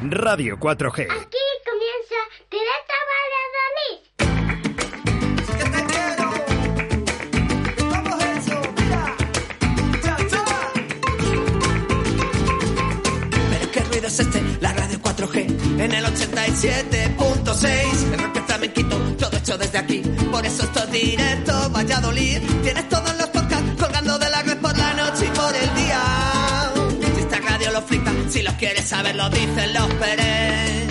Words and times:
Radio 0.00 0.56
4G. 0.58 1.08
Aquí 1.10 1.44
comienza 1.66 2.14
Directo 2.48 2.94
Valladolid. 3.10 5.08
Pero 13.50 13.66
qué 13.72 13.80
ruido 13.80 14.06
es 14.06 14.20
este, 14.20 14.40
la 14.60 14.72
radio 14.72 15.00
4G 15.00 15.80
en 15.80 15.92
el 15.92 16.04
87.6. 16.04 18.12
El 18.12 18.18
rock 18.22 18.46
flamenquito, 18.46 18.96
todo 19.18 19.36
hecho 19.36 19.58
desde 19.58 19.78
aquí. 19.78 19.98
Por 20.30 20.46
eso 20.46 20.62
esto 20.62 20.78
es 20.84 20.92
directo, 20.92 21.70
Valladolid. 21.70 22.38
Tienes 22.62 22.88
todos 22.88 23.16
los 23.18 23.27
si 28.30 28.42
los 28.42 28.54
quieres 28.54 28.84
saber, 28.84 29.16
lo 29.16 29.30
dicen 29.30 29.72
los 29.72 29.86
Pérez. 29.94 30.87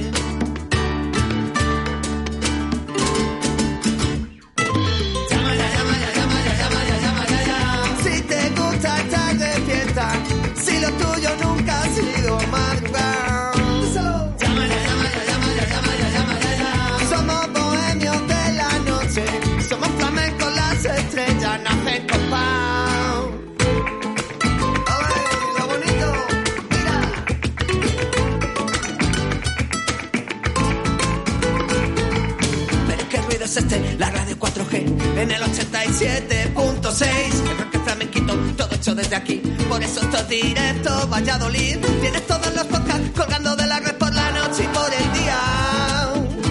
Este, 33.57 33.97
la 33.97 34.11
radio 34.11 34.37
4G 34.37 35.19
en 35.19 35.31
el 35.31 35.41
87.6. 35.41 37.49
El 37.49 37.57
rock 37.57 37.83
flamenquito, 37.83 38.35
todo 38.55 38.75
hecho 38.75 38.93
desde 38.93 39.15
aquí. 39.15 39.41
Por 39.67 39.81
eso 39.81 39.99
esto 40.01 40.17
es 40.17 40.29
directo, 40.29 41.07
Valladolid. 41.07 41.77
Tienes 42.01 42.27
todos 42.27 42.53
los 42.53 42.65
podcasts 42.65 43.09
colgando 43.15 43.55
de 43.55 43.65
la 43.65 43.79
red 43.79 43.95
por 43.95 44.13
la 44.13 44.31
noche 44.31 44.63
y 44.63 44.67
por 44.67 44.93
el 44.93 45.11
día. 45.13 45.39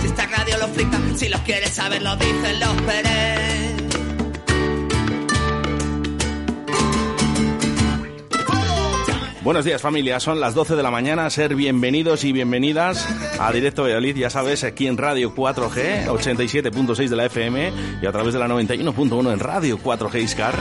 Si 0.01 0.07
esta 0.09 0.27
radio 0.27 0.59
lo 0.59 0.67
flipa, 0.67 0.99
si 1.15 1.29
los 1.29 1.43
quieres 1.43 1.75
saber, 1.75 2.03
lo 2.03 2.17
dicen 2.17 2.59
los 2.59 2.83
Pérez. 2.83 3.46
Buenos 9.47 9.65
días 9.65 9.81
familia, 9.81 10.19
son 10.19 10.41
las 10.41 10.55
12 10.55 10.75
de 10.75 10.83
la 10.83 10.91
mañana, 10.91 11.31
ser 11.31 11.55
bienvenidos 11.55 12.25
y 12.25 12.33
bienvenidas 12.33 13.07
a 13.39 13.53
Directo 13.53 13.85
Valladolid, 13.85 14.17
ya 14.17 14.29
sabes, 14.29 14.65
aquí 14.65 14.89
en 14.89 14.99
Radio 14.99 15.37
4G, 15.37 16.07
87.6 16.07 17.09
de 17.09 17.15
la 17.15 17.27
FM 17.27 17.73
y 18.03 18.07
a 18.07 18.11
través 18.11 18.35
de 18.35 18.41
la 18.41 18.49
91.1 18.49 19.33
en 19.33 19.39
Radio 19.39 19.79
4G 19.79 20.21
Iscar. 20.21 20.59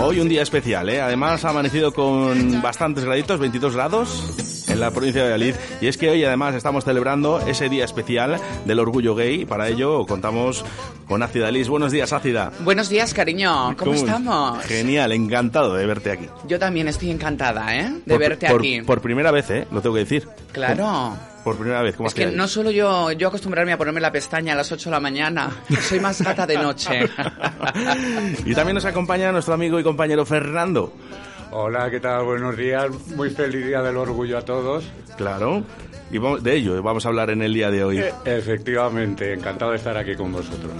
Hoy 0.00 0.20
un 0.20 0.28
día 0.28 0.42
especial, 0.42 0.88
¿eh? 0.88 1.00
además 1.00 1.44
ha 1.44 1.48
amanecido 1.48 1.92
con 1.92 2.62
bastantes 2.62 3.04
graditos, 3.04 3.40
22 3.40 3.74
grados 3.74 4.57
en 4.78 4.82
la 4.82 4.90
provincia 4.92 5.22
de 5.24 5.30
Valladolid 5.30 5.54
y 5.80 5.88
es 5.88 5.98
que 5.98 6.08
hoy 6.08 6.24
además 6.24 6.54
estamos 6.54 6.84
celebrando 6.84 7.40
ese 7.40 7.68
día 7.68 7.84
especial 7.84 8.38
del 8.64 8.78
orgullo 8.78 9.16
gay 9.16 9.42
y 9.42 9.44
para 9.44 9.68
ello 9.68 10.06
contamos 10.06 10.64
con 11.08 11.22
Ácida 11.22 11.50
Liz. 11.50 11.68
Buenos 11.68 11.90
días 11.90 12.12
Ácida. 12.12 12.52
Buenos 12.60 12.88
días, 12.88 13.12
cariño. 13.12 13.76
¿Cómo, 13.76 13.94
estamos? 13.94 14.64
Genial, 14.64 15.10
encantado 15.12 15.74
de 15.74 15.84
verte 15.84 16.12
aquí. 16.12 16.26
Yo 16.46 16.58
también 16.60 16.86
estoy 16.86 17.10
encantada, 17.10 17.76
¿eh? 17.76 17.90
De 18.06 18.14
Por- 18.14 18.18
verte 18.20 18.48
por- 18.48 18.60
aquí. 18.60 18.80
Por 18.82 19.00
primera 19.00 19.32
vez, 19.32 19.50
¿eh? 19.50 19.66
Lo 19.72 19.80
tengo 19.82 19.94
que 19.96 20.00
decir. 20.02 20.28
Claro. 20.52 21.16
Por 21.42 21.56
primera 21.56 21.82
vez, 21.82 21.96
¿cómo 21.96 22.08
Es 22.08 22.14
que 22.14 22.26
no 22.26 22.46
solo 22.46 22.70
yo, 22.70 23.10
yo 23.12 23.28
acostumbrarme 23.28 23.72
a 23.72 23.78
ponerme 23.78 24.00
la 24.00 24.12
pestaña 24.12 24.52
a 24.52 24.56
las 24.56 24.70
8 24.70 24.90
de 24.90 24.94
la 24.94 25.00
mañana. 25.00 25.50
Soy 25.80 25.98
más 25.98 26.20
gata 26.20 26.46
de 26.46 26.58
noche. 26.58 27.00
y 28.44 28.54
también 28.54 28.74
nos 28.74 28.84
acompaña 28.84 29.32
nuestro 29.32 29.54
amigo 29.54 29.80
y 29.80 29.82
compañero 29.82 30.24
Fernando. 30.26 30.92
Hola, 31.50 31.90
¿qué 31.90 32.00
tal? 32.00 32.24
Buenos 32.24 32.56
días. 32.56 32.90
Muy 33.16 33.30
feliz 33.30 33.64
día 33.66 33.82
del 33.82 33.96
orgullo 33.96 34.38
a 34.38 34.42
todos. 34.42 34.84
Claro. 35.16 35.62
Y 36.10 36.18
vamos- 36.18 36.42
de 36.42 36.54
ello 36.54 36.82
vamos 36.82 37.04
a 37.04 37.08
hablar 37.08 37.30
en 37.30 37.42
el 37.42 37.52
día 37.54 37.70
de 37.70 37.84
hoy. 37.84 37.98
Eh, 37.98 38.12
Efectivamente, 38.24 39.32
encantado 39.34 39.70
de 39.72 39.78
estar 39.78 39.96
aquí 39.96 40.14
con 40.14 40.32
vosotros. 40.32 40.72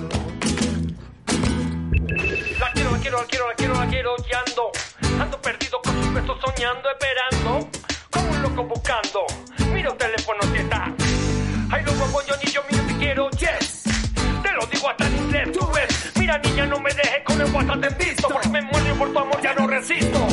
La 2.59 2.73
quiero, 2.73 2.91
la 2.93 2.99
quiero, 2.99 3.19
la 3.19 3.25
quiero, 3.27 3.47
la 3.49 3.55
quiero, 3.57 3.75
la 3.75 3.87
quiero, 3.89 4.17
y 4.31 4.35
ando. 4.35 5.23
Ando 5.23 5.41
perdido 5.41 5.81
con 5.83 5.95
sus 6.03 6.15
besos 6.15 6.39
soñando, 6.45 6.89
esperando. 6.91 7.69
Como 8.11 8.31
un 8.31 8.43
loco 8.43 8.65
buscando. 8.65 9.21
Mira 9.73 9.91
el 9.91 9.97
teléfono 9.97 10.41
si 10.53 10.59
está. 10.59 10.95
Ay, 11.71 11.85
lo 11.85 11.93
guapo, 11.95 12.21
yo 12.27 12.35
ni 12.45 12.51
yo, 12.51 12.61
mira 12.71 12.83
te 12.87 12.97
quiero, 12.99 13.31
yes. 13.31 13.83
Te 14.43 14.53
lo 14.53 14.67
digo 14.67 14.89
hasta 14.89 15.07
en 15.07 15.17
inglés, 15.17 15.53
tú 15.53 15.67
ves. 15.75 16.13
Mira, 16.19 16.39
niña, 16.39 16.67
no 16.67 16.79
me 16.81 16.91
dejes 16.91 17.23
con 17.25 17.41
el 17.41 17.53
WhatsApp 17.55 17.85
en 17.85 17.99
visto. 17.99 18.29
Porque 18.29 18.49
me 18.49 18.63
muero 18.63 18.95
por 18.97 19.13
tu 19.13 19.19
amor, 19.19 19.41
ya 19.43 19.55
no 19.55 19.67
resisto. 19.67 20.27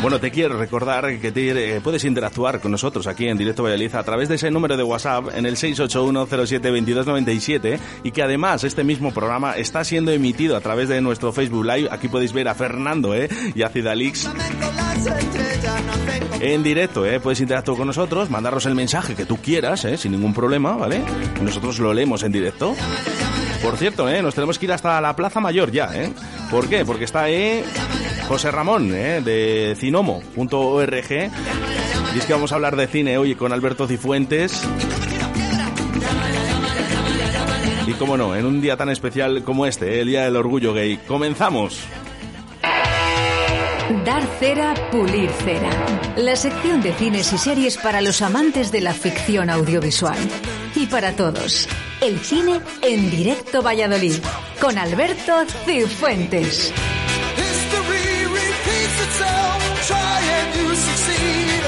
Bueno, 0.00 0.20
te 0.20 0.30
quiero 0.30 0.56
recordar 0.56 1.18
que 1.18 1.32
te- 1.32 1.76
eh, 1.76 1.80
puedes 1.80 2.04
interactuar 2.04 2.60
con 2.60 2.70
nosotros 2.70 3.08
aquí 3.08 3.26
en 3.26 3.36
Directo 3.36 3.64
Valladolid 3.64 3.92
a 3.96 4.02
través 4.04 4.28
de 4.28 4.36
ese 4.36 4.48
número 4.50 4.76
de 4.76 4.84
WhatsApp 4.84 5.34
en 5.34 5.44
el 5.44 5.56
681072297 5.56 7.78
y 8.04 8.12
que 8.12 8.22
además 8.22 8.62
este 8.62 8.84
mismo 8.84 9.12
programa 9.12 9.56
está 9.56 9.82
siendo 9.82 10.12
emitido 10.12 10.56
a 10.56 10.60
través 10.60 10.88
de 10.88 11.00
nuestro 11.00 11.32
Facebook 11.32 11.64
Live. 11.64 11.88
Aquí 11.90 12.06
podéis 12.06 12.32
ver 12.32 12.46
a 12.46 12.54
Fernando 12.54 13.12
¿eh? 13.12 13.28
y 13.56 13.62
a 13.62 13.70
Cidalix 13.70 14.28
en 16.40 16.62
directo, 16.62 17.04
¿eh? 17.04 17.18
Puedes 17.18 17.40
interactuar 17.40 17.76
con 17.76 17.88
nosotros, 17.88 18.30
mandarnos 18.30 18.66
el 18.66 18.76
mensaje 18.76 19.16
que 19.16 19.24
tú 19.26 19.38
quieras, 19.38 19.84
¿eh? 19.84 19.96
Sin 19.96 20.12
ningún 20.12 20.32
problema, 20.32 20.76
¿vale? 20.76 21.02
Nosotros 21.42 21.80
lo 21.80 21.92
leemos 21.92 22.22
en 22.22 22.30
directo. 22.30 22.76
Por 23.62 23.76
cierto, 23.76 24.08
¿eh? 24.08 24.22
Nos 24.22 24.34
tenemos 24.36 24.60
que 24.60 24.66
ir 24.66 24.72
hasta 24.72 25.00
la 25.00 25.16
Plaza 25.16 25.40
Mayor 25.40 25.72
ya, 25.72 25.90
¿eh? 25.92 26.12
¿Por 26.52 26.68
qué? 26.68 26.84
Porque 26.84 27.02
está 27.04 27.24
ahí 27.24 27.64
José 28.28 28.50
Ramón, 28.50 28.94
¿eh? 28.94 29.22
De 29.22 29.74
cinomo.org. 29.78 31.10
Y 32.14 32.18
es 32.18 32.26
que 32.26 32.32
vamos 32.34 32.52
a 32.52 32.56
hablar 32.56 32.76
de 32.76 32.86
cine 32.86 33.16
hoy 33.16 33.34
con 33.34 33.54
Alberto 33.54 33.88
Cifuentes. 33.88 34.62
Y 37.86 37.92
cómo 37.94 38.18
no, 38.18 38.36
en 38.36 38.44
un 38.44 38.60
día 38.60 38.76
tan 38.76 38.90
especial 38.90 39.42
como 39.44 39.64
este, 39.64 39.94
¿eh? 39.94 40.00
el 40.00 40.08
Día 40.08 40.24
del 40.24 40.36
Orgullo 40.36 40.74
Gay. 40.74 40.98
¡Comenzamos! 41.08 41.80
Dar 44.04 44.22
cera, 44.38 44.74
pulir 44.90 45.30
cera. 45.30 45.70
La 46.16 46.36
sección 46.36 46.82
de 46.82 46.92
cines 46.92 47.32
y 47.32 47.38
series 47.38 47.78
para 47.78 48.02
los 48.02 48.20
amantes 48.20 48.70
de 48.70 48.82
la 48.82 48.92
ficción 48.92 49.48
audiovisual. 49.48 50.18
Y 50.74 50.84
para 50.86 51.12
todos. 51.12 51.66
El 52.02 52.18
cine 52.18 52.60
en 52.82 53.10
directo 53.10 53.62
Valladolid. 53.62 54.16
Con 54.60 54.76
Alberto 54.76 55.46
Cifuentes. 55.64 56.74
History 58.98 59.04
repeats 59.04 59.04
itself. 59.04 59.86
Try 59.86 60.20
and 60.38 60.54
you 60.56 60.74
succeed. 60.74 61.62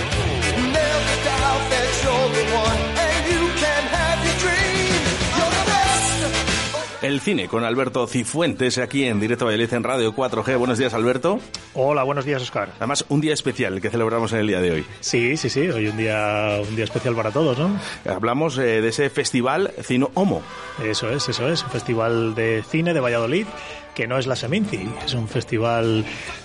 Never 0.72 1.14
doubt 1.24 1.62
that 1.70 1.90
you're 2.02 2.30
the 2.34 2.44
one, 2.56 2.80
and 2.98 3.22
you 3.32 3.42
can 3.60 3.82
have 3.86 4.18
your 4.24 4.36
dream. 4.40 5.02
You're 5.36 5.50
the 5.50 5.64
best. 5.70 7.02
El 7.02 7.20
cine 7.20 7.48
con 7.48 7.64
Alberto 7.64 8.06
Cifuentes 8.06 8.78
aquí 8.78 9.04
en 9.04 9.20
Directo 9.20 9.46
Valladolid 9.46 9.72
en 9.74 9.84
Radio 9.84 10.14
4G. 10.14 10.58
Buenos 10.58 10.78
días, 10.78 10.92
Alberto. 10.94 11.40
Hola, 11.74 12.02
buenos 12.02 12.24
días, 12.24 12.42
Oscar. 12.42 12.70
Además, 12.78 13.04
un 13.08 13.20
día 13.20 13.32
especial 13.32 13.80
que 13.80 13.90
celebramos 13.90 14.32
en 14.32 14.40
el 14.40 14.46
día 14.48 14.60
de 14.60 14.72
hoy. 14.72 14.86
Sí, 15.00 15.36
sí, 15.36 15.48
sí, 15.48 15.68
hoy 15.68 15.86
un 15.86 15.96
día, 15.96 16.60
un 16.68 16.74
día 16.74 16.84
especial 16.84 17.14
para 17.14 17.30
todos, 17.30 17.58
¿no? 17.58 17.70
Hablamos 18.08 18.58
eh, 18.58 18.80
de 18.80 18.88
ese 18.88 19.08
festival 19.08 19.72
Cino 19.82 20.10
Homo. 20.14 20.42
Eso 20.84 21.08
es, 21.10 21.28
eso 21.28 21.48
es, 21.48 21.62
un 21.62 21.70
festival 21.70 22.34
de 22.34 22.64
cine 22.68 22.92
de 22.92 23.00
Valladolid, 23.00 23.46
que 23.94 24.06
no 24.06 24.18
es 24.18 24.26
la 24.26 24.36
Seminci, 24.36 24.88
es 25.04 25.14
un 25.14 25.28
festival 25.28 26.04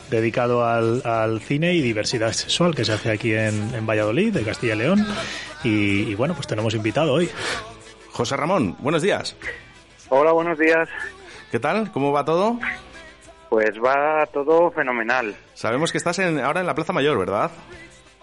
dedicado 0.09 0.66
al, 0.66 1.01
al 1.06 1.39
cine 1.41 1.73
y 1.73 1.81
diversidad 1.81 2.31
sexual 2.33 2.75
que 2.75 2.85
se 2.85 2.94
hace 2.94 3.11
aquí 3.11 3.33
en, 3.33 3.73
en 3.73 3.85
Valladolid, 3.85 4.34
de 4.34 4.43
Castilla 4.43 4.75
y 4.75 4.78
León. 4.78 5.05
Y, 5.64 6.02
y 6.09 6.16
bueno, 6.16 6.34
pues 6.35 6.47
tenemos 6.47 6.73
invitado 6.75 7.14
hoy. 7.14 7.29
José 8.11 8.35
Ramón, 8.37 8.75
buenos 8.79 9.02
días. 9.02 9.35
Hola, 10.09 10.31
buenos 10.31 10.58
días. 10.59 10.87
¿Qué 11.52 11.59
tal? 11.59 11.91
¿Cómo 11.91 12.11
va 12.11 12.23
todo? 12.25 12.59
Pues 13.49 13.72
va 13.84 14.25
todo 14.34 14.72
fenomenal. 14.72 15.35
Sabemos 15.53 15.91
que 15.91 15.97
estás 15.97 16.20
en- 16.20 16.40
ahora 16.40 16.61
en 16.61 16.67
la 16.67 16.75
Plaza 16.75 16.93
Mayor, 16.93 17.17
¿verdad? 17.17 17.52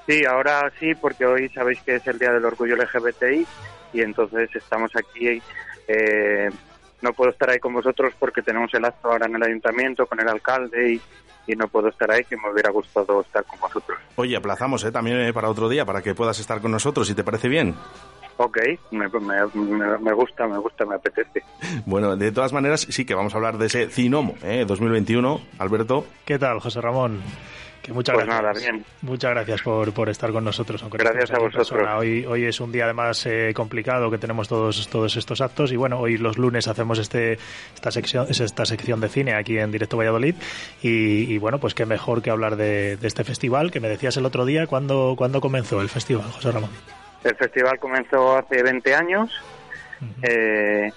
Sí, 0.07 0.25
ahora 0.25 0.71
sí, 0.81 0.95
porque 0.95 1.25
hoy 1.25 1.49
sabéis 1.51 1.81
que 1.83 1.95
es 1.97 2.07
el 2.07 2.19
Día 2.19 2.33
del 2.33 2.45
Orgullo 2.45 2.77
LGBTI 2.77 3.47
y 3.93 4.01
entonces 4.03 4.51
estamos 4.55 4.91
aquí. 4.97 5.41
eh, 5.89 6.49
no 7.03 7.13
puedo 7.13 7.31
estar 7.31 7.51
ahí 7.51 7.59
con 7.59 7.75
vosotros 7.75 8.15
porque 8.19 8.41
tenemos 8.43 8.73
el 8.75 8.85
acto 8.85 9.11
ahora 9.11 9.27
en 9.27 9.37
el 9.37 9.43
ayuntamiento 9.43 10.07
con 10.07 10.19
el 10.21 10.29
alcalde 10.29 10.95
y, 10.95 11.01
y 11.53 11.57
no 11.57 11.69
puedo 11.69 11.89
estar 11.89 12.11
ahí, 12.11 12.25
que 12.25 12.37
me 12.37 12.51
hubiera 12.51 12.71
gustado 12.71 13.21
estar 13.21 13.45
con 13.45 13.61
vosotros. 13.61 13.99
Oye, 14.17 14.37
aplazamos 14.37 14.83
¿eh? 14.85 14.93
también 14.93 15.21
eh, 15.21 15.33
para 15.33 15.51
otro 15.51 15.69
día, 15.69 15.85
para 15.85 16.01
que 16.03 16.15
puedas 16.15 16.39
estar 16.39 16.61
con 16.61 16.71
nosotros, 16.71 17.07
si 17.09 17.15
te 17.15 17.25
parece 17.25 17.49
bien. 17.49 17.75
Ok, 18.39 18.59
me, 18.93 19.09
me- 19.09 19.47
me- 19.55 19.99
me 19.99 20.13
gusta, 20.15 20.47
me 20.49 20.59
gusta, 20.59 20.85
me 20.87 20.95
apetece. 20.95 21.43
Bueno, 21.87 22.17
de 22.17 22.33
todas 22.33 22.53
maneras, 22.53 22.87
sí 22.89 23.05
que 23.05 23.15
vamos 23.15 23.35
a 23.35 23.37
hablar 23.37 23.59
de 23.59 23.67
ese 23.67 23.89
Cinomo 23.91 24.35
¿eh? 24.43 24.65
2021, 24.67 25.41
Alberto. 25.59 26.07
¿Qué 26.25 26.39
tal, 26.39 26.59
José 26.61 26.81
Ramón? 26.81 27.21
Que 27.83 27.93
muchas 27.93 28.15
Pues 28.15 28.27
gracias. 28.27 28.45
nada, 28.45 28.59
bien. 28.61 28.85
Muchas 29.03 29.31
gracias 29.33 29.63
por, 29.63 29.93
por 29.93 30.09
estar 30.09 30.31
con 30.31 30.45
nosotros. 30.45 30.85
Gracias 30.93 31.33
a 31.33 31.39
vosotros. 31.39 31.69
persona. 31.71 31.97
Hoy, 31.99 32.25
hoy 32.25 32.45
es 32.45 32.61
un 32.61 32.71
día 32.71 32.85
además 32.85 33.27
eh, 33.27 33.53
complicado 33.55 34.09
que 34.11 34.19
tenemos 34.19 34.47
todos, 34.49 34.89
todos 34.89 35.17
estos 35.17 35.41
actos 35.41 35.73
y 35.73 35.77
bueno, 35.77 35.99
hoy 35.99 36.17
los 36.17 36.39
lunes 36.39 36.69
hacemos 36.69 36.99
este 37.01 37.39
esta 37.75 37.91
sección, 37.91 38.27
esta 38.31 38.65
sección 38.65 39.01
de 39.01 39.09
cine 39.09 39.35
aquí 39.35 39.59
en 39.59 39.73
Directo 39.73 39.97
Valladolid 39.97 40.37
y, 40.81 41.33
y, 41.33 41.39
bueno, 41.39 41.59
pues 41.59 41.75
qué 41.75 41.85
mejor 41.85 42.23
que 42.23 42.31
hablar 42.31 42.55
de, 42.57 42.97
de 42.97 43.09
este 43.09 43.25
festival 43.25 43.73
que 43.73 43.81
me 43.81 43.89
decías 43.89 44.17
el 44.17 44.27
otro 44.27 44.45
día. 44.45 44.67
¿Cuándo, 44.69 45.15
¿Cuándo 45.17 45.41
comenzó 45.41 45.81
el 45.81 45.89
festival, 45.89 46.31
José 46.31 46.53
Ramón? 46.53 46.71
El 47.25 47.35
festival 47.35 47.79
comenzó 47.81 48.37
hace 48.37 48.63
20 48.63 48.95
años. 48.95 49.31
Eh, 50.23 50.91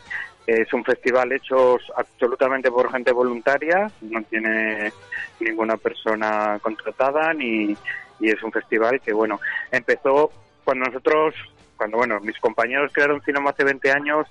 es 0.47 0.73
un 0.73 0.83
festival 0.83 1.31
hecho 1.31 1.77
absolutamente 1.95 2.69
por 2.69 2.91
gente 2.91 3.11
voluntaria, 3.11 3.89
no 4.01 4.21
tiene 4.23 4.91
ninguna 5.39 5.77
persona 5.77 6.59
contratada 6.61 7.33
ni 7.33 7.75
y 8.19 8.29
es 8.29 8.41
un 8.43 8.51
festival 8.51 9.01
que 9.01 9.11
bueno 9.13 9.39
empezó 9.71 10.31
cuando 10.63 10.85
nosotros 10.85 11.35
cuando 11.77 11.97
bueno 11.97 12.19
mis 12.21 12.39
compañeros 12.39 12.91
crearon 12.93 13.21
Cinema 13.21 13.49
hace 13.49 13.63
20 13.65 13.91
años 13.91 14.27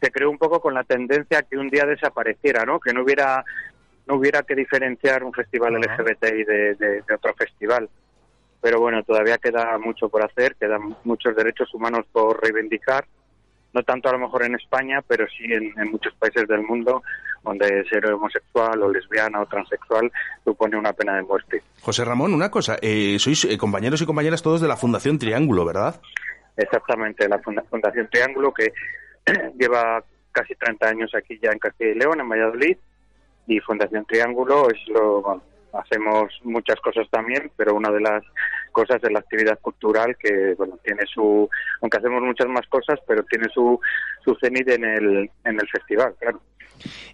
se 0.00 0.10
creó 0.10 0.30
un 0.30 0.38
poco 0.38 0.60
con 0.60 0.74
la 0.74 0.84
tendencia 0.84 1.38
a 1.38 1.42
que 1.42 1.56
un 1.56 1.68
día 1.68 1.86
desapareciera, 1.86 2.64
¿no? 2.66 2.78
Que 2.78 2.92
no 2.92 3.02
hubiera 3.02 3.42
no 4.06 4.16
hubiera 4.16 4.42
que 4.42 4.54
diferenciar 4.54 5.24
un 5.24 5.32
festival 5.32 5.74
Ajá. 5.76 6.02
LGBTI 6.02 6.44
de, 6.44 6.74
de- 6.74 7.02
de 7.02 7.14
otro 7.14 7.34
festival. 7.34 7.88
Pero 8.60 8.78
bueno, 8.78 9.02
todavía 9.02 9.38
queda 9.38 9.76
mucho 9.78 10.08
por 10.08 10.22
hacer, 10.24 10.54
quedan 10.56 10.94
muchos 11.04 11.34
derechos 11.34 11.72
humanos 11.74 12.04
por 12.12 12.40
reivindicar, 12.42 13.04
no 13.76 13.82
tanto 13.82 14.08
a 14.08 14.12
lo 14.12 14.18
mejor 14.18 14.42
en 14.44 14.54
España, 14.54 15.02
pero 15.06 15.26
sí 15.28 15.44
en, 15.44 15.72
en 15.78 15.90
muchos 15.90 16.14
países 16.14 16.48
del 16.48 16.62
mundo 16.62 17.02
donde 17.44 17.84
ser 17.90 18.06
homosexual 18.10 18.82
o 18.82 18.90
lesbiana 18.90 19.40
o 19.42 19.46
transexual 19.46 20.10
supone 20.42 20.76
una 20.78 20.92
pena 20.94 21.14
de 21.16 21.22
muerte. 21.22 21.62
José 21.82 22.04
Ramón, 22.04 22.32
una 22.34 22.50
cosa, 22.50 22.76
eh, 22.80 23.18
sois 23.20 23.44
eh, 23.44 23.58
compañeros 23.58 24.00
y 24.00 24.06
compañeras 24.06 24.42
todos 24.42 24.60
de 24.62 24.66
la 24.68 24.76
Fundación 24.78 25.18
Triángulo, 25.18 25.64
¿verdad? 25.66 26.00
Exactamente, 26.56 27.28
la 27.28 27.38
Funda- 27.38 27.62
Fundación 27.68 28.08
Triángulo, 28.10 28.52
que 28.54 28.72
lleva 29.58 30.02
casi 30.32 30.54
30 30.54 30.88
años 30.88 31.10
aquí 31.14 31.38
ya 31.42 31.50
en 31.50 31.58
Castilla 31.58 31.90
y 31.92 31.98
León, 31.98 32.20
en 32.20 32.28
Valladolid, 32.28 32.76
y 33.46 33.60
Fundación 33.60 34.04
Triángulo 34.06 34.68
es 34.70 34.80
lo. 34.88 35.20
bueno, 35.22 35.42
hacemos 35.74 36.32
muchas 36.42 36.80
cosas 36.80 37.06
también, 37.10 37.50
pero 37.56 37.74
una 37.74 37.90
de 37.90 38.00
las 38.00 38.24
cosas 38.76 39.02
es 39.02 39.10
la 39.10 39.20
actividad 39.20 39.58
cultural 39.60 40.16
que, 40.22 40.54
bueno, 40.58 40.78
tiene 40.84 41.02
su. 41.06 41.48
Aunque 41.80 41.96
hacemos 41.96 42.22
muchas 42.22 42.46
más 42.48 42.66
cosas, 42.68 43.00
pero 43.08 43.22
tiene 43.22 43.46
su, 43.48 43.80
su 44.22 44.34
cenit 44.34 44.68
en 44.68 44.84
el, 44.84 45.30
en 45.44 45.54
el 45.58 45.68
festival, 45.68 46.14
claro. 46.20 46.42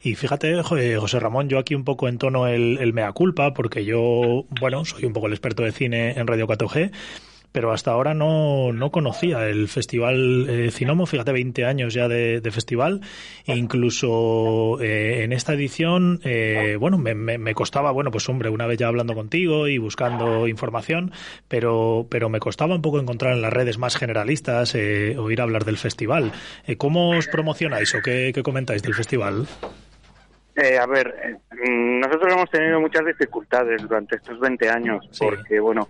Y 0.02 0.16
fíjate, 0.16 0.50
eh, 0.50 0.96
José 0.98 1.20
Ramón, 1.20 1.48
yo 1.48 1.60
aquí 1.60 1.76
un 1.76 1.84
poco 1.84 2.08
entono 2.08 2.48
el, 2.48 2.78
el 2.80 2.92
mea 2.92 3.12
culpa, 3.12 3.54
porque 3.54 3.84
yo, 3.84 4.44
bueno, 4.60 4.84
soy 4.84 5.04
un 5.04 5.12
poco 5.12 5.28
el 5.28 5.34
experto 5.34 5.62
de 5.62 5.70
cine 5.70 6.18
en 6.18 6.26
Radio 6.26 6.48
4G, 6.48 6.90
pero 7.52 7.70
hasta 7.72 7.90
ahora 7.92 8.14
no, 8.14 8.72
no 8.72 8.90
conocía 8.90 9.46
el 9.48 9.68
Festival 9.68 10.46
eh, 10.48 10.70
Cinomo, 10.70 11.06
fíjate, 11.06 11.32
20 11.32 11.64
años 11.64 11.94
ya 11.94 12.08
de, 12.08 12.40
de 12.40 12.50
festival, 12.50 13.00
e 13.46 13.54
incluso 13.56 14.80
eh, 14.80 15.22
en 15.24 15.32
esta 15.32 15.52
edición, 15.52 16.20
eh, 16.24 16.76
bueno, 16.80 16.98
me, 16.98 17.14
me- 17.14 17.38
me 17.38 17.54
costaba, 17.54 17.90
bueno, 17.92 18.10
pues 18.10 18.28
hombre, 18.28 18.48
una 18.48 18.66
vez 18.66 18.78
ya 18.78 18.88
hablando 18.88 19.14
contigo 19.14 19.68
y 19.68 19.78
buscando 19.78 20.48
información, 20.48 21.12
pero, 21.48 22.06
pero 22.10 22.28
me 22.28 22.40
costaba 22.40 22.74
un 22.74 22.82
poco 22.82 22.98
encontrar 23.00 23.34
en 23.34 23.42
las 23.42 23.52
redes 23.52 23.78
más 23.78 23.96
generalistas, 23.96 24.74
eh, 24.74 25.16
oír 25.18 25.40
hablar 25.40 25.64
del 25.64 25.76
festival. 25.76 26.32
Eh, 26.66 26.76
¿Cómo 26.76 27.10
os 27.10 27.28
promocionáis 27.28 27.94
o 27.94 27.98
qué, 28.02 28.32
qué 28.34 28.42
comentáis 28.42 28.82
del 28.82 28.94
festival? 28.94 29.46
Eh, 30.54 30.76
a 30.78 30.86
ver, 30.86 31.14
eh, 31.24 31.36
mm, 31.68 32.00
nosotros 32.00 32.32
hemos 32.32 32.50
tenido 32.50 32.78
muchas 32.80 33.06
dificultades 33.06 33.80
durante 33.82 34.16
estos 34.16 34.38
20 34.38 34.68
años, 34.68 35.06
Sí. 35.10 35.24
porque, 35.24 35.58
bueno, 35.60 35.88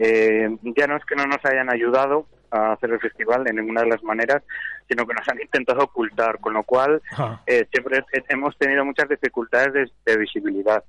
eh, 0.00 0.48
ya 0.76 0.86
no 0.88 0.96
es 0.96 1.04
que 1.04 1.14
no 1.14 1.26
nos 1.26 1.44
hayan 1.44 1.70
ayudado 1.70 2.26
a 2.50 2.72
hacer 2.72 2.90
el 2.90 2.98
festival 2.98 3.44
de 3.44 3.52
ninguna 3.52 3.82
de 3.82 3.90
las 3.90 4.02
maneras, 4.02 4.42
sino 4.88 5.06
que 5.06 5.14
nos 5.14 5.28
han 5.28 5.40
intentado 5.40 5.84
ocultar, 5.84 6.40
con 6.40 6.54
lo 6.54 6.64
cual 6.64 7.00
eh, 7.46 7.66
siempre 7.70 8.02
he- 8.12 8.24
hemos 8.28 8.58
tenido 8.58 8.84
muchas 8.84 9.08
dificultades 9.08 9.72
de, 9.72 10.12
de 10.12 10.18
visibilidad. 10.18 10.82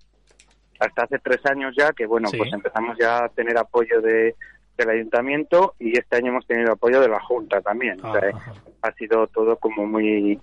Hasta 0.79 1.03
hace 1.03 1.19
tres 1.19 1.45
años 1.45 1.75
ya 1.77 1.91
que, 1.93 2.07
bueno, 2.07 2.27
Sí. 2.29 2.37
pues 2.37 2.51
empezamos 2.51 2.97
ya 2.97 3.25
a 3.25 3.29
tener 3.29 3.55
apoyo 3.59 4.01
de, 4.01 4.35
del 4.75 4.89
ayuntamiento 4.89 5.75
y 5.77 5.95
este 5.95 6.15
año 6.15 6.29
hemos 6.31 6.47
tenido 6.47 6.71
apoyo 6.71 6.99
de 6.99 7.09
la 7.09 7.19
Junta 7.19 7.61
también. 7.61 8.03
O 8.03 8.11
sea, 8.13 8.29
Ajá. 8.33 8.53
ha 8.81 8.91
sido 8.93 9.27
todo 9.27 9.57
como 9.57 9.85
muy... 9.85 10.39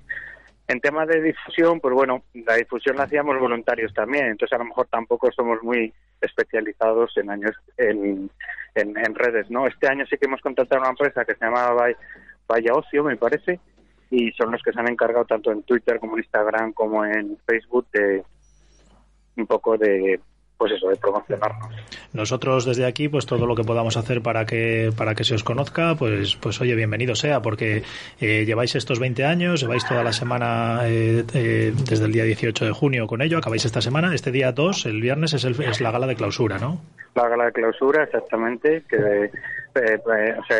En 0.68 0.80
tema 0.80 1.06
de 1.06 1.22
difusión, 1.22 1.80
pues 1.80 1.94
bueno, 1.94 2.24
la 2.34 2.56
difusión 2.56 2.96
la 2.96 3.04
hacíamos 3.04 3.38
voluntarios 3.38 3.92
también, 3.94 4.26
entonces 4.26 4.54
a 4.54 4.58
lo 4.58 4.66
mejor 4.66 4.86
tampoco 4.88 5.32
somos 5.32 5.62
muy 5.62 5.94
especializados 6.20 7.16
en 7.16 7.30
años 7.30 7.56
en, 7.78 8.30
en, 8.74 9.14
redes, 9.14 9.50
¿no? 9.50 9.66
Este 9.66 9.88
año 9.88 10.04
sí 10.04 10.18
que 10.18 10.26
hemos 10.26 10.42
contratado 10.42 10.82
una 10.82 10.90
empresa 10.90 11.24
que 11.24 11.34
se 11.34 11.44
llama 11.44 11.74
Vaya 12.46 12.74
Ocio, 12.74 13.02
me 13.02 13.16
parece, 13.16 13.58
y 14.10 14.30
son 14.32 14.52
los 14.52 14.62
que 14.62 14.72
se 14.72 14.78
han 14.78 14.90
encargado 14.90 15.24
tanto 15.24 15.50
en 15.52 15.62
Twitter 15.62 15.98
como 15.98 16.16
en 16.16 16.24
Instagram 16.24 16.74
como 16.74 17.02
en 17.02 17.38
Facebook 17.46 17.86
de 17.92 18.22
un 19.36 19.46
poco 19.46 19.78
de, 19.78 20.20
pues 20.58 20.72
eso, 20.72 20.88
de 20.88 20.96
promocionarnos. 20.96 21.72
Nosotros 22.12 22.64
desde 22.66 22.84
aquí, 22.84 23.08
pues 23.08 23.26
todo 23.26 23.46
lo 23.46 23.54
que 23.54 23.62
podamos 23.62 23.96
hacer 23.96 24.20
para 24.22 24.44
que 24.44 24.90
para 24.96 25.14
que 25.14 25.22
se 25.22 25.34
os 25.36 25.44
conozca, 25.44 25.94
pues 25.94 26.34
pues 26.36 26.60
oye, 26.60 26.74
bienvenido 26.74 27.14
sea, 27.14 27.40
porque 27.40 27.84
eh, 28.20 28.44
lleváis 28.44 28.74
estos 28.74 28.98
20 28.98 29.24
años, 29.24 29.60
lleváis 29.60 29.86
toda 29.86 30.02
la 30.02 30.12
semana 30.12 30.80
eh, 30.88 31.24
eh, 31.32 31.72
desde 31.88 32.04
el 32.06 32.12
día 32.12 32.24
18 32.24 32.64
de 32.64 32.72
junio 32.72 33.06
con 33.06 33.22
ello, 33.22 33.38
acabáis 33.38 33.64
esta 33.64 33.80
semana, 33.80 34.12
este 34.14 34.32
día 34.32 34.50
2, 34.50 34.86
el 34.86 35.00
viernes 35.00 35.32
es, 35.32 35.44
el, 35.44 35.60
es 35.62 35.80
la 35.80 35.92
gala 35.92 36.08
de 36.08 36.16
clausura, 36.16 36.58
¿no? 36.58 36.80
La 37.14 37.28
gala 37.28 37.46
de 37.46 37.52
clausura, 37.52 38.02
exactamente, 38.02 38.82
que 38.88 38.96
eh, 38.96 39.30
eh, 39.76 39.98
o 40.38 40.44
sea, 40.44 40.58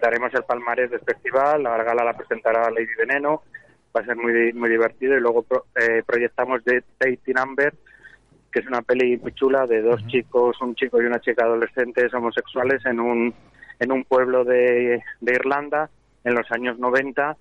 daremos 0.00 0.32
el 0.32 0.44
palmarés 0.44 0.90
del 0.90 1.00
festival, 1.00 1.62
la 1.62 1.76
gala 1.84 2.04
la 2.04 2.16
presentará 2.16 2.70
Lady 2.70 2.86
Veneno, 2.98 3.42
va 3.94 4.00
a 4.00 4.04
ser 4.06 4.16
muy 4.16 4.54
muy 4.54 4.70
divertido 4.70 5.14
y 5.14 5.20
luego 5.20 5.42
pro- 5.42 5.66
eh, 5.78 6.02
proyectamos 6.06 6.64
de 6.64 6.82
Dating 6.98 7.38
Amber, 7.38 7.74
que 8.56 8.60
es 8.60 8.66
una 8.68 8.80
peli 8.80 9.18
muy 9.18 9.32
chula 9.34 9.66
de 9.66 9.82
dos 9.82 10.00
chicos, 10.06 10.56
un 10.62 10.74
chico 10.74 11.02
y 11.02 11.04
una 11.04 11.20
chica 11.20 11.44
adolescentes 11.44 12.12
homosexuales 12.14 12.80
en 12.86 13.00
un 13.00 13.34
en 13.78 13.92
un 13.92 14.02
pueblo 14.04 14.44
de, 14.44 15.02
de 15.20 15.32
Irlanda 15.34 15.90
en 16.24 16.34
los 16.34 16.50
años 16.50 16.78
90, 16.78 17.36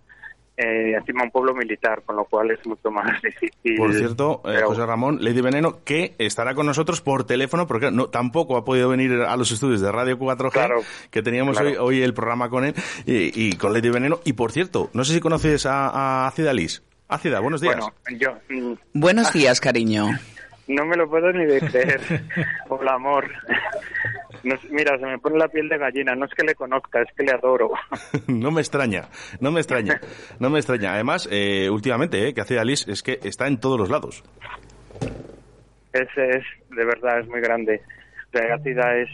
eh, 0.57 0.91
encima 0.97 1.23
un 1.23 1.31
pueblo 1.31 1.53
militar, 1.55 2.01
con 2.05 2.17
lo 2.17 2.25
cual 2.25 2.51
es 2.51 2.59
mucho 2.67 2.91
más 2.91 3.21
difícil. 3.23 3.77
Por 3.77 3.93
cierto, 3.93 4.41
eh, 4.43 4.55
Pero- 4.55 4.67
José 4.67 4.85
Ramón, 4.85 5.19
Lady 5.21 5.39
Veneno, 5.39 5.77
que 5.85 6.13
estará 6.17 6.53
con 6.53 6.65
nosotros 6.65 6.99
por 6.99 7.23
teléfono, 7.25 7.65
porque 7.65 7.91
no, 7.91 8.07
tampoco 8.07 8.57
ha 8.57 8.65
podido 8.65 8.89
venir 8.89 9.13
a 9.21 9.37
los 9.37 9.49
estudios 9.53 9.79
de 9.79 9.89
Radio 9.93 10.19
4G, 10.19 10.51
Claro, 10.51 10.81
que 11.11 11.21
teníamos 11.23 11.57
claro. 11.57 11.69
hoy, 11.85 11.99
hoy 11.99 12.03
el 12.03 12.13
programa 12.13 12.49
con 12.49 12.65
él, 12.65 12.73
y, 13.05 13.47
y 13.47 13.53
con 13.53 13.71
Lady 13.71 13.89
Veneno. 13.89 14.19
Y 14.25 14.33
por 14.33 14.51
cierto, 14.51 14.89
no 14.93 15.05
sé 15.05 15.13
si 15.13 15.21
conoces 15.21 15.65
a, 15.65 15.87
a 15.87 16.27
Ácida 16.27 16.51
Liz. 16.51 16.83
Ácida, 17.07 17.39
buenos 17.39 17.61
días. 17.61 17.77
Bueno, 17.77 17.93
yo 18.19 18.33
mm, 18.49 18.73
Buenos 18.93 19.31
días, 19.31 19.61
cariño. 19.61 20.07
No 20.67 20.85
me 20.85 20.95
lo 20.95 21.09
puedo 21.09 21.31
ni 21.31 21.45
de 21.45 21.59
creer. 21.71 22.01
Hola, 22.69 22.93
amor. 22.93 23.29
No 24.43 24.55
mira, 24.69 24.97
se 24.97 25.05
me 25.05 25.17
pone 25.17 25.37
la 25.37 25.47
piel 25.47 25.69
de 25.69 25.77
gallina. 25.77 26.15
No 26.15 26.25
es 26.25 26.33
que 26.33 26.43
le 26.43 26.55
conozca, 26.55 27.01
es 27.01 27.11
que 27.15 27.23
le 27.23 27.31
adoro. 27.31 27.71
no 28.27 28.51
me 28.51 28.61
extraña, 28.61 29.09
no 29.39 29.51
me 29.51 29.59
extraña, 29.59 29.99
no 30.39 30.49
me 30.49 30.59
extraña. 30.59 30.93
Además, 30.93 31.27
eh, 31.31 31.69
últimamente, 31.69 32.27
eh, 32.27 32.33
que 32.33 32.41
Ácida 32.41 32.63
Liz 32.63 32.87
es 32.87 33.01
que 33.01 33.19
está 33.23 33.47
en 33.47 33.59
todos 33.59 33.79
los 33.79 33.89
lados. 33.89 34.23
Ese 35.93 36.29
es, 36.29 36.43
de 36.69 36.85
verdad, 36.85 37.19
es 37.19 37.27
muy 37.27 37.41
grande. 37.41 37.81
Ácida 38.33 38.97
es, 38.97 39.09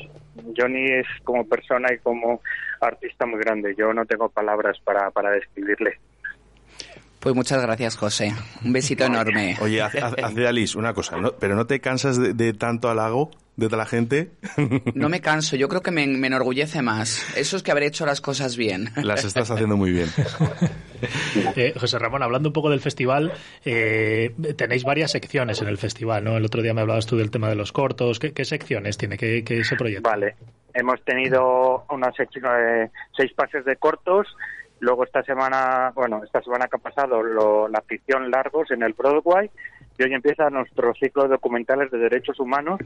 Johnny 0.57 0.85
es 0.85 1.05
como 1.23 1.47
persona 1.47 1.93
y 1.93 1.99
como 1.99 2.41
artista 2.81 3.25
muy 3.25 3.39
grande. 3.39 3.75
Yo 3.77 3.93
no 3.93 4.05
tengo 4.05 4.29
palabras 4.29 4.79
para, 4.83 5.11
para 5.11 5.29
describirle. 5.31 5.99
Pues 7.21 7.35
muchas 7.35 7.61
gracias, 7.61 7.97
José. 7.97 8.33
Un 8.65 8.73
besito 8.73 9.05
enorme. 9.05 9.55
Oye, 9.61 9.79
Ácida 9.79 10.51
Liz, 10.51 10.75
una 10.75 10.91
cosa, 10.93 11.17
¿no? 11.17 11.33
¿pero 11.33 11.55
no 11.55 11.67
te 11.67 11.79
cansas 11.79 12.17
de, 12.17 12.33
de 12.33 12.53
tanto 12.53 12.89
halago 12.89 13.29
de 13.57 13.67
toda 13.67 13.77
la 13.77 13.85
gente? 13.85 14.31
No 14.95 15.07
me 15.07 15.21
canso, 15.21 15.55
yo 15.55 15.69
creo 15.69 15.81
que 15.81 15.91
me, 15.91 16.07
me 16.07 16.27
enorgullece 16.27 16.81
más. 16.81 17.23
Eso 17.37 17.57
es 17.57 17.63
que 17.63 17.71
habré 17.71 17.85
hecho 17.85 18.07
las 18.07 18.21
cosas 18.21 18.57
bien. 18.57 18.89
Las 18.95 19.23
estás 19.23 19.51
haciendo 19.51 19.77
muy 19.77 19.91
bien. 19.91 20.09
Eh, 21.55 21.73
José 21.79 21.97
Ramón, 21.97 22.21
hablando 22.21 22.49
un 22.49 22.53
poco 22.53 22.69
del 22.69 22.79
festival, 22.79 23.33
eh, 23.65 24.35
tenéis 24.55 24.83
varias 24.83 25.09
secciones 25.09 25.59
en 25.59 25.67
el 25.67 25.79
festival, 25.79 26.23
¿no? 26.23 26.37
El 26.37 26.45
otro 26.45 26.61
día 26.61 26.75
me 26.75 26.81
hablabas 26.81 27.07
tú 27.07 27.17
del 27.17 27.31
tema 27.31 27.49
de 27.49 27.55
los 27.55 27.71
cortos. 27.71 28.19
¿Qué, 28.19 28.33
qué 28.33 28.45
secciones 28.45 28.97
tiene? 28.97 29.17
¿Qué, 29.17 29.43
qué 29.43 29.63
se 29.63 29.75
proyecta? 29.75 30.11
Vale. 30.11 30.35
Hemos 30.75 31.03
tenido 31.03 31.85
una 31.89 32.11
sección 32.11 32.43
de 32.43 32.91
seis 33.17 33.33
pases 33.33 33.65
de 33.65 33.77
cortos. 33.77 34.27
Luego 34.81 35.03
esta 35.05 35.23
semana, 35.23 35.91
bueno, 35.95 36.21
esta 36.23 36.41
semana 36.41 36.67
que 36.67 36.75
ha 36.75 36.79
pasado, 36.79 37.23
lo- 37.23 37.67
la 37.69 37.81
ficción 37.81 38.29
largos 38.29 38.69
en 38.71 38.83
el 38.83 38.93
Broadway. 38.93 39.49
Y 39.97 40.03
hoy 40.03 40.13
empieza 40.13 40.49
nuestro 40.49 40.93
ciclo 40.95 41.23
de 41.23 41.29
documentales 41.29 41.91
de 41.91 41.99
derechos 41.99 42.39
humanos, 42.39 42.79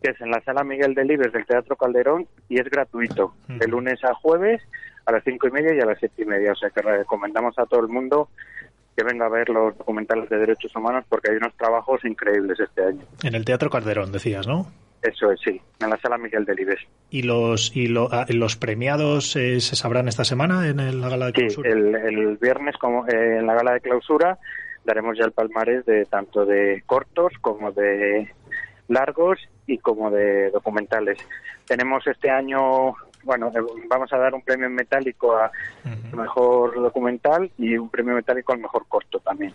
que 0.00 0.10
es 0.12 0.20
en 0.20 0.30
la 0.30 0.40
sala 0.42 0.62
Miguel 0.62 0.94
Delibes 0.94 1.32
del 1.32 1.44
Teatro 1.44 1.74
Calderón 1.76 2.26
y 2.48 2.60
es 2.60 2.70
gratuito, 2.70 3.34
de 3.48 3.66
lunes 3.66 4.02
a 4.04 4.14
jueves 4.14 4.62
a 5.04 5.10
las 5.12 5.24
cinco 5.24 5.48
y 5.48 5.50
media 5.50 5.74
y 5.74 5.80
a 5.80 5.86
las 5.86 5.98
siete 5.98 6.22
y 6.22 6.24
media. 6.26 6.52
O 6.52 6.56
sea 6.56 6.70
que 6.70 6.80
recomendamos 6.80 7.58
a 7.58 7.66
todo 7.66 7.80
el 7.80 7.88
mundo 7.88 8.28
que 8.96 9.02
venga 9.02 9.26
a 9.26 9.30
ver 9.30 9.48
los 9.48 9.76
documentales 9.76 10.28
de 10.28 10.36
derechos 10.38 10.76
humanos 10.76 11.04
porque 11.08 11.30
hay 11.32 11.38
unos 11.38 11.54
trabajos 11.56 12.04
increíbles 12.04 12.60
este 12.60 12.84
año. 12.84 13.00
En 13.24 13.34
el 13.34 13.44
Teatro 13.44 13.68
Calderón, 13.70 14.12
decías, 14.12 14.46
¿no? 14.46 14.66
Eso 15.02 15.32
es, 15.32 15.40
sí, 15.40 15.60
en 15.80 15.90
la 15.90 15.98
sala 15.98 16.16
Miguel 16.16 16.44
Delibes. 16.44 16.78
¿Y 17.10 17.22
los, 17.22 17.74
y 17.76 17.88
lo- 17.88 18.08
ah, 18.12 18.24
los 18.28 18.56
premiados 18.56 19.34
eh, 19.36 19.60
se 19.60 19.74
sabrán 19.76 20.06
esta 20.08 20.24
semana 20.24 20.68
en 20.68 20.78
el- 20.80 21.00
la 21.00 21.08
gala 21.08 21.26
de 21.26 21.32
Sí, 21.32 21.38
clausura? 21.40 21.70
el, 21.70 21.94
el 21.96 22.36
viernes 22.36 22.76
como 22.78 23.06
eh, 23.08 23.38
en 23.38 23.46
la 23.46 23.54
gala 23.54 23.72
de 23.72 23.80
clausura 23.80 24.38
daremos 24.84 25.18
ya 25.18 25.24
el 25.24 25.32
palmarés 25.32 25.84
de 25.86 26.04
tanto 26.06 26.44
de 26.46 26.82
cortos 26.86 27.32
como 27.40 27.72
de 27.72 28.30
largos 28.88 29.38
y 29.66 29.78
como 29.78 30.10
de 30.10 30.50
documentales. 30.50 31.18
Tenemos 31.66 32.06
este 32.06 32.30
año, 32.30 32.94
bueno, 33.24 33.48
eh, 33.54 33.60
vamos 33.88 34.12
a 34.12 34.18
dar 34.18 34.34
un 34.34 34.42
premio 34.42 34.68
metálico 34.70 35.36
a 35.36 35.50
mejor 36.16 36.74
documental 36.74 37.50
y 37.58 37.76
un 37.76 37.88
premio 37.88 38.14
metálico 38.14 38.52
al 38.52 38.58
mejor 38.60 38.84
corto 38.88 39.18
también, 39.20 39.52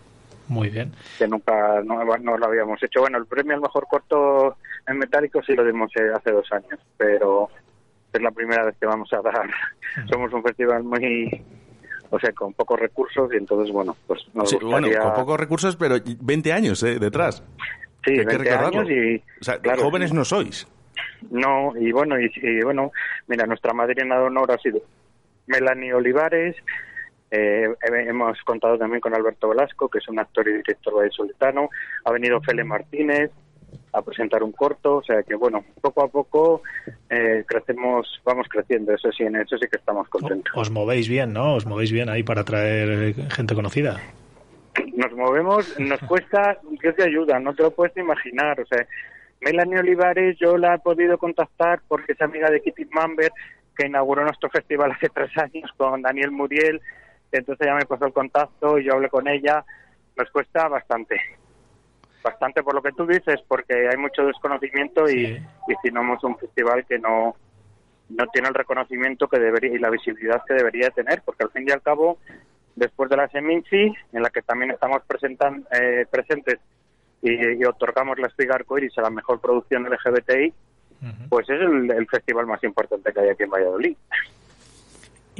Muy 0.48 0.70
bien. 0.70 0.94
que 1.18 1.28
nunca 1.28 1.82
no, 1.84 2.04
no 2.18 2.38
lo 2.38 2.46
habíamos 2.46 2.82
hecho. 2.82 3.02
Bueno, 3.02 3.18
el 3.18 3.26
premio 3.26 3.54
al 3.56 3.62
mejor 3.62 3.86
corto 3.90 4.56
en 4.88 4.98
metálico 4.98 5.42
sí 5.44 5.54
lo 5.54 5.66
dimos 5.66 5.92
eh, 5.96 6.10
hace 6.16 6.32
dos 6.32 6.50
años, 6.52 6.80
pero 6.98 7.50
es 8.14 8.22
la 8.22 8.32
primera 8.32 8.64
vez 8.66 8.76
que 8.80 8.86
vamos 8.86 9.12
a 9.14 9.22
dar. 9.22 9.50
Somos 10.10 10.32
un 10.34 10.42
festival 10.44 10.84
muy, 10.84 11.44
o 12.10 12.20
sea, 12.20 12.32
con 12.32 12.54
pocos 12.54 12.80
recursos 12.80 13.30
y 13.34 13.38
entonces, 13.38 13.74
bueno, 13.74 13.96
pues 14.08 14.26
nos 14.34 14.50
Sí, 14.50 14.56
gustaría... 14.58 14.88
bueno, 15.00 15.04
con 15.04 15.14
pocos 15.26 15.40
recursos, 15.40 15.76
pero 15.76 15.96
20 16.06 16.54
años 16.54 16.82
eh, 16.84 16.98
detrás. 17.00 17.44
Sí, 18.06 18.14
Que 18.14 18.20
hay 18.22 18.26
que 18.26 18.38
20 18.38 18.44
recordarlo. 18.46 18.80
años 18.82 18.92
y... 18.92 19.16
O 19.42 19.44
sea, 19.44 19.60
claro, 19.60 19.84
jóvenes 19.84 20.14
no 20.14 20.24
sois. 20.24 20.66
No, 21.30 21.74
y 21.78 21.92
bueno, 21.92 22.20
y, 22.20 22.32
y 22.36 22.62
bueno, 22.62 22.92
mira, 23.28 23.46
nuestra 23.46 23.74
madrina 23.74 24.18
de 24.18 24.24
honor 24.26 24.52
ha 24.52 24.58
sido 24.60 24.80
Melanie 25.48 25.94
Olivares. 25.94 26.56
Eh, 27.32 27.68
he- 27.82 28.10
hemos 28.10 28.42
contado 28.44 28.78
también 28.78 29.02
con 29.02 29.14
Alberto 29.14 29.50
Velasco, 29.50 29.90
que 29.90 30.00
es 30.00 30.08
un 30.08 30.20
actor 30.20 30.48
y 30.48 30.54
director 30.58 30.96
vallisoletano. 30.96 31.70
Ha 32.06 32.12
venido 32.12 32.42
Fele 32.42 32.64
Martínez 32.64 33.32
a 33.94 34.02
presentar 34.02 34.44
un 34.44 34.52
corto, 34.54 34.98
o 34.98 35.04
sea 35.04 35.24
que 35.24 35.36
bueno, 35.36 35.64
poco 35.82 36.04
a 36.04 36.08
poco 36.08 36.62
eh, 37.10 37.44
crecemos, 37.48 38.22
vamos 38.24 38.48
creciendo, 38.50 38.94
eso 38.94 39.12
sí, 39.12 39.24
en 39.24 39.36
eso 39.36 39.58
sí 39.58 39.68
que 39.70 39.78
estamos 39.78 40.08
contentos. 40.10 40.54
Os 40.56 40.70
movéis 40.70 41.10
bien, 41.10 41.34
¿no? 41.34 41.56
Os 41.56 41.66
movéis 41.66 41.92
bien 41.92 42.10
ahí 42.10 42.24
para 42.24 42.44
traer 42.44 43.14
gente 43.32 43.56
conocida. 43.56 44.00
nos 44.96 45.12
movemos, 45.14 45.78
nos 45.80 46.00
cuesta 46.02 46.58
que 46.82 46.94
te 46.94 47.04
ayuda, 47.04 47.40
no 47.40 47.54
te 47.54 47.64
lo 47.64 47.72
puedes 47.72 47.96
imaginar. 47.98 48.60
O 48.62 48.66
sea, 48.66 48.86
Melanie 49.42 49.80
Olivares, 49.80 50.38
yo 50.40 50.58
la 50.58 50.76
he 50.76 50.80
podido 50.80 51.18
contactar 51.18 51.82
porque 51.88 52.14
es 52.14 52.22
amiga 52.22 52.50
de 52.50 52.62
Kitty 52.62 52.86
Mamber, 52.92 53.32
que 53.76 53.88
inauguró 53.88 54.24
nuestro 54.24 54.50
festival 54.50 54.92
hace 54.92 55.10
tres 55.10 55.30
años 55.38 55.70
con 55.78 56.02
Daniel 56.02 56.32
Muriel. 56.32 56.80
Entonces 57.32 57.66
ya 57.66 57.76
me 57.76 57.86
pasó 57.86 58.06
el 58.06 58.14
contacto 58.14 58.78
y 58.80 58.86
yo 58.86 58.94
hablé 58.94 59.10
con 59.10 59.28
ella. 59.28 59.64
Nos 60.16 60.30
cuesta 60.32 60.68
bastante. 60.68 61.20
Bastante 62.24 62.64
por 62.64 62.74
lo 62.74 62.82
que 62.82 62.92
tú 62.92 63.06
dices, 63.06 63.42
porque 63.48 63.88
hay 63.88 63.98
mucho 63.98 64.26
desconocimiento 64.26 65.10
y, 65.10 65.26
y 65.68 65.76
si 65.82 65.92
no 65.92 66.14
es 66.14 66.24
un 66.24 66.38
festival 66.38 66.86
que 66.86 67.00
no, 67.00 67.36
no 68.10 68.28
tiene 68.28 68.48
el 68.48 68.54
reconocimiento 68.54 69.28
que 69.28 69.40
debería 69.40 69.74
y 69.74 69.80
la 69.80 69.90
visibilidad 69.90 70.44
que 70.46 70.54
debería 70.54 70.90
tener, 70.90 71.22
porque 71.24 71.44
al 71.44 71.52
fin 71.52 71.66
y 71.68 71.72
al 71.72 71.82
cabo, 71.82 72.18
después 72.76 73.10
de 73.10 73.18
la 73.18 73.28
Seminci, 73.30 73.94
en 74.14 74.22
la 74.22 74.30
que 74.30 74.42
también 74.42 74.72
estamos 74.72 75.02
presentan, 75.08 75.66
eh, 75.72 76.06
presentes 76.10 76.60
y, 77.22 77.60
y 77.60 77.66
otorgamos 77.66 78.20
la 78.20 78.28
espiga 78.28 78.56
arcoiris 78.56 78.98
a 78.98 79.02
la 79.02 79.10
mejor 79.10 79.40
producción 79.40 79.84
LGBTI, 79.84 80.54
pues 81.30 81.48
es 81.50 81.62
el, 81.62 81.92
el 81.92 82.08
festival 82.08 82.48
más 82.48 82.64
importante 82.64 83.14
que 83.14 83.20
hay 83.20 83.30
aquí 83.30 83.44
en 83.44 83.50
Valladolid. 83.50 83.96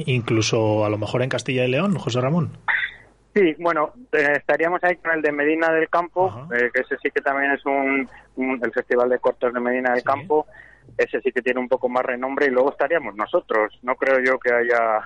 Incluso 0.06 0.84
a 0.84 0.88
lo 0.90 0.98
mejor 0.98 1.22
en 1.22 1.28
Castilla 1.28 1.64
y 1.64 1.68
León, 1.70 1.96
José 1.98 2.20
Ramón. 2.20 2.50
Sí, 3.34 3.54
bueno, 3.58 3.92
eh, 4.12 4.32
estaríamos 4.36 4.82
ahí 4.82 4.96
con 4.96 5.12
el 5.12 5.22
de 5.22 5.30
Medina 5.32 5.70
del 5.72 5.88
Campo, 5.88 6.48
eh, 6.54 6.70
que 6.72 6.80
ese 6.80 6.96
sí 7.02 7.10
que 7.14 7.20
también 7.20 7.52
es 7.52 7.64
un, 7.66 8.08
un- 8.36 8.60
el 8.64 8.72
Festival 8.72 9.08
de 9.10 9.18
Cortos 9.18 9.52
de 9.52 9.60
Medina 9.60 9.92
del 9.92 10.02
Campo. 10.02 10.46
Ese 10.96 11.20
sí 11.20 11.30
que 11.30 11.42
tiene 11.42 11.60
un 11.60 11.68
poco 11.68 11.88
más 11.88 12.04
renombre 12.04 12.46
y 12.46 12.50
luego 12.50 12.70
estaríamos 12.70 13.14
nosotros. 13.14 13.78
No 13.82 13.94
creo 13.96 14.18
yo 14.24 14.38
que 14.38 14.52
haya, 14.52 15.00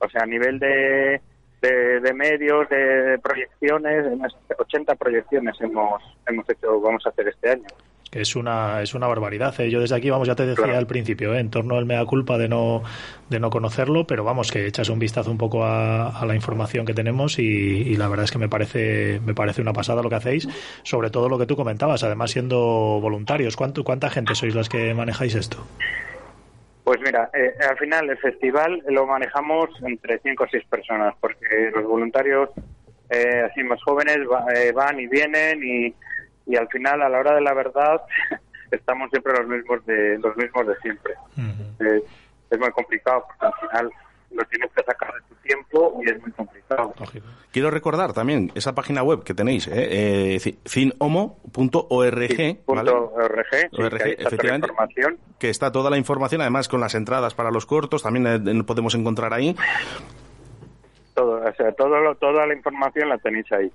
o 0.00 0.08
sea, 0.10 0.22
a 0.22 0.26
nivel 0.26 0.58
de, 0.58 1.20
de, 1.62 2.00
de 2.00 2.12
medios, 2.12 2.68
de 2.68 3.18
proyecciones, 3.22 4.04
unas 4.12 4.36
80 4.58 4.94
proyecciones 4.96 5.54
hemos, 5.60 6.02
hemos 6.26 6.50
hecho, 6.50 6.80
vamos 6.80 7.06
a 7.06 7.10
hacer 7.10 7.28
este 7.28 7.50
año. 7.52 7.66
Que 8.10 8.22
es 8.22 8.36
una, 8.36 8.80
es 8.80 8.94
una 8.94 9.06
barbaridad. 9.06 9.54
¿eh? 9.60 9.68
Yo 9.70 9.80
desde 9.80 9.94
aquí, 9.94 10.08
vamos, 10.08 10.26
ya 10.26 10.34
te 10.34 10.46
decía 10.46 10.64
Claro. 10.64 10.78
al 10.78 10.86
principio, 10.86 11.34
¿eh? 11.34 11.40
en 11.40 11.50
torno 11.50 11.76
al 11.76 11.84
mea 11.84 12.04
culpa 12.06 12.38
de 12.38 12.48
no, 12.48 12.82
de 13.28 13.38
no 13.38 13.50
conocerlo, 13.50 14.06
pero 14.06 14.24
vamos, 14.24 14.50
que 14.50 14.66
echas 14.66 14.88
un 14.88 14.98
vistazo 14.98 15.30
un 15.30 15.36
poco 15.36 15.62
a, 15.64 16.18
a 16.18 16.24
la 16.24 16.34
información 16.34 16.86
que 16.86 16.94
tenemos 16.94 17.38
y, 17.38 17.42
y 17.42 17.96
la 17.96 18.08
verdad 18.08 18.24
es 18.24 18.30
que 18.32 18.38
me 18.38 18.48
parece, 18.48 19.20
me 19.26 19.34
parece 19.34 19.60
una 19.60 19.74
pasada 19.74 20.02
lo 20.02 20.08
que 20.08 20.14
hacéis, 20.14 20.48
sobre 20.84 21.10
todo 21.10 21.28
lo 21.28 21.38
que 21.38 21.44
tú 21.44 21.54
comentabas, 21.54 22.02
además 22.02 22.30
siendo 22.30 22.56
voluntarios. 23.00 23.56
¿Cuánto, 23.56 23.84
¿Cuánta 23.84 24.08
gente 24.08 24.34
sois 24.34 24.54
las 24.54 24.70
que 24.70 24.94
manejáis 24.94 25.34
esto? 25.34 25.66
Pues 26.84 26.98
mira, 27.04 27.28
eh, 27.34 27.52
al 27.68 27.76
final 27.76 28.08
el 28.08 28.16
festival 28.16 28.82
lo 28.88 29.06
manejamos 29.06 29.68
entre 29.82 30.18
cinco 30.20 30.44
o 30.44 30.48
seis 30.50 30.64
personas, 30.70 31.14
porque 31.20 31.70
los 31.74 31.84
voluntarios 31.84 32.48
eh, 33.10 33.42
así 33.50 33.62
más 33.64 33.82
jóvenes 33.82 34.16
va- 34.30 34.46
eh, 34.54 34.72
van 34.72 34.98
y 34.98 35.06
vienen 35.06 35.60
y, 35.62 35.94
y 36.48 36.56
al 36.56 36.66
final 36.68 37.02
a 37.02 37.08
la 37.08 37.18
hora 37.20 37.34
de 37.34 37.40
la 37.42 37.54
verdad 37.54 38.00
estamos 38.72 39.10
siempre 39.10 39.32
los 39.38 39.46
mismos 39.46 39.84
de 39.86 40.18
los 40.18 40.36
mismos 40.36 40.66
de 40.66 40.76
siempre. 40.82 41.14
Es 42.50 42.58
muy 42.58 42.70
complicado 42.72 43.24
porque 43.28 43.46
al 43.46 43.68
final 43.68 43.92
lo 44.30 44.44
tienes 44.44 44.70
que 44.72 44.82
sacar 44.82 45.12
de 45.14 45.20
tu 45.28 45.34
tiempo 45.42 46.00
y 46.04 46.10
es 46.10 46.20
muy 46.20 46.30
complicado. 46.32 46.94
Quiero 47.50 47.70
recordar 47.70 48.12
también 48.12 48.52
esa 48.54 48.74
página 48.74 49.02
web 49.02 49.22
que 49.24 49.32
tenéis, 49.34 49.68
eh, 49.68 50.34
eh, 50.36 50.54
¿vale? 51.00 51.32
Punto 51.52 51.86
.org, 51.90 52.26
sí, 52.28 52.36
que 52.36 52.64
ORG, 53.82 54.02
efectivamente, 54.18 54.66
información. 54.68 55.18
que 55.38 55.48
está 55.50 55.72
toda 55.72 55.88
la 55.90 55.96
información, 55.96 56.40
además 56.42 56.68
con 56.68 56.80
las 56.80 56.94
entradas 56.94 57.34
para 57.34 57.50
los 57.50 57.64
cortos, 57.66 58.02
también 58.02 58.26
eh, 58.26 58.62
podemos 58.64 58.94
encontrar 58.94 59.32
ahí. 59.32 59.56
Todo, 61.14 61.42
o 61.42 61.52
sea, 61.54 61.72
todo 61.72 61.98
lo- 62.00 62.14
toda 62.16 62.46
la 62.46 62.54
información 62.54 63.08
la 63.08 63.18
tenéis 63.18 63.50
ahí. 63.52 63.72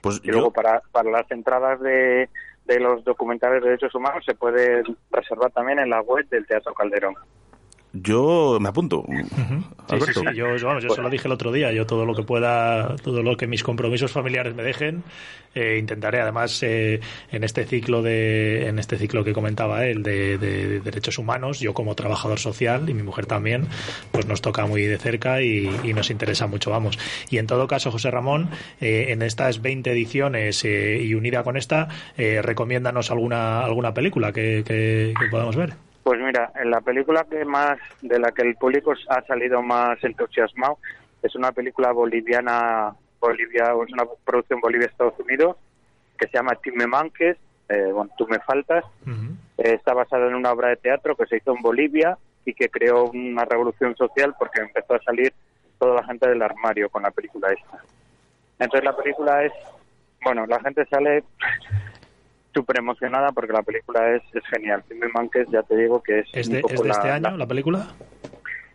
Pues 0.00 0.20
y 0.22 0.30
luego 0.30 0.50
para, 0.50 0.80
para 0.92 1.10
las 1.10 1.30
entradas 1.30 1.80
de, 1.80 2.28
de 2.64 2.80
los 2.80 3.02
documentales 3.04 3.62
de 3.62 3.70
derechos 3.70 3.94
humanos 3.94 4.24
se 4.24 4.34
puede 4.34 4.82
reservar 5.10 5.50
también 5.52 5.78
en 5.78 5.90
la 5.90 6.00
web 6.02 6.28
del 6.28 6.46
Teatro 6.46 6.74
Calderón. 6.74 7.14
Yo 7.92 8.58
me 8.60 8.68
apunto. 8.68 9.04
Sí, 9.88 9.96
sí, 10.06 10.12
sí, 10.20 10.36
Yo, 10.36 10.44
vamos, 10.62 10.82
yo 10.82 10.90
se 10.90 11.00
lo 11.02 11.08
dije 11.10 11.26
el 11.26 11.32
otro 11.32 11.50
día. 11.52 11.72
Yo 11.72 11.86
todo 11.86 12.04
lo 12.04 12.14
que 12.14 12.22
pueda, 12.22 12.96
todo 12.96 13.22
lo 13.22 13.36
que 13.36 13.46
mis 13.46 13.62
compromisos 13.62 14.12
familiares 14.12 14.54
me 14.54 14.62
dejen, 14.62 15.02
eh, 15.54 15.78
intentaré. 15.80 16.20
Además, 16.20 16.62
eh, 16.62 17.00
en 17.32 17.44
este 17.44 17.64
ciclo 17.64 18.02
de, 18.02 18.68
en 18.68 18.78
este 18.78 18.98
ciclo 18.98 19.24
que 19.24 19.32
comentaba 19.32 19.86
él 19.86 20.02
de, 20.02 20.36
de- 20.36 20.68
de 20.68 20.80
derechos 20.80 21.16
humanos, 21.18 21.60
yo 21.60 21.72
como 21.72 21.94
trabajador 21.94 22.38
social 22.38 22.90
y 22.90 22.94
mi 22.94 23.02
mujer 23.02 23.24
también, 23.24 23.66
pues 24.12 24.26
nos 24.26 24.42
toca 24.42 24.66
muy 24.66 24.82
de 24.82 24.98
cerca 24.98 25.40
y, 25.40 25.70
y 25.82 25.94
nos 25.94 26.10
interesa 26.10 26.46
mucho, 26.46 26.70
vamos. 26.70 26.98
Y 27.30 27.38
en 27.38 27.46
todo 27.46 27.66
caso, 27.66 27.90
José 27.90 28.10
Ramón, 28.10 28.50
eh, 28.82 29.06
en 29.08 29.22
estas 29.22 29.62
20 29.62 29.90
ediciones 29.92 30.62
eh, 30.66 31.00
y 31.02 31.14
unida 31.14 31.42
con 31.42 31.56
esta, 31.56 31.88
eh, 32.18 32.42
recomiéndanos 32.42 33.10
alguna 33.10 33.60
alguna 33.64 33.94
película 33.94 34.30
que, 34.32 34.62
que, 34.66 35.14
que 35.18 35.26
podamos 35.30 35.56
ver. 35.56 35.72
Pues 36.08 36.20
mira, 36.22 36.50
en 36.54 36.70
la 36.70 36.80
película 36.80 37.26
que 37.28 37.44
más 37.44 37.78
de 38.00 38.18
la 38.18 38.32
que 38.32 38.40
el 38.40 38.54
público 38.54 38.94
ha 39.10 39.20
salido 39.26 39.60
más 39.60 40.02
entusiasmado 40.02 40.78
es 41.22 41.34
una 41.34 41.52
película 41.52 41.92
boliviana, 41.92 42.94
Bolivia, 43.20 43.74
es 43.86 43.92
una 43.92 44.06
producción 44.24 44.58
Bolivia-Estados 44.58 45.18
Unidos 45.18 45.58
que 46.18 46.26
se 46.28 46.38
llama 46.38 46.54
Tú 46.64 46.70
me 46.74 46.86
manques, 46.86 47.36
eh, 47.68 47.90
bueno, 47.92 48.10
tú 48.16 48.26
me 48.26 48.38
faltas. 48.38 48.86
Eh, 49.58 49.74
está 49.74 49.92
basada 49.92 50.28
en 50.28 50.34
una 50.34 50.50
obra 50.50 50.70
de 50.70 50.76
teatro 50.76 51.14
que 51.14 51.26
se 51.26 51.36
hizo 51.36 51.54
en 51.54 51.60
Bolivia 51.60 52.16
y 52.46 52.54
que 52.54 52.70
creó 52.70 53.10
una 53.10 53.44
revolución 53.44 53.94
social 53.94 54.34
porque 54.38 54.62
empezó 54.62 54.94
a 54.94 55.02
salir 55.02 55.34
toda 55.78 55.96
la 55.96 56.04
gente 56.04 56.26
del 56.26 56.40
armario 56.40 56.88
con 56.88 57.02
la 57.02 57.10
película 57.10 57.52
esta. 57.52 57.84
Entonces 58.58 58.82
la 58.82 58.96
película 58.96 59.44
es, 59.44 59.52
bueno, 60.24 60.46
la 60.46 60.58
gente 60.60 60.86
sale 60.86 61.22
súper 62.54 62.78
emocionada 62.78 63.30
porque 63.32 63.52
la 63.52 63.62
película 63.62 64.14
es, 64.16 64.22
es 64.32 64.42
genial. 64.46 64.82
Tim 64.88 64.98
Manques, 65.14 65.48
ya 65.50 65.62
te 65.62 65.76
digo 65.76 66.02
que 66.02 66.20
es, 66.20 66.28
¿Es 66.32 66.46
un 66.48 66.54
de, 66.54 66.60
poco 66.62 66.74
es 66.74 66.82
de 66.82 66.88
la- 66.88 66.94
este 66.94 67.10
año 67.10 67.30
la- 67.30 67.36
la 67.36 67.46
película? 67.46 67.94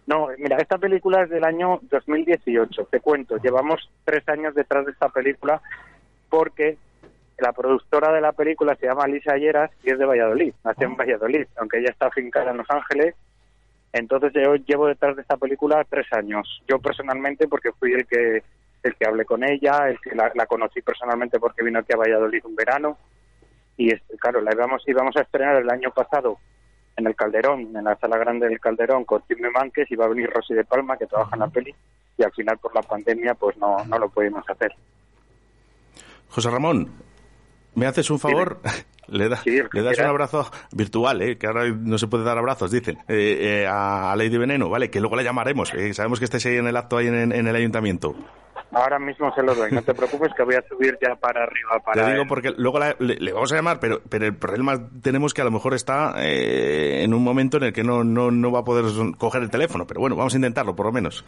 No, 0.06 0.28
mira, 0.38 0.58
esta 0.58 0.78
película 0.78 1.24
es 1.24 1.30
del 1.30 1.44
año 1.46 1.80
2018. 1.84 2.86
Te 2.92 3.00
cuento, 3.00 3.38
llevamos 3.38 3.90
tres 4.04 4.28
años 4.28 4.54
detrás 4.54 4.86
de 4.86 4.92
esta 4.92 5.10
película 5.10 5.62
porque 6.30 6.78
la 7.38 7.54
productora 7.54 8.12
de 8.12 8.22
la 8.22 8.32
película 8.34 8.76
se 8.76 8.86
llama 8.88 9.08
Lisa 9.08 9.38
Lleras 9.38 9.72
y 9.84 9.92
es 9.92 9.98
de 9.98 10.06
Valladolid, 10.06 10.54
nació 10.64 10.88
en 10.88 10.98
Valladolid, 10.98 11.46
aunque 11.58 11.80
ella 11.80 11.90
está 11.92 12.08
afincada 12.08 12.52
en 12.52 12.58
Los 12.58 12.70
Ángeles. 12.70 13.16
Entonces 13.94 14.34
yo 14.34 14.56
llevo 14.56 14.88
detrás 14.88 15.16
de 15.16 15.22
esta 15.22 15.38
película 15.38 15.86
tres 15.90 16.08
años. 16.14 16.62
Yo 16.68 16.80
personalmente 16.80 17.48
porque 17.48 17.72
fui 17.80 17.94
el 17.94 18.06
que 18.06 18.44
el 18.84 18.96
que 18.96 19.06
hablé 19.08 19.24
con 19.24 19.44
ella, 19.50 19.88
el 19.88 19.98
que 20.02 20.14
la, 20.14 20.30
la 20.36 20.46
conocí 20.46 20.82
personalmente 20.82 21.40
porque 21.40 21.64
vino 21.64 21.80
aquí 21.80 21.94
a 21.94 21.98
Valladolid 21.98 22.44
un 22.44 22.56
verano 22.56 22.98
y 23.78 23.92
claro, 24.20 24.42
la 24.42 24.54
íbamos 24.54 24.84
íbamos 24.88 25.16
a 25.18 25.22
estrenar 25.22 25.56
el 25.58 25.70
año 25.70 25.92
pasado 25.92 26.38
en 26.96 27.08
el 27.08 27.16
Calderón, 27.16 27.76
en 27.76 27.84
la 27.84 27.96
sala 27.98 28.18
grande 28.18 28.48
del 28.48 28.60
Calderón 28.60 29.04
con 29.06 29.22
Tim 29.28 29.40
Manques 29.54 29.90
y 29.92 29.96
va 29.96 30.06
a 30.06 30.10
venir 30.10 30.30
Rosy 30.30 30.54
de 30.54 30.64
Palma 30.64 30.96
que 30.98 31.08
trabaja 31.08 31.36
en 31.36 31.40
la 31.40 31.48
peli 31.48 31.74
y 32.18 32.24
al 32.24 32.32
final 32.32 32.58
por 32.60 32.74
la 32.76 32.82
pandemia 32.84 33.34
pues 33.34 33.58
no 33.58 33.84
no 33.86 33.98
lo 33.98 34.10
pudimos 34.10 34.44
hacer. 34.50 34.74
José 36.30 36.50
Ramón, 36.50 36.92
¿Me 37.76 37.88
haces 37.88 38.10
un 38.12 38.20
favor? 38.20 38.60
Le, 39.08 39.28
da- 39.28 39.38
Sí, 39.44 39.60
le 39.74 39.82
das 39.82 40.00
un 40.00 40.06
abrazo 40.06 40.50
virtual, 40.72 41.22
¿eh? 41.22 41.38
que 41.38 41.46
ahora 41.46 41.66
no 41.68 41.98
se 41.98 42.08
puede 42.08 42.24
dar 42.24 42.38
abrazos, 42.38 42.72
dicen, 42.72 42.98
eh, 43.10 43.64
eh, 43.64 43.68
a, 43.70 44.16
Lady 44.16 44.38
Veneno, 44.38 44.70
¿vale? 44.70 44.90
Que 44.90 45.02
luego 45.02 45.18
la 45.18 45.24
llamaremos. 45.24 45.74
eh, 45.74 45.94
sabemos 45.94 46.20
que 46.20 46.26
estáis 46.26 46.46
ahí 46.46 46.56
en 46.56 46.68
el 46.68 46.78
acto 46.78 46.96
ahí 46.98 47.08
en, 47.08 47.34
en 47.34 47.46
el 47.48 47.54
ayuntamiento. 47.56 48.16
Ahora 48.74 48.98
mismo 48.98 49.34
se 49.36 49.44
lo 49.44 49.54
doy, 49.54 49.72
no 49.72 49.82
te 49.84 49.94
preocupes 49.94 50.32
que 50.36 50.44
voy 50.44 50.56
a 50.56 50.64
subir 50.68 50.98
ya 51.02 51.16
para 51.16 51.44
arriba. 51.44 51.80
Para 51.86 52.06
Te 52.06 52.12
digo 52.14 52.26
porque 52.28 52.52
luego 52.58 52.80
la- 52.80 52.96
le, 53.00 53.16
le 53.16 53.32
vamos 53.32 53.52
a 53.52 53.56
llamar, 53.56 53.80
pero, 53.80 54.02
pero 54.10 54.26
el 54.26 54.36
problema 54.36 54.90
tenemos 55.02 55.34
que 55.34 55.42
a 55.42 55.46
lo 55.46 55.52
mejor 55.52 55.74
está 55.76 56.16
eh, 56.18 57.04
en 57.04 57.14
un 57.14 57.24
momento 57.24 57.58
en 57.58 57.64
el 57.64 57.74
que 57.74 57.84
no, 57.84 58.04
no, 58.04 58.32
no 58.32 58.52
va 58.52 58.60
a 58.60 58.64
poder 58.64 58.86
coger 59.18 59.44
el 59.44 59.52
teléfono. 59.52 59.86
Pero 59.86 60.00
bueno, 60.00 60.16
vamos 60.16 60.34
a 60.34 60.38
intentarlo, 60.38 60.76
por 60.76 60.88
lo 60.88 60.92
menos. 60.92 61.24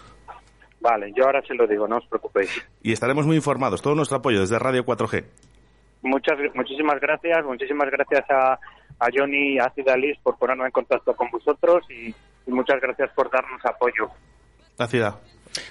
Vale, 0.81 1.11
yo 1.15 1.25
ahora 1.25 1.41
se 1.47 1.53
lo 1.55 1.67
digo, 1.67 1.87
no 1.87 1.97
os 1.97 2.05
preocupéis. 2.07 2.63
Y 2.81 2.91
estaremos 2.91 3.25
muy 3.25 3.35
informados. 3.35 3.81
Todo 3.81 3.95
nuestro 3.95 4.17
apoyo 4.17 4.39
desde 4.39 4.57
Radio 4.59 4.85
4G. 4.85 5.23
Muchas, 6.03 6.37
muchísimas 6.53 6.99
gracias, 6.99 7.43
muchísimas 7.45 7.89
gracias 7.89 8.23
a, 8.29 8.53
a 8.53 9.07
Johnny 9.15 9.53
y 9.55 9.59
a 9.59 9.69
Cidalis 9.71 10.17
por 10.21 10.37
ponernos 10.37 10.65
en 10.67 10.71
contacto 10.71 11.15
con 11.15 11.29
vosotros 11.31 11.83
y, 11.89 12.07
y 12.09 12.51
muchas 12.51 12.79
gracias 12.81 13.09
por 13.15 13.31
darnos 13.31 13.63
apoyo. 13.65 14.09
La 14.77 14.87
ciudad. 14.87 15.15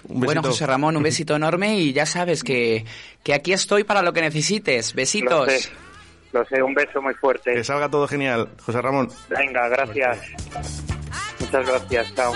Un 0.08 0.20
Bueno. 0.20 0.42
José 0.42 0.66
Ramón, 0.66 0.96
un 0.96 1.02
besito 1.04 1.34
enorme 1.36 1.78
y 1.78 1.92
ya 1.92 2.06
sabes 2.06 2.42
que, 2.42 2.84
que 3.22 3.34
aquí 3.34 3.52
estoy 3.52 3.84
para 3.84 4.02
lo 4.02 4.12
que 4.12 4.20
necesites. 4.20 4.92
Lo 4.92 4.96
Besitos. 4.96 5.52
sé, 5.52 5.70
lo 6.32 6.44
sé, 6.46 6.62
un 6.62 6.74
beso 6.74 7.00
muy 7.02 7.14
fuerte. 7.14 7.54
Que 7.54 7.64
salga 7.64 7.88
todo 7.88 8.06
genial, 8.08 8.48
José 8.64 8.80
Ramón. 8.82 9.08
Venga, 9.28 9.68
gracias. 9.68 10.18
Muchas 11.40 11.66
gracias, 11.66 12.14
chao. 12.14 12.32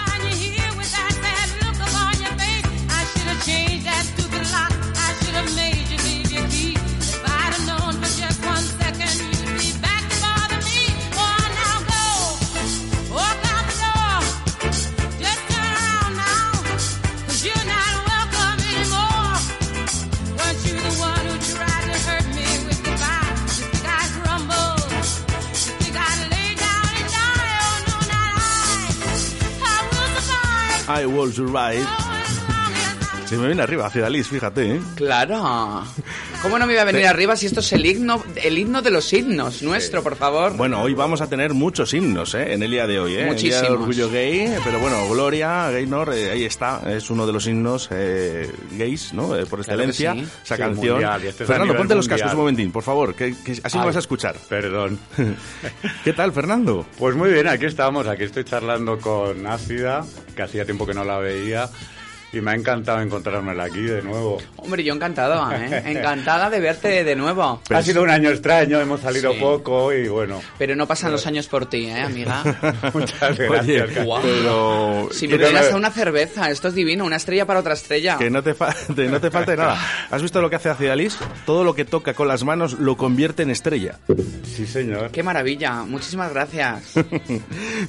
I 30.90 31.04
was 31.04 31.38
right. 31.38 32.17
Se 33.28 33.36
me 33.36 33.46
viene 33.46 33.62
arriba, 33.62 33.84
hacia 33.86 34.00
Dalís, 34.02 34.26
fíjate, 34.28 34.76
¿eh? 34.76 34.80
Claro. 34.96 35.84
¿Cómo 36.40 36.58
no 36.58 36.66
me 36.66 36.72
iba 36.72 36.80
a 36.80 36.84
venir 36.86 37.06
arriba 37.06 37.36
si 37.36 37.44
esto 37.44 37.60
es 37.60 37.70
el 37.74 37.84
himno, 37.84 38.24
el 38.42 38.56
himno 38.56 38.80
de 38.80 38.90
los 38.90 39.12
himnos 39.12 39.60
nuestro, 39.62 40.02
por 40.02 40.16
favor? 40.16 40.56
Bueno, 40.56 40.80
hoy 40.80 40.94
vamos 40.94 41.20
a 41.20 41.26
tener 41.28 41.52
muchos 41.52 41.92
himnos, 41.92 42.34
¿eh? 42.34 42.54
En 42.54 42.62
el 42.62 42.70
día 42.70 42.86
de 42.86 42.98
hoy, 42.98 43.12
¿eh? 43.12 43.16
El 43.16 43.24
día 43.24 43.32
Muchísimos. 43.34 43.62
del 43.62 43.72
orgullo 43.72 44.10
gay, 44.10 44.54
pero 44.64 44.78
bueno, 44.78 45.06
Gloria 45.10 45.70
Gaynor, 45.70 46.14
eh, 46.14 46.30
ahí 46.30 46.44
está, 46.44 46.80
es 46.90 47.10
uno 47.10 47.26
de 47.26 47.32
los 47.34 47.46
himnos 47.46 47.88
eh, 47.92 48.50
gays, 48.78 49.12
¿no? 49.12 49.36
Eh, 49.36 49.44
por 49.44 49.62
Claro 49.62 49.82
que 49.82 49.90
excelencia, 49.90 50.14
sí. 50.14 50.20
esa 50.44 50.56
Sí, 50.56 50.62
canción. 50.62 50.92
mundial, 50.94 51.24
y 51.24 51.26
este 51.26 51.44
es 51.44 51.50
a 51.50 51.52
Fernando, 51.52 51.64
nivel 51.74 51.78
ponte 51.80 51.94
los 51.96 52.06
mundial. 52.06 52.18
cascos 52.20 52.32
un 52.34 52.38
momentín, 52.40 52.72
por 52.72 52.82
favor, 52.82 53.14
que, 53.14 53.34
que 53.44 53.52
así 53.62 53.76
me 53.76 53.82
Ay. 53.82 53.86
vas 53.88 53.96
a 53.96 53.98
escuchar. 53.98 54.36
Perdón. 54.48 54.98
¿Qué 56.04 56.14
tal, 56.14 56.32
Fernando? 56.32 56.86
Pues 56.98 57.14
muy 57.14 57.30
bien, 57.30 57.46
aquí 57.46 57.66
estamos, 57.66 58.06
aquí 58.06 58.22
estoy 58.22 58.44
charlando 58.44 58.98
con 58.98 59.46
Ácida, 59.46 60.02
que 60.34 60.42
hacía 60.42 60.64
tiempo 60.64 60.86
que 60.86 60.94
no 60.94 61.04
la 61.04 61.18
veía, 61.18 61.68
y 62.32 62.40
me 62.40 62.50
ha 62.50 62.54
encantado 62.54 63.00
encontrármela 63.00 63.64
aquí 63.64 63.80
de 63.80 64.02
nuevo. 64.02 64.38
Hombre, 64.56 64.84
yo 64.84 64.94
encantada, 64.94 65.56
¿eh? 65.64 65.82
Encantada 65.92 66.50
de 66.50 66.60
verte 66.60 67.04
de 67.04 67.16
nuevo. 67.16 67.60
ha 67.70 67.82
sido 67.82 68.02
un 68.02 68.10
año 68.10 68.30
extraño, 68.30 68.80
hemos 68.80 69.00
salido 69.00 69.32
Sí. 69.32 69.38
poco 69.40 69.92
y 69.92 70.08
bueno, 70.08 70.40
Pero 70.58 70.76
no 70.76 70.86
pasan 70.86 71.12
los 71.12 71.26
años 71.26 71.46
por 71.48 71.66
ti, 71.66 71.86
¿eh, 71.86 72.00
amiga? 72.00 72.42
muchas 72.94 73.38
Oye, 73.38 73.48
gracias. 73.48 73.86
cariño. 73.90 74.04
guau. 74.04 74.22
pero... 74.22 75.08
Si 75.12 75.26
me 75.26 75.30
quiero 75.36 75.44
hubieras 75.46 75.64
ver- 75.66 75.72
a 75.74 75.76
una 75.76 75.90
cerveza, 75.90 76.50
esto 76.50 76.68
es 76.68 76.74
divino, 76.74 77.04
una 77.04 77.16
estrella 77.16 77.46
para 77.46 77.60
otra 77.60 77.74
estrella. 77.74 78.18
Que 78.18 78.30
no 78.30 78.42
te, 78.42 78.54
falte, 78.54 79.06
no 79.08 79.20
te 79.20 79.30
falte 79.30 79.56
nada. 79.56 79.78
¿Has 80.10 80.20
visto 80.22 80.40
lo 80.42 80.50
que 80.50 80.56
hace 80.56 80.68
Acidalis? 80.68 81.18
Todo 81.46 81.64
lo 81.64 81.74
que 81.74 81.84
toca 81.84 82.14
con 82.14 82.28
las 82.28 82.44
manos 82.44 82.74
lo 82.78 82.96
convierte 82.96 83.42
en 83.42 83.50
estrella. 83.50 83.98
Sí, 84.44 84.66
señor. 84.66 85.10
Qué 85.10 85.22
maravilla, 85.22 85.82
muchísimas 85.84 86.32
gracias. 86.32 86.94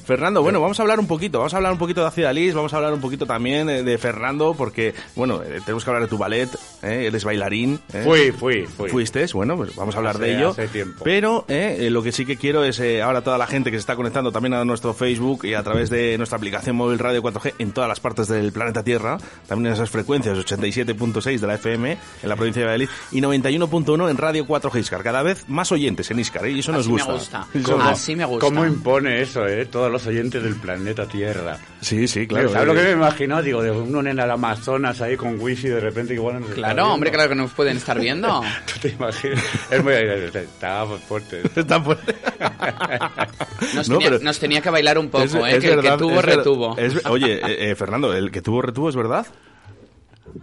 Fernando, 0.04 0.42
bueno, 0.42 0.60
vamos 0.60 0.78
a 0.78 0.82
hablar 0.82 0.98
un 1.00 1.06
poquito, 1.06 1.38
vamos 1.38 1.54
a 1.54 1.56
hablar 1.58 1.72
un 1.72 1.78
poquito 1.78 2.00
de 2.02 2.08
Acidalis, 2.08 2.54
vamos 2.54 2.72
a 2.72 2.76
hablar 2.76 2.92
un 2.92 3.00
poquito 3.00 3.26
también 3.26 3.66
de 3.66 3.98
Fernando, 3.98 4.29
porque, 4.38 4.94
bueno, 5.16 5.42
eh, 5.42 5.60
tenemos 5.64 5.84
que 5.84 5.90
hablar 5.90 6.02
de 6.04 6.08
tu 6.08 6.18
ballet, 6.18 6.48
¿eh? 6.82 7.06
eres 7.06 7.24
bailarín. 7.24 7.80
¿eh? 7.92 8.02
Fui, 8.04 8.30
fui, 8.32 8.66
fui. 8.66 8.88
Fuiste, 8.90 9.24
bueno, 9.34 9.56
pues 9.56 9.74
vamos 9.76 9.94
a 9.94 9.98
hablar 9.98 10.16
Hace- 10.16 10.24
de 10.24 10.36
ello. 10.36 10.50
hace 10.50 10.68
tiempo. 10.68 11.04
Pero 11.04 11.44
eh, 11.48 11.76
eh, 11.80 11.90
lo 11.90 12.02
que 12.02 12.12
sí 12.12 12.24
que 12.24 12.36
quiero 12.36 12.64
es 12.64 12.78
eh, 12.80 13.02
ahora 13.02 13.22
toda 13.22 13.38
la 13.38 13.46
gente 13.46 13.70
que 13.70 13.76
se 13.76 13.80
está 13.80 13.96
conectando 13.96 14.32
también 14.32 14.54
a 14.54 14.64
nuestro 14.64 14.94
Facebook 14.94 15.44
y 15.44 15.54
a 15.54 15.62
través 15.62 15.90
de 15.90 16.16
nuestra 16.16 16.36
aplicación 16.36 16.76
móvil 16.76 16.98
Radio 16.98 17.22
4G 17.22 17.54
en 17.58 17.72
todas 17.72 17.88
las 17.88 18.00
partes 18.00 18.28
del 18.28 18.52
planeta 18.52 18.82
Tierra, 18.82 19.18
también 19.46 19.68
en 19.68 19.72
esas 19.74 19.90
frecuencias 19.90 20.36
87.6 20.38 21.38
de 21.38 21.46
la 21.46 21.54
FM 21.54 21.98
en 22.22 22.28
la 22.28 22.36
provincia 22.36 22.62
de 22.62 22.66
Valladolid 22.66 22.88
y 23.12 23.20
91.1 23.20 24.10
en 24.10 24.16
Radio 24.16 24.46
4G 24.46 24.78
Iscar. 24.80 25.02
Cada 25.02 25.22
vez 25.22 25.44
más 25.48 25.72
oyentes 25.72 26.10
en 26.10 26.18
Iscar, 26.18 26.46
¿eh? 26.46 26.52
y 26.52 26.60
eso 26.60 26.72
nos 26.72 26.80
Así 26.82 26.88
me 26.92 27.02
gusta. 27.02 27.12
gusta. 27.12 27.46
Eso 27.54 27.72
¿Cómo- 27.72 27.84
Así 27.84 28.16
me 28.16 28.24
gusta. 28.24 28.46
¿Cómo 28.46 28.64
impone 28.66 29.20
eso, 29.22 29.46
eh? 29.46 29.66
Todos 29.66 29.90
los 29.90 30.06
oyentes 30.06 30.42
del 30.42 30.56
planeta 30.56 31.06
Tierra. 31.06 31.58
Sí, 31.80 32.06
sí, 32.08 32.26
claro. 32.26 32.48
¿Sabes 32.50 32.64
eh, 32.64 32.66
lo 32.66 32.74
que 32.74 32.82
me 32.86 32.92
imagino? 32.92 33.42
Digo, 33.42 33.62
de 33.62 33.70
uno 33.70 34.02
el 34.24 34.30
Amazonas 34.30 35.00
ahí 35.00 35.16
con 35.16 35.40
wifi 35.40 35.68
de 35.68 35.80
repente 35.80 36.14
igual 36.14 36.34
nos 36.40 36.42
está 36.50 36.54
Claro, 36.54 36.92
hombre, 36.92 37.10
claro 37.10 37.28
que 37.28 37.34
nos 37.34 37.50
pueden 37.52 37.76
estar 37.76 37.98
viendo. 37.98 38.42
¿Tú 38.72 38.80
te 38.80 38.88
imaginas? 38.88 39.42
Es 39.70 39.82
muy... 39.84 39.92
Está 39.94 40.86
fuerte. 41.06 41.42
Está 41.56 41.80
fuerte. 41.80 42.14
Nos, 43.74 43.88
No, 43.88 43.98
tenía, 43.98 44.10
pero- 44.10 44.22
nos 44.24 44.38
tenía 44.38 44.60
que 44.60 44.70
bailar 44.70 44.98
un 44.98 45.08
poco, 45.10 45.24
Es- 45.24 45.34
¿eh? 45.34 45.40
es 45.48 45.54
que, 45.56 45.60
que 45.70 45.76
verdad, 45.76 45.98
tuvo, 45.98 46.10
es 46.20 46.26
ver- 46.26 46.36
retuvo. 46.36 46.76
es- 46.78 47.06
oye, 47.06 47.34
eh, 47.34 47.70
eh, 47.70 47.74
Fernando, 47.74 48.12
el 48.14 48.30
que 48.30 48.40
tuvo 48.42 48.62
retuvo 48.62 48.88
es 48.88 48.96
verdad. 48.96 49.26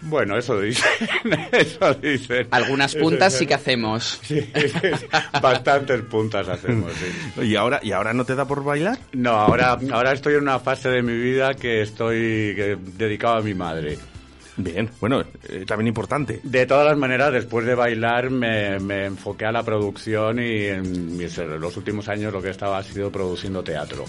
Bueno, 0.04 0.38
eso 0.38 0.60
dicen. 0.60 0.86
eso 1.52 1.94
dicen. 1.96 2.48
Algunas 2.52 2.96
puntas 2.96 3.34
sí 3.34 3.46
que 3.46 3.54
hacemos. 3.54 4.20
Sí. 4.24 4.40
Bastantes 5.42 6.02
puntas 6.04 6.48
hacemos, 6.48 6.92
sí. 6.94 7.42
¿Y 7.46 7.56
ahora, 7.56 7.80
¿Y 7.84 7.92
ahora 7.92 8.14
no 8.14 8.26
te 8.26 8.36
da 8.36 8.46
por 8.46 8.64
bailar? 8.64 8.98
No, 9.14 9.32
ahora, 9.32 9.78
ahora 9.92 10.14
estoy 10.14 10.36
en 10.36 10.42
una 10.42 10.60
fase 10.60 10.90
de 10.90 11.02
mi 11.02 11.14
vida 11.16 11.54
que 11.56 11.82
estoy 11.82 12.54
que- 12.56 12.78
dedicado 12.98 13.36
a 13.38 13.42
mi 13.42 13.54
madre. 13.54 13.98
Bien, 14.60 14.90
bueno, 15.00 15.24
eh, 15.50 15.66
también 15.68 15.88
importante. 15.88 16.40
De 16.44 16.66
todas 16.66 16.86
las 16.88 16.98
maneras, 16.98 17.32
después 17.32 17.66
de 17.66 17.76
bailar 17.76 18.32
me, 18.32 18.80
me 18.80 19.06
enfoqué 19.06 19.46
a 19.46 19.52
la 19.52 19.62
producción 19.64 20.40
y 20.40 20.64
en 20.66 21.16
mis- 21.16 21.38
en 21.38 21.60
los 21.60 21.78
últimos 21.78 22.08
años 22.10 22.34
lo 22.34 22.42
que 22.42 22.50
estaba 22.50 22.80
ha 22.80 22.84
sido 22.84 23.12
produciendo 23.12 23.64
teatro. 23.64 24.06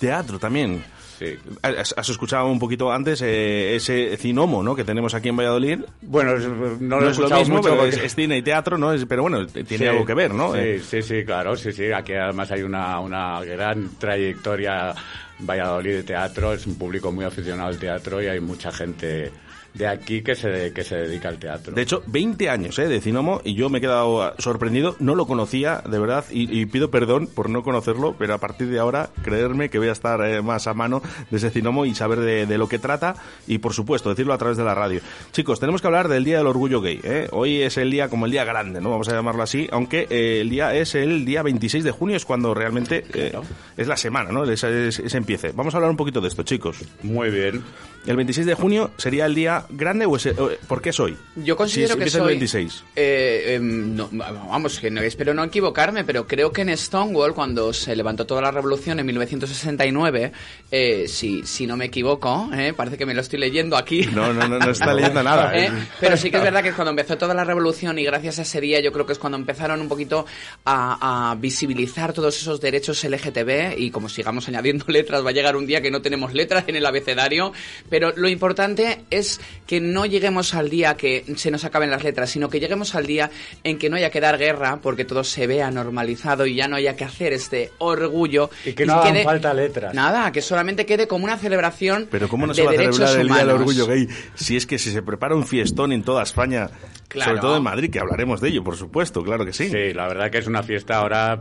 Teatro 0.00 0.38
también. 0.38 0.82
Sí. 1.18 1.36
Has, 1.62 2.08
escuchado 2.08 2.46
un 2.48 2.58
poquito 2.58 2.90
antes 2.92 3.22
eh, 3.22 3.76
ese 3.76 4.16
cinomo, 4.16 4.62
¿no? 4.62 4.74
Que 4.74 4.84
tenemos 4.84 5.14
aquí 5.14 5.28
en 5.28 5.36
Valladolid. 5.36 5.80
Bueno, 6.02 6.36
no, 6.38 6.76
No, 6.80 7.00
lo 7.00 7.08
he 7.08 7.10
es 7.10 7.18
lo 7.18 7.28
mismo, 7.30 7.56
mucho 7.56 7.70
pero 7.70 7.84
es, 7.86 8.14
cine 8.14 8.38
y 8.38 8.42
teatro, 8.42 8.78
¿no? 8.78 8.92
Es- 8.92 9.04
pero 9.06 9.22
bueno, 9.22 9.46
tiene 9.46 9.78
Sí, 9.78 9.86
algo 9.86 10.04
que 10.04 10.14
ver, 10.14 10.32
¿no? 10.34 10.52
Sí, 10.52 10.58
Eh, 10.60 10.80
sí, 10.84 11.02
sí, 11.02 11.24
claro, 11.24 11.56
sí, 11.56 11.72
sí. 11.72 11.92
Aquí 11.92 12.12
además 12.14 12.50
hay 12.50 12.62
una, 12.62 12.98
una 13.00 13.40
gran 13.44 13.90
trayectoria 13.98 14.94
Valladolid 15.40 15.92
de 15.94 16.02
teatro, 16.04 16.52
es 16.52 16.66
un 16.66 16.76
público 16.76 17.10
muy 17.12 17.24
aficionado 17.24 17.68
al 17.68 17.78
teatro 17.78 18.22
y 18.22 18.26
hay 18.26 18.40
mucha 18.40 18.70
gente 18.72 19.30
de 19.74 19.86
aquí 19.88 20.22
que 20.22 20.34
se, 20.36 20.72
que 20.72 20.84
se 20.84 20.96
dedica 20.96 21.28
al 21.28 21.38
teatro. 21.38 21.74
De 21.74 21.82
hecho, 21.82 22.02
20 22.06 22.48
años 22.48 22.78
¿eh? 22.78 22.86
de 22.86 23.00
Cinomo 23.00 23.40
y 23.44 23.54
yo 23.54 23.68
me 23.68 23.78
he 23.78 23.80
quedado 23.80 24.22
ah, 24.22 24.34
sorprendido. 24.38 24.96
No 25.00 25.14
lo 25.16 25.26
conocía, 25.26 25.82
de 25.88 25.98
verdad, 25.98 26.24
y, 26.30 26.60
y 26.60 26.66
pido 26.66 26.90
perdón 26.90 27.26
por 27.26 27.50
no 27.50 27.62
conocerlo, 27.62 28.14
pero 28.18 28.34
a 28.34 28.38
partir 28.38 28.68
de 28.68 28.78
ahora, 28.78 29.10
creerme 29.22 29.70
que 29.70 29.78
voy 29.78 29.88
a 29.88 29.92
estar 29.92 30.20
eh, 30.24 30.42
más 30.42 30.66
a 30.68 30.74
mano 30.74 31.02
de 31.30 31.36
ese 31.36 31.50
Cinomo 31.50 31.86
y 31.86 31.94
saber 31.94 32.20
de, 32.20 32.46
de 32.46 32.56
lo 32.58 32.68
que 32.68 32.78
trata 32.78 33.16
y, 33.46 33.58
por 33.58 33.72
supuesto, 33.74 34.08
decirlo 34.10 34.32
a 34.32 34.38
través 34.38 34.56
de 34.56 34.64
la 34.64 34.74
radio. 34.74 35.00
Chicos, 35.32 35.58
tenemos 35.58 35.80
que 35.80 35.88
hablar 35.88 36.08
del 36.08 36.24
Día 36.24 36.38
del 36.38 36.46
Orgullo 36.46 36.80
Gay. 36.80 37.00
¿eh? 37.02 37.28
Hoy 37.32 37.60
es 37.62 37.76
el 37.76 37.90
día 37.90 38.08
como 38.08 38.26
el 38.26 38.32
día 38.32 38.44
grande, 38.44 38.80
¿no? 38.80 38.90
Vamos 38.90 39.08
a 39.08 39.12
llamarlo 39.12 39.42
así, 39.42 39.68
aunque 39.72 40.06
eh, 40.08 40.38
el 40.40 40.50
día 40.50 40.74
es 40.74 40.94
el 40.94 41.24
día 41.24 41.42
26 41.42 41.82
de 41.82 41.90
junio, 41.90 42.16
es 42.16 42.24
cuando 42.24 42.54
realmente 42.54 43.04
eh, 43.12 43.32
es 43.76 43.88
la 43.88 43.96
semana, 43.96 44.30
¿no? 44.30 44.44
Ese, 44.44 44.88
ese- 44.88 45.06
ese 45.06 45.16
empiece. 45.18 45.50
Vamos 45.52 45.74
a 45.74 45.78
hablar 45.78 45.90
un 45.90 45.96
poquito 45.96 46.20
de 46.20 46.28
esto, 46.28 46.44
chicos. 46.44 46.78
Muy 47.02 47.30
bien. 47.30 47.62
¿El 48.06 48.16
26 48.16 48.46
de 48.46 48.54
junio 48.54 48.90
sería 48.98 49.26
el 49.26 49.34
día 49.34 49.64
grande 49.70 50.04
o, 50.06 50.16
ese, 50.16 50.30
o- 50.32 50.50
por 50.68 50.82
qué 50.82 50.90
es 50.90 51.00
hoy? 51.00 51.16
Yo 51.36 51.56
considero 51.56 51.94
Si 51.94 52.00
que 52.00 52.10
soy... 52.10 52.20
el 52.20 52.26
26. 52.28 52.84
Eh, 52.96 53.54
em, 53.56 53.94
no, 53.96 54.08
vamos, 54.12 54.78
que 54.78 54.90
no, 54.90 55.00
espero 55.00 55.32
no 55.34 55.42
equivocarme, 55.44 56.04
pero 56.04 56.26
creo 56.26 56.52
que 56.52 56.62
en 56.62 56.76
Stonewall, 56.76 57.34
cuando 57.34 57.72
se 57.72 57.96
levantó 57.96 58.26
toda 58.26 58.42
la 58.42 58.50
revolución 58.50 58.98
en 59.00 59.06
1969, 59.06 60.32
eh, 60.70 61.06
si, 61.08 61.44
si 61.46 61.66
no 61.66 61.76
me 61.76 61.86
equivoco, 61.86 62.50
eh, 62.54 62.72
parece 62.76 62.98
que 62.98 63.06
me 63.06 63.14
lo 63.14 63.20
estoy 63.20 63.38
leyendo 63.38 63.76
aquí. 63.76 64.02
No, 64.12 64.32
no, 64.32 64.46
no, 64.48 64.58
no 64.58 64.70
está 64.70 64.92
leyendo 64.92 65.22
nada. 65.22 65.56
¿Eh? 65.58 65.70
Pero 66.00 66.16
sí 66.16 66.30
que 66.30 66.36
es 66.38 66.42
verdad 66.42 66.62
que 66.62 66.72
cuando 66.72 66.90
empezó 66.90 67.16
toda 67.16 67.34
la 67.34 67.44
revolución 67.44 67.98
y 67.98 68.04
gracias 68.04 68.38
a 68.38 68.42
ese 68.42 68.60
día 68.60 68.80
yo 68.80 68.92
creo 68.92 69.06
que 69.06 69.12
es 69.14 69.18
cuando 69.18 69.38
empezaron 69.38 69.80
un 69.80 69.88
poquito 69.88 70.26
a, 70.64 71.30
a 71.30 71.34
visibilizar 71.36 72.12
todos 72.12 72.36
esos 72.40 72.60
derechos 72.60 73.02
LGTB 73.04 73.78
y 73.78 73.90
como 73.90 74.08
sigamos 74.08 74.48
añadiendo 74.48 74.84
letras, 74.88 75.24
va 75.24 75.30
a 75.30 75.32
llegar 75.32 75.56
un 75.56 75.66
día 75.66 75.80
que 75.80 75.90
no 75.90 76.02
tenemos 76.02 76.34
letras 76.34 76.64
en 76.66 76.76
el 76.76 76.84
abecedario, 76.86 77.52
pero 77.94 78.12
lo 78.16 78.28
importante 78.28 79.04
es 79.08 79.40
que 79.68 79.80
no 79.80 80.04
lleguemos 80.04 80.52
al 80.54 80.68
día 80.68 80.96
que 80.96 81.24
se 81.36 81.52
nos 81.52 81.64
acaben 81.64 81.92
las 81.92 82.02
letras, 82.02 82.28
sino 82.28 82.48
que 82.48 82.58
lleguemos 82.58 82.96
al 82.96 83.06
día 83.06 83.30
en 83.62 83.78
que 83.78 83.88
no 83.88 83.94
haya 83.94 84.10
que 84.10 84.20
dar 84.20 84.36
guerra 84.36 84.80
porque 84.82 85.04
todo 85.04 85.22
se 85.22 85.46
vea 85.46 85.70
normalizado 85.70 86.44
y 86.44 86.56
ya 86.56 86.66
no 86.66 86.74
haya 86.74 86.96
que 86.96 87.04
hacer 87.04 87.32
este 87.32 87.70
orgullo. 87.78 88.50
Y 88.64 88.72
que 88.72 88.84
no 88.84 88.94
hagan 88.94 89.22
falta 89.22 89.54
letras. 89.54 89.94
Nada, 89.94 90.32
que 90.32 90.42
solamente 90.42 90.86
quede 90.86 91.06
como 91.06 91.24
una 91.24 91.36
celebración 91.36 92.08
Pero 92.10 92.28
¿cómo 92.28 92.48
no 92.48 92.52
de 92.52 92.62
se 92.62 92.64
va 92.64 92.72
a 92.72 92.74
celebrar 92.74 93.20
el 93.20 93.28
Día 93.28 93.36
del. 93.36 93.50
Orgullo 93.50 93.86
Gay 93.86 94.08
si 94.34 94.56
es 94.56 94.66
que 94.66 94.76
si 94.76 94.90
se 94.90 95.02
prepara 95.02 95.36
un 95.36 95.46
fiestón 95.46 95.92
en 95.92 96.02
toda 96.02 96.24
España, 96.24 96.70
Claro. 97.06 97.30
sobre 97.30 97.40
todo 97.42 97.56
en 97.58 97.62
Madrid, 97.62 97.90
que 97.92 98.00
hablaremos 98.00 98.40
de 98.40 98.48
ello, 98.48 98.64
por 98.64 98.76
supuesto, 98.76 99.22
claro 99.22 99.46
que 99.46 99.52
sí. 99.52 99.68
Sí, 99.68 99.92
la 99.92 100.08
verdad 100.08 100.32
que 100.32 100.38
es 100.38 100.48
una 100.48 100.64
fiesta 100.64 100.96
ahora, 100.96 101.40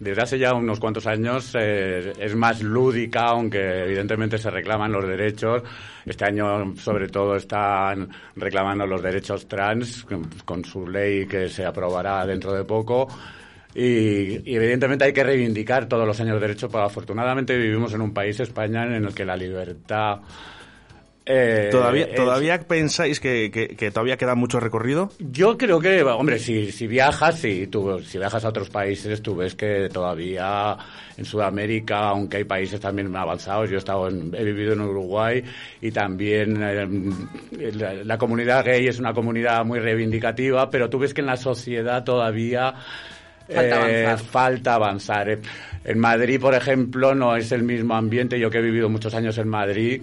desde 0.00 0.22
hace 0.22 0.38
ya 0.38 0.54
unos 0.54 0.78
cuantos 0.78 1.06
años, 1.06 1.54
eh, 1.58 2.12
es 2.18 2.34
más 2.36 2.62
lúdica, 2.62 3.26
aunque 3.26 3.84
evidentemente 3.84 4.38
se 4.38 4.50
reclaman 4.50 4.92
los 4.92 5.06
derechos. 5.06 5.62
Este 6.06 6.24
año, 6.24 6.76
sobre 6.76 7.08
todo, 7.08 7.34
están 7.36 8.08
reclamando 8.36 8.86
los 8.86 9.02
derechos 9.02 9.48
trans, 9.48 10.06
con, 10.44 10.64
su 10.64 10.86
ley 10.86 11.26
que 11.26 11.48
se 11.48 11.64
aprobará 11.64 12.24
dentro 12.26 12.52
de 12.52 12.64
poco. 12.64 13.08
Y, 13.74 14.50
y 14.50 14.56
evidentemente 14.56 15.04
hay 15.04 15.12
que 15.12 15.24
reivindicar 15.24 15.86
todos 15.86 16.06
los 16.06 16.18
años 16.20 16.34
de 16.34 16.46
derechos, 16.46 16.70
pero 16.70 16.84
afortunadamente 16.84 17.56
vivimos 17.56 17.92
en 17.92 18.00
un 18.00 18.14
país, 18.14 18.38
España, 18.40 18.84
en 18.84 19.04
el 19.04 19.14
que 19.14 19.24
la 19.24 19.36
libertad... 19.36 20.20
eh, 21.30 21.68
¿Todavía, 21.70 22.06
es- 22.06 22.14
¿Todavía 22.14 22.58
pensáis 22.60 23.20
que, 23.20 23.50
que- 23.52 23.68
que 23.76 23.90
todavía 23.90 24.16
queda 24.16 24.34
mucho 24.34 24.58
recorrido? 24.60 25.10
yo 25.18 25.58
creo 25.58 25.78
que, 25.78 26.02
hombre, 26.02 26.38
si, 26.38 26.72
si 26.72 26.86
viajas, 26.86 27.38
si, 27.38 27.66
tú, 27.66 28.00
si 28.00 28.16
viajas 28.18 28.44
a 28.44 28.48
otros 28.48 28.70
países, 28.70 29.20
tú 29.20 29.36
ves 29.36 29.54
que 29.54 29.88
todavía 29.92 30.76
en 31.18 31.24
Sudamérica, 31.24 32.08
aunque 32.08 32.38
hay 32.38 32.44
países 32.44 32.80
también 32.80 33.14
avanzados, 33.14 33.68
yo 33.68 33.76
he, 33.76 33.78
estado 33.78 34.08
en- 34.08 34.34
he 34.34 34.42
vivido 34.44 34.72
en 34.72 34.80
Uruguay 34.80 35.42
y 35.82 35.90
también 35.90 36.58
eh, 36.62 37.72
la, 37.74 37.92
la 37.94 38.18
comunidad 38.18 38.64
gay 38.64 38.86
es 38.86 38.98
una 38.98 39.12
comunidad 39.12 39.64
muy 39.64 39.80
reivindicativa, 39.80 40.70
pero 40.70 40.88
tú 40.88 40.98
ves 40.98 41.12
que 41.12 41.20
en 41.20 41.26
la 41.26 41.36
sociedad 41.36 42.02
todavía 42.04 42.74
Falta 43.52 43.88
eh, 43.90 44.04
avanzar. 44.06 44.18
falta 44.30 44.74
avanzar. 44.74 45.38
En 45.84 45.98
Madrid, 45.98 46.38
por 46.40 46.54
ejemplo, 46.54 47.14
no 47.14 47.34
es 47.34 47.50
el 47.52 47.62
mismo 47.62 47.94
ambiente. 47.94 48.38
Yo 48.38 48.50
que 48.50 48.58
he 48.58 48.62
vivido 48.62 48.88
muchos 48.90 49.14
años 49.14 49.38
en 49.38 49.48
Madrid 49.48 50.02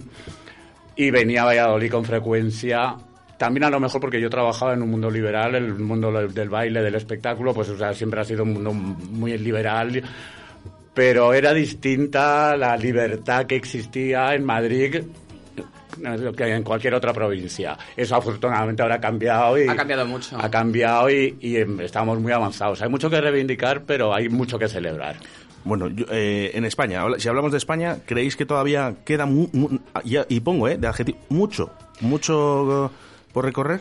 y 0.96 1.10
venía 1.10 1.42
a 1.42 1.46
Valladolid 1.46 1.90
con 1.90 2.04
frecuencia. 2.04 2.96
También 3.38 3.64
a 3.64 3.70
lo 3.70 3.78
mejor 3.78 4.00
porque 4.00 4.20
yo 4.20 4.30
trabajaba 4.30 4.72
en 4.72 4.82
un 4.82 4.90
mundo 4.90 5.10
liberal, 5.10 5.54
el 5.54 5.74
mundo 5.74 6.10
del 6.10 6.48
baile, 6.48 6.80
del 6.82 6.94
espectáculo, 6.94 7.52
pues 7.52 7.68
o 7.68 7.76
sea, 7.76 7.92
siempre 7.92 8.20
ha 8.20 8.24
sido 8.24 8.44
un 8.44 8.54
mundo 8.54 8.72
muy 8.72 9.36
liberal, 9.36 10.02
pero 10.94 11.34
era 11.34 11.52
distinta 11.52 12.56
la 12.56 12.76
libertad 12.78 13.44
que 13.44 13.56
existía 13.56 14.34
en 14.34 14.44
Madrid 14.44 15.02
que 16.36 16.44
en 16.54 16.62
cualquier 16.62 16.94
otra 16.94 17.12
provincia. 17.12 17.76
Eso 17.96 18.16
afortunadamente 18.16 18.82
ahora 18.82 18.96
ha 18.96 19.00
cambiado 19.00 19.58
y 19.58 19.68
Ha 19.68 19.76
cambiado 19.76 20.06
mucho. 20.06 20.36
ha 20.38 20.50
cambiado 20.50 21.10
y, 21.10 21.36
y, 21.40 21.56
em, 21.56 21.80
estamos 21.80 22.18
muy 22.20 22.32
avanzados. 22.32 22.82
Hay 22.82 22.88
mucho 22.88 23.08
que 23.08 23.20
reivindicar, 23.20 23.82
pero 23.84 24.14
hay 24.14 24.28
mucho 24.28 24.58
que 24.58 24.68
celebrar. 24.68 25.16
Bueno, 25.66 25.88
yo, 25.88 26.06
eh, 26.10 26.52
en 26.54 26.64
España, 26.64 27.02
si 27.18 27.28
hablamos 27.28 27.50
de 27.50 27.58
España, 27.58 27.98
¿creéis 28.06 28.36
que 28.36 28.46
todavía 28.46 28.94
queda, 29.04 29.26
mu- 29.26 29.48
mu- 29.52 29.78
y, 30.04 30.16
y 30.28 30.38
pongo, 30.40 30.68
eh, 30.68 30.78
de 30.78 30.86
adjetivo, 30.86 31.18
mucho, 31.28 31.70
mucho 32.00 32.86
eh, 32.86 32.90
por 33.32 33.44
recorrer? 33.44 33.80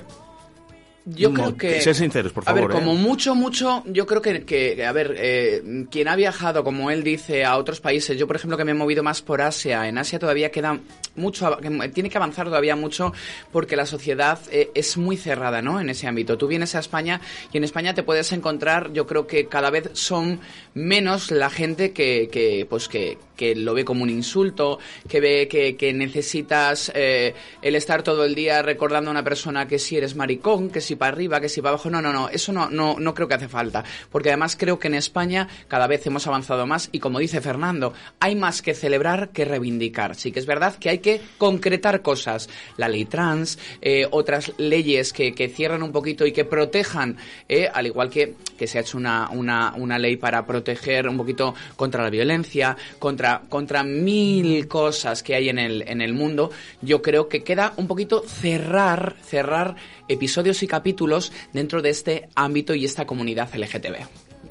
Yo 1.06 1.30
No, 1.30 1.36
creo 1.36 1.58
que... 1.58 1.82
ser 1.82 1.94
sinceros, 1.94 2.34
por 2.34 2.44
A 2.48 2.54
ver, 2.54 2.64
favor, 2.64 2.72
¿eh? 2.72 2.80
como 2.80 2.96
mucho, 2.96 3.36
mucho, 3.36 3.84
yo 3.86 4.08
creo 4.08 4.24
que, 4.24 4.44
que, 4.44 4.84
a 4.84 4.92
ver, 4.92 5.14
eh, 5.20 5.86
quien 5.92 6.08
ha 6.08 6.16
viajado, 6.16 6.64
como 6.64 6.90
él 6.90 7.04
dice, 7.04 7.46
a 7.46 7.58
otros 7.58 7.80
países, 7.80 8.18
yo 8.18 8.26
por 8.26 8.38
ejemplo 8.38 8.58
que 8.58 8.66
me 8.66 8.72
he 8.72 8.76
movido 8.76 9.04
más 9.04 9.22
por 9.22 9.40
Asia, 9.42 9.88
en 9.88 10.00
Asia 10.00 10.18
todavía 10.18 10.50
queda 10.50 10.80
mucho, 11.16 11.58
tiene 11.94 12.10
que 12.10 12.18
avanzar 12.18 12.48
todavía 12.48 12.76
mucho 12.76 13.14
porque 13.52 13.76
la 13.76 13.86
sociedad 13.86 14.40
eh, 14.52 14.72
es 14.74 14.98
muy 14.98 15.16
cerrada, 15.16 15.62
¿no? 15.62 15.80
En 15.80 15.90
ese 15.90 16.08
ámbito. 16.08 16.40
Tú 16.40 16.48
vienes 16.48 16.74
a 16.74 16.80
España 16.80 17.22
y 17.54 17.58
en 17.58 17.64
España 17.64 17.94
te 17.94 18.02
puedes 18.02 18.32
encontrar, 18.32 18.92
yo 18.92 19.06
creo 19.06 19.28
que 19.28 19.46
cada 19.46 19.70
vez 19.70 19.92
son 19.94 20.40
menos 20.74 21.30
la 21.30 21.52
gente 21.52 21.94
que, 21.94 22.30
que 22.32 22.66
pues 22.68 22.88
que, 22.88 23.20
que 23.36 23.56
lo 23.56 23.74
ve 23.74 23.86
como 23.86 24.04
un 24.04 24.10
insulto, 24.10 24.80
que 25.08 25.20
ve 25.20 25.48
que, 25.48 25.94
necesitas 25.94 26.92
eh, 26.96 27.34
el 27.62 27.76
estar 27.76 28.04
todo 28.04 28.26
el 28.26 28.36
día 28.36 28.62
recordando 28.62 29.10
a 29.10 29.12
una 29.12 29.24
persona 29.24 29.68
que 29.68 29.80
si 29.80 29.98
eres 29.98 30.16
maricón, 30.16 30.70
que 30.70 30.82
si 30.82 30.96
para 30.96 31.14
arriba, 31.14 31.40
que 31.40 31.50
si 31.50 31.62
para 31.62 31.74
abajo. 31.74 31.90
No, 31.90 32.02
no, 32.02 32.12
no, 32.12 32.30
eso 32.30 32.52
no, 32.52 32.70
no, 32.70 32.98
no 33.00 33.14
creo 33.14 33.28
que 33.28 33.36
hace 33.36 33.48
falta. 33.48 33.84
Porque 34.12 34.30
además 34.30 34.56
creo 34.60 34.80
que 34.80 34.88
en 34.88 34.96
España 34.96 35.48
cada 35.68 35.88
vez 35.88 36.06
hemos 36.06 36.28
avanzado 36.28 36.66
más 36.66 36.90
y 36.92 37.00
como 37.00 37.20
dice 37.20 37.42
Fernando, 37.42 37.94
hay 38.20 38.36
más 38.36 38.62
que 38.62 38.74
celebrar 38.74 39.30
que 39.30 39.46
reivindicar. 39.46 40.16
Sí 40.16 40.32
que 40.32 40.40
es 40.40 40.46
verdad 40.46 40.76
que 40.76 40.90
hay 40.90 41.00
que 41.00 41.22
concretar 41.38 42.02
cosas. 42.02 42.50
La 42.78 42.90
ley 42.90 43.06
trans, 43.06 43.58
eh, 43.82 44.08
otras 44.12 44.52
leyes 44.58 45.14
que, 45.14 45.34
que 45.34 45.50
cierran 45.50 45.84
un 45.84 45.92
poquito 45.92 46.26
y 46.26 46.32
que 46.32 46.46
protejan, 46.46 47.18
eh, 47.48 47.70
al 47.74 47.88
igual 47.88 48.10
que, 48.10 48.36
que 48.58 48.68
se 48.68 48.78
ha 48.78 48.82
hecho 48.82 48.98
una, 48.98 49.30
una, 49.30 49.74
una 49.76 49.98
ley 49.98 50.18
para 50.18 50.46
proteger 50.46 51.08
un 51.08 51.18
poquito 51.18 51.56
contra 51.76 52.04
la 52.04 52.10
violencia, 52.10 52.76
contra, 53.00 53.25
contra 53.50 53.84
mil 53.84 54.68
cosas 54.68 55.24
que 55.24 55.36
hay 55.36 55.50
en 55.50 55.60
el, 55.60 55.84
en 55.88 56.02
el 56.02 56.14
mundo, 56.14 56.52
yo 56.82 57.02
creo 57.02 57.28
que 57.28 57.44
queda 57.44 57.74
un 57.78 57.88
poquito 57.88 58.24
cerrar, 58.28 59.16
cerrar 59.24 59.76
episodios 60.08 60.62
y 60.64 60.68
capítulos 60.68 61.32
dentro 61.54 61.82
de 61.82 61.90
este 61.90 62.30
ámbito 62.36 62.74
y 62.76 62.86
esta 62.86 63.06
comunidad 63.06 63.50
LGTB. 63.56 63.96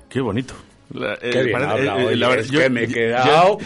Qué 0.08 0.20
bonito. 0.20 0.54
La, 0.92 1.14
eh, 1.14 1.30
Qué 1.32 1.42
bien 1.44 1.62
habla, 1.62 1.94
oye, 1.96 2.16
la 2.16 2.28
verdad, 2.28 2.44
es 2.44 2.50
que 2.52 2.70
me 2.70 2.84
he 2.84 2.88
quedado- 2.88 3.58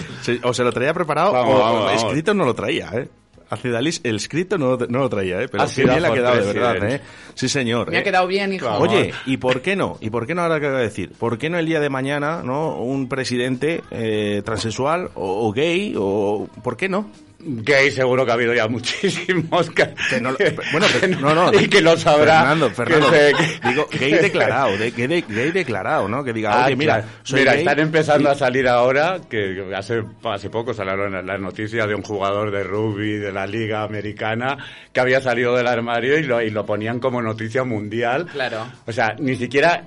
o 0.44 0.54
se 0.54 0.62
lo 0.64 0.72
traía 0.72 0.94
preparado 0.94 1.32
Vamos, 1.32 1.54
o, 1.54 1.58
vamos, 1.58 1.80
o 1.82 1.84
vamos. 1.86 2.02
escrito 2.04 2.32
no 2.32 2.44
lo 2.44 2.54
traía, 2.54 2.90
¿eh? 2.94 3.08
A 3.50 3.56
Cidalis 3.56 4.00
el 4.04 4.16
escrito 4.16 4.58
no, 4.58 4.76
no 4.76 4.98
lo 4.98 5.08
traía, 5.08 5.40
¿eh? 5.40 5.48
Pero 5.48 5.66
sido 5.68 5.88
bien 5.88 6.02
le 6.02 6.08
ha 6.08 6.12
quedado, 6.12 6.36
de 6.44 6.52
verdad. 6.52 6.90
¿eh? 6.90 7.00
Sí, 7.34 7.48
señor. 7.48 7.90
Me 7.90 7.96
¿eh? 7.96 8.00
ha 8.00 8.02
quedado 8.04 8.26
bien, 8.26 8.52
hijo. 8.52 8.68
Oye, 8.68 9.12
¿y 9.26 9.38
por 9.38 9.62
qué 9.62 9.74
no? 9.74 9.96
¿Y 10.00 10.10
por 10.10 10.26
qué 10.26 10.34
no 10.34 10.42
ahora 10.42 10.60
que 10.60 10.66
acabo 10.66 10.78
de 10.78 10.84
decir? 10.84 11.12
¿Por 11.18 11.38
qué 11.38 11.48
no 11.48 11.58
el 11.58 11.66
día 11.66 11.80
de 11.80 11.88
mañana, 11.88 12.42
no? 12.42 12.76
Un 12.76 13.08
presidente 13.08 13.82
eh, 13.90 14.42
transexual 14.44 15.10
o, 15.14 15.48
o 15.48 15.52
gay 15.52 15.94
o... 15.96 16.48
¿Por 16.62 16.76
qué 16.76 16.88
no? 16.88 17.10
Gay 17.40 17.92
seguro 17.92 18.24
que 18.26 18.32
ha 18.32 18.34
habido 18.34 18.52
ya 18.52 18.66
muchísimos 18.66 19.70
que, 19.70 19.94
Que 20.10 20.20
no 20.20 20.32
lo- 20.32 20.38
bueno, 20.72 20.86
pero- 21.00 21.20
no, 21.20 21.34
no. 21.52 21.60
y 21.60 21.68
que 21.68 21.80
lo 21.80 21.96
sabrá. 21.96 22.40
Fernando, 22.40 22.68
que 22.68 22.74
Fernando. 22.74 23.10
se- 23.10 23.32
que- 23.32 23.68
Digo, 23.68 23.88
gay 23.96 24.12
declarado, 24.14 24.76
de, 24.76 24.90
gay, 24.90 25.06
de- 25.06 25.24
gay 25.28 25.50
declarado, 25.52 26.08
¿no? 26.08 26.24
Que 26.24 26.32
diga, 26.32 26.52
Ah, 26.52 26.66
oye, 26.66 26.74
mira, 26.74 27.04
soy 27.22 27.40
Mira, 27.40 27.52
gay 27.52 27.60
están 27.60 27.78
empezando 27.78 28.28
y- 28.28 28.32
a 28.32 28.34
salir 28.34 28.66
ahora, 28.66 29.18
que 29.30 29.64
hace, 29.76 30.02
hace 30.24 30.50
poco 30.50 30.74
salieron 30.74 31.24
las 31.24 31.40
noticias 31.40 31.86
de 31.86 31.94
un 31.94 32.02
jugador 32.02 32.50
de 32.50 32.64
rugby 32.64 33.18
de 33.18 33.30
la 33.30 33.46
Liga 33.46 33.84
Americana 33.84 34.56
que 34.92 34.98
había 34.98 35.20
salido 35.20 35.54
del 35.56 35.68
armario 35.68 36.18
y 36.18 36.24
lo, 36.24 36.42
y 36.42 36.50
lo 36.50 36.66
ponían 36.66 36.98
como 36.98 37.22
noticia 37.22 37.62
mundial. 37.62 38.26
Claro. 38.32 38.66
O 38.84 38.90
sea, 38.90 39.14
ni 39.18 39.36
siquiera 39.36 39.84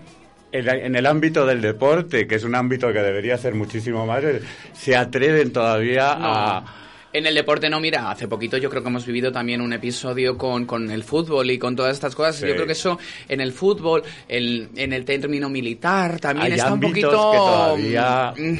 en, 0.53 0.69
en 0.69 0.95
el 0.95 1.05
ámbito 1.05 1.45
del 1.45 1.59
deporte, 1.59 2.25
que 2.27 2.35
es 2.35 2.45
un 2.45 2.55
ámbito 2.55 2.93
que 2.93 2.99
debería 2.99 3.37
ser 3.37 3.55
muchísimo 3.55 4.05
más, 4.05 4.23
eh, 4.23 4.41
se 4.71 4.95
atreven 4.95 5.51
todavía 5.51 6.11
a... 6.17 6.77
En 7.13 7.25
el 7.25 7.35
deporte 7.35 7.69
no, 7.69 7.79
mira, 7.81 8.09
hace 8.09 8.27
poquito 8.27 8.55
yo 8.57 8.69
creo 8.69 8.81
que 8.81 8.87
hemos 8.89 9.05
vivido 9.05 9.31
también 9.31 9.59
un 9.61 9.73
episodio 9.73 10.37
con, 10.37 10.65
con 10.65 10.89
el 10.91 11.03
fútbol 11.03 11.51
y 11.51 11.59
con 11.59 11.75
todas 11.75 11.93
estas 11.93 12.15
cosas. 12.15 12.37
Sí. 12.37 12.47
Yo 12.47 12.53
creo 12.53 12.65
que 12.65 12.71
eso 12.71 12.97
en 13.27 13.41
el 13.41 13.51
fútbol, 13.51 14.03
el- 14.29 14.69
en 14.75 14.93
el 14.93 15.03
término 15.03 15.49
militar 15.49 16.19
también 16.19 16.53
Hay 16.53 16.57
está 16.59 16.73
un 16.73 16.79
poquito... 16.79 17.09
que 17.09 17.37
todavía- 17.37 18.33
mm, 18.37 18.57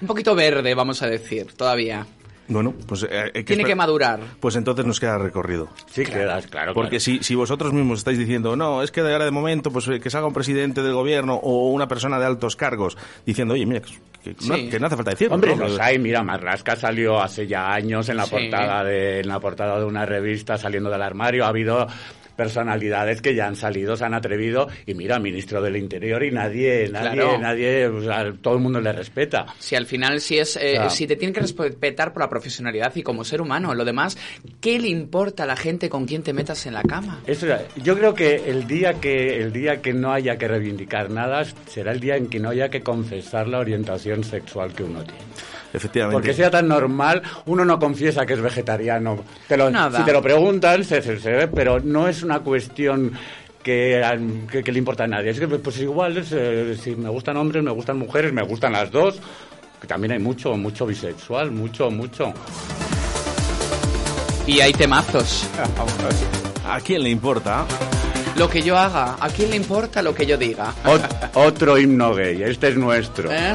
Un 0.00 0.06
poquito 0.08 0.34
verde, 0.34 0.74
vamos 0.74 1.00
a 1.02 1.06
decir, 1.06 1.46
todavía. 1.56 2.04
Bueno, 2.48 2.74
pues... 2.86 3.06
eh, 3.08 3.30
que 3.32 3.44
Tiene 3.44 3.64
que 3.64 3.74
madurar. 3.76 4.20
Pues 4.40 4.56
entonces 4.56 4.84
nos 4.84 4.98
queda 5.00 5.16
recorrido. 5.16 5.68
Sí, 5.90 6.04
quedas, 6.04 6.46
claro. 6.48 6.74
Porque 6.74 6.98
claro. 6.98 7.00
si, 7.00 7.22
si 7.22 7.34
vosotros 7.36 7.72
mismos 7.72 8.00
estáis 8.00 8.18
diciendo, 8.18 8.54
no, 8.56 8.82
es 8.82 8.90
que 8.90 9.02
de 9.02 9.12
ahora 9.12 9.24
de 9.24 9.30
momento, 9.30 9.70
pues 9.70 9.86
eh, 9.88 10.00
que 10.00 10.10
salga 10.10 10.26
un 10.26 10.34
presidente 10.34 10.82
del 10.82 10.92
gobierno 10.94 11.36
o 11.36 11.70
una 11.70 11.86
persona 11.88 12.18
de 12.18 12.26
altos 12.26 12.56
cargos 12.56 12.98
diciendo, 13.24 13.54
oye, 13.54 13.64
mira, 13.64 13.80
que, 14.24 14.34
no, 14.46 14.54
que 14.70 14.80
no 14.80 14.86
hace 14.86 14.96
falta 14.96 15.10
decirlo. 15.10 15.34
Hombre, 15.34 15.54
¿no? 15.54 15.68
los 15.68 15.78
hay, 15.78 15.98
mira, 15.98 16.22
Marlasca 16.22 16.74
salió 16.76 17.20
hace 17.20 17.46
ya 17.46 17.72
años 17.72 18.08
en 18.08 18.16
la 18.16 18.24
Sí. 18.24 18.30
portada 18.30 18.82
de 18.84 19.20
en 19.20 19.28
la 19.28 19.38
portada 19.40 19.78
de 19.78 19.84
una 19.84 20.06
revista 20.06 20.56
saliendo 20.56 20.90
del 20.90 21.02
armario, 21.02 21.44
ha 21.44 21.48
habido 21.48 21.86
personalidades 22.36 23.20
que 23.22 23.34
ya 23.34 23.46
han 23.46 23.56
salido, 23.56 23.96
se 23.96 24.04
han 24.04 24.14
atrevido 24.14 24.68
y 24.86 24.94
mira, 24.94 25.18
ministro 25.18 25.62
del 25.62 25.76
Interior 25.76 26.22
y 26.22 26.30
nadie, 26.30 26.88
nadie, 26.90 27.10
Claro. 27.12 27.38
nadie, 27.38 27.86
o 27.86 28.02
sea, 28.02 28.32
todo 28.40 28.54
el 28.54 28.60
mundo 28.60 28.80
le 28.80 28.92
respeta. 28.92 29.46
Si 29.58 29.74
al 29.76 29.86
final 29.86 30.20
si 30.20 30.38
es 30.38 30.56
eh, 30.56 30.72
Claro. 30.74 30.90
si 30.90 31.06
te 31.06 31.16
tienen 31.16 31.32
que 31.34 31.40
respetar 31.40 32.12
por 32.12 32.22
la 32.22 32.28
profesionalidad 32.28 32.94
y 32.96 33.02
como 33.02 33.24
ser 33.24 33.40
humano, 33.40 33.74
lo 33.74 33.84
demás, 33.84 34.16
¿qué 34.60 34.78
le 34.78 34.88
importa 34.88 35.44
a 35.44 35.46
la 35.46 35.56
gente 35.56 35.88
con 35.88 36.06
quién 36.06 36.22
te 36.22 36.32
metas 36.32 36.66
en 36.66 36.74
la 36.74 36.82
cama? 36.82 37.20
Eso, 37.26 37.46
yo 37.82 37.96
creo 37.96 38.14
que 38.14 38.50
el 38.50 38.66
día 38.66 38.94
que 38.94 39.40
el 39.40 39.52
día 39.52 39.80
que 39.82 39.92
no 39.92 40.12
haya 40.12 40.36
que 40.36 40.48
reivindicar 40.48 41.10
nada 41.10 41.44
será 41.66 41.92
el 41.92 42.00
día 42.00 42.16
en 42.16 42.28
que 42.28 42.40
no 42.40 42.50
haya 42.50 42.68
que 42.68 42.80
confesar 42.82 43.48
la 43.48 43.58
orientación 43.58 44.24
sexual 44.24 44.72
que 44.74 44.82
uno 44.82 45.02
tiene. 45.04 45.20
Efectivamente. 45.74 46.14
Porque 46.14 46.32
sea 46.32 46.50
tan 46.50 46.68
normal, 46.68 47.20
uno 47.46 47.64
no 47.64 47.78
confiesa 47.78 48.24
que 48.24 48.32
es 48.34 48.40
vegetariano. 48.40 49.18
Te 49.48 49.56
lo- 49.58 49.70
Nada. 49.70 49.98
Si 49.98 50.04
te 50.04 50.12
lo 50.12 50.22
preguntan, 50.22 50.84
se, 50.84 51.02
se- 51.02 51.18
se 51.18 51.30
ve, 51.32 51.48
pero 51.48 51.80
no 51.80 52.08
es 52.08 52.22
una 52.22 52.38
cuestión 52.40 53.12
que, 53.62 54.02
que- 54.50 54.62
que 54.62 54.72
le 54.72 54.78
importa 54.78 55.04
a 55.04 55.06
nadie. 55.08 55.30
Es 55.30 55.40
que, 55.40 55.48
pues 55.48 55.78
igual, 55.80 56.16
es, 56.18 56.28
eh, 56.32 56.76
si 56.80 56.94
me 56.94 57.08
gustan 57.10 57.36
hombres, 57.36 57.62
me 57.62 57.70
gustan 57.72 57.98
mujeres, 57.98 58.32
me 58.32 58.42
gustan 58.42 58.72
las 58.72 58.90
dos. 58.90 59.18
que 59.80 59.88
también 59.88 60.12
hay 60.12 60.18
mucho, 60.18 60.56
mucho 60.56 60.86
bisexual, 60.86 61.50
mucho, 61.50 61.90
mucho. 61.90 62.32
Y 64.46 64.60
hay 64.60 64.72
temazos. 64.72 65.46
¿A 66.66 66.80
quién 66.80 67.02
le 67.02 67.10
importa? 67.10 67.66
Lo 68.36 68.48
que 68.48 68.62
yo 68.62 68.76
haga, 68.78 69.16
¿a 69.20 69.28
quién 69.28 69.50
le 69.50 69.56
importa 69.56 70.00
lo 70.02 70.14
que 70.14 70.24
yo 70.26 70.36
diga? 70.38 70.72
Ot- 70.84 71.30
otro 71.34 71.78
himno 71.78 72.14
gay, 72.14 72.42
este 72.42 72.68
es 72.68 72.76
nuestro. 72.76 73.30
¿Eh? 73.30 73.54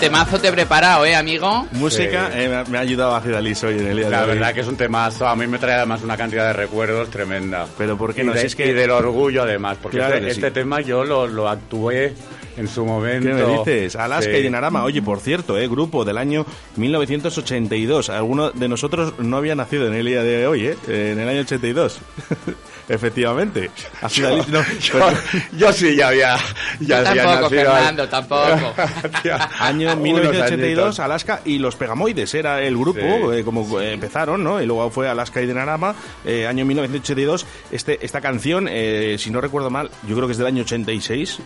temazo 0.00 0.38
te 0.40 0.48
he 0.48 0.52
preparado, 0.52 1.04
¿eh, 1.04 1.14
amigo? 1.14 1.66
Música, 1.72 2.30
eh, 2.34 2.64
me 2.68 2.78
ha- 2.78 2.80
ayudado 2.80 3.14
a 3.14 3.20
Cidalis 3.20 3.62
hoy 3.64 3.78
en 3.78 3.86
el 3.88 3.96
día 3.98 4.06
de 4.06 4.10
La 4.10 4.22
hoy. 4.22 4.28
verdad 4.28 4.54
que 4.54 4.60
es 4.60 4.66
un 4.66 4.76
temazo, 4.76 5.28
a 5.28 5.36
mí 5.36 5.46
me 5.46 5.58
trae 5.58 5.74
además 5.74 6.02
una 6.02 6.16
cantidad 6.16 6.46
de 6.46 6.52
recuerdos 6.54 7.10
tremenda. 7.10 7.66
Pero 7.78 7.96
¿por 7.98 8.14
qué 8.14 8.22
Y 8.22 8.24
no? 8.24 8.32
de- 8.32 8.40
Si 8.40 8.46
es 8.46 8.56
que- 8.56 8.66
y 8.68 8.72
del 8.72 8.90
orgullo 8.90 9.42
además, 9.42 9.76
porque 9.80 9.98
Claro 9.98 10.14
este, 10.14 10.26
sí. 10.30 10.30
este 10.40 10.50
tema 10.50 10.80
yo 10.80 11.04
lo, 11.04 11.26
lo 11.26 11.48
actué 11.48 12.14
en 12.56 12.66
su 12.68 12.84
momento. 12.84 13.28
¿Qué 13.28 13.34
me 13.34 13.58
dices? 13.58 13.96
Alaska 13.96 14.32
Sí. 14.32 14.38
y 14.38 14.42
Dinarama. 14.42 14.82
Oye, 14.84 15.02
por 15.02 15.20
cierto, 15.20 15.56
eh, 15.58 15.68
grupo 15.68 16.04
del 16.04 16.18
año 16.18 16.44
1982. 16.76 18.10
Alguno 18.10 18.50
de 18.50 18.68
nosotros 18.68 19.14
no 19.18 19.36
había 19.36 19.54
nacido 19.54 19.86
en 19.86 19.94
el 19.94 20.06
día 20.06 20.22
de 20.22 20.46
hoy, 20.46 20.66
¿eh? 20.66 20.76
En 20.88 21.20
el 21.20 21.28
año 21.28 21.40
82. 21.42 21.98
Efectivamente. 22.88 23.70
A 24.02 24.08
Cidalis 24.08 24.48
no. 24.48 24.62
Yo, 24.80 24.98
yo 25.56 25.72
sí 25.72 25.94
ya 25.94 26.08
había, 26.08 26.36
ya 26.86 27.04
tampoco. 27.04 27.50
Fernando, 27.50 28.08
tampoco. 28.08 28.74
Año 29.58 29.88
unos 29.92 29.98
1982, 30.02 30.78
añitos. 30.78 31.00
Alaska 31.00 31.40
y 31.44 31.58
los 31.58 31.76
Pegamoides 31.76 32.34
era 32.34 32.60
el 32.62 32.76
grupo, 32.76 33.00
Sí. 33.00 33.38
eh, 33.38 33.44
como 33.44 33.80
eh, 33.80 33.92
empezaron, 33.92 34.42
¿no? 34.42 34.60
Y 34.62 34.66
luego 34.66 34.90
fue 34.90 35.08
Alaska 35.08 35.40
y 35.42 35.46
Dinarama, 35.46 35.94
eh, 36.24 36.46
año 36.46 36.64
1982. 36.64 37.46
Este, 37.70 38.04
esta 38.04 38.20
canción, 38.20 38.66
eh, 38.70 39.16
si 39.18 39.30
no 39.30 39.40
recuerdo 39.40 39.70
mal, 39.70 39.90
yo 40.08 40.14
creo 40.16 40.26
que 40.26 40.32
es 40.32 40.38
del 40.38 40.46
año 40.46 40.62
86, 40.62 41.38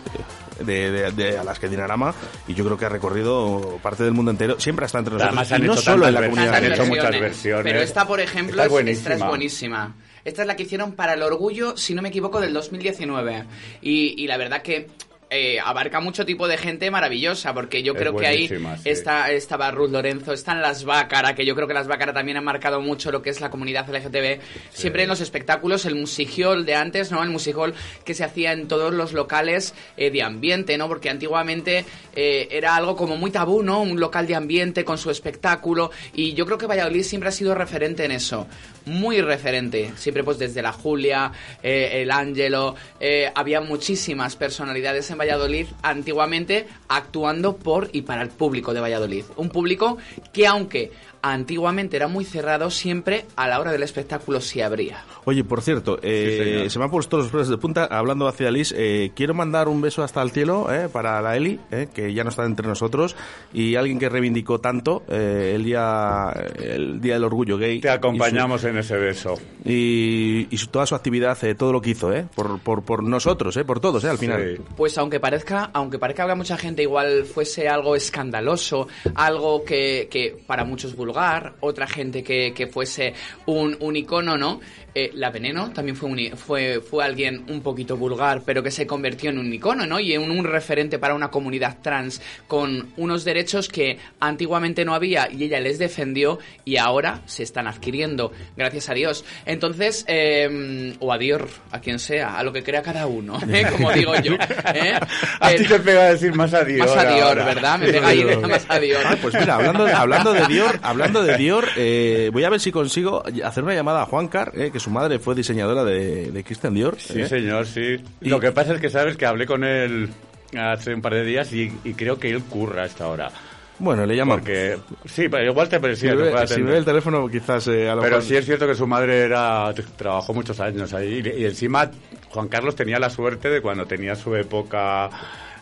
eh, 0.59 0.63
de, 0.63 0.91
de, 0.91 1.11
de 1.11 1.37
Alaska 1.37 1.67
y 1.67 1.69
Dinarama, 1.69 2.13
y 2.47 2.53
yo 2.53 2.63
creo 2.65 2.77
que 2.77 2.85
ha 2.85 2.89
recorrido 2.89 3.77
parte 3.83 4.03
del 4.03 4.13
mundo 4.13 4.31
entero. 4.31 4.59
Siempre 4.59 4.85
está 4.85 4.99
entre 4.99 5.13
nosotros. 5.15 5.29
Además 5.37 5.51
han 5.51 5.63
y 5.63 5.67
no 5.67 5.73
hecho 5.73 5.81
solo 5.81 6.07
en 6.07 6.13
la 6.13 6.21
comunidad. 6.23 6.53
han 6.55 6.65
hecho 6.71 6.85
muchas 6.85 7.11
versiones. 7.19 7.63
Pero 7.63 7.81
esta, 7.81 8.07
por 8.07 8.19
ejemplo, 8.19 8.63
Esta 8.63 8.79
es 8.79 8.87
es- 8.87 8.97
esta 8.97 9.13
es 9.13 9.19
buenísima. 9.19 9.27
buenísima. 9.29 9.95
Esta 10.23 10.41
es 10.41 10.47
la 10.47 10.55
que 10.55 10.63
hicieron 10.63 10.93
para 10.93 11.13
el 11.13 11.21
orgullo, 11.21 11.77
si 11.77 11.93
no 11.93 12.01
me 12.01 12.09
equivoco, 12.09 12.41
del 12.41 12.51
2019. 12.53 13.43
Y, 13.81 14.23
y 14.23 14.27
la 14.27 14.37
verdad 14.37 14.63
que 14.63 14.87
eh, 15.35 15.59
abarca 15.59 15.99
mucho 15.99 16.25
tipo 16.25 16.47
de 16.47 16.57
gente 16.57 16.89
maravillosa, 16.89 17.53
porque 17.53 17.83
yo 17.83 17.93
Es 17.93 17.99
creo 17.99 18.15
que 18.15 18.25
ahí 18.27 18.47
sí. 18.47 18.55
está, 18.85 19.31
estaba 19.31 19.69
Ruth 19.71 19.91
Lorenzo, 19.91 20.33
están 20.33 20.61
las 20.61 20.83
Bácara, 20.85 21.35
que 21.35 21.45
yo 21.45 21.55
creo 21.55 21.67
que 21.67 21.73
las 21.73 21.87
Bácara 21.87 22.13
también 22.13 22.37
han 22.37 22.43
marcado 22.43 22.81
mucho 22.81 23.11
lo 23.11 23.21
que 23.21 23.29
es 23.29 23.41
la 23.41 23.49
comunidad 23.49 23.87
LGTB. 23.89 24.39
Siempre 24.71 25.03
en 25.03 25.09
los 25.09 25.21
espectáculos, 25.21 25.85
el 25.85 25.95
musical 25.95 26.65
de 26.65 26.75
antes, 26.75 27.11
¿no? 27.11 27.21
El 27.23 27.29
musical 27.29 27.73
que 28.03 28.13
se 28.13 28.23
hacía 28.23 28.53
en 28.53 28.67
todos 28.67 28.93
los 28.93 29.13
locales 29.13 29.73
eh, 29.97 30.09
de 30.11 30.23
ambiente, 30.23 30.77
¿no? 30.77 30.87
Porque 30.87 31.09
antiguamente 31.09 31.85
eh, 32.15 32.47
era 32.51 32.75
algo 32.75 32.95
como 32.95 33.17
muy 33.17 33.31
tabú, 33.31 33.61
¿no? 33.63 33.81
Un 33.81 33.99
local 33.99 34.27
de 34.27 34.35
ambiente 34.35 34.85
con 34.85 34.97
su 34.97 35.09
espectáculo. 35.11 35.91
Y 36.13 36.33
yo 36.33 36.45
creo 36.45 36.57
que 36.57 36.65
Valladolid 36.67 37.03
siempre 37.03 37.29
ha 37.29 37.31
sido 37.31 37.55
referente 37.55 38.05
en 38.05 38.11
eso. 38.11 38.47
Muy 38.85 39.21
referente. 39.21 39.93
Siempre 39.95 40.23
pues 40.23 40.37
desde 40.37 40.61
la 40.61 40.71
Julia, 40.71 41.31
eh, 41.63 42.01
el 42.01 42.11
Ángelo, 42.11 42.75
eh, 42.99 43.31
había 43.33 43.61
muchísimas 43.61 44.35
personalidades 44.35 45.09
en 45.09 45.17
Valladolid 45.17 45.67
antiguamente 45.81 46.67
actuando 46.87 47.57
por 47.57 47.89
y 47.93 48.03
para 48.03 48.21
el 48.21 48.29
público 48.29 48.73
de 48.73 48.81
Valladolid. 48.81 49.25
Un 49.37 49.49
público 49.49 49.97
que 50.31 50.45
aunque 50.45 50.91
antiguamente 51.31 51.95
era 51.97 52.07
muy 52.07 52.23
cerrado, 52.25 52.69
siempre 52.69 53.25
a 53.35 53.47
la 53.47 53.59
hora 53.59 53.71
del 53.71 53.83
espectáculo 53.83 54.41
se 54.41 54.63
abría. 54.63 55.03
Oye, 55.25 55.43
por 55.43 55.61
cierto, 55.61 55.97
eh, 56.03 56.67
se 56.69 56.77
me 56.79 56.85
han 56.85 56.91
puesto 56.91 57.17
los 57.17 57.29
pelos 57.29 57.49
de 57.49 57.57
punta 57.57 57.85
hablando 57.85 58.27
hacia 58.27 58.51
Liz. 58.51 58.73
Eh, 58.77 59.11
quiero 59.15 59.33
mandar 59.33 59.67
un 59.67 59.81
beso 59.81 60.03
hasta 60.03 60.21
el 60.21 60.31
cielo 60.31 60.71
eh, 60.71 60.87
para 60.91 61.19
la 61.21 61.35
Eli, 61.35 61.59
eh, 61.71 61.87
que 61.93 62.13
ya 62.13 62.23
no 62.23 62.29
está 62.29 62.45
entre 62.45 62.67
nosotros, 62.67 63.15
y 63.53 63.75
alguien 63.75 63.97
que 63.97 64.07
reivindicó 64.07 64.59
tanto 64.59 65.03
eh, 65.09 65.53
el 65.55 65.63
día 65.63 66.31
el 66.59 67.01
día 67.01 67.15
del 67.15 67.23
orgullo 67.23 67.57
gay. 67.57 67.79
Te 67.79 67.89
acompañamos 67.89 68.63
en 68.65 68.77
ese 68.77 68.95
beso. 68.97 69.33
Y, 69.63 70.47
y 70.51 70.57
su- 70.57 70.67
toda 70.67 70.85
su 70.85 70.93
actividad, 70.95 71.43
eh, 71.43 71.55
todo 71.55 71.73
lo 71.73 71.81
que 71.81 71.89
hizo, 71.91 72.13
eh, 72.13 72.27
por, 72.35 72.59
por, 72.59 72.83
por 72.83 73.01
nosotros, 73.03 73.57
eh, 73.57 73.65
por 73.65 73.79
todos, 73.79 74.03
eh, 74.03 74.09
al 74.09 74.17
final. 74.19 74.59
Pues 74.77 74.95
aunque 74.99 75.19
parezca, 75.19 75.71
aunque 75.73 75.97
parezca 75.97 76.27
que 76.27 76.35
mucha 76.35 76.55
gente 76.57 76.83
igual 76.83 77.25
fuese 77.25 77.67
algo 77.67 77.95
escandaloso, 77.95 78.87
algo 79.15 79.63
que, 79.65 80.07
que 80.11 80.37
para 80.45 80.63
muchos 80.65 80.95
vulgar, 81.15 81.53
otra 81.61 81.87
gente 81.87 82.23
que, 82.23 82.53
que 82.53 82.67
fuese 82.67 83.13
un, 83.45 83.77
un 83.79 83.95
icono, 83.95 84.37
¿no? 84.37 84.59
Eh, 84.93 85.11
la 85.13 85.29
Veneno 85.29 85.71
también 85.71 85.95
fue, 85.97 86.09
un 86.09 86.19
i- 86.19 86.29
fue, 86.31 86.79
fue 86.81 87.03
alguien 87.03 87.43
un 87.49 87.61
poquito 87.61 87.97
vulgar, 87.97 88.43
pero 88.45 88.63
que 88.63 88.71
se 88.71 88.87
convirtió 88.87 89.29
en 89.29 89.39
un 89.39 89.51
icono, 89.53 89.85
¿no? 89.85 89.99
Y 89.99 90.13
en 90.13 90.29
un 90.29 90.43
referente 90.45 90.99
para 90.99 91.13
una 91.15 91.29
comunidad 91.29 91.77
trans 91.81 92.21
con 92.47 92.93
unos 92.97 93.25
derechos 93.25 93.67
que 93.67 93.97
antiguamente 94.21 94.85
no 94.85 94.93
había 94.93 95.29
y 95.31 95.43
ella 95.43 95.59
les 95.59 95.79
defendió 95.79 96.39
y 96.63 96.77
ahora 96.77 97.21
se 97.25 97.43
están 97.43 97.67
adquiriendo, 97.67 98.31
gracias 98.55 98.89
a 98.89 98.93
Dios. 98.93 99.25
Entonces, 99.45 100.05
eh, 100.07 100.95
o 100.99 101.11
a 101.11 101.17
Dios, 101.17 101.41
a 101.71 101.79
quien 101.81 101.99
sea, 101.99 102.37
a 102.37 102.43
lo 102.43 102.53
que 102.53 102.63
crea 102.63 102.81
cada 102.81 103.05
uno, 103.07 103.37
¿eh? 103.49 103.65
como 103.71 103.91
digo 103.91 104.13
yo. 104.23 104.33
¿eh? 104.73 104.97
A 105.41 105.49
ti 105.53 105.65
te 105.65 105.79
pega 105.79 106.05
decir 106.11 106.33
más 106.33 106.53
a 106.53 106.63
Dior. 106.63 106.87
Más 106.87 106.97
a 106.97 107.03
Dior, 107.13 107.23
ahora. 107.27 107.45
¿verdad? 107.45 107.79
Me 107.79 107.87
pega 107.91 108.07
ahí 108.07 108.23
de 108.23 108.37
más 108.37 108.65
a 108.69 108.79
Dior. 108.79 109.01
Ah, 109.05 109.17
pues 109.21 109.33
mira, 109.33 109.55
hablando, 109.55 109.85
hablando 109.87 110.31
de 110.33 110.45
Dior, 110.47 110.79
hablando 110.95 111.23
de 111.23 111.37
Dior, 111.37 111.65
eh, 111.77 112.29
voy 112.33 112.43
a 112.43 112.49
ver 112.49 112.59
si 112.59 112.71
consigo 112.71 113.23
hacer 113.43 113.63
una 113.63 113.73
llamada 113.73 114.01
a 114.01 114.05
Juan 114.05 114.27
Car, 114.27 114.51
eh, 114.55 114.69
que 114.71 114.79
su 114.79 114.89
madre 114.89 115.19
fue 115.19 115.35
diseñadora 115.35 115.83
de, 115.83 116.31
de 116.31 116.43
Christian 116.43 116.73
Dior. 116.73 116.95
Sí, 116.99 117.21
eh. 117.21 117.27
señor, 117.27 117.65
sí. 117.65 117.97
Lo 118.21 118.39
que 118.39 118.51
pasa 118.51 118.73
es 118.73 118.81
que 118.81 118.89
sabes 118.89 119.17
que 119.17 119.25
hablé 119.25 119.45
con 119.45 119.63
él 119.63 120.09
hace 120.57 120.93
un 120.93 121.01
par 121.01 121.13
de 121.13 121.23
días 121.25 121.51
y, 121.53 121.71
y 121.83 121.93
creo 121.93 122.17
que 122.17 122.29
él 122.29 122.41
curra 122.43 122.83
a 122.83 122.85
esta 122.85 123.07
hora. 123.07 123.29
Bueno, 123.77 124.05
le 124.05 124.15
llama. 124.15 124.35
Porque, 124.35 124.77
sí, 125.03 125.27
pero 125.27 125.51
igual 125.51 125.67
te 125.67 125.75
Si 125.75 125.81
parecía 125.81 126.13
puede 126.13 126.31
ve, 126.31 126.47
si 126.47 126.61
ve 126.61 126.77
el 126.77 126.85
teléfono, 126.85 127.27
quizás 127.27 127.67
eh, 127.67 127.89
a 127.89 127.95
lo 127.95 128.01
Pero 128.03 128.15
mejor- 128.17 128.23
sí 128.29 128.37
es 128.37 128.45
cierto 128.45 128.65
que 128.67 128.73
su 128.75 128.87
madre 128.87 129.19
era 129.19 129.73
trabajó 129.97 130.33
muchos 130.33 130.57
años 130.61 130.93
ahí 130.93 131.21
y, 131.25 131.41
y 131.41 131.45
encima 131.45 131.91
Juan 132.29 132.47
Carlos 132.47 132.73
tenía 132.75 132.99
la 132.99 133.09
suerte 133.09 133.49
de 133.49 133.59
cuando 133.59 133.85
tenía 133.85 134.15
su 134.15 134.33
época 134.33 135.09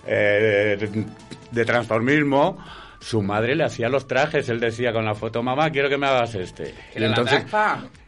eh, 0.06 0.78
de, 0.80 1.06
de 1.50 1.65
transformismo 1.65 2.63
su 3.04 3.22
madre 3.22 3.56
le 3.56 3.66
hacía 3.66 3.89
los 3.89 4.08
trajes 4.08 4.48
él 4.50 4.60
decía 4.60 4.94
con 4.94 5.04
la 5.06 5.13
foto 5.13 5.44
mamá 5.44 5.70
quiero 5.70 5.89
que 5.89 5.98
me 5.98 6.08
hagas 6.08 6.34
este 6.36 6.74
y 6.96 7.04
entonces 7.04 7.44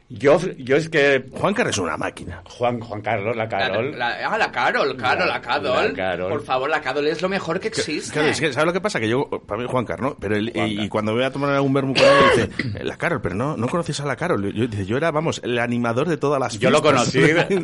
yo 0.07 0.39
yo 0.59 0.75
es 0.75 0.87
que 0.87 1.25
Juan 1.31 1.55
Carlos 1.55 1.75
es 1.75 1.79
una 1.81 1.97
máquina 1.97 2.43
Juan 2.47 2.79
Juan 2.79 3.01
Carlos 3.01 3.35
la 3.35 3.49
Carol 3.49 3.91
La, 3.97 4.09
la- 4.21 4.29
ah, 4.29 4.37
la 4.37 4.51
Carol, 4.51 4.95
claro, 4.95 5.21
La- 5.25 5.33
la, 5.33 5.41
Carol. 5.41 5.87
la 5.87 5.93
Carol. 5.93 6.29
Por 6.31 6.43
favor, 6.43 6.69
la 6.69 6.79
Carol 6.81 7.07
es 7.07 7.21
lo 7.23 7.27
mejor 7.29 7.59
que 7.59 7.69
existe. 7.69 8.13
Claro, 8.13 8.27
es 8.27 8.39
que, 8.39 8.53
¿sabes 8.53 8.67
lo 8.67 8.73
que 8.73 8.81
pasa? 8.81 8.99
Que 8.99 9.09
yo, 9.09 9.27
para 9.47 9.59
mí, 9.61 9.67
Juan 9.67 9.83
Carlos, 9.83 10.11
¿no? 10.11 10.17
Pero 10.19 10.35
él- 10.35 10.51
y, 10.53 10.83
y 10.83 10.89
cuando 10.89 11.13
voy 11.13 11.23
a 11.23 11.31
tomar 11.31 11.49
algún 11.51 11.73
vermú 11.73 11.93
con 11.95 12.03
él, 12.03 12.49
dice, 12.61 12.83
la 12.83 12.97
Carol, 12.97 13.19
pero 13.21 13.33
no, 13.33 13.57
no 13.57 13.67
conoces 13.67 13.99
a 13.99 14.05
la 14.05 14.15
Carol. 14.15 14.53
Yo, 14.53 14.67
dice, 14.67 14.85
yo 14.85 14.95
era, 14.97 15.09
vamos, 15.11 15.41
el 15.43 15.57
animador 15.57 16.07
de 16.07 16.17
todas 16.17 16.39
las 16.39 16.57
yo 16.59 16.69
lo 16.69 16.81
conocí 16.83 17.19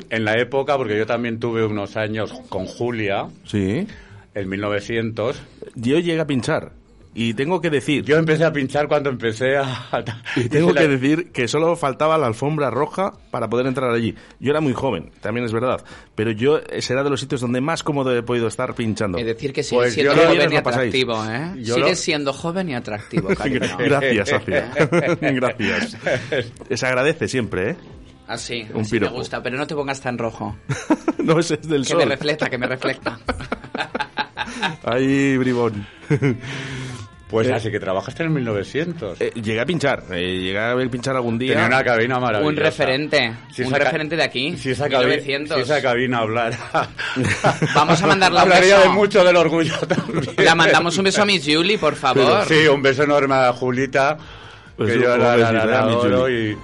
en 0.10 0.26
la 0.26 0.38
época 0.40 0.78
porque 0.78 0.98
yo 0.98 1.06
también 1.06 1.40
tuve 1.40 1.64
unos 1.64 1.96
años 1.96 2.34
con 2.50 2.66
Julia 2.66 3.28
sí. 3.46 3.88
en 4.34 4.50
1900 4.50 5.40
Yo 5.76 6.00
llegué 6.00 6.20
a 6.20 6.26
pinchar. 6.26 6.72
Y 7.14 7.34
tengo 7.34 7.60
que 7.60 7.70
decir... 7.70 8.06
Yo 8.06 8.16
empecé 8.18 8.46
a 8.46 8.54
pinchar 8.54 8.88
cuando 8.88 9.10
empecé 9.10 9.58
a... 9.58 9.90
Y 10.38 10.48
tengo 10.48 10.74
que 10.74 10.88
decir 10.88 11.32
que 11.34 11.48
solo 11.50 11.76
faltaba 11.76 12.18
la 12.18 12.28
alfombra 12.28 12.70
roja 12.70 13.12
para 13.32 13.50
poder 13.50 13.68
entrar 13.68 13.92
allí. 13.92 14.16
Yo 14.40 14.52
era 14.52 14.62
muy 14.62 14.72
joven, 14.74 15.12
también 15.20 15.46
es 15.46 15.52
verdad. 15.52 15.84
Pero 16.16 16.32
yo 16.32 16.60
ese 16.70 16.94
era 16.94 17.04
de 17.04 17.10
los 17.10 17.20
sitios 17.20 17.42
donde 17.42 17.60
más 17.60 17.84
cómodo 17.84 18.16
he 18.16 18.24
podido 18.24 18.48
estar 18.48 18.74
pinchando. 18.76 19.18
Es 19.18 19.26
decir, 19.26 19.52
que 19.52 19.62
sigue 19.62 19.82
Pues 19.82 19.94
siendo 19.94 20.16
joven 20.16 20.54
y 20.54 20.56
atractivo, 20.56 21.26
¿eh? 21.26 21.52
Yo 21.58 21.76
sigue 21.76 21.90
lo- 21.90 21.96
siendo 21.96 22.32
joven 22.34 22.70
y 22.70 22.76
atractivo, 22.76 23.28
cariño. 23.36 23.60
Gracias, 23.78 24.32
Acia. 24.34 24.72
Gracias. 25.20 25.98
Se 26.74 26.86
agradece 26.88 27.28
siempre, 27.28 27.72
¿eh? 27.72 27.76
Así, 28.28 28.66
Un 28.74 28.82
así 28.84 28.98
me 28.98 29.10
gusta, 29.10 29.44
pero 29.44 29.58
no 29.58 29.68
te 29.68 29.76
pongas 29.76 30.00
tan 30.00 30.18
rojo. 30.18 30.56
No, 31.18 31.38
ese 31.40 31.56
es 31.56 31.68
del 31.68 31.82
Que 31.84 31.90
sol. 31.90 31.98
me 31.98 32.06
refleja, 32.06 32.50
que 32.50 32.58
me 32.58 32.68
refleja. 32.68 33.20
Ahí, 34.86 35.38
bribón. 35.38 35.86
Pues 37.32 37.48
Eh, 37.48 37.54
así 37.54 37.72
que 37.72 37.80
trabajaste 37.80 38.24
en 38.24 38.34
1900. 38.34 39.22
Eh, 39.22 39.32
llegué 39.36 39.60
a 39.62 39.66
pinchar, 39.66 40.04
eh, 40.12 40.38
llegué 40.38 40.60
a 40.60 40.76
ver 40.76 40.90
pinchar 40.90 41.16
algún 41.16 41.40
día. 41.40 41.54
Tenía 41.54 41.68
una 41.68 41.84
cabina 41.84 42.20
maravillosa. 42.20 42.50
Un 42.50 42.56
referente, 42.58 43.34
Si 43.52 43.62
un 43.64 43.72
referente 43.74 44.16
de 44.18 44.24
aquí. 44.24 44.58
Si 44.58 44.72
esa, 44.72 44.88
cabi- 44.90 45.06
1900. 45.06 45.56
si 45.58 45.64
esa 45.64 45.82
cabina 45.82 46.18
hablara... 46.20 46.58
Vamos 47.74 48.02
a 48.04 48.08
mandarle 48.08 48.36
un 48.38 48.42
Hablaría 48.44 48.76
beso. 48.78 48.90
de 48.90 48.94
mucho 48.96 49.24
del 49.24 49.36
orgullo 49.38 49.76
también. 49.88 50.26
Le 50.38 50.56
mandamos 50.56 50.98
un 50.98 51.06
beso 51.06 51.22
a 51.22 51.26
Miss 51.26 51.44
Julie, 51.46 51.78
por 51.78 51.96
favor. 51.96 52.44
Sí, 52.48 52.68
un 52.68 52.82
beso 52.82 53.04
enorme 53.04 53.36
a 53.36 53.54
Julita, 53.54 54.18
Pues 54.76 54.92
que 54.92 54.98
un 54.98 55.04
yo 55.04 55.18
la, 55.18 55.38
la- 55.38 55.52
la- 55.52 55.66
la 55.66 56.30
y... 56.30 56.58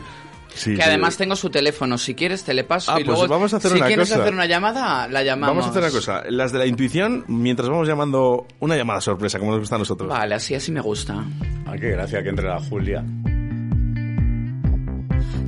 Sí, 0.58 0.72
que 0.72 0.78
sí. 0.78 0.82
además 0.82 1.18
tengo 1.18 1.36
su 1.36 1.50
teléfono. 1.50 1.98
Si 1.98 2.16
quieres, 2.16 2.44
te 2.44 2.54
le 2.54 2.64
paso. 2.64 2.92
Ah, 2.92 3.00
y 3.00 3.04
pues 3.04 3.18
luego, 3.18 3.34
vamos 3.34 3.54
a 3.54 3.58
hacer 3.58 3.72
si 3.72 3.78
una 3.78 3.88
quieres 3.88 4.10
cosa. 4.10 4.22
hacer 4.22 4.34
una 4.34 4.46
llamada, 4.46 5.08
la 5.08 5.24
llamamos. 5.24 5.56
Vamos 5.56 5.66
a 5.68 5.70
hacer 5.70 5.84
una 5.84 5.92
cosa. 5.92 6.24
Las 6.30 6.52
de 6.52 6.60
la 6.60 6.66
intuición, 6.66 7.24
mientras 7.28 7.70
vamos 7.70 7.88
llamando 7.88 8.48
una 8.60 8.76
llamada 8.76 9.00
sorpresa, 9.02 9.40
como 9.40 9.52
nos 9.52 9.60
gusta 9.62 9.76
a 9.76 9.80
nosotros. 9.80 10.10
Vale, 10.10 10.36
así 10.36 10.56
así 10.56 10.72
me 10.72 10.82
gusta. 10.82 11.24
Ay, 11.66 11.80
qué 11.80 11.92
gracia 11.92 12.24
que 12.24 12.30
entre 12.30 12.48
la 12.48 12.60
Julia. 12.60 13.04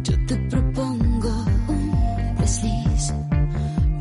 Yo 0.04 0.14
te 0.26 0.36
propongo 0.50 1.46
un 1.68 2.36
desliz, 2.40 3.14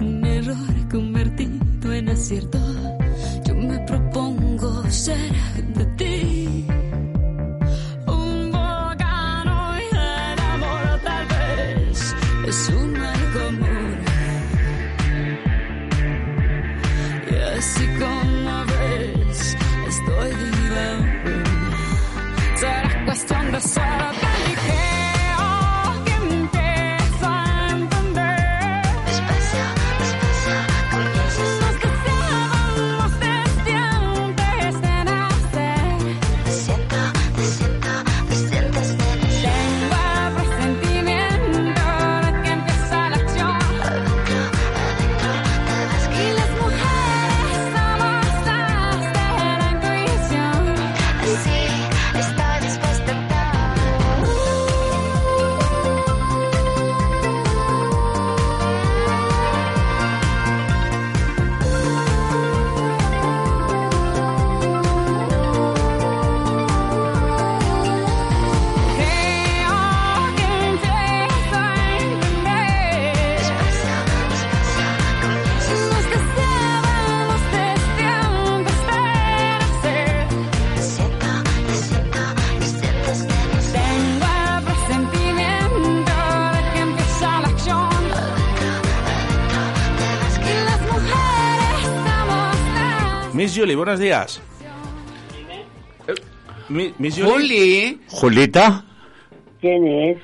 un 0.01 0.25
error 0.25 0.89
convertido 0.91 1.93
en 1.93 2.09
acierto. 2.09 2.59
Yo 3.47 3.55
me 3.55 3.79
propongo 3.81 4.91
ser 4.91 5.58
así 17.59 17.87
como 17.99 18.65
ves, 18.67 19.57
estoy 19.89 20.31
viva. 20.35 21.48
Julie, 93.59 93.77
buenos 93.77 93.99
días. 93.99 94.41
Mi- 96.69 96.95
Miss 96.99 97.15
Julie. 97.17 97.31
Juli. 97.33 98.01
Julita, 98.09 98.85
¿Quién 99.61 99.87
es? 99.87 100.19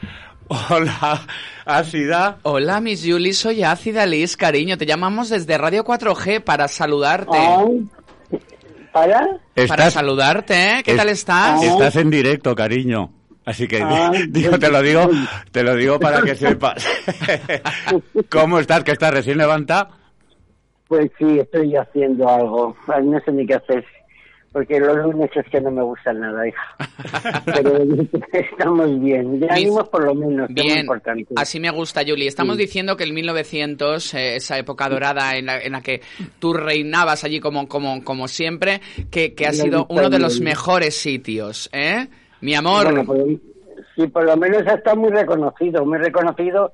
Hola, 0.49 1.23
Ácida. 1.65 2.39
Hola, 2.43 2.81
Miss 2.81 3.03
Julie, 3.05 3.33
soy 3.33 3.63
Ácida 3.63 4.05
Liz, 4.07 4.37
cariño. 4.37 4.77
Te 4.77 4.85
llamamos 4.87 5.31
desde 5.31 5.57
Radio 5.59 5.85
4G 5.85 6.41
para 6.45 6.69
saludarte. 6.69 7.37
Ay, 7.37 7.89
¿Para? 8.93 9.27
Para 9.67 9.91
saludarte, 9.91 10.55
¿eh? 10.79 10.83
¿Qué 10.85 10.93
Es- 10.93 10.97
tal 10.99 11.09
estás? 11.09 11.63
estás 11.63 11.97
en 11.97 12.11
directo, 12.11 12.55
cariño. 12.55 13.11
Así 13.47 13.67
que 13.67 13.83
Ay, 13.83 14.27
digo, 14.29 14.59
te 14.59 14.71
lo 14.71 14.81
digo, 14.83 15.11
te 15.51 15.63
lo 15.63 15.75
digo 15.75 15.99
para 15.99 16.23
que 16.23 16.35
sepas. 16.37 16.87
¿Cómo 18.31 18.59
estás? 18.59 18.85
¿Que 18.85 18.93
estás 18.93 19.13
recién 19.13 19.39
levanta? 19.39 19.89
Pues 20.89 21.11
sí, 21.19 21.39
estoy 21.39 21.75
haciendo 21.77 22.29
algo. 22.29 22.77
Ay, 22.89 23.05
no 23.07 23.19
sé 23.21 23.33
ni 23.33 23.47
qué 23.47 23.55
hacer. 23.55 23.85
Porque 24.53 24.79
los 24.79 24.97
lunes 24.99 25.31
es 25.35 25.45
que 25.51 25.61
no 25.61 25.73
me 25.73 25.83
gustan 25.83 26.21
nada, 26.21 26.47
hija. 26.47 26.63
Pero 27.45 27.77
estamos 28.33 29.01
bien. 29.01 29.33
Mis- 29.41 29.51
ánimos 29.51 29.89
por 29.89 30.05
lo 30.05 30.15
menos, 30.15 30.47
que 30.47 30.53
es 30.53 30.59
muy 30.59 30.67
Bien, 30.67 30.79
importante. 30.81 31.27
así 31.35 31.59
me 31.59 31.71
gusta, 31.71 32.03
Julie. 32.07 32.29
Estamos 32.29 32.55
Sí. 32.57 32.63
diciendo 32.63 32.97
que 32.97 33.03
el 33.03 33.13
1900, 33.15 34.15
eh, 34.15 34.37
esa 34.37 34.57
época 34.57 34.89
dorada 34.89 35.37
en 35.37 35.47
la, 35.47 35.59
en 35.61 35.73
la 35.73 35.81
que 35.81 36.03
tú 36.39 36.53
reinabas 36.53 37.25
allí 37.25 37.41
como, 37.41 37.67
como, 37.67 38.05
como 38.05 38.29
siempre, 38.29 38.81
que, 39.11 39.35
que 39.35 39.47
ha 39.47 39.53
sido 39.53 39.87
uno 39.89 40.09
de 40.09 40.21
los 40.21 40.41
mejores 40.41 40.95
sitios, 40.95 41.69
¿eh? 41.73 42.07
Mi 42.41 42.55
amor. 42.55 43.05
Bueno, 43.05 43.25
lo- 43.25 43.39
sí, 43.97 44.07
por 44.07 44.25
lo 44.25 44.37
menos 44.37 44.65
ha 44.69 44.75
estado 44.75 44.97
muy 44.97 45.11
reconocido, 45.11 45.85
muy 45.85 45.99
reconocido 45.99 46.73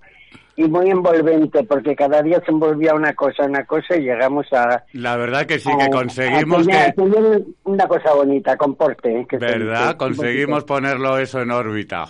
y 0.56 0.64
muy 0.68 0.90
envolvente, 0.90 1.62
porque 1.64 1.96
cada 1.96 2.22
día 2.22 2.40
se 2.44 2.50
envolvía 2.50 2.94
una 2.94 3.14
cosa, 3.14 3.44
una 3.44 3.64
cosa 3.64 3.96
y 3.96 4.02
llegamos 4.02 4.46
a... 4.52 4.84
La 4.92 5.16
verdad 5.16 5.46
que 5.46 5.58
sí, 5.58 5.70
que 5.78 5.84
a 5.84 5.90
conseguimos 5.90 6.66
tener- 6.66 6.94
que... 6.94 7.02
tener 7.02 7.42
una 7.64 7.86
cosa 7.88 8.12
bonita, 8.14 8.56
con 8.56 8.74
porte. 8.74 9.20
¿eh? 9.20 9.26
que 9.28 9.38
¿Verdad? 9.38 9.96
Conseguimos 9.96 10.64
ponerlo 10.64 11.16
eso 11.18 11.40
en 11.40 11.50
órbita. 11.50 12.06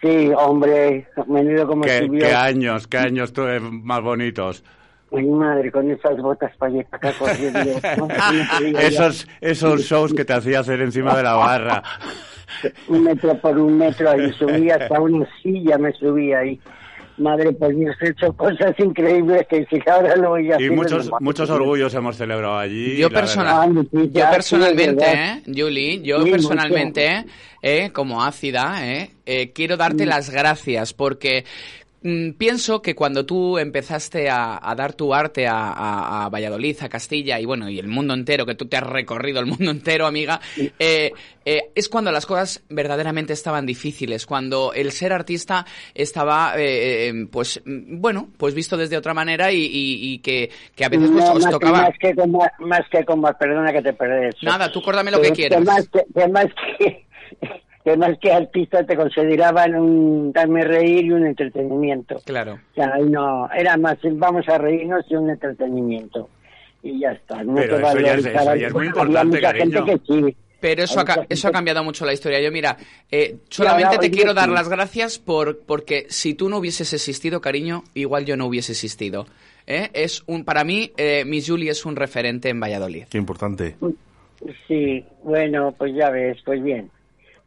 Sí, 0.00 0.30
hombre, 0.36 1.06
menudo 1.28 1.66
como 1.66 1.82
¿Qué, 1.82 1.98
subió. 2.06 2.26
qué 2.26 2.34
años, 2.34 2.86
qué 2.86 2.98
años 2.98 3.32
más 3.60 4.00
bonitos. 4.02 4.64
Mi 5.12 5.26
madre, 5.26 5.70
con 5.72 5.90
esas 5.90 6.16
botas 6.18 6.56
para 6.56 6.72
allá 6.72 6.82
y 6.82 6.94
acá 6.94 7.12
corriendo. 7.18 7.58
Esos, 8.78 9.26
esos 9.40 9.82
shows 9.82 10.14
que 10.14 10.24
te 10.24 10.32
hacía 10.32 10.60
hacer 10.60 10.80
encima 10.80 11.16
de 11.16 11.22
la 11.24 11.34
barra. 11.34 11.82
Un 12.88 13.04
metro 13.04 13.34
por 13.38 13.58
un 13.58 13.76
metro 13.76 14.08
ahí 14.10 14.32
subía, 14.32 14.76
hasta 14.76 15.00
una 15.00 15.26
silla 15.42 15.78
me 15.78 15.92
subía 15.92 16.38
ahí. 16.38 16.60
Madre, 17.20 17.52
por 17.52 17.74
Dios, 17.74 17.94
he 18.00 18.08
hecho 18.08 18.32
cosas 18.32 18.74
increíbles 18.78 19.46
que 19.48 19.66
si 19.70 19.78
ahora 19.90 20.16
lo 20.16 20.30
voy 20.30 20.46
a 20.46 20.52
Y 20.52 20.52
hacer... 20.54 20.72
muchos, 20.72 21.06
no 21.06 21.18
me 21.20 21.24
muchos 21.24 21.50
orgullos 21.50 21.94
hemos 21.94 22.16
celebrado 22.16 22.58
allí. 22.58 22.96
Yo, 22.96 23.10
personal-. 23.10 23.76
Ah, 23.76 23.82
sí, 23.92 24.10
yo 24.12 24.30
personalmente, 24.30 25.04
sí, 25.04 25.10
es 25.12 25.18
¿eh? 25.18 25.42
Julie, 25.54 26.02
yo 26.02 26.22
Sí, 26.22 26.30
personalmente, 26.30 27.24
eh, 27.62 27.90
como 27.92 28.24
ácida, 28.24 28.86
¿eh? 28.86 29.10
Eh, 29.26 29.52
quiero 29.52 29.76
darte 29.76 30.06
las 30.06 30.30
gracias 30.30 30.92
porque 30.94 31.44
pienso 32.38 32.80
que 32.80 32.94
cuando 32.94 33.26
tú 33.26 33.58
empezaste 33.58 34.30
a, 34.30 34.58
a 34.62 34.74
dar 34.74 34.94
tu 34.94 35.12
arte 35.14 35.46
a, 35.46 35.70
a- 35.72 36.24
a 36.24 36.28
Valladolid, 36.30 36.76
a 36.80 36.88
Castilla 36.88 37.38
y 37.38 37.44
bueno, 37.44 37.68
y 37.68 37.78
el 37.78 37.88
mundo 37.88 38.14
entero, 38.14 38.46
que 38.46 38.54
tú 38.54 38.66
te 38.66 38.76
has 38.78 38.82
recorrido 38.84 39.38
el 39.40 39.46
mundo 39.46 39.70
entero, 39.70 40.06
amiga, 40.06 40.40
eh, 40.78 41.12
eh, 41.44 41.70
es 41.74 41.88
cuando 41.88 42.10
las 42.10 42.24
cosas 42.26 42.62
verdaderamente 42.70 43.32
estaban 43.34 43.66
difíciles, 43.66 44.24
cuando 44.24 44.72
el 44.72 44.92
ser 44.92 45.12
artista 45.12 45.66
estaba, 45.94 46.54
eh, 46.56 47.08
eh, 47.08 47.26
pues, 47.30 47.60
mm, 47.64 48.00
bueno, 48.00 48.28
pues 48.38 48.54
visto 48.54 48.76
desde 48.78 48.96
otra 48.96 49.12
manera 49.14 49.52
y, 49.52 49.58
y- 49.58 50.12
y 50.14 50.18
que, 50.20 50.50
que 50.74 50.84
a 50.84 50.88
veces 50.88 51.10
pues, 51.10 51.24
No, 51.24 51.32
os 51.34 51.42
más, 51.42 51.50
tocaba... 51.52 51.82
más 51.82 51.98
que 52.00 52.14
como, 52.14 52.46
más 52.60 52.82
que 52.90 53.04
como, 53.04 53.32
perdona 53.38 53.72
que 53.72 53.82
te 53.82 53.92
perdes. 53.92 54.34
Nada, 54.42 54.72
tú 54.72 54.80
córdame 54.80 55.10
lo 55.10 55.20
que 55.20 55.28
Que- 55.28 55.34
quieras. 55.34 55.60
Que 55.60 56.28
más 56.28 56.48
que, 56.78 57.06
que 57.84 57.96
más 57.96 58.18
que, 58.18 58.30
artista 58.32 58.84
te 58.84 58.94
consideraban 58.96 59.74
un 59.74 60.32
darme 60.32 60.64
reír 60.64 61.06
y 61.06 61.12
un 61.12 61.26
entretenimiento. 61.26 62.20
Claro. 62.24 62.58
O 62.72 62.74
sea, 62.74 62.92
ahí 62.94 63.04
no, 63.04 63.48
era 63.52 63.76
más 63.76 63.98
vamos 64.12 64.48
a 64.48 64.58
reírnos 64.58 65.04
y 65.08 65.14
un 65.16 65.30
entretenimiento. 65.30 66.28
Y 66.82 67.00
ya 67.00 67.12
está. 67.12 67.42
No 67.42 67.54
Pero 67.54 67.76
te 67.76 67.82
eso 67.82 68.00
ya 68.00 68.14
es- 68.14 68.26
eso 68.26 68.54
ya 68.56 68.66
es 68.68 68.72
muy 68.74 68.86
importante, 68.86 69.36
mucha 69.36 69.52
gente 69.54 69.78
cariño. 69.78 69.84
que 69.84 70.30
sí. 70.30 70.36
Pero 70.60 70.82
eso 70.82 71.00
ha, 71.00 71.26
eso 71.30 71.48
ha 71.48 71.52
cambiado 71.52 71.82
mucho 71.82 72.04
la 72.04 72.12
historia. 72.12 72.38
Yo, 72.40 72.52
mira, 72.52 72.76
eh, 73.10 73.36
solamente 73.48 73.96
te 73.96 74.10
quiero 74.10 74.34
dar 74.34 74.50
las 74.50 74.68
gracias 74.68 75.18
por 75.18 75.60
porque 75.60 76.04
si 76.10 76.34
tú 76.34 76.50
no 76.50 76.58
hubieses 76.58 76.92
existido, 76.92 77.40
cariño, 77.40 77.82
igual 77.94 78.26
yo 78.26 78.36
no 78.36 78.44
hubiese 78.44 78.72
existido. 78.72 79.26
¿eh? 79.66 79.88
Es 79.94 80.22
un, 80.26 80.44
para 80.44 80.64
mí, 80.64 80.92
eh, 80.98 81.24
Miss 81.26 81.48
Julie 81.48 81.70
es 81.70 81.86
un 81.86 81.96
referente 81.96 82.50
en 82.50 82.60
Valladolid. 82.60 83.04
Qué 83.08 83.16
importante. 83.16 83.76
Sí, 84.68 85.02
bueno, 85.22 85.74
pues 85.78 85.94
ya 85.94 86.10
ves, 86.10 86.36
pues 86.44 86.62
bien. 86.62 86.90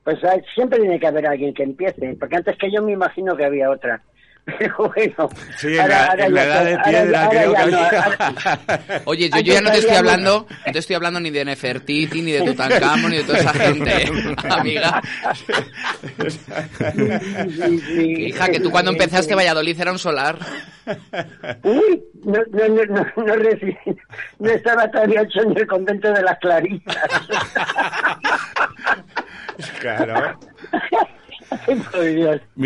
Pues 0.03 0.17
siempre 0.53 0.79
tiene 0.79 0.99
que 0.99 1.07
haber 1.07 1.25
alguien 1.27 1.53
que 1.53 1.63
empiece, 1.63 2.15
porque 2.19 2.35
antes 2.35 2.57
que 2.57 2.69
yo 2.71 2.81
me 2.83 2.91
imagino 2.91 3.35
que 3.37 3.45
había 3.45 3.69
otra. 3.69 4.01
Pero 4.59 4.91
bueno. 4.93 5.29
Sí, 5.57 5.67
en 5.69 5.87
la, 5.87 6.15
en 6.17 6.33
la 6.33 6.43
ya- 6.43 6.63
edad 6.63 6.65
de 6.65 6.77
piedra 6.89 7.23
ahora 7.23 7.39
creo 7.39 7.53
que 7.55 7.71
no, 7.71 9.01
Oye, 9.05 9.29
yo, 9.29 9.39
ya 9.53 9.61
no 9.61 9.71
te 9.71 9.77
estoy 9.77 9.95
hablando, 9.95 10.45
no 10.65 10.71
te 10.73 10.79
estoy 10.79 10.95
hablando 10.97 11.21
ni 11.21 11.29
de 11.31 11.45
Nefertiti, 11.45 12.21
ni 12.21 12.33
de 12.33 12.41
Tutankamón, 12.41 13.11
ni 13.11 13.17
de 13.19 13.23
toda 13.23 13.39
esa 13.39 13.53
gente, 13.53 14.11
amiga. 14.49 15.01
Sí, 16.19 17.79
sí. 17.79 18.01
Hija, 18.27 18.49
que 18.49 18.59
tú 18.59 18.69
cuando 18.69 18.91
empezaste 18.91 19.33
Valladolid 19.33 19.79
era 19.79 19.93
un 19.93 19.99
solar. 19.99 20.37
Uy, 21.63 22.03
no, 22.25 22.39
no, 22.51 22.67
no, 22.67 22.85
no, 22.85 23.05
no, 23.15 23.35
no 24.39 24.49
estaba 24.49 24.91
todavía 24.91 25.21
hecho 25.21 25.41
en 25.43 25.57
el 25.57 25.65
convento 25.67 26.11
de 26.11 26.21
las 26.21 26.37
Claritas. 26.39 26.97
Claro. 29.79 30.39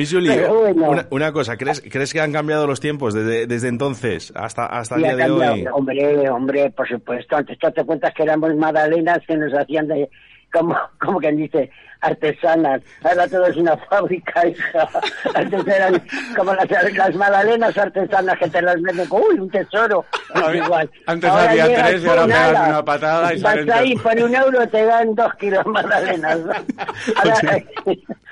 Julie, 0.10 0.34
Pero 0.34 0.60
bueno. 0.60 0.90
una, 0.90 1.08
una 1.10 1.32
cosa, 1.32 1.58
¿crees, 1.58 1.82
¿crees 1.82 2.14
que 2.14 2.22
han 2.22 2.32
cambiado 2.32 2.68
los 2.68 2.80
tiempos 2.80 3.14
desde, 3.14 3.48
desde 3.48 3.68
entonces 3.68 4.32
hasta, 4.36 4.66
hasta 4.66 4.96
el 4.96 5.04
día 5.04 5.16
de 5.16 5.30
hoy? 5.30 5.66
Hombre, 5.72 6.30
hombre, 6.30 6.70
por 6.72 6.88
supuesto. 6.88 7.36
Antes 7.36 7.58
tú 7.60 7.70
te 7.72 7.84
cuentas 7.84 8.14
que 8.14 8.24
éramos 8.24 8.56
magdalenas 8.56 9.20
que 9.28 9.36
nos 9.36 9.54
hacían 9.54 9.88
de, 9.88 10.10
como, 10.52 10.76
como 11.00 11.20
quien 11.20 11.38
dice, 11.38 11.70
artesanas. 12.02 12.82
Ahora 13.04 13.28
todo 13.28 13.46
es 13.48 13.56
una 13.58 13.78
fábrica, 13.90 14.48
hija. 14.48 14.90
Antes 15.36 15.68
eran 15.68 16.02
como 16.36 16.54
las, 16.54 16.68
las 16.94 17.16
magdalenas 17.16 17.78
artesanas 17.78 18.38
que 18.40 18.50
te 18.50 18.62
las 18.62 18.82
venden 18.82 19.08
como, 19.08 19.26
uy, 19.28 19.40
un 19.40 19.50
tesoro. 19.50 20.06
Había- 20.34 20.64
Igual. 20.66 20.90
antes 21.06 21.30
había 21.30 21.68
llegas 21.68 21.90
tres 21.90 22.04
y 22.04 22.08
ahora 22.08 22.22
con 22.22 22.30
pegas 22.32 22.54
nada. 22.54 22.70
una 22.70 22.86
patada 22.86 23.34
y 23.34 23.42
Vas 23.42 23.54
salen 23.54 23.72
ahí, 23.72 23.96
por 23.96 24.18
un 24.22 24.36
euro 24.36 24.68
te 24.68 24.86
dan 24.86 25.16
dos 25.16 25.34
kilos 25.36 25.66
magdalenas. 25.66 26.38
Ahora, 27.16 27.64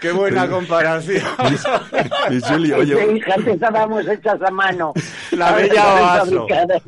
Qué 0.02 0.12
buena 0.12 0.48
comparación. 0.48 1.24
Oye, 2.30 2.96
Sí, 2.96 3.16
hija, 3.18 3.34
antes 3.36 3.54
estábamos 3.56 4.08
hechas 4.08 4.42
a 4.42 4.52
mano. 4.52 4.94
La 5.32 5.50
Ahora 5.50 5.62
bella 5.62 5.84
Oaso. 5.94 6.26
fabricadas. 6.48 6.82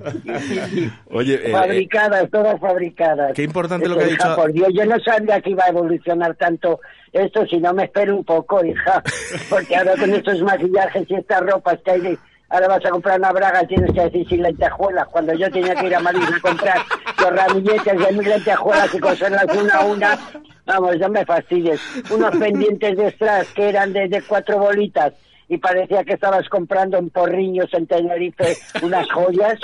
Oye, 1.12 1.34
eh, 1.36 1.42
eh, 1.46 1.52
fabricadas, 1.52 2.30
todas 2.32 2.60
fabricadas. 2.60 3.34
Qué 3.34 3.44
importante 3.44 3.88
lo 3.88 3.98
que 3.98 4.04
ha 4.04 4.08
dicho- 4.08 4.36
Por 4.36 4.52
Dios, 4.52 4.70
yo 4.74 4.86
no 4.86 5.00
sabía 5.00 5.40
que 5.42 5.52
iba 5.52 5.64
a 5.66 5.70
evolucionar 5.70 6.36
tanto 6.36 6.67
esto 7.12 7.46
si 7.46 7.58
no 7.58 7.74
me 7.74 7.86
espero 7.86 8.16
un 8.16 8.24
poco, 8.24 8.64
hija. 8.64 9.02
Porque 9.50 9.76
ahora 9.76 9.96
con 9.98 10.14
estos 10.14 10.42
maquillajes 10.42 11.10
y 11.10 11.16
estas 11.16 11.42
ropas 11.42 11.80
que 11.84 11.92
hay 11.92 12.02
de... 12.02 12.18
Ahora 12.50 12.70
vas 12.70 12.86
a 12.86 12.90
comprar 12.92 13.20
una 13.20 13.34
braga 13.34 13.68
tienes 13.68 13.92
que 13.92 14.02
decir 14.02 14.28
sin 14.30 14.42
lentejuelas. 14.42 15.08
Cuando 15.10 15.34
yo 15.34 15.52
tenía 15.52 15.76
que 15.76 15.88
ir 15.88 15.96
a 15.96 16.00
Madrid 16.00 16.24
a 16.34 16.40
comprar 16.40 16.78
los 17.20 17.36
ramilletes 17.36 18.00
de 18.00 18.12
mis 18.14 18.26
lentejuelas 18.26 18.94
y 18.94 19.00
coserlas 19.00 19.46
una 19.54 19.76
a 19.76 19.86
una, 19.86 20.20
vamos, 20.66 20.98
no 20.98 21.10
me 21.10 21.26
fastidies. 21.26 21.82
Unos 22.10 22.36
pendientes 22.38 22.98
de 22.98 23.12
strass 23.12 23.48
que 23.54 23.68
eran 23.68 23.92
de, 23.92 24.08
de 24.08 24.22
cuatro 24.22 24.60
bolitas 24.60 25.14
y 25.50 25.58
parecía 25.58 26.04
que 26.04 26.14
estabas 26.14 26.48
comprando 26.50 26.98
en 26.98 27.10
Porriños, 27.10 27.74
en 27.74 27.88
Tenerife, 27.88 28.58
unas 28.82 29.10
joyas, 29.12 29.60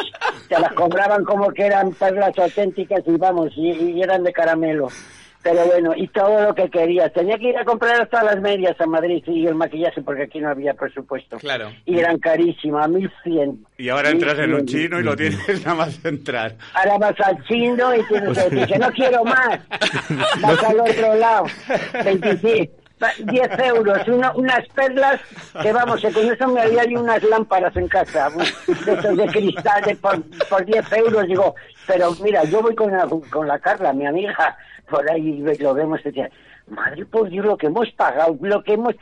te 0.48 0.60
las 0.60 0.74
cobraban 0.74 1.24
como 1.26 1.52
que 1.52 1.66
eran 1.66 1.92
perlas 1.94 2.38
auténticas 2.38 3.02
y 3.06 3.18
vamos, 3.18 3.52
y, 3.56 3.72
y 3.72 4.02
eran 4.02 4.24
de 4.24 4.32
caramelo. 4.32 4.88
Pero 5.44 5.66
bueno, 5.66 5.92
y 5.96 6.08
todo 6.08 6.42
lo 6.42 6.56
que 6.56 6.70
querías. 6.70 7.12
Tenía 7.12 7.38
que 7.38 7.50
ir 7.50 7.58
a 7.58 7.66
comprar 7.66 8.02
hasta 8.02 8.24
las 8.24 8.40
medias 8.40 8.80
a 8.80 8.86
Madrid 8.86 9.22
y 9.28 9.46
el 9.46 9.56
maquillaje 9.56 10.02
porque 10.02 10.24
aquí 10.24 10.40
no 10.40 10.50
había 10.50 10.74
presupuesto. 10.74 11.38
Claro. 11.38 11.70
Y 11.86 12.00
eran 12.00 12.18
carísimas, 12.20 12.88
1100. 12.90 13.66
Y 13.78 13.90
ahora 13.90 14.10
entras 14.12 14.40
en 14.40 14.54
un 14.54 14.62
1100. 14.62 14.66
chino 14.68 15.00
y 15.00 15.04
lo 15.04 15.16
tienes 15.18 15.66
nada 15.66 15.76
más 15.76 16.06
entrar. 16.06 16.56
Ahora 16.74 16.98
vas 16.98 17.20
al 17.28 17.44
chino 17.44 17.94
y 17.94 18.04
tienes 18.06 18.38
que 18.38 18.50
decir 18.50 18.68
que 18.68 18.80
no 18.80 18.90
quiero 18.92 19.24
más. 19.26 19.60
Vas 20.42 20.64
al 20.64 20.80
otro 20.80 21.16
lado. 21.16 21.46
25. 22.06 22.74
pa- 23.00 23.12
10 23.20 23.60
euros, 23.68 24.08
uno- 24.08 24.32
unas 24.36 24.66
perlas 24.70 25.20
que 25.62 25.74
vamos, 25.74 26.00
que 26.02 26.12
con 26.12 26.24
eso 26.32 26.48
me 26.48 26.62
había 26.62 26.84
unas 27.00 27.22
lámparas 27.24 27.76
en 27.76 27.88
casa, 27.90 28.30
de 28.86 28.94
estos 28.94 29.18
de 29.18 29.26
cristal 29.28 29.84
de 29.84 29.96
por, 29.98 30.22
por 30.50 30.64
10 30.66 30.92
euros, 30.94 31.28
digo, 31.28 31.56
pero 31.86 32.12
mira, 32.24 32.44
yo 32.46 32.62
voy 32.62 32.76
con 32.76 32.92
la, 32.92 33.06
con 33.30 33.48
la 33.48 33.60
Carla, 33.60 33.92
mi 33.92 34.06
amiga, 34.06 34.56
por 34.94 35.10
ahí 35.10 35.44
lo 35.60 35.74
vemos 35.74 36.00
y 36.02 36.04
decía, 36.04 36.30
madre 36.68 37.04
por 37.06 37.28
Dios, 37.28 37.46
lo 37.46 37.58
que 37.58 37.66
hemos 37.66 37.90
pagado, 37.94 38.38
lo 38.42 38.64
que 38.64 38.74
hemos, 38.74 38.94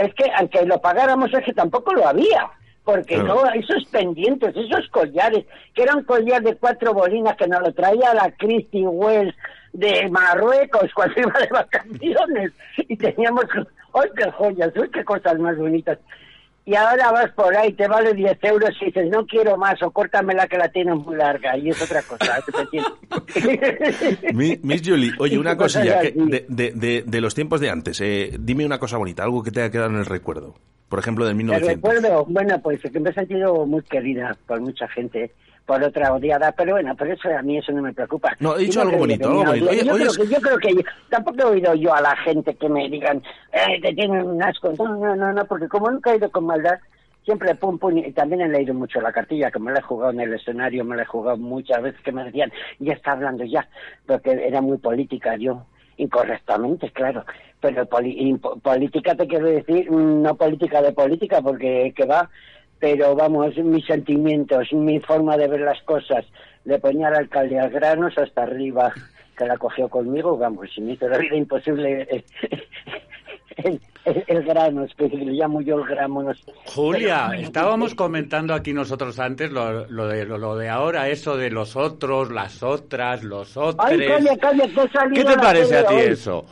es 0.00 0.14
que 0.14 0.30
aunque 0.38 0.64
lo 0.64 0.80
pagáramos 0.80 1.32
es 1.34 1.44
que 1.44 1.52
tampoco 1.52 1.92
lo 1.92 2.08
había. 2.08 2.48
Porque 2.84 3.16
Claro. 3.16 3.42
no, 3.44 3.50
esos 3.50 3.84
pendientes, 3.86 4.56
esos 4.56 4.88
collares, 4.90 5.44
que 5.74 5.82
era 5.82 5.96
un 5.96 6.04
collar 6.04 6.40
de 6.40 6.54
cuatro 6.54 6.94
bolinas 6.94 7.36
que 7.36 7.48
nos 7.48 7.60
lo 7.60 7.72
traía 7.74 8.14
la 8.14 8.30
Christy 8.30 8.86
Wells 8.86 9.34
de 9.72 10.08
Marruecos 10.08 10.88
cuando 10.94 11.14
iba 11.20 11.38
de 11.40 11.48
vacaciones 11.48 12.52
y 12.78 12.96
teníamos 12.96 13.44
¡ay, 13.92 14.08
qué 14.16 14.30
joyas! 14.30 14.72
¡ay, 14.80 14.88
qué 14.92 15.04
cosas 15.04 15.36
más 15.40 15.56
bonitas! 15.58 15.98
Y 16.68 16.74
ahora 16.74 17.12
vas 17.12 17.30
por 17.30 17.56
ahí, 17.56 17.72
te 17.74 17.86
vale 17.86 18.12
10 18.12 18.38
euros 18.42 18.70
y 18.82 18.86
dices, 18.86 19.08
no 19.08 19.24
quiero 19.24 19.56
más, 19.56 19.80
o 19.84 19.90
córtamela 19.92 20.48
que 20.48 20.58
la 20.58 20.68
tienes 20.68 20.96
muy 20.96 21.14
larga, 21.16 21.56
y 21.56 21.68
es 21.70 21.80
otra 21.80 22.02
cosa. 22.02 22.40
Miss 24.32 24.82
Julie, 24.84 25.12
oye, 25.18 25.38
una 25.38 25.56
Cosas 25.56 25.82
cosilla, 25.86 26.00
que 26.00 26.10
de, 26.12 26.44
de- 26.48 26.72
de- 26.72 27.02
de 27.06 27.20
los 27.20 27.34
tiempos 27.34 27.60
de 27.60 27.70
antes, 27.70 28.00
eh, 28.00 28.36
dime 28.40 28.66
una 28.66 28.78
cosa 28.78 28.96
bonita, 28.96 29.22
algo 29.22 29.42
que 29.42 29.50
te 29.50 29.60
haya 29.62 29.70
quedado 29.70 29.90
en 29.90 29.96
el 29.96 30.06
recuerdo. 30.06 30.54
Por 30.88 30.98
ejemplo, 30.98 31.24
del 31.24 31.36
Te 31.36 31.42
1900. 31.44 31.74
recuerdo, 31.92 32.24
bueno, 32.26 32.60
pues 32.60 32.80
que 32.80 33.00
me 33.00 33.10
he 33.10 33.14
sentido 33.14 33.66
muy 33.66 33.82
querida 33.82 34.36
por 34.46 34.60
mucha 34.60 34.86
gente, 34.88 35.32
por 35.66 35.82
otra 35.82 36.12
odiada, 36.14 36.52
pero 36.52 36.72
bueno, 36.74 36.94
pero 36.96 37.12
eso 37.12 37.28
a 37.36 37.42
mí 37.42 37.58
eso 37.58 37.72
no 37.72 37.82
me 37.82 37.92
preocupa. 37.92 38.36
No, 38.38 38.56
he 38.56 38.60
dicho 38.60 38.80
algo 38.80 38.98
bonito, 38.98 39.28
algo 39.28 39.44
bonito. 39.44 39.68
Oye, 39.70 39.84
yo, 39.84 39.92
oye, 39.94 40.04
creo 40.06 40.10
es- 40.12 40.16
que, 40.18 40.34
yo 40.34 40.40
creo 40.40 40.58
que 40.58 40.74
yo- 40.74 40.82
tampoco 41.10 41.40
he 41.40 41.44
oído 41.44 41.74
yo 41.74 41.92
a 41.92 42.00
la 42.00 42.16
gente 42.18 42.54
que 42.54 42.68
me 42.68 42.88
digan, 42.88 43.20
eh, 43.52 43.80
te 43.82 43.92
tienen 43.92 44.22
un 44.22 44.40
asco. 44.42 44.72
No, 44.78 44.96
no, 44.96 45.16
no, 45.16 45.32
no, 45.32 45.44
porque 45.46 45.66
como 45.68 45.90
nunca 45.90 46.12
he 46.12 46.18
ido 46.18 46.30
con 46.30 46.46
maldad, 46.46 46.78
siempre 47.24 47.56
pum, 47.56 47.78
pum, 47.80 47.98
y 47.98 48.12
también 48.12 48.42
he 48.42 48.48
leído 48.48 48.72
mucho 48.74 49.00
la 49.00 49.10
cartilla, 49.12 49.50
que 49.50 49.58
me 49.58 49.72
la 49.72 49.80
he 49.80 49.82
jugado 49.82 50.12
en 50.12 50.20
el 50.20 50.34
escenario, 50.34 50.84
me 50.84 50.94
la 50.94 51.02
he 51.02 51.06
jugado 51.06 51.36
muchas 51.36 51.82
veces, 51.82 52.00
que 52.02 52.12
me 52.12 52.22
decían, 52.22 52.52
ya 52.78 52.92
está 52.92 53.12
hablando 53.12 53.42
ya, 53.44 53.68
porque 54.06 54.30
era 54.30 54.60
muy 54.60 54.78
política 54.78 55.34
yo, 55.36 55.66
incorrectamente, 55.96 56.90
claro, 56.92 57.24
pero 57.60 57.86
poli- 57.86 58.38
política 58.62 59.16
te 59.16 59.26
quiero 59.26 59.46
decir, 59.46 59.90
mm, 59.90 60.22
no 60.22 60.36
política 60.36 60.80
de 60.82 60.92
política, 60.92 61.40
porque 61.42 61.92
que 61.96 62.04
va, 62.06 62.30
pero 62.78 63.14
vamos, 63.14 63.56
mis 63.56 63.84
sentimientos, 63.86 64.72
mi 64.72 65.00
forma 65.00 65.36
de 65.36 65.48
ver 65.48 65.60
las 65.60 65.80
cosas, 65.82 66.24
le 66.64 66.78
ponía 66.78 67.08
al 67.08 67.16
alcalde 67.16 67.58
a 67.58 67.68
granos 67.68 68.16
hasta 68.18 68.42
arriba, 68.42 68.92
que 69.36 69.46
la 69.46 69.56
cogió 69.56 69.88
conmigo, 69.88 70.36
vamos, 70.36 70.68
y 70.76 70.80
me 70.80 70.92
hizo 70.92 71.08
la 71.08 71.18
vida 71.18 71.36
imposible 71.36 72.02
eh, 72.10 72.24
el, 73.56 73.80
el, 74.04 74.24
el 74.26 74.42
granos, 74.44 74.90
que 74.96 75.08
le 75.08 75.32
llamo 75.32 75.60
yo 75.60 75.78
el 75.78 75.86
granos. 75.86 76.44
Julia, 76.66 77.30
estábamos 77.38 77.94
comentando 77.94 78.54
aquí 78.54 78.72
nosotros 78.72 79.18
antes 79.18 79.50
lo, 79.50 79.86
lo 79.86 80.06
de, 80.08 80.24
lo, 80.24 80.38
lo 80.38 80.56
de 80.56 80.68
ahora, 80.68 81.08
eso 81.08 81.36
de 81.36 81.50
los 81.50 81.76
otros, 81.76 82.30
las 82.30 82.62
otras, 82.62 83.22
los 83.24 83.56
otros. 83.56 83.90
¿Qué 83.90 85.24
te 85.24 85.36
parece 85.38 85.78
a 85.78 85.86
ti 85.86 85.94
hoy. 85.94 86.00
eso? 86.02 86.44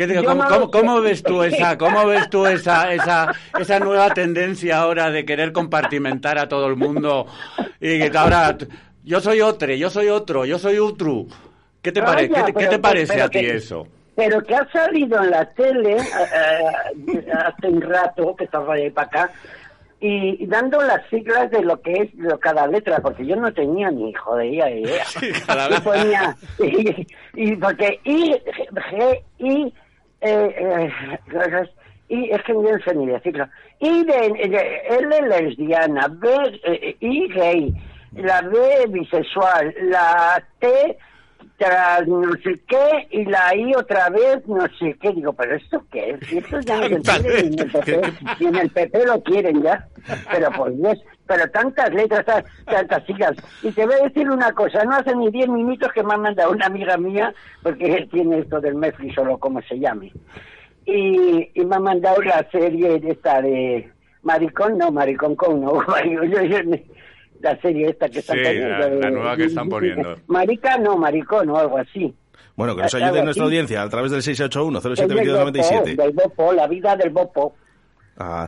¿Qué 0.00 0.06
te- 0.06 0.24
cómo, 0.24 0.42
no 0.44 0.48
cómo- 0.48 0.70
cómo 0.70 1.00
ves 1.02 1.22
tú 1.22 1.42
esa, 1.42 1.76
cómo 1.76 2.06
ves 2.06 2.30
tú 2.30 2.46
esa, 2.46 2.92
esa, 2.94 3.34
esa 3.58 3.78
nueva 3.80 4.08
tendencia 4.14 4.78
ahora 4.78 5.10
de 5.10 5.26
querer 5.26 5.52
compartimentar 5.52 6.38
a 6.38 6.48
todo 6.48 6.66
el 6.68 6.76
mundo 6.76 7.26
y 7.80 7.98
que 8.10 8.16
ahora 8.16 8.56
yo 9.04 9.20
soy 9.20 9.42
otro, 9.42 9.74
yo 9.74 9.90
soy 9.90 10.08
otro, 10.08 10.46
yo 10.46 10.58
soy 10.58 10.78
otro? 10.78 11.26
¿Qué 11.82 11.92
te, 11.92 12.00
pare- 12.02 12.30
Calla, 12.30 12.46
qué 12.46 12.52
te- 12.52 12.58
qué 12.58 12.58
pero- 12.66 12.70
te 12.70 12.78
parece 12.78 13.12
pero 13.12 13.24
a 13.24 13.28
ti 13.28 13.40
que- 13.40 13.56
eso? 13.56 13.86
Pero 14.16 14.42
que 14.42 14.54
ha 14.54 14.66
salido 14.70 15.22
en 15.22 15.30
la 15.30 15.44
tele 15.52 15.96
eh, 15.96 16.02
eh, 17.08 17.26
hace 17.32 17.68
un 17.68 17.80
rato, 17.82 18.34
que 18.36 18.44
estaba 18.44 18.74
ahí 18.74 18.90
para 18.90 19.06
acá, 19.06 19.30
y, 20.02 20.46
dando 20.46 20.80
las 20.82 21.06
siglas 21.10 21.50
de 21.50 21.62
lo 21.62 21.80
que 21.80 21.92
es 21.92 22.14
lo, 22.14 22.38
cada 22.38 22.66
letra, 22.66 23.00
porque 23.00 23.24
yo 23.26 23.36
no 23.36 23.52
tenía 23.52 23.90
ni 23.90 24.12
jodida 24.14 24.70
idea. 24.70 25.04
cada- 25.46 25.74
Y 25.76 25.80
ponía, 25.80 26.36
y, 26.58 27.06
y 27.34 27.56
porque 27.56 28.00
I, 28.04 28.34
G, 28.90 29.22
I, 29.38 29.74
eh, 30.20 30.54
eh, 30.56 31.70
y 32.08 32.30
es 32.30 32.42
que 32.42 32.52
no 32.52 32.62
sé 32.84 32.94
ni 32.94 33.06
decirlo. 33.06 33.46
I 33.78 34.04
de, 34.04 34.48
de- 34.48 34.82
L 34.98 35.20
lesbiana, 35.28 36.08
B, 36.08 36.28
eh, 36.64 36.96
I 37.00 37.28
gay, 37.28 37.74
la 38.14 38.40
B 38.42 38.86
bisexual, 38.88 39.74
la 39.82 40.42
T 40.58 40.98
tras 41.60 42.08
no 42.08 42.22
sé 42.42 42.58
qué 42.66 43.06
y 43.10 43.26
la 43.26 43.54
I 43.54 43.74
otra 43.74 44.08
vez 44.08 44.46
no 44.48 44.66
sé 44.78 44.96
qué. 44.98 45.12
Digo, 45.12 45.34
¿pero 45.34 45.56
esto 45.56 45.84
qué 45.92 46.12
es? 46.18 46.32
Y 46.32 46.38
esto 46.38 46.58
ya 46.60 46.76
no 46.76 46.88
se 46.88 46.94
entiende 46.94 47.42
ni 47.50 47.56
en 47.58 47.60
el 47.60 47.70
PP, 47.70 48.02
ni 48.40 48.46
en 48.46 48.56
el 48.56 48.70
PP 48.70 49.06
lo 49.06 49.22
quieren 49.22 49.62
ya. 49.62 49.86
Pero 50.32 50.50
por 50.52 50.74
Dios, 50.74 50.98
pero 51.26 51.46
tantas 51.50 51.92
letras, 51.92 52.24
tan- 52.24 52.44
tantas 52.64 53.04
siglas. 53.04 53.36
Y 53.62 53.70
te 53.72 53.84
voy 53.84 53.94
a 54.00 54.04
decir 54.04 54.30
una 54.30 54.52
cosa, 54.52 54.82
no 54.84 54.96
hace 54.96 55.14
ni 55.14 55.30
10 55.30 55.48
minutos 55.50 55.92
que 55.92 56.02
me 56.02 56.14
ha 56.14 56.16
mandado 56.16 56.50
una 56.52 56.64
amiga 56.66 56.96
mía, 56.96 57.34
porque 57.62 57.94
él 57.94 58.08
tiene 58.10 58.38
esto 58.38 58.58
del 58.60 58.80
Netflix 58.80 59.18
o 59.18 59.24
lo 59.26 59.36
como 59.38 59.60
se 59.62 59.78
llame. 59.78 60.10
Y, 60.86 61.50
y 61.54 61.64
me 61.66 61.76
ha 61.76 61.80
mandado 61.80 62.22
la 62.22 62.44
serie 62.50 62.98
de 62.98 63.10
esta 63.10 63.42
de 63.42 63.90
Maricón, 64.22 64.78
no, 64.78 64.90
Maricón 64.90 65.36
con 65.36 65.60
no, 65.60 65.74
yo- 66.04 66.42
yo- 66.42 66.76
la 67.40 67.60
serie 67.60 67.88
esta 67.90 68.08
que 68.08 68.20
están 68.20 68.36
Sí, 68.38 68.44
poniendo. 68.44 68.68
la- 68.78 68.88
la 68.88 69.10
nueva 69.10 69.36
que 69.36 69.44
están 69.44 69.68
poniendo. 69.68 70.16
Marica, 70.26 70.78
no, 70.78 70.96
maricón 70.96 71.50
o 71.50 71.58
algo 71.58 71.78
así. 71.78 72.14
Bueno, 72.56 72.76
que 72.76 72.82
nos 72.82 72.94
ayude 72.94 73.22
nuestra 73.22 73.44
audiencia 73.44 73.82
a 73.82 73.88
través 73.88 74.10
del 74.10 74.20
Es 74.20 74.26
del 74.26 74.50
681-072297. 74.50 75.96
Bopo, 75.96 76.02
del 76.02 76.12
Bopo, 76.12 76.52
la 76.52 76.66
vida 76.66 76.96
del 76.96 77.10
Bopo. 77.10 77.54
Ah, 78.18 78.46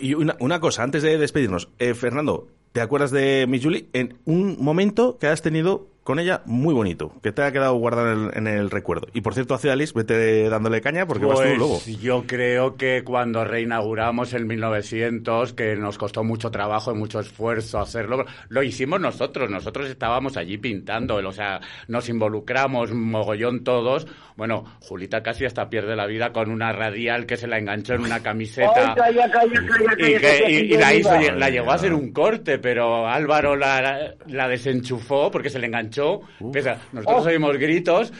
y 0.00 0.12
una, 0.14 0.36
una 0.40 0.60
cosa, 0.60 0.82
antes 0.82 1.02
de 1.02 1.16
despedirnos. 1.16 1.70
Eh, 1.78 1.94
Fernando, 1.94 2.48
¿te 2.72 2.80
acuerdas 2.80 3.10
de 3.10 3.46
Miss 3.48 3.62
Julie? 3.64 3.86
En 3.92 4.16
un 4.24 4.56
momento 4.58 5.18
que 5.18 5.26
has 5.28 5.42
tenido 5.42 5.88
con 6.02 6.18
ella 6.18 6.42
muy 6.46 6.74
bonito, 6.74 7.12
que 7.22 7.30
te 7.30 7.42
ha 7.42 7.52
quedado 7.52 7.76
guardado 7.76 8.10
en 8.12 8.24
el, 8.24 8.36
en 8.38 8.46
el 8.48 8.70
recuerdo. 8.70 9.06
Y 9.14 9.20
por 9.20 9.34
cierto, 9.34 9.54
hacia 9.54 9.72
Alice, 9.72 9.92
vete 9.94 10.48
dándole 10.48 10.80
caña 10.80 11.06
porque 11.06 11.24
vas 11.26 11.36
tú 11.38 11.44
Pues 11.44 11.56
luego. 11.58 11.80
yo 12.00 12.24
creo 12.26 12.74
que 12.76 13.04
cuando 13.04 13.44
reinauguramos 13.44 14.34
en 14.34 14.48
1900, 14.48 15.52
que 15.52 15.76
nos 15.76 15.98
costó 15.98 16.24
mucho 16.24 16.50
trabajo 16.50 16.90
y 16.92 16.96
mucho 16.96 17.20
esfuerzo 17.20 17.78
hacerlo, 17.78 18.24
lo 18.48 18.64
hicimos 18.64 19.00
nosotros. 19.00 19.48
Nosotros 19.48 19.88
estábamos 19.88 20.36
allí 20.36 20.58
pintando, 20.58 21.16
o 21.16 21.32
sea, 21.32 21.60
nos 21.86 22.08
involucramos 22.08 22.90
mogollón 22.92 23.62
todos. 23.62 24.08
Bueno, 24.36 24.64
Julita 24.80 25.22
casi 25.22 25.44
hasta 25.44 25.70
pierde 25.70 25.94
la 25.94 26.06
vida 26.06 26.32
con 26.32 26.50
una 26.50 26.72
radial 26.72 27.26
que 27.26 27.36
se 27.36 27.46
la 27.46 27.58
enganchó 27.58 27.94
en 27.94 28.00
una 28.00 28.20
camiseta. 28.24 28.94
Ay, 28.94 29.14
calla, 29.14 29.30
calla, 29.30 29.66
calla, 29.68 30.08
Y, 30.08 30.18
que- 30.18 30.46
y- 30.50 30.74
y 30.74 30.76
la, 30.78 30.94
hizo, 30.94 31.10
la 31.36 31.48
llegó 31.48 31.70
a 31.70 31.74
hacer 31.74 31.94
un 31.94 32.12
corte, 32.12 32.58
pero 32.62 33.06
Álvaro 33.08 33.56
la, 33.56 34.14
la 34.28 34.48
desenchufó 34.48 35.30
porque 35.30 35.50
se 35.50 35.58
le 35.58 35.66
enganchó. 35.66 36.20
Pese 36.52 36.70
a- 36.70 36.78
nosotros 36.92 37.26
Oh. 37.26 37.28
oímos 37.28 37.58
gritos 37.58 38.12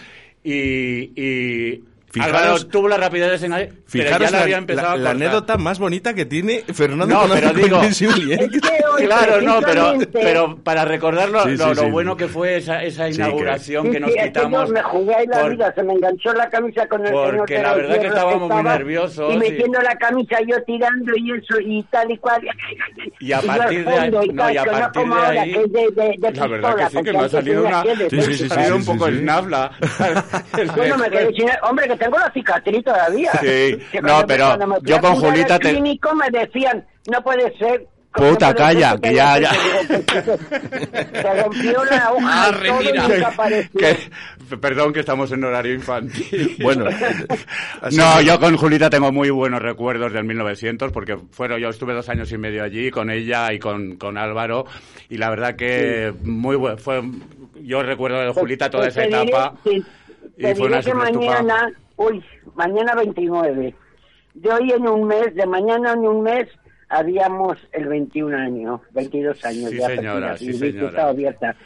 y, 0.45 1.13
y 1.19 1.85
Fijaros- 2.13 2.35
Álvaro 2.37 2.67
tuvo 2.67 2.89
la 2.89 2.99
rapidez 2.99 3.41
de 3.41 3.47
engañar, 3.47 3.69
pero 3.91 4.11
ya 4.19 4.31
la, 4.31 4.43
había 4.43 4.59
empezado 4.59 4.87
la- 4.89 4.93
a 4.93 4.97
la 4.99 5.11
anécdota 5.13 5.57
más 5.57 5.79
bonita 5.79 6.13
que 6.13 6.27
tiene 6.27 6.63
Fernando 6.75 7.07
No, 7.07 7.23
pero 7.35 7.53
digo- 7.55 7.81
que 7.81 8.51
Claro, 9.07 9.41
no, 9.41 9.61
pero, 9.63 9.95
pero 10.13 10.57
para 10.63 10.85
recordar 10.85 11.31
lo, 11.31 11.43
Sí, 11.45 11.53
sí, 11.53 11.57
lo- 11.57 11.75
lo 11.75 11.83
sí. 11.85 11.91
bueno 11.91 12.17
que 12.17 12.29
fue 12.29 12.57
esa, 12.59 12.83
esa 12.83 13.09
inauguración 13.09 13.87
Sí, 13.87 13.93
que 13.93 14.01
nos 14.01 14.11
sí, 14.13 14.17
es 14.19 14.25
que 14.25 14.29
yo 14.29 14.45
quitamos. 14.47 14.71
me 14.71 14.83
jugué 14.83 15.15
ahí 15.15 15.27
la 15.27 15.41
por- 15.41 15.51
vida, 15.53 15.73
se 15.75 15.83
me 15.83 15.93
enganchó 15.95 16.33
la 16.35 16.51
camisa 16.51 16.87
con 16.87 17.07
el 17.07 17.13
porque 17.13 17.59
la 17.63 17.75
verdad 17.75 17.99
que 18.01 18.07
estábamos 18.09 18.41
muy 18.49 18.59
estaba, 18.59 18.77
nerviosos 18.79 19.33
Y 19.33 19.37
y- 19.37 19.39
metiendo 19.39 19.81
la 19.81 19.97
camisa 19.97 20.37
yo 20.47 20.63
tirando 20.65 21.13
y 21.17 21.33
eso 21.33 21.61
y 21.61 21.83
tal 21.85 22.11
y 22.11 22.19
cual. 22.19 22.43
Y 23.21 23.33
a 23.33 23.41
partir 23.41 23.85
de 23.87 23.91
ahí- 23.93 24.09
y 24.23 24.29
no, 24.33 24.51
y 24.51 24.57
a 24.59 24.65
partir 24.65 25.03
de 25.03 25.15
ahora, 25.15 25.41
ahí- 25.41 25.53
que 25.53 26.31
La 26.35 26.47
verdad 26.47 26.77
que 26.77 26.87
sí, 26.99 27.03
que 27.05 27.13
me 27.13 27.19
ha 27.21 27.29
salido 27.29 27.65
una... 27.65 27.83
que 27.83 28.11
Sí, 28.23 28.35
sí, 28.37 28.49
sí, 28.51 28.71
un 28.71 28.85
poco 28.85 29.07
el 29.07 29.25
nafla. 29.25 29.71
Hombre, 31.63 31.89
que 31.89 31.97
tengo 32.05 32.19
la 32.19 32.31
cicatriz 32.33 32.85
todavía. 32.85 33.31
Sí. 33.41 33.79
Que 33.93 34.01
No, 34.03 34.25
pero 34.27 34.57
me 34.67 34.77
yo 34.83 35.01
con 35.01 35.15
Julita 35.17 35.59
te- 35.59 35.71
clínico 35.71 36.15
me 36.15 36.31
decían, 36.31 36.85
no 37.11 37.23
puede 37.23 37.57
ser... 37.59 37.87
Puta, 38.15 38.55
calla, 38.55 38.95
que 39.03 39.15
ya- 39.15 39.39
ya. 39.41 39.51
hecho". 39.51 39.95
Digo, 40.13 40.39
pues, 40.51 41.07
Se 41.15 41.43
rompió 41.43 41.85
la 41.87 42.13
hoja 42.13 42.45
Ah, 42.45 42.51
y 42.63 42.67
todo 42.69 42.83
y. 42.83 43.69
Que- 43.79 44.57
perdón 44.59 44.93
que 44.93 45.01
estamos 45.01 45.33
en 45.33 45.43
horario 45.45 45.73
infantil. 45.73 46.57
Bueno, 46.63 46.85
No, 47.93 48.21
yo 48.21 48.39
con 48.39 48.55
Julita 48.59 48.91
tengo 48.91 49.11
muy 49.13 49.31
buenos 49.31 49.63
recuerdos 49.63 50.13
del 50.13 50.25
1900 50.25 50.93
porque 50.93 51.17
fueron, 51.31 51.59
yo 51.59 51.71
estuve 51.71 51.95
dos 51.95 52.07
años 52.11 52.31
y 52.33 52.37
medio 52.37 52.63
allí 52.63 52.91
con 52.91 53.09
ella 53.11 53.51
y 53.51 53.59
con, 53.59 53.97
con 53.97 54.19
Álvaro 54.19 54.67
y 55.09 55.17
la 55.17 55.31
verdad 55.31 55.57
que 55.57 56.13
muy 56.23 56.57
buen, 56.57 56.77
fue, 56.77 57.03
yo 57.63 57.83
recuerdo 57.83 58.21
de 58.21 58.29
Julita 58.33 58.69
toda 58.69 58.85
Pues 58.85 58.97
esa 58.99 59.03
te 59.05 59.09
diré- 59.09 59.29
etapa 59.31 59.55
sí, 59.65 59.83
y 60.37 60.43
te 60.43 60.55
fue 60.55 60.67
una 60.67 60.83
que 60.83 60.93
mañana, 60.95 61.73
uy, 62.05 62.25
mañana 62.55 62.95
29, 62.95 63.75
de 64.35 64.53
hoy 64.53 64.71
en 64.73 64.89
un 64.89 65.07
mes, 65.07 65.35
de 65.35 65.47
mañana 65.47 65.93
en 65.93 66.01
un 66.07 66.23
mes, 66.23 66.49
habíamos 66.89 67.57
el 67.73 67.87
21 67.89 68.37
años, 68.37 68.81
22 68.93 69.45
años 69.45 69.71
Sí, 69.71 69.79
ya. 69.79 69.87
señora, 69.89 70.37
sí, 70.37 70.53
señora. 70.53 71.09
abierta. 71.09 71.57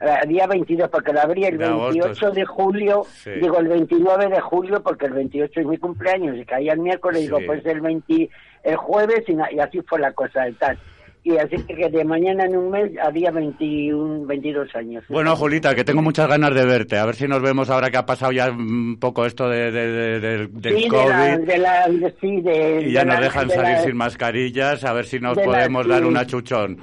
Eh, 0.00 0.26
Día 0.26 0.48
22, 0.48 0.88
porque 0.90 1.12
la 1.12 1.22
abrí 1.22 1.44
el 1.44 1.58
De 1.58 1.64
agosto, 1.64 1.92
28 2.00 2.30
sí. 2.30 2.36
de 2.40 2.44
julio, 2.44 3.02
Sí. 3.06 3.30
digo 3.40 3.58
el 3.58 3.68
29 3.68 4.28
de 4.28 4.40
julio, 4.40 4.82
porque 4.82 5.06
el 5.06 5.12
28 5.12 5.60
es 5.60 5.66
mi 5.66 5.78
cumpleaños, 5.78 6.36
y 6.36 6.44
caía 6.44 6.72
el 6.72 6.80
miércoles, 6.80 7.20
Sí. 7.20 7.26
digo, 7.26 7.38
pues 7.46 7.64
el 7.66 7.80
20, 7.80 8.28
el 8.64 8.76
jueves, 8.76 9.22
y, 9.28 9.36
y 9.54 9.60
así 9.60 9.80
fue 9.82 10.00
la 10.00 10.12
cosa 10.12 10.48
y 10.48 10.54
tal. 10.54 10.76
Y 11.24 11.36
así 11.36 11.56
que 11.68 11.88
de 11.88 12.04
mañana 12.04 12.46
en 12.46 12.56
un 12.56 12.70
mes 12.70 12.90
había 13.00 13.30
21, 13.30 14.26
22 14.26 14.74
años. 14.74 15.04
Bueno, 15.08 15.36
Julita, 15.36 15.72
que 15.72 15.84
tengo 15.84 16.02
muchas 16.02 16.26
ganas 16.28 16.52
de 16.52 16.64
verte. 16.64 16.98
A 16.98 17.06
ver 17.06 17.14
si 17.14 17.28
nos 17.28 17.40
vemos 17.40 17.70
ahora 17.70 17.90
que 17.90 17.96
ha 17.96 18.04
pasado 18.06 18.32
ya 18.32 18.50
un 18.50 18.96
poco 18.98 19.24
esto 19.24 19.48
de, 19.48 19.70
de- 19.70 19.92
de- 19.92 20.20
del- 20.20 20.60
del 20.60 20.76
sí, 20.78 20.88
COVID. 20.88 21.46
de 21.46 21.58
la, 21.58 21.86
la, 21.86 22.12
sí, 22.20 22.42
y 22.88 22.90
ya 22.90 23.04
nos 23.04 23.20
dejan 23.20 23.46
de 23.46 23.54
salir 23.54 23.76
sin 23.84 23.96
mascarillas, 23.96 24.82
a 24.84 24.92
ver 24.92 25.04
si 25.06 25.20
nos 25.20 25.38
podemos 25.38 25.86
dar 25.86 26.00
sí. 26.02 26.08
una 26.08 26.26
chuchón. 26.26 26.78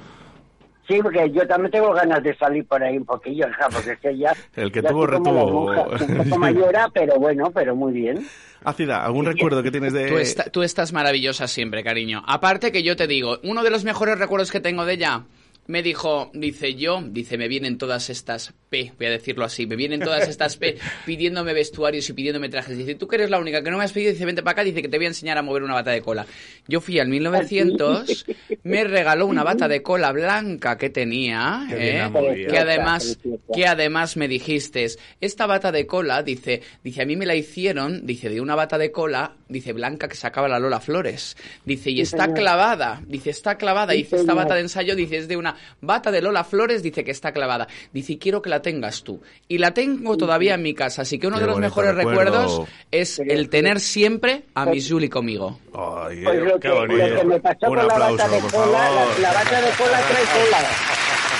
Sí, 0.90 0.98
porque 1.02 1.30
yo 1.30 1.46
también 1.46 1.70
tengo 1.70 1.92
ganas 1.92 2.20
de 2.22 2.36
salir 2.36 2.66
por 2.66 2.82
ahí 2.82 2.96
un 2.96 3.04
poquillo, 3.04 3.46
hija, 3.48 3.68
porque 3.72 3.92
es 3.92 3.98
que 4.00 4.18
ya... 4.18 4.34
El 4.56 4.72
que 4.72 4.82
ya 4.82 4.88
tuvo, 4.88 5.04
estoy 5.04 5.18
retuvo. 5.18 5.70
Un 5.70 6.16
poco 6.24 6.38
mayora, 6.38 6.88
pero 6.92 7.14
bueno, 7.20 7.50
pero 7.54 7.76
muy 7.76 7.92
bien. 7.92 8.26
Ácida, 8.64 9.04
¿algún 9.04 9.24
recuerdo 9.26 9.62
que 9.62 9.70
tienes 9.70 9.92
de...? 9.92 10.06
Tú, 10.08 10.18
esta- 10.18 10.44
tú 10.50 10.62
estás 10.64 10.92
maravillosa 10.92 11.46
siempre, 11.46 11.84
cariño. 11.84 12.22
Aparte 12.26 12.72
que 12.72 12.82
yo 12.82 12.96
te 12.96 13.06
digo, 13.06 13.38
uno 13.44 13.62
de 13.62 13.70
los 13.70 13.84
mejores 13.84 14.18
recuerdos 14.18 14.50
que 14.50 14.58
tengo 14.60 14.84
de 14.84 14.94
ella, 14.94 15.22
me 15.70 15.82
dijo, 15.82 16.30
dice 16.34 16.74
yo, 16.74 17.00
dice, 17.02 17.38
me 17.38 17.48
vienen 17.48 17.78
todas 17.78 18.10
estas 18.10 18.52
P, 18.68 18.92
voy 18.98 19.06
a 19.06 19.10
decirlo 19.10 19.44
así, 19.44 19.66
me 19.66 19.76
vienen 19.76 20.00
todas 20.00 20.28
estas 20.28 20.56
P 20.56 20.76
pidiéndome 21.06 21.52
vestuarios 21.52 22.08
y 22.08 22.12
pidiéndome 22.12 22.48
trajes. 22.48 22.76
Dice, 22.76 22.96
tú 22.96 23.06
que 23.06 23.16
eres 23.16 23.30
la 23.30 23.38
única 23.38 23.62
que 23.62 23.70
no 23.70 23.78
me 23.78 23.84
has 23.84 23.92
pedido, 23.92 24.12
dice, 24.12 24.24
vente 24.24 24.42
para 24.42 24.52
acá, 24.52 24.64
dice 24.64 24.82
que 24.82 24.88
te 24.88 24.96
voy 24.96 25.06
a 25.06 25.08
enseñar 25.08 25.38
a 25.38 25.42
mover 25.42 25.62
una 25.62 25.74
bata 25.74 25.92
de 25.92 26.02
cola. 26.02 26.26
Yo 26.66 26.80
fui 26.80 26.98
al 26.98 27.08
1900, 27.08 28.26
me 28.64 28.84
regaló 28.84 29.26
una 29.26 29.44
bata 29.44 29.68
de 29.68 29.82
cola 29.82 30.12
blanca 30.12 30.76
que 30.76 30.90
tenía, 30.90 31.66
¿eh? 31.70 32.10
que 32.48 32.58
además, 32.58 33.18
que 33.54 33.66
además 33.66 34.16
me 34.16 34.26
dijiste, 34.26 34.88
esta 35.20 35.46
bata 35.46 35.70
de 35.70 35.86
cola, 35.86 36.22
dice, 36.22 36.62
dice, 36.82 37.02
a 37.02 37.06
mí 37.06 37.14
me 37.14 37.26
la 37.26 37.36
hicieron, 37.36 38.06
dice, 38.06 38.28
de 38.28 38.40
una 38.40 38.56
bata 38.56 38.76
de 38.76 38.90
cola, 38.90 39.36
dice, 39.48 39.72
blanca 39.72 40.08
que 40.08 40.16
sacaba 40.16 40.48
la 40.48 40.58
Lola 40.58 40.80
Flores. 40.80 41.36
Dice, 41.64 41.90
y 41.90 42.00
está 42.00 42.32
clavada, 42.32 43.00
dice, 43.06 43.30
está 43.30 43.56
clavada, 43.56 43.92
dice, 43.92 44.16
esta 44.16 44.34
bata 44.34 44.54
de 44.54 44.62
ensayo, 44.62 44.96
dice, 44.96 45.16
es 45.18 45.28
de 45.28 45.36
una 45.36 45.56
bata 45.80 46.10
de 46.10 46.20
Lola 46.22 46.44
Flores, 46.44 46.82
dice 46.82 47.04
que 47.04 47.10
está 47.10 47.32
clavada. 47.32 47.68
Dice, 47.92 48.18
quiero 48.18 48.42
que 48.42 48.50
la 48.50 48.62
tengas 48.62 49.02
tú. 49.02 49.20
Y 49.48 49.58
la 49.58 49.72
tengo 49.72 50.16
todavía 50.16 50.54
en 50.54 50.62
mi 50.62 50.74
casa, 50.74 51.02
así 51.02 51.18
que 51.18 51.26
uno 51.26 51.36
Qué 51.36 51.42
de 51.42 51.46
los 51.46 51.56
bonito 51.56 51.68
mejores 51.70 51.94
recuerdo. 51.94 52.20
recuerdos 52.42 52.68
es 52.90 53.18
el 53.18 53.48
tener 53.48 53.80
siempre 53.80 54.44
a 54.54 54.66
Miss 54.66 54.88
Julie 54.90 55.08
conmigo. 55.10 55.58
Ay, 55.74 56.22
Pues 56.24 56.40
lo 56.40 56.54
qué 56.54 56.60
que, 56.60 56.68
lo 56.68 56.74
bonito. 56.76 57.04
que 57.20 57.24
me 57.24 57.40
pasó 57.40 57.58
Un 57.62 57.68
con 57.68 57.76
la 57.76 57.82
aplauso, 57.94 58.16
bata 58.16 58.28
de 58.28 58.40
cola, 58.40 58.90
la, 58.90 59.18
la 59.20 59.32
bata 59.32 59.60
de 59.60 59.70
cola 59.72 59.98
trae 60.08 60.24
cola. 60.44 60.58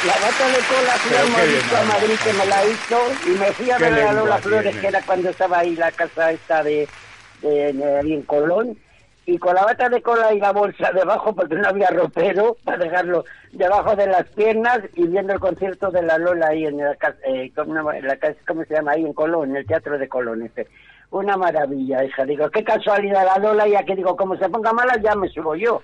La 0.06 0.14
bata 0.14 0.48
de 0.48 0.58
cola 0.64 0.92
fui 0.96 1.46
bien, 1.50 1.76
a 1.76 1.82
Madrid 1.84 2.14
que 2.24 2.32
me 2.32 2.46
la 2.46 2.64
hizo 2.64 3.00
y 3.26 3.38
me 3.38 3.52
fui 3.52 3.70
a 3.70 3.76
ver 3.78 3.92
a 4.02 4.12
Lola 4.14 4.38
Flores, 4.38 4.62
tiene. 4.62 4.80
que 4.80 4.86
era 4.86 5.02
cuando 5.02 5.28
estaba 5.28 5.58
ahí 5.58 5.76
la 5.76 5.92
casa 5.92 6.32
esta 6.32 6.62
de, 6.62 6.88
de, 7.42 7.72
de 7.74 8.00
en 8.14 8.22
Colón. 8.22 8.78
Y 9.26 9.38
con 9.38 9.54
la 9.54 9.64
bata 9.64 9.88
de 9.88 10.02
cola 10.02 10.32
y 10.32 10.40
la 10.40 10.52
bolsa 10.52 10.90
debajo, 10.92 11.34
porque 11.34 11.54
no 11.54 11.68
había 11.68 11.88
ropero, 11.88 12.56
para 12.64 12.78
dejarlo 12.78 13.24
debajo 13.52 13.94
de 13.94 14.06
las 14.06 14.24
piernas 14.30 14.80
y 14.94 15.06
viendo 15.06 15.32
el 15.32 15.38
concierto 15.40 15.90
de 15.90 16.02
la 16.02 16.18
Lola 16.18 16.48
ahí 16.48 16.64
en 16.66 16.78
la 16.78 16.96
eh, 17.24 17.52
¿cómo, 17.54 17.92
en 17.92 18.06
la 18.06 18.16
casa- 18.16 18.38
¿cómo 18.46 18.64
se 18.64 18.74
llama? 18.74 18.92
Ahí 18.92 19.04
en 19.04 19.12
Colón, 19.12 19.50
en 19.50 19.56
el 19.56 19.66
Teatro 19.66 19.98
de 19.98 20.08
Colón. 20.08 20.42
Este. 20.42 20.66
Una 21.10 21.36
maravilla, 21.36 22.04
hija. 22.04 22.24
Digo, 22.24 22.48
qué 22.50 22.62
casualidad 22.62 23.24
la 23.24 23.38
Lola, 23.38 23.66
ya 23.68 23.82
que 23.84 23.96
digo, 23.96 24.16
como 24.16 24.36
se 24.36 24.48
ponga 24.48 24.72
mala, 24.72 24.94
ya 25.02 25.14
me 25.16 25.28
subo 25.28 25.56
yo. 25.56 25.82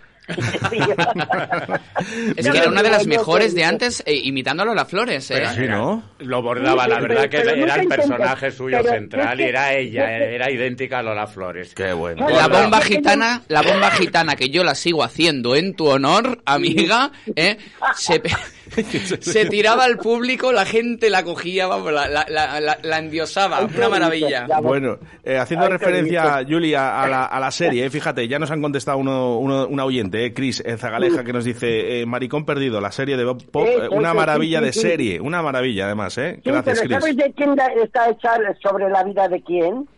Es 2.36 2.50
que 2.50 2.58
era 2.58 2.68
una 2.68 2.82
de 2.82 2.90
las 2.90 3.06
mejores 3.06 3.54
de 3.54 3.64
antes, 3.64 4.02
eh, 4.06 4.14
imitando 4.24 4.62
a 4.62 4.66
Lola 4.66 4.84
Flores, 4.84 5.30
¿eh? 5.30 5.34
Pero 5.36 5.50
Sí, 5.50 5.66
¿no? 5.68 6.02
Lo 6.18 6.42
bordaba, 6.42 6.84
Sí, 6.84 6.90
la 6.90 7.00
verdad 7.00 7.16
pero- 7.16 7.30
que 7.30 7.38
pero 7.38 7.50
era 7.64 7.74
el 7.76 7.82
intenté- 7.82 7.96
personaje 7.96 8.50
suyo 8.50 8.78
pero 8.82 8.92
central 8.94 9.40
y 9.40 9.44
era 9.44 9.72
ella, 9.74 10.10
era 10.18 10.50
idéntica 10.50 10.98
a 10.98 11.02
Lola 11.02 11.26
Flores. 11.26 11.74
Qué 11.74 11.92
bueno. 11.92 12.28
La 12.28 12.48
bomba 12.48 12.80
gitana, 12.80 13.42
la 13.48 13.62
bomba 13.62 13.90
gitana 13.92 14.34
que 14.36 14.48
yo 14.50 14.64
la 14.64 14.74
sigo 14.74 15.02
haciendo 15.04 15.54
en 15.54 15.74
tu 15.74 15.86
honor, 15.88 16.40
amiga, 16.44 17.12
¿eh? 17.36 17.56
se, 17.94 18.20
se 19.20 19.46
tiraba 19.46 19.84
al 19.84 19.96
público, 19.98 20.52
la 20.52 20.64
gente 20.64 21.10
la 21.10 21.22
cogía, 21.24 21.66
vamos, 21.66 21.92
la, 21.92 22.08
la, 22.08 22.26
la, 22.28 22.78
la- 22.82 22.98
endiosaba, 22.98 23.60
una 23.62 23.88
maravilla. 23.88 24.46
Bueno, 24.62 24.98
eh, 25.24 25.38
haciendo 25.38 25.68
referencia. 25.68 26.44
Julia, 26.48 27.02
a 27.02 27.08
la, 27.08 27.24
a 27.24 27.40
la 27.40 27.50
serie, 27.50 27.84
eh, 27.86 27.90
fíjate, 27.90 28.26
ya 28.28 28.38
nos 28.38 28.50
han 28.50 28.60
contestado 28.62 28.98
uno, 28.98 29.38
uno- 29.38 29.66
un 29.66 29.80
oyente, 29.80 30.24
eh, 30.24 30.34
Chris 30.34 30.62
eh, 30.64 30.76
Zagaleja, 30.76 31.24
que 31.24 31.32
nos 31.32 31.44
dice, 31.44 32.00
eh, 32.00 32.06
Maricón 32.06 32.44
Perdido, 32.44 32.80
la 32.80 32.90
serie 32.92 33.16
de 33.16 33.24
Bob 33.24 33.44
Pop, 33.50 33.66
eh, 33.66 33.88
una 33.90 34.08
eso, 34.08 34.16
maravilla 34.16 34.58
sí, 34.60 34.64
de 34.64 34.72
sí, 34.72 34.80
sí. 34.80 34.86
serie, 34.88 35.20
una 35.20 35.42
maravilla 35.42 35.86
además, 35.86 36.16
¿eh? 36.18 36.40
Sí, 36.42 36.50
Gracias, 36.50 36.80
pero 36.80 37.00
¿sabes 37.00 37.14
Chris. 37.14 37.24
de 37.24 37.32
quién 37.32 37.54
está 37.82 38.10
hecha 38.10 38.30
sobre 38.62 38.88
la 38.90 39.02
vida 39.04 39.28
de 39.28 39.42
quién? 39.42 39.88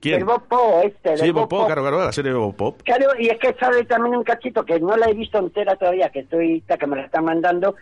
¿Quién? 0.00 0.16
Del 0.16 0.24
Bob 0.26 0.46
Pop, 0.48 0.84
este. 0.84 1.16
Sí, 1.16 1.30
Bob 1.30 1.48
Pop, 1.48 1.60
Pop. 1.60 1.66
claro, 1.66 1.80
claro, 1.82 2.04
la 2.04 2.12
serie 2.12 2.30
de 2.32 2.36
Bob 2.38 2.54
Pop. 2.54 2.82
Claro, 2.84 3.06
y 3.18 3.28
es 3.28 3.38
que 3.38 3.54
sale 3.58 3.84
también 3.84 4.14
un 4.16 4.22
cachito 4.24 4.62
que 4.64 4.78
no 4.78 4.96
la 4.98 5.06
he 5.08 5.14
visto 5.14 5.38
entera 5.38 5.76
todavía, 5.76 6.10
que 6.10 6.20
estoy, 6.20 6.62
que 6.78 6.86
me 6.86 6.96
la 6.96 7.04
están 7.06 7.24
mandando, 7.24 7.74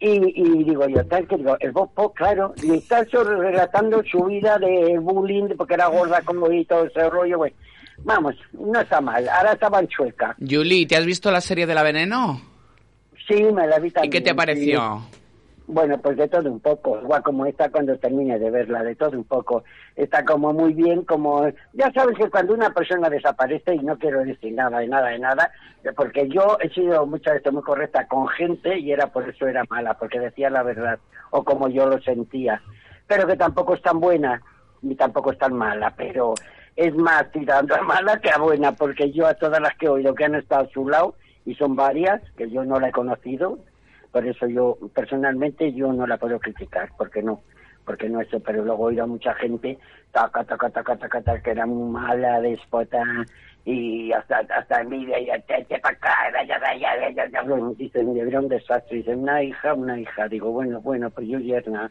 y, 0.00 0.32
y 0.34 0.64
digo 0.64 0.88
yo, 0.88 1.04
tal 1.06 1.26
que 1.28 1.36
digo, 1.36 1.56
el 1.60 1.72
Bob 1.72 1.92
Pop, 1.94 2.14
claro, 2.16 2.54
y 2.62 2.74
está 2.74 3.04
relatando 3.04 4.02
su 4.10 4.24
vida 4.24 4.58
de 4.58 4.98
bullying, 4.98 5.56
porque 5.56 5.74
era 5.74 5.86
gorda 5.86 6.22
como 6.22 6.50
y 6.50 6.64
todo 6.64 6.86
ese 6.86 7.08
rollo, 7.08 7.38
güey. 7.38 7.52
Vamos, 8.02 8.34
no 8.52 8.80
está 8.80 9.00
mal, 9.00 9.28
ahora 9.28 9.52
estaba 9.52 9.78
en 9.80 9.88
chueca. 9.88 10.34
Julie, 10.40 10.86
¿te 10.86 10.96
has 10.96 11.04
visto 11.04 11.30
la 11.30 11.42
serie 11.42 11.66
de 11.66 11.74
la 11.74 11.82
veneno? 11.82 12.40
Sí, 13.28 13.42
me 13.52 13.66
la 13.66 13.78
vi 13.78 13.88
¿Y 13.88 13.90
también. 13.90 14.10
qué 14.10 14.20
te 14.22 14.30
sí. 14.30 14.36
Bueno, 15.72 15.98
pues 15.98 16.16
de 16.16 16.26
todo 16.26 16.50
un 16.50 16.58
poco, 16.58 17.00
igual 17.00 17.22
como 17.22 17.46
esta 17.46 17.70
cuando 17.70 17.96
termine 17.96 18.40
de 18.40 18.50
verla, 18.50 18.82
de 18.82 18.96
todo 18.96 19.16
un 19.16 19.22
poco. 19.22 19.62
Está 19.94 20.24
como 20.24 20.52
muy 20.52 20.72
bien, 20.74 21.04
como... 21.04 21.46
Ya 21.74 21.92
sabes 21.92 22.18
que 22.18 22.28
cuando 22.28 22.54
una 22.54 22.70
persona 22.70 23.08
desaparece, 23.08 23.76
y 23.76 23.78
no 23.78 23.96
quiero 23.96 24.24
decir 24.24 24.52
nada 24.52 24.80
de 24.80 24.88
nada 24.88 25.10
de 25.10 25.20
nada, 25.20 25.52
porque 25.94 26.28
yo 26.28 26.58
he 26.60 26.70
sido 26.70 27.06
muchas 27.06 27.34
veces 27.34 27.52
muy 27.52 27.62
correcta 27.62 28.08
con 28.08 28.26
gente 28.26 28.80
y 28.80 28.90
era 28.90 29.12
por 29.12 29.28
eso 29.28 29.46
era 29.46 29.62
mala, 29.70 29.94
porque 29.94 30.18
decía 30.18 30.50
la 30.50 30.64
verdad, 30.64 30.98
o 31.30 31.44
como 31.44 31.68
yo 31.68 31.86
lo 31.86 32.00
sentía. 32.00 32.60
Pero 33.06 33.28
que 33.28 33.36
tampoco 33.36 33.74
es 33.74 33.82
tan 33.82 34.00
buena, 34.00 34.42
ni 34.82 34.96
tampoco 34.96 35.30
es 35.30 35.38
tan 35.38 35.54
mala, 35.54 35.94
pero 35.96 36.34
es 36.74 36.92
más 36.96 37.30
tirando 37.30 37.76
a 37.76 37.82
mala 37.82 38.20
que 38.20 38.30
a 38.30 38.38
buena, 38.38 38.72
porque 38.72 39.12
yo 39.12 39.24
a 39.28 39.34
todas 39.34 39.60
las 39.60 39.76
que 39.76 39.86
he 39.86 39.90
oído 39.90 40.16
que 40.16 40.24
han 40.24 40.34
estado 40.34 40.64
a 40.64 40.70
su 40.70 40.88
lado, 40.88 41.14
y 41.46 41.54
son 41.54 41.76
varias, 41.76 42.20
que 42.36 42.50
yo 42.50 42.64
no 42.64 42.80
la 42.80 42.88
he 42.88 42.92
conocido, 42.92 43.60
por 44.12 44.26
eso 44.26 44.46
yo 44.46 44.78
personalmente 44.94 45.72
yo 45.72 45.92
no 45.92 46.06
la 46.06 46.16
puedo 46.16 46.38
criticar 46.38 46.90
porque 46.96 47.22
no 47.22 47.40
porque 47.84 48.08
no 48.08 48.20
eso 48.20 48.40
pero 48.40 48.64
luego 48.64 48.84
oído 48.84 49.04
a 49.04 49.06
mucha 49.06 49.34
gente 49.34 49.78
taca 50.12 50.44
taca 50.44 50.70
taca 50.70 50.96
taca 50.96 51.20
taca 51.22 51.42
que 51.42 51.50
era 51.50 51.66
muy 51.66 51.90
mala 51.90 52.40
déspota 52.40 53.02
y 53.64 54.10
hasta 54.12 54.38
hasta 54.38 54.80
envidia 54.80 55.18
y 55.20 55.26
te, 55.42 55.64
te 55.64 55.78
pa' 55.78 55.90
acá 55.90 56.16
ya 56.46 56.58
ya 56.78 57.10
ya 57.14 57.26
ya 57.28 57.42
dicen 57.76 58.16
era 58.16 58.40
un 58.40 58.48
desastre 58.48 58.98
dicen 58.98 59.20
una 59.20 59.42
hija 59.42 59.74
una 59.74 59.98
hija 60.00 60.28
digo 60.28 60.50
bueno 60.50 60.80
bueno 60.80 61.10
pues 61.10 61.28
yo 61.28 61.38
yerna 61.38 61.90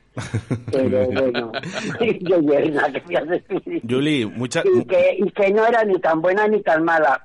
pero 0.72 1.06
bueno 1.08 1.52
yo 2.22 2.40
yerna 2.42 2.92
que 2.92 3.00
voy 3.02 3.16
a 3.16 3.26
decir 3.26 3.82
Julie, 3.88 4.26
muchas... 4.26 4.66
y 4.66 4.86
que, 4.86 5.16
y 5.20 5.32
que 5.32 5.52
no 5.52 5.66
era 5.66 5.84
ni 5.84 6.00
tan 6.00 6.22
buena 6.22 6.48
ni 6.48 6.62
tan 6.62 6.84
mala. 6.84 7.22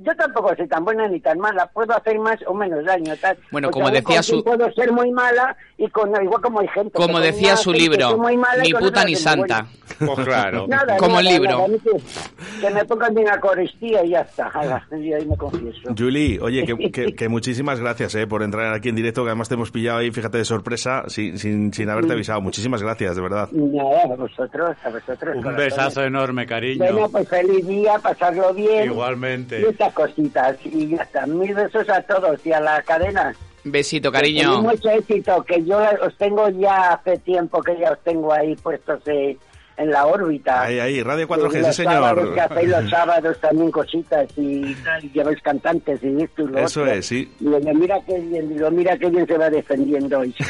Yo 0.00 0.14
tampoco 0.14 0.54
soy 0.56 0.68
tan 0.68 0.84
buena 0.84 1.08
ni 1.08 1.18
tan 1.20 1.38
mala, 1.38 1.66
puedo 1.66 1.92
hacer 1.96 2.18
más 2.18 2.38
o 2.46 2.54
menos 2.54 2.84
daño. 2.84 3.14
Tal. 3.20 3.36
Bueno, 3.50 3.70
como 3.70 3.90
decía 3.90 4.22
su- 4.22 4.44
Puedo 4.44 4.70
ser 4.72 4.92
muy 4.92 5.10
mala 5.10 5.56
y 5.76 5.88
con 5.90 6.10
igual 6.22 6.40
como 6.40 6.60
hay 6.60 6.68
gente. 6.68 6.92
Como 6.92 7.18
decía 7.20 7.56
su 7.56 7.72
libro, 7.72 8.16
ni 8.62 8.72
puta 8.74 9.04
ni 9.04 9.16
santa. 9.16 9.66
Pues 9.98 10.20
claro. 10.26 10.66
Nada, 10.68 10.96
Como 10.98 11.18
el 11.18 11.26
libro. 11.26 11.66
nada, 11.66 11.78
que, 11.82 12.60
que 12.60 12.70
me 12.70 12.84
pongan 12.84 13.14
bien 13.14 13.28
a 13.28 13.40
coristía 13.40 14.04
y 14.04 14.10
ya 14.10 14.20
está. 14.20 14.52
Y 14.98 15.12
ahí 15.12 15.24
me 15.26 15.36
confieso. 15.36 15.94
Julie, 15.96 16.38
oye, 16.40 16.64
que, 16.64 16.90
que- 16.90 17.14
que 17.16 17.28
muchísimas 17.28 17.80
gracias 17.80 18.14
eh, 18.14 18.26
por 18.26 18.42
entrar 18.42 18.72
aquí 18.74 18.88
en 18.90 18.96
directo, 18.96 19.22
que 19.24 19.30
además 19.30 19.48
te 19.48 19.54
hemos 19.54 19.70
pillado 19.70 19.98
ahí, 19.98 20.10
fíjate, 20.10 20.38
de 20.38 20.44
sorpresa, 20.44 21.04
sin, 21.08 21.38
sin, 21.38 21.72
sin 21.72 21.90
haberte 21.90 22.12
avisado. 22.12 22.40
Muchísimas 22.40 22.82
gracias, 22.82 23.16
de 23.16 23.22
verdad. 23.22 23.48
Nada, 23.52 24.02
a 24.04 24.16
vosotros, 24.16 24.76
a 24.84 24.88
vosotros. 24.90 25.36
Un 25.36 25.42
corazones. 25.42 25.56
besazo 25.76 26.02
enorme, 26.04 26.46
cariño. 26.46 26.84
Bueno, 26.92 27.08
pues 27.10 27.28
feliz 27.28 27.66
día, 27.66 27.98
pasarlo 27.98 28.54
bien. 28.54 28.84
Igualmente. 28.92 29.60
Y 29.68 29.72
estas 29.88 29.94
cositas. 29.94 30.56
Y 30.64 30.88
ya 30.88 31.02
está. 31.02 31.26
Mil 31.26 31.54
besos 31.54 31.88
a 31.88 32.02
todos 32.02 32.44
y 32.44 32.52
a 32.52 32.60
la 32.60 32.82
cadena. 32.82 33.34
Besito, 33.64 34.10
cariño. 34.10 34.62
mucho 34.62 34.88
éxito, 34.88 35.42
que 35.44 35.64
yo 35.64 35.78
os 36.00 36.16
tengo 36.16 36.48
ya 36.48 36.92
hace 36.92 37.18
tiempo 37.18 37.60
que 37.60 37.78
ya 37.78 37.92
os 37.92 37.98
tengo 38.02 38.32
ahí 38.32 38.54
puestos 38.56 39.00
eh, 39.06 39.36
en 39.78 39.90
la 39.90 40.06
órbita. 40.06 40.62
Ahí, 40.62 40.78
ahí, 40.80 41.02
Radio 41.02 41.24
Y 41.24 41.28
4G, 41.28 41.50
sí, 41.52 41.58
los 41.60 41.76
sábados 41.76 42.18
señor. 42.18 42.34
que 42.34 42.40
hacéis 42.40 42.68
los 42.68 42.90
sábados 42.90 43.40
también 43.40 43.70
cositas 43.70 44.28
y, 44.36 44.74
tal, 44.74 45.04
y 45.04 45.10
lleváis 45.12 45.40
cantantes 45.40 46.00
y 46.02 46.22
esto 46.22 46.42
y 46.42 46.46
lo 46.48 46.58
Eso 46.58 46.80
otro. 46.82 46.92
es, 46.92 47.06
sí. 47.06 47.32
Y 47.40 47.44
digo, 47.44 47.60
mira 47.74 47.98
qué 48.06 48.18
bien, 48.18 48.48
digo, 48.48 48.70
mira 48.70 48.96
qué 48.98 49.08
bien 49.08 49.26
se 49.26 49.38
va 49.38 49.48
defendiendo 49.48 50.18
hoy. 50.18 50.34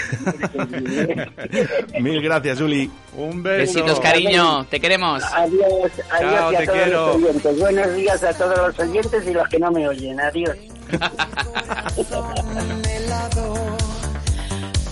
Mil 2.01 2.23
gracias, 2.23 2.59
Julie. 2.59 2.91
Un 3.17 3.43
beso. 3.43 3.75
Besitos, 3.81 4.01
cariño. 4.01 4.65
Te 4.67 4.81
queremos. 4.81 5.23
Adiós, 5.35 5.93
adiós 6.11 6.33
Chao, 6.35 6.53
y 6.53 6.57
a 6.57 6.59
te 6.61 6.67
todos 6.67 6.79
quiero. 6.79 7.07
los 7.07 7.17
oyentes. 7.17 7.59
Buenos 7.61 7.95
días 7.97 8.23
a 8.25 8.33
todos 8.33 8.59
los 8.59 8.79
oyentes 8.79 9.27
y 9.27 9.33
los 9.35 9.49
que 9.49 9.59
no 9.59 9.71
me 9.71 9.89
oyen. 9.89 10.21
Adiós. 10.21 10.57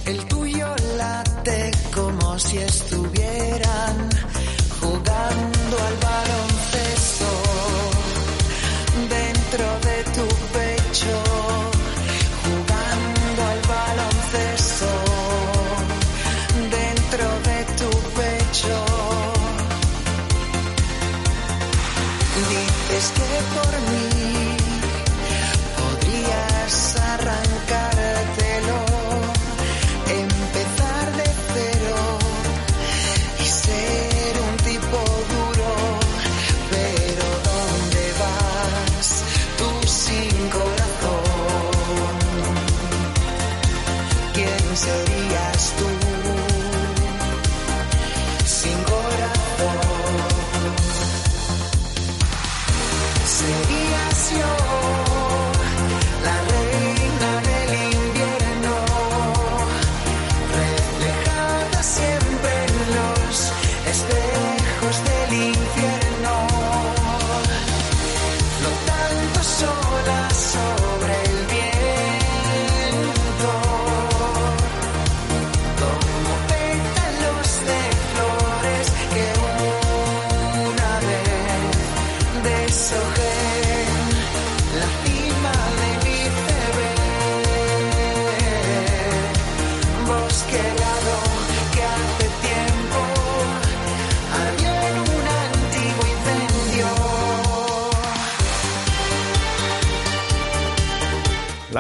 El 0.06 0.24
tuyo 0.26 0.66
late 0.96 1.70
como 1.94 2.38
si 2.38 2.58
estuvieran 2.58 4.08
jugando 5.16 5.76
al 5.88 5.96
baloncesto 5.96 7.30
dentro 9.08 9.66
de 9.86 9.96
tu 10.16 10.26
pecho. 10.56 11.16
Jugando 12.44 13.40
al 13.52 13.60
baloncesto 13.74 14.90
dentro 16.78 17.26
de 17.48 17.58
tu 17.80 17.90
pecho. 18.20 18.78
Dices 22.50 23.06
que 23.16 23.30
por 23.56 23.72
mí 23.90 24.56
podrías 25.78 26.96
arrancártelo 26.96 27.55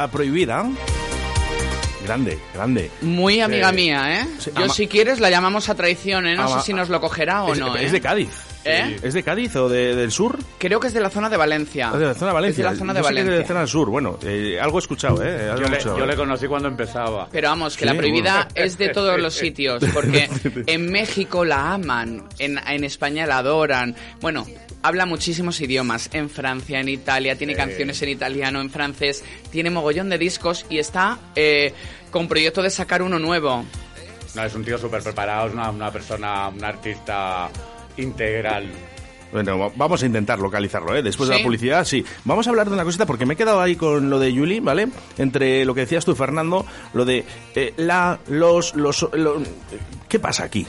Prohibida. 0.08 0.64
Grande, 2.04 2.38
grande. 2.54 2.90
Muy 3.02 3.40
amiga 3.40 3.72
mía, 3.72 4.20
¿eh? 4.20 4.26
Sí, 4.38 4.50
Yo 4.56 4.68
si 4.68 4.86
quieres 4.86 5.18
la 5.18 5.28
llamamos 5.28 5.68
a 5.68 5.74
traición, 5.74 6.26
¿eh? 6.28 6.36
No 6.36 6.44
Ama- 6.44 6.60
sé 6.60 6.66
si 6.66 6.72
nos 6.72 6.88
lo 6.88 7.00
cogerá 7.00 7.42
o 7.42 7.52
es, 7.52 7.58
no, 7.58 7.76
¿eh? 7.76 7.84
es 7.84 7.90
de 7.92 8.00
Cádiz. 8.00 8.28
¿Eh? 8.64 8.96
¿Es 9.02 9.14
de 9.14 9.22
Cádiz 9.24 9.54
o 9.56 9.68
de- 9.68 9.94
del 9.96 10.10
sur? 10.12 10.38
Creo 10.58 10.78
que 10.78 10.86
es 10.88 10.92
de 10.92 11.00
la 11.00 11.10
zona 11.10 11.28
de 11.28 11.36
Valencia. 11.36 11.90
Es 11.92 11.98
de 12.00 12.06
la 12.06 12.14
zona 12.14 12.28
de 12.28 12.34
Valencia. 12.34 12.62
Es 12.62 12.66
de 12.68 12.72
la 12.74 12.78
zona 12.78 12.92
de 12.94 12.98
Yo 13.00 13.04
sé 13.04 13.08
que 13.14 13.20
es 13.20 13.24
Valencia. 13.24 13.32
de 13.34 13.40
la 13.42 13.46
zona 13.48 13.60
del 13.60 13.68
sur. 13.68 13.90
Bueno, 13.90 14.18
eh, 14.24 14.58
algo 14.60 14.78
he 14.78 14.80
escuchado, 14.80 15.22
¿eh? 15.24 15.50
Algo 15.50 15.62
Yo 15.62 15.68
le, 15.68 15.76
escuchado. 15.78 15.98
yo 15.98 16.06
le 16.06 16.16
conocí 16.16 16.46
cuando 16.46 16.68
empezaba. 16.68 17.28
Pero 17.32 17.48
vamos, 17.48 17.76
que 17.76 17.80
Sí, 17.80 17.86
la 17.86 17.94
prohibida 17.96 18.34
bueno. 18.52 18.66
es 18.66 18.78
de 18.78 18.88
todos 18.90 19.20
los 19.20 19.34
sitios, 19.38 19.82
porque 19.92 20.28
en 20.66 20.90
México 20.92 21.44
la 21.44 21.74
aman, 21.74 22.24
en, 22.38 22.58
en 22.58 22.84
España 22.84 23.26
la 23.26 23.38
adoran. 23.38 23.94
Bueno, 24.20 24.46
habla 24.82 25.06
muchísimos 25.06 25.60
idiomas, 25.60 26.08
en 26.12 26.30
Francia, 26.30 26.80
en 26.80 26.88
Italia, 26.88 27.36
tiene 27.36 27.54
canciones 27.54 28.00
en 28.02 28.08
italiano, 28.10 28.60
en 28.60 28.70
francés, 28.70 29.24
tiene 29.50 29.70
mogollón 29.70 30.08
de 30.08 30.18
discos 30.18 30.64
y 30.70 30.78
está 30.78 31.18
eh, 31.34 31.72
con 32.10 32.28
proyecto 32.28 32.62
de 32.62 32.70
sacar 32.70 33.02
uno 33.02 33.18
nuevo. 33.18 33.64
No, 34.34 34.44
es 34.44 34.54
un 34.54 34.64
tío 34.64 34.76
súper 34.78 35.02
preparado, 35.02 35.48
es 35.48 35.54
una, 35.54 35.70
una 35.70 35.90
persona, 35.90 36.48
un 36.48 36.62
artista 36.62 37.48
integral. 37.96 38.66
Bueno, 39.32 39.58
va- 39.58 39.72
vamos 39.74 40.02
a 40.02 40.06
intentar 40.06 40.38
localizarlo, 40.38 40.94
¿eh? 40.96 41.02
Después 41.02 41.28
de 41.28 41.36
la 41.38 41.42
publicidad, 41.44 41.84
sí. 41.84 42.04
Vamos 42.24 42.46
a 42.46 42.50
hablar 42.50 42.68
de 42.68 42.74
una 42.74 42.84
cosita, 42.84 43.06
porque 43.06 43.26
me 43.26 43.34
he 43.34 43.36
quedado 43.36 43.60
ahí 43.60 43.74
con 43.74 44.08
lo 44.08 44.18
de 44.20 44.32
Yuli, 44.32 44.60
¿vale? 44.60 44.88
Entre 45.18 45.64
lo 45.64 45.74
que 45.74 45.80
decías 45.80 46.04
tú, 46.04 46.14
Fernando, 46.14 46.64
lo 46.94 47.04
de 47.04 47.24
eh, 47.54 47.74
la, 47.76 48.20
los, 48.28 48.74
los, 48.76 49.08
lo- 49.14 49.42
¿Qué 50.08 50.18
pasa 50.20 50.44
aquí? 50.44 50.64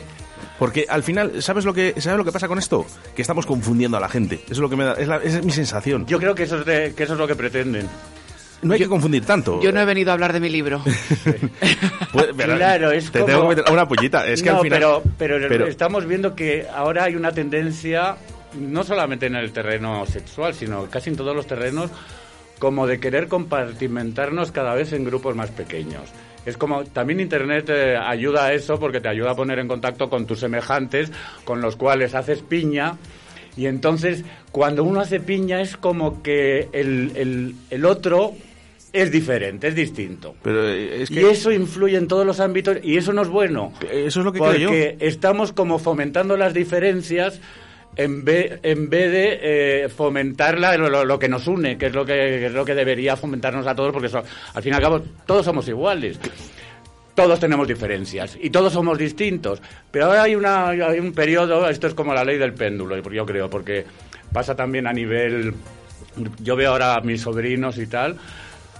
Porque 0.59 0.85
al 0.89 1.03
final, 1.03 1.41
¿sabes 1.43 1.65
lo 1.65 1.73
que 1.73 1.93
sabes 2.01 2.17
lo 2.17 2.25
que 2.25 2.31
pasa 2.31 2.47
con 2.47 2.57
esto? 2.57 2.85
Que 3.15 3.21
estamos 3.21 3.45
confundiendo 3.45 3.97
a 3.97 3.99
la 3.99 4.09
gente. 4.09 4.35
Eso 4.45 4.53
es 4.53 4.57
lo 4.59 4.69
que 4.69 4.75
me 4.75 4.85
da, 4.85 4.93
es, 4.93 5.07
la- 5.07 5.17
esa 5.17 5.37
es 5.39 5.45
mi 5.45 5.51
sensación. 5.51 6.05
Yo 6.07 6.17
creo 6.19 6.33
que 6.35 6.43
eso 6.43 6.57
es, 6.59 6.65
de- 6.65 6.93
que 6.95 7.03
eso 7.03 7.13
es 7.13 7.19
lo 7.19 7.27
que 7.27 7.35
pretenden. 7.35 7.87
no 8.63 8.73
hay 8.73 8.79
que 8.79 8.87
confundir 8.87 9.23
tanto. 9.23 9.61
Yo 9.61 9.71
no 9.71 9.79
he 9.81 9.85
venido 9.85 10.09
a 10.09 10.13
hablar 10.13 10.33
de 10.33 10.39
mi 10.39 10.49
libro. 10.49 10.81
Pues, 12.11 12.27
Claro, 12.35 12.91
es 12.91 13.11
te 13.11 13.19
como- 13.19 13.25
tengo 13.31 13.41
que 13.49 13.55
meter 13.55 13.71
una 13.73 13.87
pollita. 13.87 14.25
Es 14.25 14.41
que 14.41 14.49
no, 14.49 14.55
al 14.57 14.61
final. 14.63 14.79
pero, 14.79 15.03
pero, 15.17 15.47
pero- 15.47 15.67
estamos 15.67 16.05
viendo 16.07 16.35
que 16.35 16.65
ahora 16.73 17.03
hay 17.03 17.15
una 17.15 17.31
tendencia, 17.31 18.15
no 18.59 18.83
solamente 18.83 19.27
en 19.27 19.35
el 19.35 19.51
terreno 19.51 20.05
sexual, 20.07 20.53
sino 20.55 20.85
casi 20.89 21.09
en 21.11 21.17
todos 21.17 21.35
los 21.35 21.45
terrenos, 21.45 21.91
como 22.59 22.87
de 22.87 22.99
querer 22.99 23.27
compartimentarnos 23.27 24.51
cada 24.51 24.73
vez 24.73 24.93
en 24.93 25.03
grupos 25.03 25.35
más 25.35 25.51
pequeños. 25.51 26.03
Es 26.47 26.57
como, 26.57 26.83
también 26.85 27.19
Internet 27.19 27.69
eh, 27.69 27.97
ayuda 27.97 28.45
a 28.45 28.53
eso 28.53 28.79
porque 28.79 29.01
te 29.01 29.09
ayuda 29.09 29.31
a 29.31 29.35
poner 29.35 29.59
en 29.59 29.67
contacto 29.67 30.09
con 30.09 30.25
tus 30.25 30.39
semejantes, 30.39 31.11
con 31.43 31.61
los 31.61 31.75
cuales 31.75 32.15
haces 32.15 32.39
piña. 32.41 32.97
Y 33.57 33.65
entonces, 33.65 34.23
cuando 34.51 34.83
uno 34.83 35.01
hace 35.01 35.19
piña, 35.19 35.61
es 35.61 35.75
como 35.77 36.23
que 36.23 36.69
el, 36.71 37.11
el- 37.15 37.55
el 37.69 37.85
otro 37.85 38.33
es 38.93 39.11
diferente, 39.11 39.67
es 39.67 39.75
distinto. 39.75 40.35
pero 40.41 40.67
eh, 40.69 41.01
es 41.03 41.09
que 41.09 41.21
Y 41.21 41.25
eso 41.25 41.51
influye 41.51 41.97
en 41.97 42.07
todos 42.07 42.25
los 42.25 42.39
ámbitos 42.39 42.77
y 42.81 42.95
eso 42.97 43.11
no 43.13 43.23
es 43.23 43.27
bueno. 43.27 43.73
eso 43.91 44.19
es 44.19 44.25
lo 44.25 44.31
que 44.31 44.39
porque 44.39 44.55
creo 44.65 44.71
yo. 44.71 44.95
estamos 45.05 45.51
como 45.51 45.77
fomentando 45.79 46.37
las 46.37 46.53
diferencias 46.53 47.41
en 47.97 48.23
vez, 48.23 48.59
en 48.63 48.89
vez 48.89 49.11
de 49.11 49.39
eh, 49.85 49.89
fomentar 49.89 50.59
la- 50.59 50.77
lo, 50.77 51.03
lo 51.03 51.19
que 51.19 51.27
nos 51.27 51.47
une, 51.47 51.77
que 51.77 51.87
es 51.87 51.93
lo 51.93 52.05
que, 52.05 52.13
que 52.13 52.45
es 52.47 52.53
lo 52.53 52.63
que 52.63 52.75
debería 52.75 53.15
fomentarnos 53.17 53.65
a 53.67 53.75
todos, 53.75 53.91
porque 53.91 54.09
so- 54.09 54.23
al 54.53 54.63
fin 54.63 54.73
y 54.73 54.75
al 54.75 54.81
cabo 54.81 55.01
todos 55.25 55.43
somos 55.45 55.67
iguales. 55.67 56.19
Todos 57.15 57.39
tenemos 57.39 57.67
diferencias 57.67 58.37
y 58.39 58.51
todos 58.51 58.71
somos 58.73 58.95
distintos. 58.97 59.59
Pero 59.89 60.05
ahora 60.05 60.23
hay, 60.23 60.35
una, 60.35 60.69
hay 60.69 60.99
un 60.99 61.13
periodo, 61.13 61.67
esto 61.67 61.87
es 61.87 61.95
como 61.95 62.13
la 62.13 62.23
ley 62.23 62.37
del 62.37 62.53
péndulo, 62.53 62.95
yo 63.11 63.25
creo, 63.25 63.49
porque 63.49 63.85
pasa 64.31 64.55
también 64.55 64.85
a 64.85 64.93
nivel... 64.93 65.53
Yo 66.43 66.55
veo 66.55 66.71
ahora 66.71 66.95
a 66.95 67.01
mis 67.01 67.21
sobrinos 67.21 67.77
y 67.79 67.87
tal, 67.87 68.17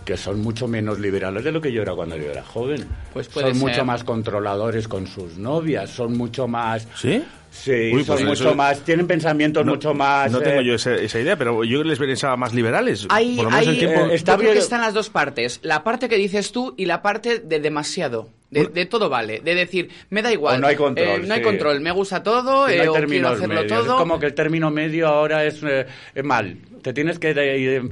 que 0.05 0.17
son 0.17 0.39
mucho 0.41 0.67
menos 0.67 0.99
liberales 0.99 1.43
de 1.43 1.51
lo 1.51 1.59
que 1.61 1.71
yo 1.71 1.81
era 1.81 1.93
cuando 1.93 2.15
yo 2.15 2.29
era 2.31 2.43
joven. 2.43 2.85
Pues 3.13 3.27
puede 3.27 3.49
son 3.49 3.57
mucho 3.59 3.83
más 3.85 4.03
controladores 4.03 4.87
con 4.87 5.07
sus 5.07 5.37
novias, 5.39 5.89
son 5.89 6.15
mucho 6.15 6.47
más... 6.47 6.87
¿Sí? 6.95 7.23
Sí, 7.57 7.91
Uy, 7.93 8.03
son 8.03 8.15
pues 8.17 8.25
mucho 8.25 8.55
más, 8.55 8.79
tienen 8.81 9.07
pensamientos 9.07 9.65
No- 9.65 9.73
mucho 9.73 9.93
más... 9.93 10.31
No 10.31 10.39
tengo 10.39 10.61
eh, 10.61 10.65
yo 10.65 10.73
esa, 10.75 10.93
esa 10.95 11.19
idea, 11.19 11.35
pero 11.37 11.63
yo 11.63 11.83
les 11.83 11.97
pensaba 11.99 12.37
más 12.37 12.53
liberales. 12.53 13.05
Hay, 13.09 13.35
Por 13.35 13.45
lo 13.45 13.51
menos 13.51 13.67
hay- 13.67 13.73
el 13.73 13.79
tiempo. 13.79 13.99
eh, 14.11 14.15
está 14.15 14.33
yo 14.33 14.37
creo 14.39 14.53
que 14.53 14.59
están 14.59 14.81
las 14.81 14.93
dos 14.93 15.09
partes. 15.09 15.59
La 15.63 15.83
parte 15.83 16.07
que 16.07 16.15
dices 16.17 16.51
tú 16.51 16.73
y 16.77 16.85
la 16.85 17.01
parte 17.01 17.39
de 17.39 17.59
demasiado. 17.59 18.29
De, 18.49 18.67
de 18.67 18.85
todo 18.85 19.09
vale. 19.09 19.41
De 19.41 19.55
decir, 19.55 19.89
me 20.09 20.21
da 20.21 20.31
igual. 20.31 20.55
O 20.55 20.59
no 20.59 20.67
hay 20.67 20.77
control, 20.77 21.05
eh, 21.05 21.27
no 21.27 21.33
hay 21.33 21.41
control. 21.41 21.81
Me 21.81 21.91
gusta 21.91 22.23
todo. 22.23 22.69
Eh, 22.69 22.85
no 22.85 22.93
o 22.93 22.95
quiero 22.95 23.27
hacerlo 23.29 23.55
medios. 23.61 23.67
todo. 23.81 23.95
Es 23.95 23.99
como 23.99 24.19
que 24.19 24.27
el 24.27 24.33
término 24.33 24.71
medio 24.71 25.07
ahora 25.09 25.43
es, 25.43 25.61
eh, 25.63 25.85
es 26.15 26.23
mal. 26.23 26.55
Te 26.81 26.93
tienes 26.93 27.19
que 27.19 27.33
de- 27.33 27.89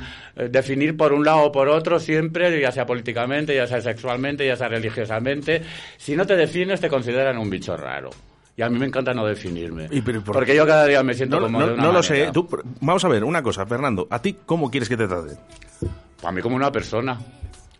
definir 0.50 0.96
por 0.96 1.12
un 1.12 1.26
lado 1.26 1.40
o 1.44 1.52
por 1.52 1.68
otro 1.68 2.00
siempre, 2.00 2.62
ya 2.62 2.72
sea 2.72 2.86
políticamente, 2.86 3.54
ya 3.54 3.68
sea 3.68 3.82
sexualmente, 3.82 4.46
ya 4.46 4.56
sea 4.56 4.70
religiosamente. 4.70 5.62
Si 5.98 6.16
no 6.16 6.26
te 6.26 6.38
defines, 6.38 6.80
te 6.80 6.88
consideran 6.88 7.38
un 7.38 7.50
bicho 7.50 7.76
raro. 7.76 8.12
Y 8.58 8.62
a 8.62 8.70
mí 8.70 8.80
me 8.80 8.86
encanta 8.86 9.14
no 9.14 9.26
definirme. 9.26 9.88
¿Y 9.92 10.02
pero 10.02 10.24
por 10.24 10.36
porque 10.36 10.56
yo 10.56 10.66
cada 10.66 10.86
día 10.86 11.04
me 11.04 11.14
siento 11.14 11.38
No, 11.40 11.48
como 11.48 11.60
no- 11.60 11.68
de 11.68 11.74
una 11.74 11.84
no 11.84 11.92
lo 11.92 12.02
manera. 12.02 12.26
sé. 12.28 12.32
Tú- 12.32 12.48
vamos 12.80 13.04
a 13.04 13.08
ver, 13.10 13.24
una 13.26 13.44
cosa, 13.44 13.66
Fernando. 13.66 14.08
¿A 14.10 14.22
ti 14.22 14.38
cómo 14.46 14.72
quieres 14.72 14.88
que 14.88 14.96
te 14.96 15.08
traten? 15.08 15.38
A 16.24 16.32
mí 16.32 16.42
como 16.42 16.56
una 16.56 16.72
persona. 16.72 17.20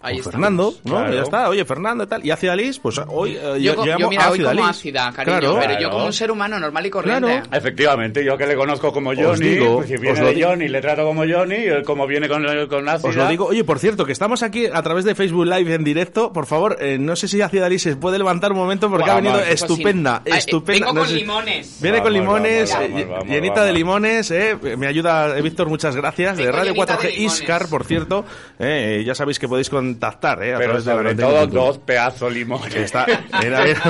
Ahí 0.06 0.16
Pues. 0.22 0.26
Fernando, 0.32 0.74
¿no? 0.84 0.92
Claro. 0.98 1.14
Ya 1.14 1.22
está. 1.24 1.50
Oye, 1.50 1.66
Fernando 1.66 2.04
y 2.04 2.08
tal. 2.08 2.26
Y 2.26 2.32
ácida 2.32 2.56
Liz, 2.56 2.80
pues 2.80 3.00
hoy 3.08 3.36
eh, 3.36 3.58
Yo, 3.60 3.74
llamo 3.84 3.98
yo, 4.00 4.10
mira, 4.10 4.30
hoy 4.30 4.40
como 4.42 4.66
ácida, 4.66 5.12
cariño, 5.12 5.40
Claro. 5.40 5.58
pero 5.60 5.80
yo 5.80 5.90
como 5.90 6.06
un 6.06 6.14
ser 6.14 6.32
humano 6.32 6.60
normal 6.60 6.86
y 6.86 6.90
corriente. 6.90 7.28
Claro. 7.28 7.48
Efectivamente, 7.52 8.24
yo 8.24 8.38
que 8.38 8.46
le 8.48 8.56
conozco 8.56 8.94
como 8.94 9.10
Os 9.12 9.18
Johnny, 9.18 9.48
digo, 9.50 9.76
pues 9.78 9.88
si 9.88 9.96
os 9.96 10.02
viene 10.02 10.20
lo 10.22 10.28
de 10.28 10.34
digo. 10.36 10.50
Johnny, 10.50 10.68
le 10.68 10.82
trato 10.82 11.04
como 11.06 11.24
Johnny, 11.28 11.56
y 11.56 11.84
como 11.84 12.06
viene 12.08 12.30
con, 12.30 12.44
con 12.68 12.88
ácida... 12.88 13.10
Os 13.10 13.16
lo 13.16 13.28
digo, 13.28 13.46
oye, 13.48 13.64
por 13.64 13.80
cierto, 13.80 14.06
que 14.06 14.12
estamos 14.12 14.44
aquí 14.44 14.68
a 14.68 14.82
través 14.84 15.06
de 15.06 15.16
Facebook 15.16 15.46
Live 15.46 15.74
en 15.74 15.84
directo. 15.84 16.32
Por 16.32 16.46
favor, 16.46 16.78
eh, 16.80 16.98
no 17.00 17.16
sé 17.16 17.28
si 17.28 17.42
Ácida 17.42 17.68
Liz 17.68 17.82
se 17.82 17.96
puede 17.96 18.18
levantar 18.18 18.52
un 18.52 18.58
momento 18.60 18.90
porque 18.90 19.10
Vamos, 19.10 19.14
ha 19.14 19.22
venido 19.22 19.36
pues 19.40 19.48
sí. 19.48 19.54
estupenda, 19.66 20.22
Ay, 20.26 20.32
eh, 20.34 20.38
estupenda. 20.38 20.86
vengo 20.88 20.94
No 20.94 21.00
con 21.02 21.10
sé- 21.10 21.16
limones. 21.16 21.78
Viene 21.82 22.02
con 22.02 22.14
limones, 22.14 22.72
vamos, 22.72 22.86
eh, 22.86 22.92
vamos, 22.94 23.10
vamos, 23.10 23.28
llenita 23.30 23.54
vamos. 23.56 23.68
de 23.68 23.74
limones, 23.74 24.32
eh. 24.32 24.58
Me 24.78 24.88
ayuda 24.88 25.38
eh, 25.38 25.42
Víctor, 25.42 25.68
muchas 25.68 25.96
gracias. 25.96 26.38
De 26.38 26.52
Radio 26.52 26.74
llenita 26.74 26.98
4G 26.98 27.02
de 27.02 27.12
limones. 27.12 27.34
Iscar, 27.40 27.68
por 27.70 27.84
cierto. 27.86 28.26
eh, 28.60 29.04
ya 29.06 29.16
sabéis 29.16 29.40
que 29.40 29.48
podéis 29.48 29.70
contactar, 30.00 30.44
eh. 30.44 30.54
a 30.56 30.58
Pero 30.58 30.74
de 30.76 30.82
sobre 30.82 31.14
91 31.16 31.48
todo 31.52 31.66
dos 31.66 31.78
pedazos 31.80 32.34
limones. 32.34 32.74
Que 32.74 32.84
está- 32.84 33.06
mira, 33.42 33.64
mira. 33.64 33.82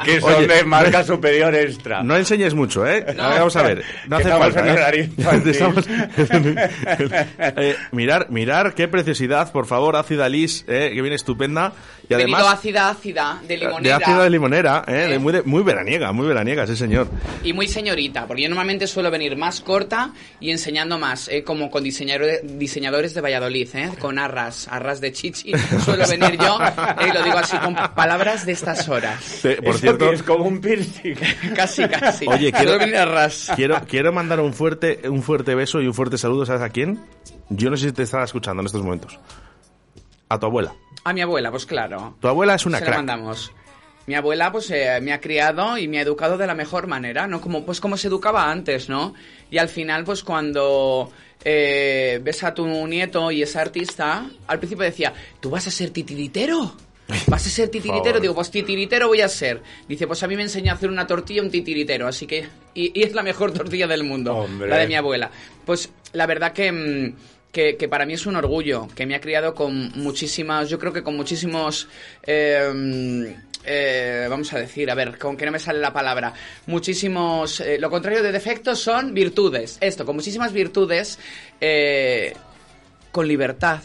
que 0.04 0.20
son 0.20 0.34
Oye, 0.34 0.46
de 0.46 0.64
marca 0.64 1.02
superior 1.04 1.54
extra. 1.54 2.02
No 2.02 2.16
enseñes 2.16 2.54
mucho, 2.54 2.86
¿eh? 2.86 3.00
Ver, 3.00 3.16
vamos 3.16 3.56
a 3.56 3.62
ver. 3.62 3.82
No 4.08 4.16
hace 4.16 4.28
falta, 4.28 4.90
¿eh? 4.94 5.10
Estamos- 5.46 5.88
Eh, 7.56 7.76
mirar, 7.92 8.30
mirar 8.30 8.74
qué 8.74 8.88
preciosidad, 8.88 9.50
por 9.52 9.66
favor, 9.66 9.96
ácida 9.96 10.28
Liz, 10.28 10.64
eh, 10.68 10.90
que 10.94 11.00
viene 11.00 11.16
estupenda. 11.16 11.72
Y 12.08 12.12
He 12.12 12.16
venido 12.18 12.36
además, 12.38 12.58
ácida, 12.58 12.88
ácida, 12.90 13.38
de 13.42 13.48
de 13.48 13.56
limonera. 13.56 13.96
ácida 13.96 14.22
de 14.24 14.30
limonera, 14.30 14.84
eh, 14.86 14.92
de 14.92 15.18
muy, 15.18 15.32
de- 15.32 15.42
muy 15.42 15.62
veraniega, 15.62 16.12
muy 16.12 16.26
veraniega, 16.26 16.66
sí, 16.66 16.76
señor. 16.76 17.08
Y 17.42 17.52
muy 17.54 17.66
señorita, 17.66 18.26
porque 18.26 18.42
yo 18.42 18.48
normalmente 18.50 18.86
suelo 18.86 19.10
venir 19.10 19.36
más 19.36 19.60
corta 19.62 20.10
y 20.38 20.50
enseñando 20.50 20.98
más, 20.98 21.28
eh, 21.28 21.42
como 21.44 21.70
con 21.70 21.82
diseñador- 21.82 22.42
diseñadores 22.42 23.14
de 23.14 23.20
Valladolid, 23.22 23.68
eh, 23.74 23.90
con 23.98 24.18
arras, 24.18 24.68
arras 24.68 25.00
de 25.00 25.12
chichi. 25.12 25.52
Suelo 25.58 26.06
venir 26.08 26.38
yo, 26.38 26.58
y 27.06 27.12
lo 27.12 27.22
digo 27.22 27.38
así 27.38 27.56
con 27.58 27.74
palabras 27.94 28.46
de 28.46 28.52
estas 28.52 28.88
horas. 28.88 29.40
Por 29.42 29.52
Eso 29.68 29.78
cierto, 29.78 30.08
que 30.10 30.14
es 30.16 30.22
como 30.22 30.44
un 30.44 30.60
piercing. 30.60 31.14
Casi, 31.56 31.86
casi. 31.88 32.26
Oye, 32.26 32.50
quiero, 32.52 32.70
Suelo 32.72 32.78
venir 32.78 32.96
a 32.96 33.04
ras. 33.04 33.52
quiero, 33.56 33.80
quiero 33.88 34.12
mandar 34.12 34.40
un 34.40 34.52
fuerte, 34.54 35.08
un 35.08 35.22
fuerte 35.22 35.54
beso 35.54 35.80
y 35.80 35.86
un 35.86 35.94
fuerte 35.94 36.18
saludo, 36.18 36.46
¿sabes 36.46 36.62
a 36.62 36.68
quién? 36.70 37.00
Yo 37.48 37.70
no 37.70 37.76
sé 37.76 37.88
si 37.88 37.92
te 37.92 38.02
estará 38.02 38.24
escuchando 38.24 38.60
en 38.60 38.66
estos 38.66 38.82
momentos. 38.82 39.18
A 40.28 40.38
tu 40.38 40.46
abuela. 40.46 40.74
A 41.04 41.12
mi 41.12 41.20
abuela, 41.20 41.50
pues 41.50 41.66
claro. 41.66 42.16
Tu 42.20 42.28
abuela 42.28 42.54
es 42.54 42.64
una 42.66 42.78
Se 42.78 42.84
la 42.84 42.86
crack. 42.86 42.98
mandamos. 42.98 43.52
Mi 44.06 44.14
abuela 44.14 44.52
pues 44.52 44.70
eh, 44.70 44.98
me 45.02 45.12
ha 45.14 45.20
criado 45.20 45.78
y 45.78 45.88
me 45.88 45.98
ha 45.98 46.02
educado 46.02 46.36
de 46.36 46.46
la 46.46 46.54
mejor 46.54 46.86
manera, 46.86 47.26
¿no? 47.26 47.40
Como, 47.40 47.64
pues 47.64 47.80
como 47.80 47.96
se 47.96 48.08
educaba 48.08 48.50
antes, 48.50 48.88
¿no? 48.88 49.14
Y 49.50 49.58
al 49.58 49.68
final 49.68 50.04
pues 50.04 50.22
cuando 50.22 51.10
eh, 51.44 52.20
ves 52.22 52.42
a 52.44 52.54
tu 52.54 52.66
nieto 52.86 53.30
y 53.30 53.42
es 53.42 53.54
artista, 53.56 54.28
al 54.46 54.58
principio 54.58 54.84
decía, 54.84 55.12
¿tú 55.40 55.50
vas 55.50 55.66
a 55.66 55.70
ser 55.70 55.90
titiritero? 55.90 56.74
¿Vas 57.26 57.46
a 57.46 57.50
ser 57.50 57.68
titiritero? 57.68 58.18
Digo, 58.18 58.34
pues 58.34 58.50
titiritero 58.50 59.08
voy 59.08 59.20
a 59.20 59.28
ser. 59.28 59.60
Dice, 59.86 60.06
pues 60.06 60.22
a 60.22 60.26
mí 60.26 60.36
me 60.36 60.42
enseñó 60.42 60.72
a 60.72 60.74
hacer 60.74 60.88
una 60.88 61.06
tortilla 61.06 61.42
un 61.42 61.50
titiritero, 61.50 62.08
así 62.08 62.26
que... 62.26 62.48
Y, 62.74 62.98
y 62.98 63.02
es 63.04 63.12
la 63.12 63.22
mejor 63.22 63.52
tortilla 63.54 63.86
del 63.86 64.04
mundo, 64.04 64.34
Hombre. 64.36 64.68
la 64.68 64.78
de 64.78 64.86
mi 64.86 64.94
abuela. 64.94 65.30
Pues 65.64 65.90
la 66.12 66.26
verdad 66.26 66.52
que... 66.52 66.72
mm, 66.72 67.14
que, 67.54 67.76
que 67.76 67.88
para 67.88 68.04
mí 68.04 68.14
es 68.14 68.26
un 68.26 68.34
orgullo, 68.34 68.88
que 68.96 69.06
me 69.06 69.14
ha 69.14 69.20
criado 69.20 69.54
con 69.54 69.92
muchísimas, 69.94 70.68
yo 70.68 70.76
creo 70.80 70.92
que 70.92 71.04
con 71.04 71.14
muchísimos, 71.16 71.86
eh, 72.24 73.36
eh, 73.66 74.26
vamos 74.28 74.52
a 74.52 74.58
decir, 74.58 74.90
a 74.90 74.94
ver, 74.94 75.18
con 75.18 75.36
que 75.36 75.46
no 75.46 75.52
me 75.52 75.58
sale 75.58 75.78
la 75.80 75.92
palabra, 75.92 76.32
muchísimos, 76.66 77.60
eh, 77.60 77.78
lo 77.78 77.88
contrario 77.90 78.22
de 78.22 78.32
defectos 78.32 78.78
son 78.80 79.14
virtudes, 79.14 79.78
esto, 79.80 80.04
con 80.04 80.16
muchísimas 80.16 80.52
virtudes, 80.52 81.18
eh, 81.60 82.34
con 83.12 83.26
libertad. 83.28 83.80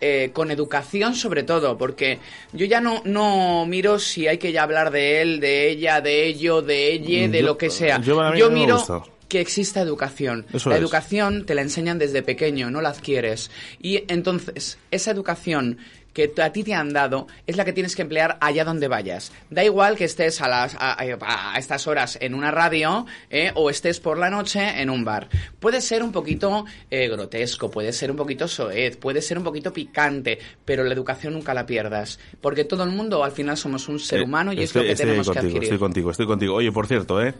eh, 0.00 0.30
con 0.32 0.52
educación 0.52 1.16
sobre 1.16 1.42
todo, 1.42 1.76
porque 1.76 2.20
yo 2.52 2.66
ya 2.66 2.80
no, 2.80 3.02
no 3.04 3.66
miro 3.66 3.98
si 3.98 4.28
hay 4.28 4.38
que 4.38 4.52
ya 4.52 4.62
hablar 4.62 4.92
de 4.92 5.20
él, 5.20 5.40
de 5.40 5.68
ella, 5.70 6.00
de 6.00 6.24
ello, 6.26 6.62
de 6.62 6.92
ella, 6.92 7.26
de 7.28 7.40
Yo- 7.40 7.44
lo 7.46 7.58
que 7.58 7.68
sea. 7.68 8.00
yo 8.00 8.14
no 8.22 8.50
miro, 8.50 8.80
que 9.28 9.40
exista 9.40 9.80
educación. 9.80 10.46
Eso 10.52 10.70
la 10.70 10.76
es. 10.76 10.80
educación 10.82 11.44
te 11.46 11.56
la 11.56 11.62
enseñan 11.62 11.98
desde 11.98 12.22
pequeño, 12.22 12.70
no 12.70 12.80
la 12.80 12.90
adquieres. 12.90 13.50
Y 13.82 14.04
entonces, 14.06 14.78
esa 14.92 15.10
educación 15.10 15.78
que 16.26 16.42
a 16.42 16.52
ti 16.52 16.64
te 16.64 16.74
han 16.74 16.92
dado 16.92 17.26
es 17.46 17.56
la 17.56 17.64
que 17.64 17.72
tienes 17.72 17.94
que 17.94 18.02
emplear 18.02 18.38
allá 18.40 18.64
donde 18.64 18.88
vayas. 18.88 19.30
Da 19.50 19.62
igual 19.62 19.96
que 19.96 20.04
estés 20.04 20.40
a, 20.40 20.48
las, 20.48 20.74
a, 20.74 20.92
a- 21.00 21.54
a 21.54 21.58
estas 21.58 21.86
horas 21.86 22.18
en 22.20 22.34
una 22.34 22.50
radio 22.50 23.06
eh, 23.30 23.52
o 23.54 23.70
estés 23.70 24.00
por 24.00 24.18
la 24.18 24.30
noche 24.30 24.80
en 24.82 24.90
un 24.90 25.04
bar. 25.04 25.28
Puede 25.60 25.80
ser 25.80 26.02
un 26.02 26.10
poquito 26.12 26.64
eh, 26.90 27.08
grotesco, 27.08 27.70
puede 27.70 27.92
ser 27.92 28.10
un 28.10 28.16
poquito 28.16 28.48
soez, 28.48 28.96
puede 28.96 29.22
ser 29.22 29.38
un 29.38 29.44
poquito 29.44 29.72
picante, 29.72 30.38
pero 30.64 30.82
la 30.84 30.92
educación 30.94 31.34
nunca 31.34 31.54
la 31.54 31.66
pierdas. 31.66 32.18
Porque 32.40 32.64
todo 32.64 32.82
el 32.84 32.90
mundo 32.90 33.22
al 33.22 33.32
final 33.32 33.56
somos 33.56 33.88
un 33.88 33.98
ser 34.00 34.20
Eh, 34.20 34.24
humano 34.24 34.52
y 34.52 34.62
estoy, 34.62 34.82
es 34.82 34.88
lo 34.88 34.94
que 34.96 35.02
tenemos 35.04 35.26
que 35.28 35.32
contigo, 35.34 35.46
adquirir. 35.48 35.62
Estoy 35.64 35.78
contigo, 35.78 36.10
estoy 36.10 36.26
contigo. 36.26 36.54
Oye, 36.54 36.72
por 36.72 36.86
cierto, 36.86 37.22
¿eh? 37.22 37.34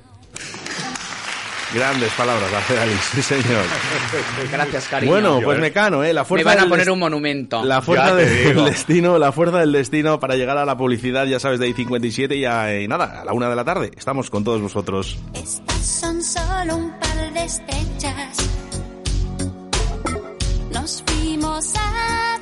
Grandes 1.75 2.11
palabras, 2.15 2.51
la 2.51 2.75
de 2.75 2.81
Alice, 2.83 3.17
sí 3.17 3.23
señor. 3.23 3.63
Gracias, 4.53 4.87
cariño. 4.89 5.13
Bueno, 5.13 5.41
pues 5.45 5.59
Mecano, 5.59 6.03
¿eh? 6.03 6.15
La 6.15 6.25
fuerza 6.25 6.41
Me 6.43 6.45
van 6.55 6.59
a 6.59 6.61
del 6.63 6.71
poner 6.71 6.91
un 6.91 6.99
monumento. 6.99 7.63
La 7.63 7.83
fuerza 7.83 8.15
del 8.15 8.45
digo. 8.55 8.65
destino, 8.65 9.19
la 9.19 9.33
fuerza 9.33 9.59
del 9.59 9.73
destino 9.73 10.19
para 10.19 10.37
llegar 10.37 10.57
a 10.57 10.65
la 10.65 10.79
publicidad, 10.79 11.27
ya 11.27 11.39
sabes, 11.39 11.59
de 11.61 11.69
I-57 11.69 12.37
y, 12.37 12.45
a- 12.47 12.81
y 12.81 12.89
nada, 12.89 13.21
a 13.21 13.25
la 13.27 13.33
una 13.35 13.51
de 13.51 13.57
la 13.57 13.65
tarde. 13.65 13.91
Estamos 13.97 14.31
con 14.31 14.45
todos 14.45 14.63
vosotros. 14.63 15.19
Son 15.83 16.23
solo 16.23 16.77
un 16.77 16.91
par 16.99 17.33
de 17.35 17.45
estrellas. 17.45 18.51
Nos 20.73 21.03
fuimos 21.07 21.75
a 21.77 22.39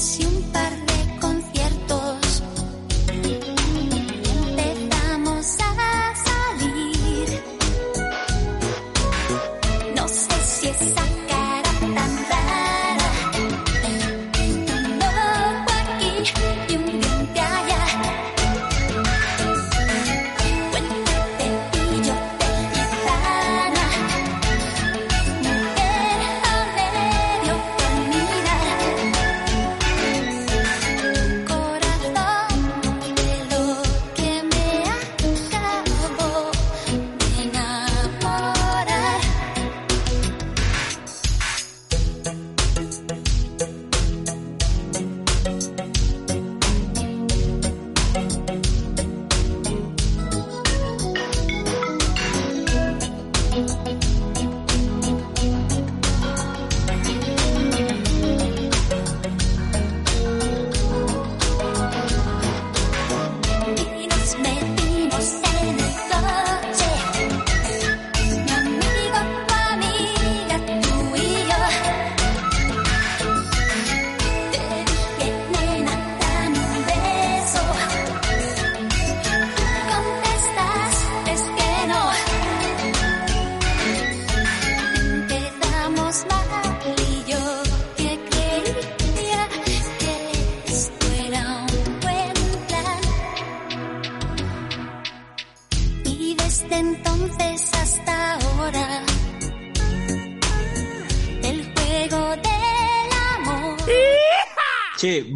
y 0.00 0.24
un 0.24 0.40
par 0.50 0.70
de 0.70 0.99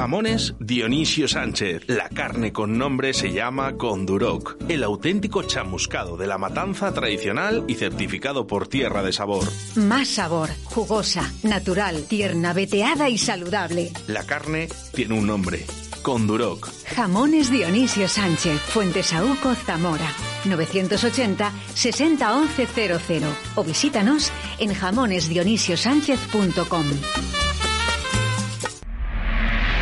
Jamones 0.00 0.54
Dionisio 0.58 1.28
Sánchez. 1.28 1.82
La 1.86 2.08
carne 2.08 2.54
con 2.54 2.78
nombre 2.78 3.12
se 3.12 3.32
llama 3.32 3.76
Conduroc. 3.76 4.56
El 4.66 4.82
auténtico 4.82 5.42
chamuscado 5.42 6.16
de 6.16 6.26
la 6.26 6.38
matanza 6.38 6.94
tradicional 6.94 7.64
y 7.68 7.74
certificado 7.74 8.46
por 8.46 8.66
Tierra 8.66 9.02
de 9.02 9.12
Sabor. 9.12 9.44
Más 9.74 10.08
sabor, 10.08 10.48
jugosa, 10.64 11.30
natural, 11.42 12.02
tierna, 12.08 12.54
veteada 12.54 13.10
y 13.10 13.18
saludable. 13.18 13.92
La 14.06 14.24
carne 14.24 14.70
tiene 14.94 15.18
un 15.18 15.26
nombre. 15.26 15.66
Conduroc. 16.00 16.70
Jamones 16.96 17.50
Dionisio 17.50 18.08
Sánchez, 18.08 18.58
Fuentesauco, 18.58 19.54
Zamora. 19.54 20.10
980 20.46 21.52
60 21.74 22.36
11 22.36 22.68
00 23.06 23.26
o 23.54 23.64
visítanos 23.64 24.32
en 24.60 24.72
jamonesdionisiosánchez.com. 24.72 26.86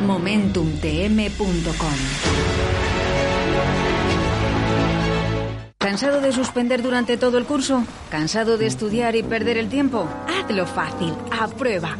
MomentumTM.com 0.00 2.58
¿Cansado 5.78 6.20
de 6.20 6.32
suspender 6.32 6.82
durante 6.82 7.16
todo 7.16 7.38
el 7.38 7.44
curso? 7.44 7.84
¿Cansado 8.10 8.58
de 8.58 8.66
estudiar 8.66 9.16
y 9.16 9.22
perder 9.22 9.56
el 9.56 9.68
tiempo? 9.68 10.06
Hazlo 10.28 10.66
fácil. 10.66 11.14
Aprueba. 11.30 11.96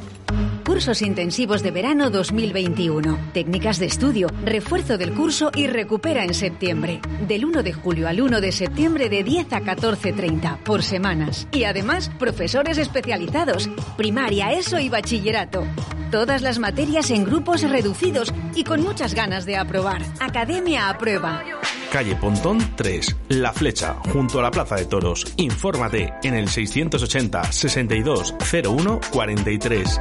Cursos 0.69 1.01
intensivos 1.01 1.63
de 1.63 1.71
verano 1.71 2.11
2021. 2.11 3.31
Técnicas 3.33 3.79
de 3.79 3.87
estudio, 3.87 4.29
refuerzo 4.45 4.99
del 4.99 5.15
curso 5.15 5.51
y 5.55 5.67
recupera 5.67 6.25
en 6.25 6.35
septiembre. 6.35 7.01
Del 7.27 7.47
1 7.47 7.63
de 7.63 7.73
julio 7.73 8.07
al 8.07 8.21
1 8.21 8.43
de 8.43 8.53
septiembre 8.53 9.09
de 9.09 9.25
10 9.25 9.51
a 9.55 9.61
14.30 9.63 10.59
por 10.59 10.83
semanas. 10.83 11.49
Y 11.53 11.65
además, 11.65 12.11
profesores 12.19 12.77
especializados. 12.77 13.71
Primaria, 13.97 14.53
ESO 14.53 14.79
y 14.79 14.91
bachillerato. 14.91 15.65
Todas 16.11 16.43
las 16.43 16.59
materias 16.59 17.11
en 17.13 17.25
grupos 17.25 17.63
reducidos 17.63 18.35
y 18.55 18.65
con 18.65 18.83
muchas 18.83 19.15
ganas 19.15 19.47
de 19.47 19.57
aprobar. 19.57 20.03
Academia 20.21 20.91
Aprueba. 20.91 21.45
Calle 21.91 22.15
Pontón 22.15 22.59
3, 22.77 23.17
La 23.31 23.55
Flecha, 23.55 23.95
junto 24.13 24.39
a 24.39 24.43
la 24.43 24.51
Plaza 24.51 24.77
de 24.77 24.85
Toros. 24.85 25.33
Infórmate 25.39 26.13
en 26.23 26.35
el 26.35 26.47
680 26.47 27.53
62 27.53 28.35
01 28.53 29.01
43. 29.11 30.01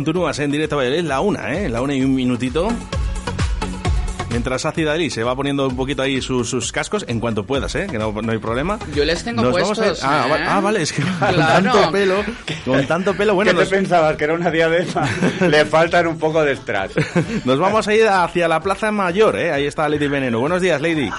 Continúas 0.00 0.38
en 0.38 0.50
directo 0.50 0.76
a 0.76 0.78
Valladolid, 0.78 1.04
la 1.06 1.20
una, 1.20 1.52
¿eh? 1.52 1.68
La 1.68 1.82
una 1.82 1.94
y 1.94 2.02
un 2.02 2.14
minutito. 2.14 2.68
Mientras 4.30 4.64
Ácid 4.64 4.86
Ali 4.88 5.10
se 5.10 5.22
va 5.24 5.36
poniendo 5.36 5.68
un 5.68 5.76
poquito 5.76 6.00
ahí 6.00 6.22
sus, 6.22 6.48
sus 6.48 6.72
cascos, 6.72 7.04
en 7.06 7.20
cuanto 7.20 7.44
puedas, 7.44 7.74
¿eh? 7.74 7.86
Que 7.90 7.98
no, 7.98 8.10
no 8.10 8.32
hay 8.32 8.38
problema. 8.38 8.78
Yo 8.94 9.04
les 9.04 9.22
tengo 9.22 9.42
Nos 9.42 9.52
vamos 9.52 9.72
a 9.78 9.82
puestos. 9.82 10.02
Ah, 10.02 10.24
¿eh? 10.26 10.30
va- 10.30 10.56
ah, 10.56 10.60
vale, 10.60 10.80
es 10.80 10.92
que 10.94 11.02
con 11.02 11.12
Claro. 11.34 11.70
tanto 11.70 11.92
pelo, 11.92 12.24
con 12.64 12.86
tanto 12.86 13.14
pelo, 13.14 13.34
bueno, 13.34 13.50
¿Qué 13.50 13.58
nos, 13.58 13.68
te 13.68 13.76
pensabas? 13.76 14.16
¿Que 14.16 14.24
era 14.24 14.32
una 14.32 14.50
diadema? 14.50 15.06
Le 15.46 15.66
faltan 15.66 16.06
un 16.06 16.18
poco 16.18 16.42
de 16.42 16.56
strass. 16.56 16.92
nos 17.44 17.58
vamos 17.58 17.86
a 17.86 17.94
ir 17.94 18.08
hacia 18.08 18.48
la 18.48 18.60
Plaza 18.62 18.90
Mayor, 18.90 19.38
¿eh? 19.38 19.52
Ahí 19.52 19.66
está 19.66 19.86
Lady 19.86 20.06
Veneno. 20.08 20.40
Buenos 20.40 20.62
días, 20.62 20.80
Lady. 20.80 21.10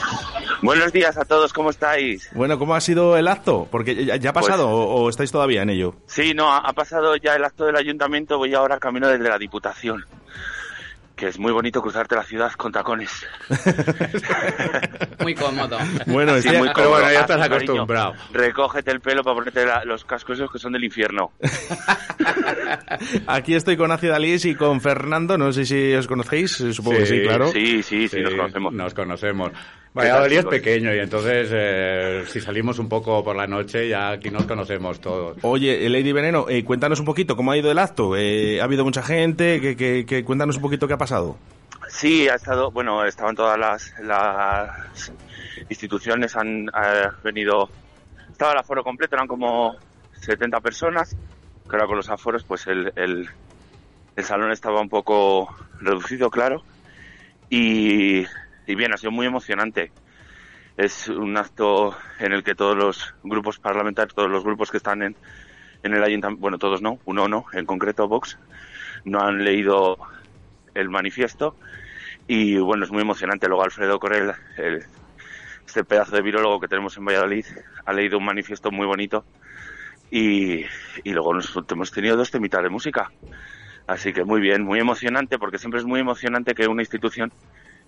Buenos 0.62 0.92
días 0.94 1.18
a 1.18 1.26
todos, 1.26 1.54
¿cómo 1.54 1.72
estáis? 1.72 2.30
Bueno, 2.34 2.60
¿cómo 2.60 2.76
ha 2.76 2.82
sido 2.82 3.18
el 3.18 3.28
acto? 3.28 3.68
Porque 3.72 4.06
ya, 4.06 4.16
ya 4.18 4.30
ha 4.30 4.34
Pues- 4.34 4.46
pasado 4.46 4.70
o, 4.70 5.02
o 5.04 5.10
estáis 5.10 5.32
todavía 5.32 5.64
en 5.64 5.70
ello. 5.72 5.96
Sí, 6.06 6.34
no, 6.36 6.52
ha, 6.52 6.58
ha 6.60 6.74
pasado 6.74 7.16
ya 7.16 7.36
el 7.36 7.44
acto 7.44 7.66
del 7.66 7.76
ayuntamiento, 7.76 8.38
voy 8.38 8.54
ahora 8.54 8.78
camino 8.80 9.08
desde 9.08 9.28
la 9.28 9.38
Diputación. 9.40 10.06
Que 11.16 11.28
es 11.28 11.38
muy 11.38 11.52
bonito 11.52 11.82
cruzarte 11.84 12.16
la 12.16 12.24
ciudad 12.24 12.52
con 12.54 12.72
tacones. 12.72 13.12
Muy 15.20 15.36
cómodo. 15.36 15.78
Bueno, 16.08 16.34
Sí, 16.34 16.48
estoy- 16.48 16.58
muy 16.58 16.68
pero 16.70 16.74
cómodo. 16.74 16.90
bueno, 16.92 17.12
ya 17.12 17.20
estás 17.22 17.38
cariño, 17.38 17.56
acostumbrado. 17.74 18.14
Recógete 18.32 18.92
el 18.92 19.02
pelo 19.02 19.24
para 19.24 19.36
ponerte 19.36 19.66
la- 19.66 19.84
los 19.86 20.04
cascos 20.06 20.38
esos 20.40 20.52
que 20.52 20.58
son 20.58 20.72
del 20.74 20.84
infierno. 20.84 21.32
Aquí 23.28 23.54
estoy 23.56 23.78
con 23.78 23.92
Ácid 23.92 24.10
Ali 24.12 24.36
y 24.44 24.56
con 24.56 24.82
Fernando. 24.82 25.38
No 25.38 25.52
sé 25.54 25.66
si 25.66 25.94
os 25.94 26.08
conocéis, 26.08 26.52
supongo 26.72 26.98
que 27.00 27.06
sí, 27.06 27.22
claro. 27.22 27.52
Sí, 27.52 27.84
sí, 27.84 28.08
sí, 28.08 28.20
nos 28.22 28.34
conocemos. 28.34 28.74
Nos 28.74 28.94
conocemos. 28.96 29.52
¿Qué 29.94 30.00
Valladolid 30.00 30.38
es 30.38 30.46
pequeño 30.46 30.96
y 30.96 31.00
entonces 31.00 31.50
eh, 31.52 32.24
si 32.28 32.40
salimos 32.40 32.80
un 32.80 32.88
poco 32.88 33.24
por 33.26 33.36
la 33.36 33.46
noche 33.46 33.90
ya 33.90 34.12
aquí 34.12 34.30
nos 34.30 34.46
conocemos 34.46 35.02
todos. 35.02 35.38
Oye, 35.42 35.86
eh, 35.86 35.90
Lady 35.90 36.14
Veneno, 36.14 36.46
eh, 36.48 36.64
cuéntanos 36.64 37.00
un 37.02 37.06
poquito 37.06 37.36
cómo 37.36 37.52
ha 37.52 37.58
ido 37.58 37.70
el 37.70 37.78
acto. 37.78 38.16
Eh, 38.16 38.62
¿Ha 38.62 38.64
habido 38.64 38.86
mucha 38.86 39.04
gente? 39.04 39.60
Que, 39.60 39.76
que- 39.76 40.06
que- 40.06 40.24
cuéntanos 40.24 40.56
un 40.56 40.62
poquito 40.62 40.88
qué 40.88 40.94
ha 40.94 40.98
pasado. 40.98 41.36
Sí, 41.90 42.30
ha 42.30 42.36
estado, 42.36 42.72
bueno, 42.72 43.04
estaban 43.06 43.36
todas 43.36 43.60
las, 43.60 43.94
las 44.02 45.12
instituciones, 45.70 46.38
han 46.38 46.68
eh, 46.68 47.08
venido, 47.22 47.70
estaba 48.32 48.54
el 48.54 48.60
aforo 48.60 48.86
completo, 48.86 49.16
eran 49.16 49.28
como 49.28 49.76
70 50.22 50.62
personas, 50.62 51.14
que 51.70 51.76
ahora 51.76 51.88
con 51.88 51.98
los 51.98 52.10
aforos 52.10 52.46
pues 52.46 52.66
el, 52.68 52.94
el, 52.96 53.28
el 54.16 54.24
salón 54.24 54.54
estaba 54.54 54.80
un 54.80 54.88
poco 54.88 55.54
reducido, 55.82 56.30
claro, 56.30 56.64
y, 57.50 58.22
y 58.68 58.76
bien, 58.76 58.94
ha 58.94 58.98
sido 58.98 59.12
muy 59.12 59.26
emocionante. 59.28 59.94
Es 60.78 61.08
un 61.10 61.38
acto 61.38 61.98
en 62.20 62.34
el 62.34 62.44
que 62.44 62.56
todos 62.56 62.78
los 62.78 63.14
grupos 63.24 63.60
parlamentarios, 63.60 64.14
todos 64.16 64.30
los 64.32 64.44
grupos 64.44 64.72
que 64.72 64.78
están 64.78 65.04
en, 65.04 65.18
en 65.84 65.94
el 65.96 66.04
ayuntamiento, 66.04 66.42
bueno, 66.42 66.58
todos 66.60 66.82
no, 66.82 67.02
uno 67.06 67.28
no, 67.30 67.46
en 67.54 67.66
concreto 67.66 68.08
Vox, 68.08 68.40
no 69.06 69.22
han 69.22 69.44
leído 69.44 69.98
el 70.74 70.90
manifiesto 70.90 71.58
y 72.28 72.58
bueno, 72.60 72.86
es 72.86 72.92
muy 72.92 73.02
emocionante. 73.04 73.48
Luego 73.48 73.64
Alfredo 73.64 74.00
Corel, 74.00 74.34
el- 74.58 74.86
este 75.66 75.84
pedazo 75.84 76.16
de 76.16 76.22
virólogo 76.22 76.60
que 76.60 76.68
tenemos 76.68 76.98
en 76.98 77.06
Valladolid, 77.06 77.46
ha 77.86 77.94
leído 77.94 78.18
un 78.18 78.26
manifiesto 78.26 78.72
muy 78.72 78.86
bonito 78.86 79.28
y, 80.10 80.62
y 81.04 81.12
luego 81.14 81.34
nos, 81.34 81.54
hemos 81.70 81.92
tenido 81.92 82.18
dos 82.18 82.32
temitas 82.32 82.64
de 82.64 82.70
música. 82.70 83.14
Así 83.88 84.14
que 84.14 84.24
muy 84.26 84.42
bien, 84.42 84.64
muy 84.64 84.80
emocionante, 84.80 85.40
porque 85.40 85.60
siempre 85.60 85.80
es 85.80 85.86
muy 85.88 86.00
emocionante 86.02 86.56
que 86.56 86.68
una 86.68 86.84
institución 86.84 87.34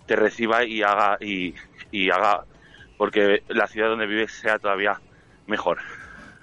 te 0.06 0.16
reciba 0.16 0.64
y 0.66 0.82
haga 0.84 1.18
y, 1.22 1.54
y 1.92 2.10
haga 2.10 2.44
porque 2.98 3.44
la 3.50 3.68
ciudad 3.68 3.90
donde 3.90 4.06
vives 4.08 4.32
sea 4.34 4.60
todavía 4.60 5.00
mejor. 5.48 5.80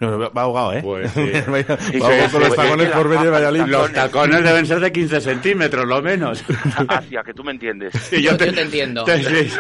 No, 0.01 0.19
va 0.19 0.43
ahogado, 0.43 0.73
¿eh? 0.73 0.81
Pues 0.83 1.11
sí. 1.15 1.21
Va 1.31 1.77
Sí, 1.79 2.01
ahogado 2.01 2.25
sí, 2.25 2.31
con 2.33 2.41
los 2.41 2.51
sí, 2.53 2.57
tacones 2.57 2.87
sí, 2.87 2.93
por 2.95 3.09
medio 3.09 3.23
de 3.25 3.31
Valladolid. 3.31 3.61
Los 3.67 3.93
tacones 3.93 4.43
deben 4.43 4.67
ser 4.67 4.81
de 4.81 4.93
15 4.93 5.21
centímetros, 5.21 5.87
lo 5.87 6.01
menos. 6.01 6.43
Hacia 6.89 7.23
que 7.23 7.35
tú 7.35 7.45
me 7.45 7.51
entiendes. 7.53 8.11
Y 8.11 8.23
Yo, 8.23 8.31
yo 8.31 8.37
te 8.39 8.63
entiendo. 8.63 9.05
Sí, 9.07 9.23
sí, 9.23 9.49
sí. 9.51 9.59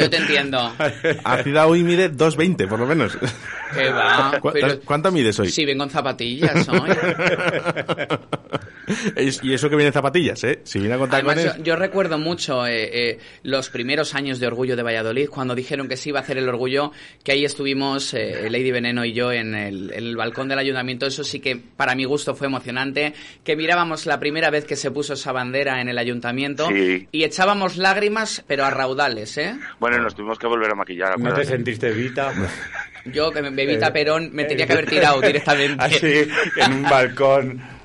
Yo 0.00 0.10
te 0.10 0.16
entiendo. 0.16 0.72
Ácida 1.22 1.68
hoy 1.68 1.84
mide 1.84 2.10
2,20 2.12 2.66
por 2.68 2.80
lo 2.80 2.86
menos. 2.86 3.16
Que 3.72 3.90
va. 3.90 4.38
¿Cu- 4.40 4.50
pero- 4.52 4.80
¿Cuánto 4.84 5.12
mides 5.12 5.38
hoy? 5.38 5.48
Si 5.50 5.64
vengo 5.64 5.84
en 5.84 5.90
zapatillas 5.90 6.68
hoy. 6.68 6.90
Y 9.42 9.52
eso 9.54 9.68
que 9.70 9.76
viene 9.76 9.88
en 9.88 9.92
zapatillas, 9.92 10.42
¿eh? 10.44 10.60
Si 10.64 10.78
viene 10.78 10.96
con 10.98 11.12
Además, 11.12 11.36
tacones... 11.36 11.56
yo, 11.58 11.62
yo 11.64 11.76
recuerdo 11.76 12.18
mucho 12.18 12.66
eh, 12.66 13.10
eh, 13.10 13.18
los 13.42 13.70
primeros 13.70 14.14
años 14.14 14.38
de 14.40 14.46
Orgullo 14.46 14.76
de 14.76 14.82
Valladolid, 14.82 15.28
cuando 15.28 15.54
dijeron 15.54 15.88
que 15.88 15.96
se 15.96 16.08
iba 16.10 16.18
a 16.20 16.22
hacer 16.22 16.38
el 16.38 16.48
Orgullo, 16.48 16.92
que 17.24 17.32
ahí 17.32 17.44
estuvimos 17.44 18.12
eh, 18.14 18.48
Lady 18.50 18.70
Veneno 18.70 19.04
y 19.04 19.12
yo 19.12 19.32
en 19.32 19.54
el, 19.54 19.92
en 19.92 20.04
el 20.04 20.16
balcón 20.16 20.48
del 20.48 20.58
ayuntamiento. 20.58 21.06
Eso 21.06 21.24
sí 21.24 21.40
que 21.40 21.56
para 21.56 21.94
mi 21.94 22.04
gusto 22.04 22.34
fue 22.34 22.46
emocionante, 22.46 23.14
que 23.44 23.56
mirábamos 23.56 24.06
la 24.06 24.18
primera 24.20 24.50
vez 24.50 24.64
que 24.64 24.76
se 24.76 24.90
puso 24.90 25.14
esa 25.14 25.32
bandera 25.32 25.80
en 25.80 25.88
el 25.88 25.98
ayuntamiento 25.98 26.68
Sí. 26.68 27.08
y 27.12 27.24
echábamos 27.24 27.76
lágrimas, 27.76 28.44
pero 28.46 28.64
a 28.64 28.70
raudales, 28.70 29.36
¿eh? 29.38 29.54
Bueno, 29.78 29.98
nos 29.98 30.14
tuvimos 30.14 30.38
que 30.38 30.46
volver 30.46 30.70
a 30.70 30.74
maquillar. 30.74 31.18
¿No 31.18 31.32
te 31.34 31.44
sentiste 31.44 31.90
Vita? 31.92 32.32
Yo, 33.06 33.30
que 33.32 33.42
me 33.42 33.50
bebí 33.50 33.74
Eh, 33.74 33.90
Perón, 33.92 34.30
me 34.32 34.44
tenía 34.44 34.66
que 34.66 34.72
haber 34.74 34.86
tirado 34.88 35.20
directamente. 35.22 35.82
Así, 35.82 36.28
en 36.56 36.72
un 36.72 36.82
balcón. 36.82 37.79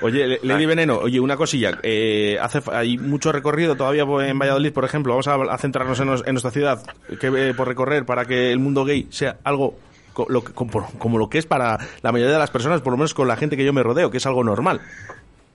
Oye, 0.00 0.38
Lady 0.42 0.66
Veneno, 0.66 0.98
oye, 0.98 1.20
una 1.20 1.36
cosilla. 1.36 1.78
eh, 1.82 2.38
hace, 2.40 2.60
hay 2.72 2.98
mucho 2.98 3.32
recorrido 3.32 3.76
todavía 3.76 4.02
en 4.28 4.38
Valladolid, 4.38 4.72
por 4.72 4.84
ejemplo. 4.84 5.12
Vamos 5.12 5.28
a, 5.28 5.34
a 5.34 5.58
centrarnos 5.58 5.98
en, 6.00 6.06
nos- 6.06 6.26
en 6.26 6.32
nuestra 6.34 6.50
ciudad. 6.50 6.82
que 7.18 7.26
eh, 7.28 7.54
por 7.54 7.68
recorrer 7.68 8.04
para 8.04 8.24
que 8.24 8.52
el 8.52 8.58
mundo 8.58 8.84
gay 8.84 9.08
sea 9.10 9.38
algo 9.44 9.78
co- 10.12 10.26
lo 10.28 10.42
que- 10.44 10.52
como, 10.52 10.86
como 10.98 11.18
lo 11.18 11.28
que 11.30 11.38
es 11.38 11.46
para 11.46 11.78
la 12.02 12.12
mayoría 12.12 12.32
de 12.34 12.38
las 12.40 12.50
personas, 12.50 12.80
por 12.82 12.92
lo 12.92 12.96
menos 12.98 13.14
con 13.14 13.28
la 13.28 13.36
gente 13.36 13.56
que 13.56 13.64
yo 13.64 13.72
me 13.72 13.82
rodeo, 13.82 14.10
que 14.10 14.18
es 14.18 14.26
algo 14.26 14.44
normal. 14.44 14.80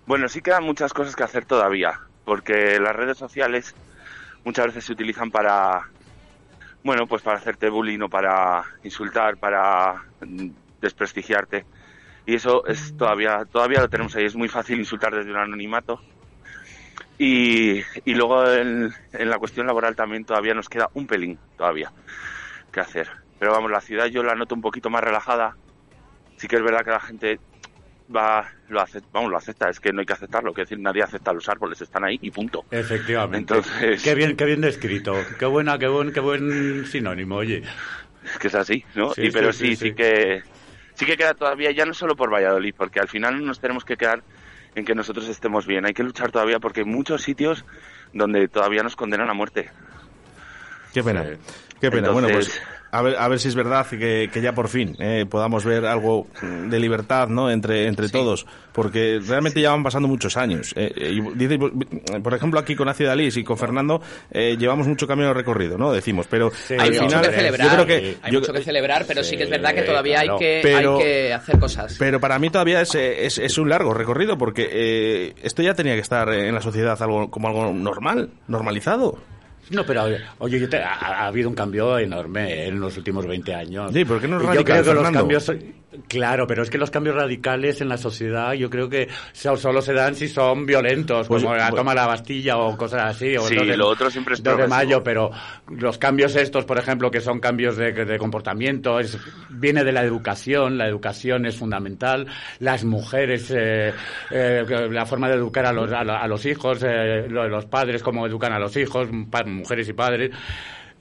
Bueno, 0.06 0.28
sí 0.30 0.42
quedan 0.42 0.64
muchas 0.64 0.94
cosas 0.94 1.16
que 1.16 1.24
hacer 1.24 1.46
todavía, 1.46 2.00
porque 2.24 2.80
las 2.80 2.96
redes 2.96 3.18
sociales 3.18 3.76
muchas 4.44 4.68
veces 4.68 4.86
se 4.86 4.94
utilizan 4.94 5.32
para, 5.32 5.82
bueno, 6.84 7.08
pues 7.08 7.22
para 7.24 7.38
hacerte 7.40 7.70
bullying 7.70 8.02
o 8.02 8.10
para 8.10 8.64
insultar, 8.84 9.38
para 9.38 9.96
mm, 10.22 10.50
desprestigiarte. 10.82 11.66
Y 12.26 12.36
eso 12.36 12.66
es 12.66 12.96
todavía, 12.98 13.46
todavía 13.52 13.82
lo 13.82 13.90
tenemos 13.90 14.16
ahí. 14.16 14.26
Es 14.26 14.36
muy 14.36 14.48
fácil 14.48 14.80
insultar 14.80 15.14
desde 15.16 15.32
un 15.32 15.38
anonimato. 15.38 16.02
Y, 17.18 17.78
y 18.04 18.14
luego 18.14 18.52
en, 18.52 18.92
en 19.14 19.30
la 19.30 19.38
cuestión 19.38 19.68
laboral 19.68 19.96
también 19.96 20.26
todavía 20.26 20.54
nos 20.54 20.68
queda 20.68 20.90
un 20.96 21.08
pelín 21.08 21.38
todavía 21.58 21.92
que 22.72 22.80
hacer. 22.82 23.08
Pero 23.40 23.52
vamos, 23.54 23.72
la 23.72 23.80
ciudad 23.82 24.08
yo 24.08 24.24
la 24.24 24.36
noto 24.36 24.56
un 24.56 24.62
poquito 24.62 24.90
más 24.90 25.04
relajada. 25.04 25.56
Sí 26.38 26.48
que 26.48 26.58
es 26.58 26.64
verdad 26.64 26.84
que 26.84 26.92
la 26.92 27.00
gente 27.00 27.40
va 28.14 28.50
lo 28.68 28.82
acepta, 28.82 29.10
vamos, 29.14 29.32
lo 29.32 29.38
acepta, 29.38 29.70
es 29.70 29.80
que 29.80 29.94
no 29.94 30.00
hay 30.02 30.06
que 30.06 30.14
aceptarlo, 30.14 30.54
que 30.54 30.62
decir, 30.62 30.80
nadie 30.80 31.04
acepta 31.04 31.32
los 31.34 31.48
árboles, 31.48 31.82
están 31.82 32.04
ahí 32.04 32.20
y 32.22 32.32
punto. 32.32 32.66
Efectivamente. 32.72 33.38
Entonces- 33.56 34.04
Qué 34.04 34.14
bien, 34.16 34.36
qué 34.36 34.46
bien 34.46 34.62
descrito. 34.62 35.16
Qué 35.40 35.46
buena, 35.46 35.78
qué 35.80 35.88
buen, 35.88 36.12
qué 36.12 36.20
buen 36.20 36.86
sinónimo, 36.88 37.36
oye. 37.38 37.64
Es 38.26 38.38
que 38.40 38.48
es 38.48 38.56
así, 38.56 38.84
¿no? 38.96 39.14
Sí, 39.14 39.28
y 39.28 39.32
pero 39.32 39.54
sí, 39.54 39.60
sí, 39.60 39.68
sí, 39.70 39.76
sí, 39.76 39.90
sí. 39.90 39.96
que 39.96 40.44
sí 40.96 41.06
que 41.06 41.16
queda 41.16 41.34
todavía 41.34 41.72
ya 41.72 41.86
no 41.86 41.94
solo 41.94 42.16
por 42.16 42.34
Valladolid, 42.34 42.74
porque 42.76 43.00
al 43.00 43.08
final 43.08 43.40
no 43.40 43.46
nos 43.46 43.60
tenemos 43.60 43.86
que 43.86 43.96
quedar 43.96 44.24
en 44.74 44.84
que 44.84 44.96
nosotros 44.96 45.28
estemos 45.30 45.66
bien, 45.66 45.86
hay 45.86 45.94
que 45.94 46.04
luchar 46.04 46.32
todavía 46.32 46.60
porque 46.60 46.82
hay 46.82 46.86
muchos 46.86 47.22
sitios 47.22 47.64
donde 48.14 48.48
todavía 48.48 48.84
nos 48.84 48.96
condenan 48.96 49.30
a 49.30 49.34
muerte. 49.34 49.70
Qué 50.94 51.04
pena. 51.04 51.26
Qué 51.80 51.92
pena. 51.92 52.10
Bueno, 52.10 52.30
pues 52.30 52.62
a 52.98 53.02
ver, 53.02 53.16
a 53.18 53.28
ver 53.28 53.40
si 53.40 53.48
es 53.48 53.56
verdad 53.56 53.86
que, 53.88 54.30
que 54.32 54.42
ya 54.42 54.54
por 54.54 54.70
fin 54.70 54.96
eh, 55.00 55.26
podamos 55.30 55.66
ver 55.66 55.86
algo 55.86 56.28
de 56.42 56.80
libertad 56.80 57.28
¿no? 57.28 57.50
entre, 57.52 57.88
entre 57.88 58.10
todos, 58.10 58.46
porque 58.74 59.20
realmente 59.26 59.60
ya 59.62 59.72
van 59.72 59.84
pasando 59.84 60.08
muchos 60.08 60.38
años. 60.38 60.74
Eh, 60.76 60.92
eh, 60.96 61.10
y 61.14 61.22
dice, 61.38 61.58
por 62.22 62.34
ejemplo, 62.34 62.60
aquí 62.60 62.76
con 62.76 62.88
Ácida 62.90 63.16
Liz 63.16 63.38
y 63.38 63.44
con 63.44 63.58
Fernando 63.58 64.02
eh, 64.32 64.56
llevamos 64.58 64.88
mucho 64.88 65.08
camino 65.08 65.34
recorrido, 65.34 65.78
¿no? 65.78 65.92
Decimos, 65.92 66.28
pero 66.30 66.52
Sí, 66.52 66.74
Hay 66.76 66.80
al 66.80 66.88
mucho 66.94 67.06
final 67.08 67.22
que 67.30 67.36
celebrar, 67.36 67.68
yo 67.68 67.74
creo 67.74 67.86
que 67.86 68.18
hay 68.22 68.32
yo- 68.32 68.40
mucho 68.40 68.54
que 68.54 68.62
celebrar, 68.62 69.06
pero 69.08 69.24
sí, 69.24 69.38
que 69.38 69.44
es 69.44 69.50
verdad 69.50 69.74
que 69.74 69.82
todavía 69.82 70.18
claro. 70.22 70.34
hay, 70.34 70.40
que, 70.40 70.60
Pero- 70.64 70.98
hay 70.98 71.04
que 71.04 71.34
hacer 71.34 71.60
cosas. 71.60 71.96
Pero 72.00 72.20
para 72.20 72.40
mí 72.40 72.50
todavía 72.50 72.82
es, 72.82 72.96
es, 72.96 73.38
es 73.38 73.58
un 73.58 73.70
largo 73.70 73.94
recorrido 73.94 74.38
porque 74.38 74.70
eh, 74.72 75.34
esto 75.44 75.62
ya 75.62 75.74
tenía 75.74 75.96
que 75.96 76.02
estar 76.02 76.32
en 76.34 76.54
la 76.56 76.62
sociedad 76.62 77.02
algo 77.02 77.30
como 77.30 77.48
algo 77.48 77.74
normal, 77.74 78.30
normalizado. 78.48 79.18
No, 79.70 79.86
pero 79.86 80.04
oye, 80.40 80.60
yo 80.60 80.70
te- 80.70 80.78
ha, 80.82 80.94
ha 80.94 81.28
habido 81.28 81.50
un 81.50 81.56
cambio 81.56 81.98
enorme 81.98 82.68
en 82.68 82.80
los 82.80 82.96
últimos 82.98 83.26
20 83.26 83.54
años. 83.54 83.92
Sí, 83.94 84.06
¿por 84.06 84.22
qué 84.22 84.28
no 84.28 84.38
es 84.38 84.44
radical, 84.44 84.58
Yo 84.58 84.64
creo 84.84 84.84
que 84.84 85.02
los 85.02 85.12
cambios, 85.12 85.52
claro, 86.08 86.46
pero 86.46 86.62
es 86.64 86.70
que 86.70 86.78
los 86.78 86.92
cambios 86.92 87.16
radicales 87.16 87.82
en 87.82 87.90
la 87.90 87.98
sociedad, 87.98 88.54
yo 88.54 88.70
creo 88.70 88.90
que 88.90 89.08
so- 89.34 89.56
solo 89.58 89.82
se 89.82 89.94
dan 89.94 90.14
si 90.16 90.28
son 90.28 90.66
violentos, 90.66 91.28
Pues- 91.28 91.42
como 91.44 91.56
la 91.56 91.70
pues- 91.70 91.80
toma 91.80 91.92
de 91.92 91.96
la 91.96 92.08
Bastilla 92.08 92.58
o 92.58 92.78
cosas 92.78 93.16
así. 93.16 93.36
O 93.38 93.42
Sí, 93.48 93.56
de- 93.56 93.78
lo 93.78 93.88
otro 93.88 94.10
siempre 94.12 94.36
es 94.36 94.44
2 94.44 94.58
de 94.58 94.68
mayo, 94.68 95.04
pero 95.04 95.32
los 95.70 95.98
cambios 95.98 96.36
estos, 96.36 96.66
por 96.66 96.78
ejemplo, 96.78 97.10
que 97.10 97.22
son 97.22 97.40
cambios 97.40 97.78
de, 97.78 97.92
de 97.94 98.18
comportamiento, 98.18 99.00
es, 99.00 99.18
viene 99.50 99.84
de 99.84 99.92
la 99.94 100.04
educación, 100.04 100.78
la 100.78 100.88
educación 100.88 101.46
es 101.46 101.56
fundamental, 101.56 102.28
las 102.60 102.84
mujeres, 102.84 103.52
eh, 103.56 103.94
eh, 104.32 104.64
la 104.92 105.06
forma 105.06 105.30
de 105.30 105.36
educar 105.36 105.66
a 105.66 105.74
los, 105.74 105.92
a, 105.92 106.04
la- 106.04 106.20
a 106.20 106.28
los 106.28 106.46
hijos, 106.46 106.84
eh, 106.86 107.26
lo 107.30 107.44
de 107.44 107.50
los 107.50 107.66
padres, 107.66 108.04
cómo 108.04 108.28
educan 108.28 108.52
a 108.54 108.60
los 108.60 108.76
hijos, 108.78 109.08
mujeres 109.56 109.88
y 109.90 109.94
padres. 109.94 110.32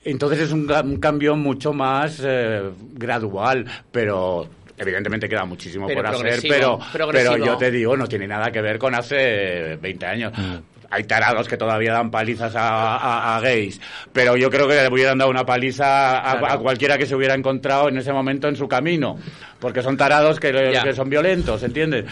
Entonces 0.03 0.39
es 0.39 0.51
un, 0.51 0.67
cambio 0.99 1.35
mucho 1.35 1.73
más 1.73 2.21
eh, 2.23 2.61
gradual, 2.93 3.65
pero 3.91 4.47
evidentemente 4.77 5.27
queda 5.27 5.45
muchísimo 5.45 5.87
Pero 5.87 6.03
por 6.03 6.13
hacer, 6.13 6.41
pero, 6.47 6.79
pero 7.11 7.37
yo 7.37 7.57
te 7.57 7.71
digo, 7.71 7.97
no 7.97 8.07
tiene 8.07 8.27
nada 8.27 8.51
que 8.51 8.61
ver 8.61 8.77
con 8.77 8.93
hace 8.93 9.77
20 9.81 10.05
años. 10.05 10.33
Mm. 10.37 10.55
Hay 10.91 11.05
tarados 11.05 11.47
que 11.47 11.57
todavía 11.57 11.91
dan 11.93 12.11
palizas 12.11 12.55
a, 12.55 12.95
a- 12.97 13.37
a 13.37 13.41
gays, 13.41 13.81
pero 14.13 14.37
yo 14.37 14.51
creo 14.51 14.67
que 14.67 14.75
le 14.75 14.87
hubieran 14.87 15.17
dado 15.17 15.31
una 15.31 15.43
paliza 15.43 16.19
a, 16.19 16.37
Claro. 16.37 16.53
a 16.53 16.59
cualquiera 16.59 16.97
que 16.99 17.07
se 17.07 17.15
hubiera 17.15 17.33
encontrado 17.33 17.89
en 17.89 17.97
ese 17.97 18.13
momento 18.13 18.47
en 18.47 18.55
su 18.55 18.67
camino, 18.67 19.17
porque 19.59 19.81
son 19.81 19.97
tarados 19.97 20.39
que 20.39 20.93
son 20.95 21.09
violentos, 21.09 21.63
¿entiendes? 21.63 22.05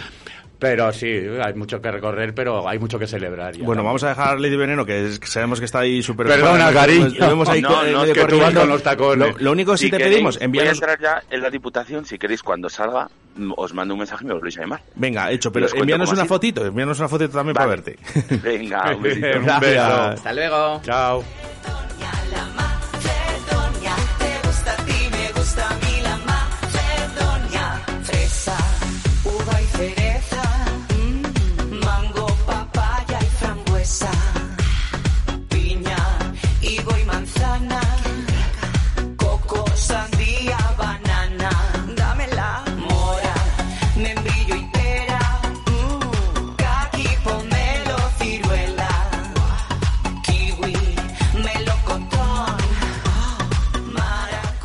Pero 0.64 0.94
sí, 0.94 1.20
hay 1.44 1.54
mucho 1.56 1.82
que 1.82 1.92
recorrer, 1.92 2.34
pero 2.34 2.68
hay 2.70 2.80
mucho 2.80 2.98
que 2.98 3.06
celebrar. 3.06 3.54
ya. 3.56 3.66
Bueno, 3.66 3.84
vamos 3.84 4.02
a 4.06 4.10
dejar 4.10 4.40
Lady 4.40 4.56
Veneno, 4.56 4.86
que, 4.86 5.08
es- 5.08 5.20
que 5.20 5.28
sabemos 5.28 5.60
que 5.60 5.66
está 5.66 5.80
ahí 5.80 6.02
súper... 6.02 6.26
Perdona, 6.28 6.68
ocupada. 6.68 6.74
cariño. 6.74 7.10
Lo 7.20 7.28
vemos 7.28 7.50
ahí 7.50 7.62
No, 7.62 7.68
co- 7.68 7.76
no, 7.76 7.84
medio 7.84 8.04
es 8.04 8.08
que 8.08 8.14
tú 8.14 8.22
corriendo. 8.22 8.46
vas 8.46 8.54
con 8.56 8.70
los 8.70 8.84
tacones. 8.84 9.34
Lo, 9.34 9.38
lo 9.40 9.52
único 9.52 9.72
que 9.74 9.78
sí 9.78 9.86
Si 9.86 9.92
te 9.92 9.98
queréis, 9.98 10.14
pedimos, 10.16 10.36
Voy 10.38 10.42
a 10.42 10.46
envíanos... 10.46 10.74
entrar 10.76 11.00
ya 11.02 11.22
en 11.30 11.42
la 11.42 11.50
diputación. 11.50 12.06
Si 12.06 12.18
queréis, 12.18 12.42
cuando 12.42 12.70
salga, 12.70 13.10
os 13.58 13.74
mando 13.74 13.94
un 13.94 14.00
mensaje 14.00 14.24
y 14.24 14.28
me 14.28 14.34
volvéis 14.34 14.58
a 14.58 14.62
llamar. 14.62 14.82
Venga, 14.96 15.30
hecho, 15.32 15.52
pero 15.52 15.68
envíanos 15.76 16.12
una 16.14 16.26
fotito, 16.26 16.66
envíanos 16.66 16.98
una 17.00 17.10
fotito 17.10 17.32
también 17.34 17.56
para 17.56 17.68
verte. 17.68 17.98
Venga, 18.42 18.94
un 18.96 19.02
besito. 19.04 19.28
Un 19.40 19.44
Gracias. 19.46 19.62
beso. 19.62 19.84
Hasta 20.02 20.34
luego. 20.34 20.82
Chao. 20.84 21.24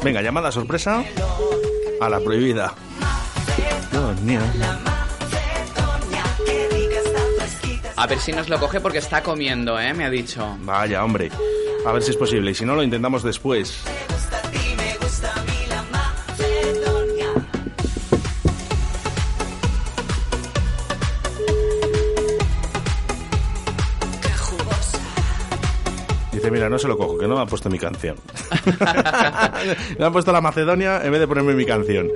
Venga, 0.03 0.22
llamada 0.22 0.53
sorpresa 0.53 1.05
a 2.01 2.09
la 2.09 2.20
prohibida. 2.20 2.74
A 7.96 8.07
ver 8.07 8.18
si 8.20 8.32
nos 8.32 8.49
lo 8.49 8.61
coge 8.61 8.80
porque 8.80 8.99
está 8.99 9.22
comiendo, 9.22 9.78
¿eh? 9.80 9.92
Me 9.92 10.05
ha 10.05 10.11
dicho. 10.11 10.57
Vaya, 10.61 11.05
hombre. 11.05 11.30
A 11.84 11.92
ver 11.92 12.03
si 12.03 12.11
es 12.11 12.16
posible. 12.16 12.53
Y 12.53 12.55
si 12.55 12.64
no, 12.64 12.74
lo 12.74 12.82
intentamos 12.82 13.22
después. 13.22 13.82
Dice, 26.49 26.57
mira, 26.57 26.70
no 26.70 26.78
se 26.78 26.88
lo 26.88 26.96
cojo, 26.96 27.18
que 27.18 27.28
no 27.28 27.36
me 27.36 27.42
ha 27.42 27.46
puesto 27.46 27.68
mi 27.68 27.78
canción. 27.78 28.16
me 29.99 30.05
ha 30.07 30.11
puesto 30.11 30.32
la 30.32 30.40
Macedonia 30.40 31.03
en 31.05 31.12
vez 31.12 31.20
de 31.20 31.28
ponerme 31.28 31.53
mi 31.53 31.66
canción. 31.66 32.09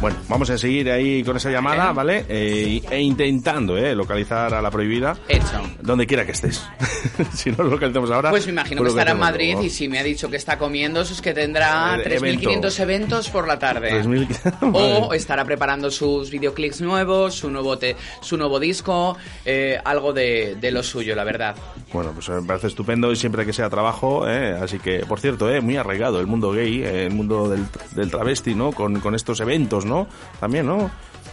Bueno, 0.00 0.16
vamos 0.28 0.48
a 0.48 0.56
seguir 0.56 0.90
ahí 0.90 1.22
con 1.22 1.36
esa 1.36 1.50
llamada, 1.50 1.92
¿vale? 1.92 2.24
Eh, 2.26 2.80
e 2.90 3.00
intentando, 3.02 3.76
¿eh? 3.76 3.94
Localizar 3.94 4.54
a 4.54 4.62
la 4.62 4.70
prohibida. 4.70 5.14
Hecho. 5.28 5.60
Donde 5.82 6.06
quiera 6.06 6.24
que 6.24 6.32
estés. 6.32 6.66
si 7.34 7.50
no 7.50 7.64
lo 7.64 7.70
localizamos 7.70 8.10
ahora. 8.10 8.30
Pues 8.30 8.46
me 8.46 8.52
imagino 8.52 8.78
que 8.80 8.84
lo 8.84 8.90
estará 8.90 9.10
en 9.12 9.18
Madrid 9.18 9.58
y 9.62 9.68
si 9.68 9.88
me 9.88 9.98
ha 9.98 10.02
dicho 10.02 10.30
que 10.30 10.36
está 10.38 10.56
comiendo, 10.56 11.02
eso 11.02 11.12
es 11.12 11.20
que 11.20 11.34
tendrá 11.34 11.98
Eh, 12.02 12.18
3.500 12.18 12.80
eventos 12.80 13.28
por 13.28 13.46
la 13.46 13.58
tarde. 13.58 13.90
3.000 14.02 14.54
O 14.72 15.12
estará 15.12 15.44
preparando 15.44 15.90
sus 15.90 16.30
videoclips 16.30 16.80
nuevos, 16.80 17.34
su 17.34 17.50
nuevo, 17.50 17.76
te- 17.76 17.94
su 18.22 18.38
nuevo 18.38 18.58
disco, 18.58 19.18
eh, 19.44 19.78
algo 19.84 20.14
de, 20.14 20.56
de 20.58 20.70
lo 20.70 20.82
suyo, 20.82 21.14
la 21.14 21.24
verdad. 21.24 21.54
Bueno, 21.92 22.12
pues 22.14 22.26
me 22.30 22.40
parece 22.42 22.68
estupendo 22.68 23.12
y 23.12 23.16
siempre 23.16 23.44
que 23.44 23.52
sea 23.52 23.68
trabajo, 23.68 24.26
¿eh? 24.26 24.56
así 24.62 24.78
que, 24.78 25.00
por 25.00 25.20
cierto, 25.20 25.50
¿eh? 25.52 25.60
muy 25.60 25.76
arraigado 25.76 26.20
el 26.20 26.26
mundo 26.26 26.52
gay, 26.52 26.82
eh, 26.84 27.04
el 27.06 27.12
mundo 27.12 27.50
del, 27.50 27.64
del 27.94 28.10
travesti, 28.10 28.54
¿no? 28.54 28.72
Con, 28.72 29.00
con 29.00 29.14
estos 29.14 29.40
eventos, 29.40 29.84
¿no? 29.84 29.89
También, 30.38 30.66
¿no? 30.66 30.90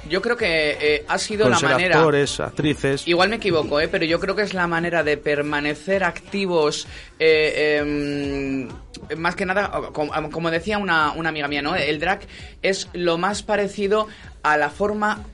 Yo 0.09 0.21
creo 0.21 0.37
que 0.37 0.77
eh, 0.79 1.05
ha 1.07 1.17
sido 1.17 1.43
Con 1.43 1.51
la 1.51 1.57
ser 1.59 1.69
manera... 1.69 1.97
actores, 1.97 2.39
actrices. 2.39 3.07
Igual 3.07 3.29
me 3.29 3.37
equivoco, 3.37 3.79
¿eh? 3.79 3.87
pero 3.87 4.05
yo 4.05 4.19
creo 4.19 4.35
que 4.35 4.41
es 4.41 4.53
la 4.53 4.67
manera 4.67 5.03
de 5.03 5.17
permanecer 5.17 6.03
activos, 6.03 6.87
eh, 7.19 7.79
em, 7.79 8.69
más 9.17 9.35
que 9.35 9.45
nada, 9.45 9.69
como, 9.91 10.31
como 10.31 10.51
decía 10.51 10.77
una, 10.77 11.11
una 11.11 11.29
amiga 11.29 11.47
mía, 11.47 11.61
¿no? 11.61 11.75
El 11.75 11.99
drag 11.99 12.21
es 12.61 12.89
lo 12.93 13.17
más 13.17 13.43
parecido 13.43 14.07
a 14.43 14.57
la 14.57 14.69
forma 14.69 15.25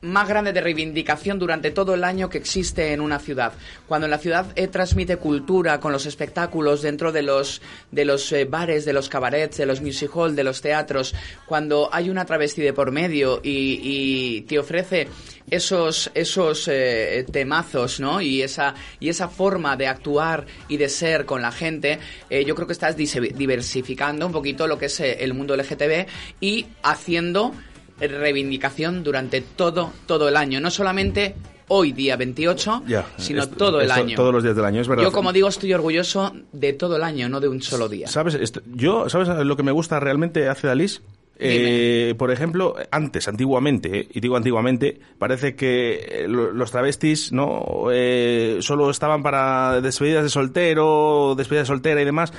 más 0.00 0.28
grande 0.28 0.52
de 0.52 0.60
reivindicación 0.60 1.38
durante 1.38 1.70
todo 1.70 1.94
el 1.94 2.04
año 2.04 2.28
que 2.28 2.38
existe 2.38 2.92
en 2.92 3.00
una 3.00 3.18
ciudad. 3.18 3.52
Cuando 3.86 4.06
la 4.06 4.18
ciudad 4.18 4.46
eh, 4.54 4.68
transmite 4.68 5.16
cultura 5.16 5.80
con 5.80 5.92
los 5.92 6.06
espectáculos 6.06 6.82
dentro 6.82 7.12
de 7.12 7.22
los 7.22 7.60
de 7.90 8.04
los 8.04 8.30
eh, 8.32 8.44
bares, 8.44 8.84
de 8.84 8.92
los 8.92 9.08
cabarets, 9.08 9.56
de 9.56 9.66
los 9.66 9.80
music 9.80 10.10
hall, 10.14 10.36
de 10.36 10.44
los 10.44 10.60
teatros, 10.60 11.14
cuando 11.46 11.88
hay 11.92 12.10
una 12.10 12.24
travesti 12.24 12.62
de 12.62 12.72
por 12.72 12.92
medio 12.92 13.40
y, 13.42 14.42
te 14.42 14.58
ofrece 14.58 15.08
esos 15.50 16.10
esos 16.14 16.68
eh, 16.68 17.26
temazos, 17.30 18.00
¿no? 18.00 18.20
Y 18.20 18.42
esa 18.42 18.74
y 19.00 19.08
esa 19.08 19.28
forma 19.28 19.76
de 19.76 19.86
actuar 19.86 20.46
y 20.68 20.76
de 20.76 20.88
ser 20.88 21.24
con 21.24 21.42
la 21.42 21.52
gente, 21.52 21.98
eh, 22.30 22.44
yo 22.44 22.54
creo 22.54 22.66
que 22.66 22.72
estás 22.72 22.96
diversificando 22.96 24.26
un 24.26 24.32
poquito 24.32 24.66
lo 24.66 24.78
que 24.78 24.86
es 24.86 25.00
el 25.00 25.34
mundo 25.34 25.56
LGTB 25.56 26.06
y 26.40 26.66
haciendo 26.82 27.52
reivindicación 28.00 29.02
durante 29.02 29.40
todo, 29.40 29.92
todo 30.06 30.28
el 30.28 30.36
año. 30.36 30.60
No 30.60 30.70
solamente 30.70 31.34
hoy, 31.68 31.92
día 31.92 32.16
28, 32.16 32.82
Ya, 32.86 33.06
sino 33.16 33.46
todo 33.48 33.80
el 33.80 33.88
esto- 33.88 34.00
año. 34.00 34.16
Todos 34.16 34.32
los 34.32 34.42
días 34.42 34.56
del 34.56 34.64
año, 34.64 34.80
es 34.80 34.88
verdad. 34.88 35.04
Yo, 35.04 35.12
como 35.12 35.32
digo, 35.32 35.48
estoy 35.48 35.72
orgulloso 35.74 36.32
de 36.52 36.72
todo 36.72 36.96
el 36.96 37.02
año, 37.02 37.28
no 37.28 37.40
de 37.40 37.48
un 37.48 37.60
solo 37.62 37.88
día. 37.88 38.06
¿Sabes? 38.08 38.34
Esto- 38.34 38.62
yo, 38.74 39.08
¿sabes 39.08 39.28
lo 39.28 39.56
que 39.56 39.62
me 39.62 39.72
gusta 39.72 40.00
realmente 40.00 40.48
hace 40.48 40.66
Dalís? 40.66 41.02
Eh, 41.40 42.16
por 42.18 42.32
ejemplo, 42.32 42.74
antes, 42.90 43.28
antiguamente, 43.28 44.00
eh, 44.00 44.08
y 44.12 44.18
digo 44.18 44.36
antiguamente, 44.36 44.98
parece 45.18 45.54
que 45.54 46.24
eh, 46.24 46.26
lo- 46.26 46.50
los 46.52 46.72
travestis 46.72 47.30
no 47.32 47.64
Eh, 47.92 48.58
solo 48.60 48.90
estaban 48.90 49.22
para 49.22 49.80
despedidas 49.80 50.24
de 50.24 50.30
soltero, 50.30 51.34
despedida 51.36 51.60
de 51.60 51.66
soltera 51.66 52.02
y 52.02 52.04
demás. 52.04 52.32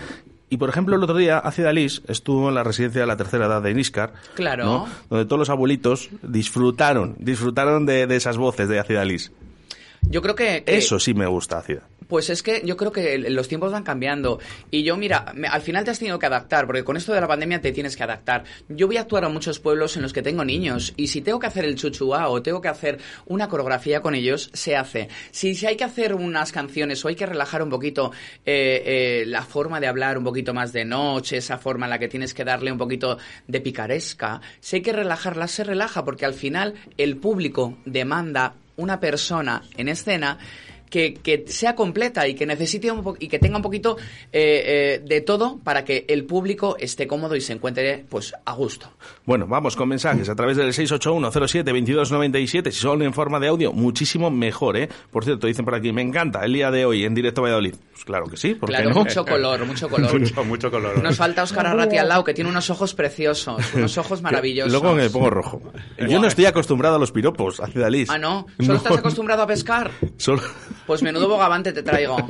Y 0.50 0.58
por 0.58 0.70
ejemplo, 0.70 0.96
el 0.96 1.04
otro 1.04 1.16
día, 1.18 1.38
hace 1.38 1.62
Dalís 1.62 2.02
estuvo 2.08 2.50
en 2.50 2.56
la 2.56 2.64
residencia 2.64 3.02
de 3.02 3.08
la 3.08 3.16
tercera 3.18 3.46
edad 3.46 3.62
de 3.62 3.74
Níscar, 3.74 4.14
Claro. 4.34 4.66
¿no? 4.66 4.88
donde 5.10 5.26
todos 5.26 5.40
los 5.40 5.50
abuelitos 5.50 6.10
disfrutaron, 6.24 7.16
disfrutaron 7.20 7.86
de, 7.86 8.08
de 8.08 8.16
esas 8.16 8.38
voces 8.38 8.68
de 8.68 8.80
Acida 8.80 9.00
Dalís. 9.00 9.32
Yo 10.02 10.22
creo 10.22 10.34
que... 10.36 10.64
que- 10.66 10.78
Eso 10.78 11.00
sí 11.00 11.14
me 11.14 11.28
gusta, 11.28 11.60
Acida. 11.60 11.82
Pues 12.10 12.32
es 12.32 12.42
que 12.42 12.64
yo 12.66 12.76
creo 12.76 12.92
que 12.92 13.20
los 13.20 13.48
tiempos 13.48 13.72
van 13.72 13.84
cambiando. 13.84 14.40
Y 14.72 14.82
yo, 14.82 14.98
mira, 14.98 15.32
me- 15.36 15.48
al 15.48 15.62
final 15.62 15.84
te 15.86 15.92
has 15.92 16.00
tenido 16.00 16.18
que 16.18 16.26
adaptar, 16.26 16.66
porque 16.66 16.84
con 16.84 16.98
esto 16.98 17.14
de 17.14 17.22
la 17.22 17.28
pandemia 17.28 17.62
te 17.62 17.72
tienes 17.72 17.96
que 17.96 18.02
adaptar. 18.02 18.46
Yo 18.68 18.88
voy 18.88 18.98
a 18.98 19.02
actuar 19.02 19.26
a 19.26 19.30
muchos 19.30 19.60
pueblos 19.60 19.96
en 19.96 20.02
los 20.02 20.12
que 20.12 20.24
tengo 20.24 20.44
niños, 20.44 20.92
y 20.98 21.06
si 21.08 21.22
tengo 21.22 21.38
que 21.40 21.46
hacer 21.46 21.66
el 21.66 21.76
chuchuá 21.76 22.30
o 22.30 22.42
tengo 22.42 22.62
que 22.62 22.68
hacer 22.68 22.98
una 23.28 23.48
coreografía 23.48 24.02
con 24.02 24.16
ellos, 24.16 24.50
se 24.54 24.76
hace. 24.76 25.08
Si, 25.30 25.54
si 25.54 25.68
hay 25.68 25.78
que 25.78 25.84
hacer 25.84 26.16
unas 26.16 26.52
canciones 26.52 27.06
o 27.06 27.10
hay 27.10 27.16
que 27.16 27.28
relajar 27.28 27.62
un 27.62 27.70
poquito 27.70 28.12
eh, 28.44 28.82
eh, 28.86 29.24
la 29.28 29.44
forma 29.44 29.80
de 29.80 29.86
hablar 29.86 30.18
un 30.18 30.24
poquito 30.24 30.52
más 30.52 30.74
de 30.74 30.86
noche, 30.86 31.38
esa 31.38 31.60
forma 31.60 31.86
en 31.86 31.92
la 31.92 32.00
que 32.00 32.08
tienes 32.08 32.34
que 32.34 32.44
darle 32.44 32.72
un 32.72 32.80
poquito 32.80 33.20
de 33.48 33.62
picaresca, 33.62 34.42
si 34.60 34.78
hay 34.78 34.82
que 34.82 34.94
relajarla, 34.94 35.48
se 35.48 35.64
relaja, 35.64 36.04
porque 36.04 36.26
al 36.26 36.34
final 36.34 36.74
el 36.98 37.18
público 37.18 37.78
demanda 37.86 38.56
una 38.78 39.00
persona 39.00 39.62
en 39.78 39.90
escena 39.90 40.40
que, 40.90 41.14
que 41.14 41.46
sea 41.48 41.76
completa 41.76 42.28
y 42.28 42.34
que 42.36 42.46
necesite 42.46 42.92
un 42.92 43.04
po- 43.04 43.16
y 43.20 43.28
que 43.28 43.40
tenga 43.40 43.58
un 43.58 43.62
poquito 43.64 43.98
eh, 44.32 45.00
eh, 45.02 45.02
de 45.06 45.22
todo 45.22 45.60
para 45.64 45.84
que 45.86 46.06
el 46.08 46.26
público 46.26 46.76
esté 46.80 47.08
cómodo 47.08 47.36
y 47.36 47.42
se 47.42 47.54
encuentre 47.54 48.06
pues 48.10 48.34
a 48.46 48.54
gusto. 48.54 48.92
Bueno, 49.26 49.46
vamos 49.48 49.76
con 49.76 49.88
mensajes 49.90 50.28
a 50.30 50.36
través 50.36 50.58
del 50.58 50.74
681-07-2297. 50.74 52.72
Si 52.72 52.80
son 52.80 53.02
en 53.02 53.14
forma 53.14 53.40
de 53.40 53.48
audio, 53.48 53.72
muchísimo 53.74 54.30
mejor, 54.32 54.78
¿eh? 54.78 54.90
Por 55.12 55.24
cierto, 55.26 55.48
dicen 55.48 55.66
por 55.66 55.76
aquí, 55.76 55.92
me 55.92 56.02
encanta 56.02 56.44
el 56.46 56.54
día 56.54 56.72
de 56.72 56.86
hoy 56.86 57.06
en 57.06 57.14
directo 57.14 57.42
Valladolid. 57.42 57.76
Pues 57.92 58.06
claro 58.06 58.26
que 58.28 58.38
sí, 58.38 58.56
¿por 58.56 58.70
qué 58.70 58.76
Claro, 58.78 58.90
no? 58.92 59.04
mucho 59.04 59.26
color, 59.26 59.66
mucho 59.66 59.90
color. 59.90 60.20
mucho, 60.20 60.44
mucho 60.46 60.72
color. 60.72 61.04
Nos 61.04 61.18
falta 61.18 61.44
Oscar 61.44 61.68
Arrati 61.68 61.98
al 61.98 62.08
lado, 62.10 62.24
que 62.24 62.34
tiene 62.34 62.50
unos 62.50 62.70
ojos 62.70 62.94
preciosos, 62.94 63.74
unos 63.74 63.98
ojos 63.98 64.22
maravillosos. 64.24 64.72
Luego 64.72 64.96
me 64.96 65.10
pongo 65.10 65.30
rojo. 65.30 65.62
Yo 66.10 66.20
no 66.20 66.28
estoy 66.28 66.46
acostumbrado 66.46 66.96
a 66.96 67.00
los 67.00 67.12
piropos, 67.12 67.60
hacia 67.60 67.82
Dalís. 67.82 68.10
Ah, 68.10 68.18
¿no? 68.18 68.46
¿Solo 68.60 68.76
estás 68.78 68.98
acostumbrado 68.98 69.44
a 69.44 69.48
pescar? 69.48 69.92
Solo... 70.18 70.42
Pues 70.90 71.04
menudo 71.04 71.30
bogavante 71.30 71.72
te 71.72 71.84
traigo. 71.84 72.18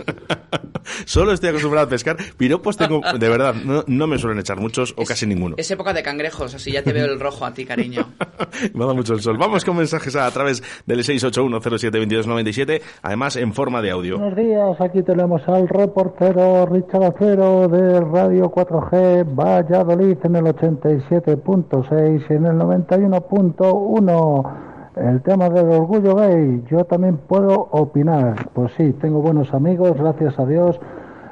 Solo 1.06 1.32
estoy 1.32 1.48
acostumbrado 1.48 1.88
a 1.88 1.90
pescar. 1.90 2.18
Piropos 2.36 2.76
tengo, 2.76 3.00
de 3.18 3.30
verdad, 3.30 3.56
no, 3.56 3.86
no 3.88 4.06
me 4.06 4.18
suelen 4.18 4.38
echar 4.38 4.60
muchos 4.60 4.94
o 4.98 5.06
casi 5.06 5.26
ninguno. 5.26 5.56
Es 5.58 5.72
época 5.72 5.94
de 5.94 6.04
cangrejos, 6.04 6.54
así 6.54 6.74
ya 6.74 6.84
te 6.84 6.92
veo 6.92 7.06
el 7.06 7.22
rojo 7.22 7.46
a 7.46 7.54
ti, 7.54 7.64
cariño. 7.64 8.12
Me 8.74 8.86
da 8.86 8.94
mucho 8.94 9.14
el 9.14 9.22
sol. 9.22 9.38
Vamos 9.38 9.64
con 9.64 9.78
mensajes 9.78 10.14
a, 10.18 10.30
través 10.32 10.62
del 10.86 11.06
681072297, 11.06 12.82
además 13.02 13.38
en 13.38 13.54
forma 13.54 13.82
de 13.82 13.92
audio. 13.92 14.20
Buenos 14.20 14.36
días, 14.36 14.82
aquí 14.82 15.04
tenemos 15.04 15.42
al 15.48 15.70
reportero 15.70 16.66
Richard 16.66 17.16
Acero 17.16 17.70
de 17.70 18.02
Radio 18.02 18.52
4G 18.52 19.24
Valladolid 19.36 20.18
en 20.26 20.36
el 20.36 20.44
87.6 20.44 22.26
y 22.30 22.34
en 22.34 22.46
el 22.46 22.58
91.1. 22.58 24.69
El 25.00 25.22
tema 25.22 25.48
del 25.50 25.70
orgullo 25.70 26.16
gay, 26.16 26.62
yo 26.70 26.84
también 26.84 27.16
puedo 27.16 27.70
opinar. 27.72 28.50
Pues 28.54 28.74
sí, 28.76 28.92
tengo 29.00 29.22
buenos 29.22 29.54
amigos, 29.54 29.94
gracias 29.98 30.38
a 30.38 30.46
Dios. 30.46 30.78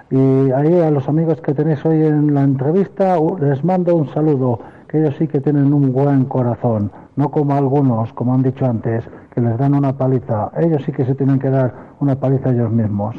Y 0.09 0.51
ahí 0.51 0.79
a 0.79 0.89
los 0.89 1.09
amigos 1.09 1.41
que 1.41 1.53
tenéis 1.53 1.85
hoy 1.85 2.01
en 2.05 2.33
la 2.33 2.43
entrevista 2.43 3.17
les 3.41 3.65
mando 3.65 3.93
un 3.93 4.07
saludo, 4.13 4.59
que 4.87 4.99
ellos 4.99 5.15
sí 5.19 5.27
que 5.27 5.41
tienen 5.41 5.73
un 5.73 5.91
buen 5.91 6.23
corazón, 6.25 6.91
no 7.17 7.29
como 7.29 7.55
algunos, 7.55 8.13
como 8.13 8.33
han 8.33 8.41
dicho 8.41 8.65
antes, 8.65 9.03
que 9.35 9.41
les 9.41 9.57
dan 9.57 9.75
una 9.75 9.97
paliza. 9.97 10.49
Ellos 10.57 10.83
sí 10.85 10.93
que 10.93 11.03
se 11.03 11.15
tienen 11.15 11.37
que 11.37 11.49
dar 11.49 11.73
una 11.99 12.15
paliza 12.15 12.51
ellos 12.51 12.71
mismos. 12.71 13.17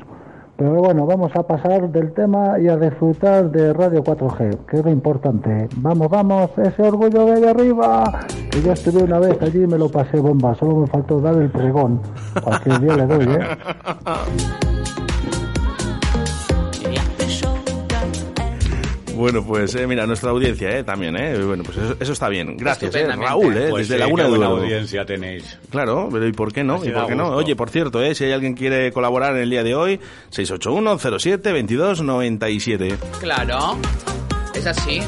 Pero 0.58 0.74
bueno, 0.74 1.06
vamos 1.06 1.30
a 1.36 1.44
pasar 1.44 1.88
del 1.92 2.12
tema 2.12 2.58
y 2.58 2.66
a 2.66 2.76
disfrutar 2.76 3.48
de 3.48 3.72
Radio 3.72 4.02
4G, 4.02 4.66
que 4.66 4.78
es 4.78 4.84
lo 4.84 4.90
importante. 4.90 5.68
Vamos, 5.76 6.10
vamos, 6.10 6.50
ese 6.58 6.82
orgullo 6.82 7.26
de 7.26 7.34
ahí 7.34 7.44
arriba. 7.44 8.26
Que 8.50 8.60
yo 8.60 8.72
estuve 8.72 9.04
una 9.04 9.20
vez 9.20 9.40
allí 9.40 9.62
y 9.62 9.66
me 9.68 9.78
lo 9.78 9.88
pasé 9.88 10.18
bomba, 10.18 10.56
solo 10.56 10.74
me 10.78 10.88
faltó 10.88 11.20
dar 11.20 11.36
el 11.36 11.48
pregón. 11.48 12.00
Cualquier 12.42 12.80
día 12.80 12.96
le 12.96 13.06
doy, 13.06 13.24
¿eh? 13.34 13.38
Bueno, 19.18 19.44
pues 19.44 19.74
eh, 19.74 19.84
mira, 19.88 20.06
nuestra 20.06 20.30
audiencia 20.30 20.70
eh, 20.78 20.84
también, 20.84 21.16
eh, 21.16 21.36
bueno, 21.42 21.64
pues 21.64 21.76
eso, 21.76 21.96
eso 21.98 22.12
está 22.12 22.28
bien. 22.28 22.56
Gracias, 22.56 22.94
eh. 22.94 23.04
Raúl, 23.16 23.56
eh, 23.56 23.66
Pues 23.68 23.88
desde 23.88 23.94
sí, 23.96 23.98
Laguna 24.06 24.22
de 24.22 24.28
buena 24.28 24.46
Duero. 24.46 24.62
audiencia 24.62 25.04
tenéis. 25.04 25.58
Claro, 25.70 26.08
pero 26.12 26.24
¿y 26.28 26.32
por 26.32 26.52
qué 26.52 26.62
no? 26.62 26.84
¿Y 26.84 26.90
por 26.90 27.08
qué 27.08 27.16
no? 27.16 27.30
Oye, 27.30 27.56
por 27.56 27.68
cierto, 27.68 28.00
eh, 28.00 28.14
si 28.14 28.24
hay 28.26 28.32
alguien 28.32 28.54
que 28.54 28.60
quiere 28.60 28.92
colaborar 28.92 29.34
en 29.34 29.42
el 29.42 29.50
día 29.50 29.64
de 29.64 29.74
hoy, 29.74 29.98
681 30.30 31.18
07 31.18 31.52
22 31.52 32.02
97. 32.02 32.94
Claro, 33.20 33.76
es 34.54 34.66
así. 34.66 35.00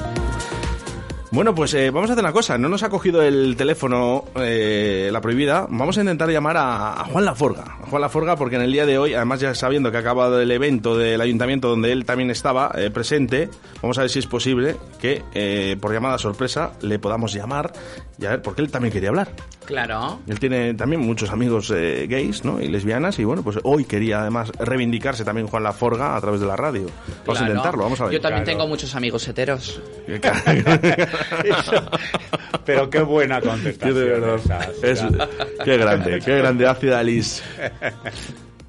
Bueno, 1.32 1.55
pues 1.55 1.73
eh, 1.74 1.90
vamos 1.90 2.11
a 2.11 2.15
hacer 2.15 2.24
una 2.24 2.32
cosa. 2.32 2.59
No 2.59 2.69
nos 2.69 2.82
ha 2.82 2.89
cogido 2.89 3.23
el 3.23 3.55
teléfono 3.57 4.24
eh, 4.35 5.11
la 5.12 5.20
prohibida. 5.20 5.66
Vamos 5.70 5.97
a 5.97 6.01
intentar 6.01 6.28
llamar 6.28 6.57
a, 6.57 7.01
a 7.01 7.05
Juan 7.05 7.24
Laforga. 7.24 7.62
A 7.82 7.86
Juan 7.86 8.02
Laforga 8.02 8.35
porque 8.35 8.57
en 8.57 8.62
el 8.62 8.73
día 8.73 8.85
de 8.85 8.98
hoy, 8.98 9.15
además 9.15 9.39
ya 9.39 9.55
sabiendo 9.55 9.93
que 9.93 9.97
ha 9.98 10.01
acabado 10.01 10.40
el 10.40 10.51
evento 10.51 10.98
del 10.98 11.20
ayuntamiento 11.20 11.69
donde 11.69 11.93
él 11.93 12.05
también 12.05 12.31
estaba 12.31 12.73
eh, 12.77 12.90
presente, 12.90 13.48
vamos 13.81 13.97
a 13.98 14.01
ver 14.02 14.11
si 14.11 14.19
es 14.19 14.27
posible 14.27 14.77
que 15.01 15.23
eh, 15.32 15.77
por 15.81 15.93
llamada 15.93 16.19
sorpresa 16.19 16.73
le 16.82 16.98
podamos 16.98 17.32
llamar 17.32 17.73
y 18.19 18.27
a 18.27 18.31
ver, 18.31 18.43
porque 18.43 18.62
él 18.62 18.70
también 18.70 18.93
quería 18.93 19.11
hablar. 19.11 19.28
Claro. 19.65 20.19
Él 20.27 20.40
tiene 20.40 20.74
también 20.74 21.01
muchos 21.01 21.31
amigos 21.31 21.73
eh, 21.74 22.07
gays 22.09 22.44
¿no? 22.44 22.61
y 22.61 22.66
lesbianas 22.66 23.19
y 23.20 23.24
bueno, 23.24 23.43
pues 23.44 23.59
hoy 23.62 23.85
quería 23.85 24.20
además 24.20 24.51
reivindicarse 24.59 25.24
también 25.24 25.47
Juan 25.47 25.62
Laforga 25.62 26.16
a 26.16 26.20
través 26.20 26.40
de 26.40 26.47
la 26.47 26.57
radio. 26.57 26.86
Vamos 26.86 27.20
a 27.20 27.32
claro. 27.32 27.47
intentarlo, 27.47 27.82
vamos 27.85 28.01
a 28.01 28.05
ver. 28.07 28.15
Yo 28.15 28.20
también 28.20 28.44
tengo 28.44 28.66
muchos 28.66 28.94
amigos 28.97 29.27
heteros. 29.28 29.81
Pero 32.65 32.91
qué 32.91 33.01
buena 33.03 33.41
Qué 33.41 33.49
contestación. 33.49 33.95
de 33.99 34.05
verdad. 34.05 34.37
esa, 34.83 34.87
Es- 34.87 34.99
Sara. 35.01 35.29
qué 35.65 35.77
grande, 35.77 36.19
qué 36.25 36.37
grande, 36.39 36.67
ácida 36.67 36.99
Alice. 37.01 37.43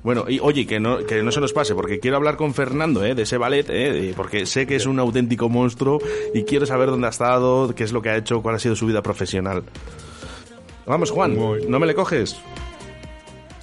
Bueno, 0.03 0.25
y 0.27 0.39
oye, 0.39 0.65
que 0.65 0.79
no, 0.79 1.05
que 1.05 1.21
no 1.21 1.31
se 1.31 1.39
nos 1.39 1.53
pase, 1.53 1.75
porque 1.75 1.99
quiero 1.99 2.17
hablar 2.17 2.35
con 2.35 2.55
Fernando, 2.55 3.05
¿eh? 3.05 3.13
de 3.13 3.21
ese 3.21 3.37
ballet, 3.37 3.69
¿eh? 3.69 3.93
de- 3.93 4.13
porque 4.15 4.47
sé 4.47 4.65
que 4.65 4.75
es 4.75 4.87
un 4.87 4.97
auténtico 4.97 5.47
monstruo 5.47 5.99
y 6.33 6.41
quiero 6.43 6.65
saber 6.65 6.89
dónde 6.89 7.05
ha 7.05 7.11
estado, 7.11 7.75
qué 7.75 7.83
es 7.83 7.91
lo 7.91 8.01
que 8.01 8.09
ha 8.09 8.17
hecho, 8.17 8.41
cuál 8.41 8.55
ha 8.55 8.59
sido 8.59 8.75
su 8.75 8.87
vida 8.87 9.03
profesional. 9.03 9.61
Vamos, 10.87 11.11
Juan, 11.11 11.37
¿no 11.67 11.79
me 11.79 11.85
le 11.85 11.93
coges? 11.93 12.35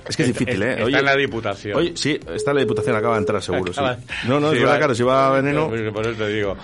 Es 0.08 0.16
que 0.16 0.22
es 0.22 0.28
Está- 0.30 0.38
difícil, 0.40 0.62
¿eh? 0.62 0.82
está 0.82 0.98
en 1.00 1.04
la 1.04 1.16
Diputación. 1.16 1.76
Oye, 1.78 1.92
sí, 1.94 2.18
está 2.34 2.50
en 2.52 2.56
la 2.56 2.60
Diputación, 2.62 2.96
acaba 2.96 3.14
de 3.14 3.20
entrar 3.20 3.42
seguro, 3.42 3.72
sí. 3.72 3.80
No, 4.26 4.40
no, 4.40 4.52
es 4.52 4.60
verdad, 4.60 4.78
claro, 4.78 4.94
si 4.94 5.02
va 5.02 5.28
a 5.28 5.40
veneno... 5.40 5.68
Por 5.68 5.92
por 5.92 6.06
eso 6.06 6.14
te 6.24 6.28
digo. 6.28 6.56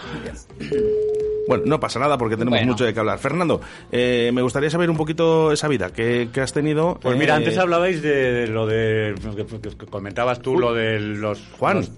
Bueno, 1.46 1.64
no 1.66 1.78
pasa 1.78 1.98
nada 1.98 2.16
porque 2.16 2.36
tenemos 2.36 2.58
Bueno. 2.58 2.72
mucho 2.72 2.84
de 2.86 2.94
qué 2.94 3.00
hablar. 3.00 3.18
Fernando, 3.18 3.60
eh, 3.92 4.30
me 4.32 4.40
gustaría 4.40 4.70
saber 4.70 4.88
un 4.88 4.96
poquito 4.96 5.52
esa 5.52 5.68
vida 5.68 5.90
que, 5.92 6.30
que 6.32 6.40
has 6.40 6.54
tenido. 6.54 6.98
Pues 7.02 7.18
mira, 7.18 7.34
eh, 7.34 7.36
antes 7.36 7.58
hablabais 7.58 8.00
de 8.00 8.46
lo 8.46 8.66
de. 8.66 9.14
que- 9.36 9.86
comentabas 9.86 10.40
tú 10.40 10.58
lo 10.58 10.72
de 10.72 10.98
los. 11.00 11.42
Juan. 11.58 11.76
los- 11.78 11.90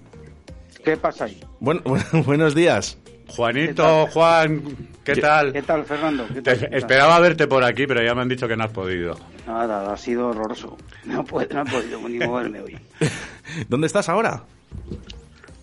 ¿Qué 0.83 0.97
pasa 0.97 1.25
ahí? 1.25 1.39
Buen- 1.61 1.81
buenos 2.25 2.55
días. 2.55 2.97
Juanito, 3.29 4.07
Juan, 4.07 4.63
¿qué, 5.05 5.15
tal? 5.15 5.53
¿Qué 5.53 5.61
tal, 5.61 5.85
Fernando? 5.85 6.25
¿Qué 6.27 6.35
Te- 6.35 6.41
tal? 6.41 6.59
¿Qué 6.59 6.67
tal? 6.67 6.77
esperaba 6.77 7.19
verte 7.19 7.47
por 7.47 7.63
aquí, 7.63 7.87
pero 7.87 8.03
ya 8.03 8.13
me 8.15 8.21
han 8.23 8.27
dicho 8.29 8.47
que 8.49 8.57
no 8.57 8.65
has 8.65 8.71
podido. 8.71 9.17
Nada, 9.47 9.91
ha 9.93 9.97
sido 9.97 10.27
horroroso. 10.29 10.77
No, 11.05 11.23
puedo, 11.23 11.47
no 11.53 11.61
he 11.61 11.65
podido 11.71 12.09
ni 12.09 12.19
moverme 12.19 12.59
hoy. 12.61 12.77
¿Dónde 13.69 13.87
estás 13.87 14.09
ahora? 14.09 14.43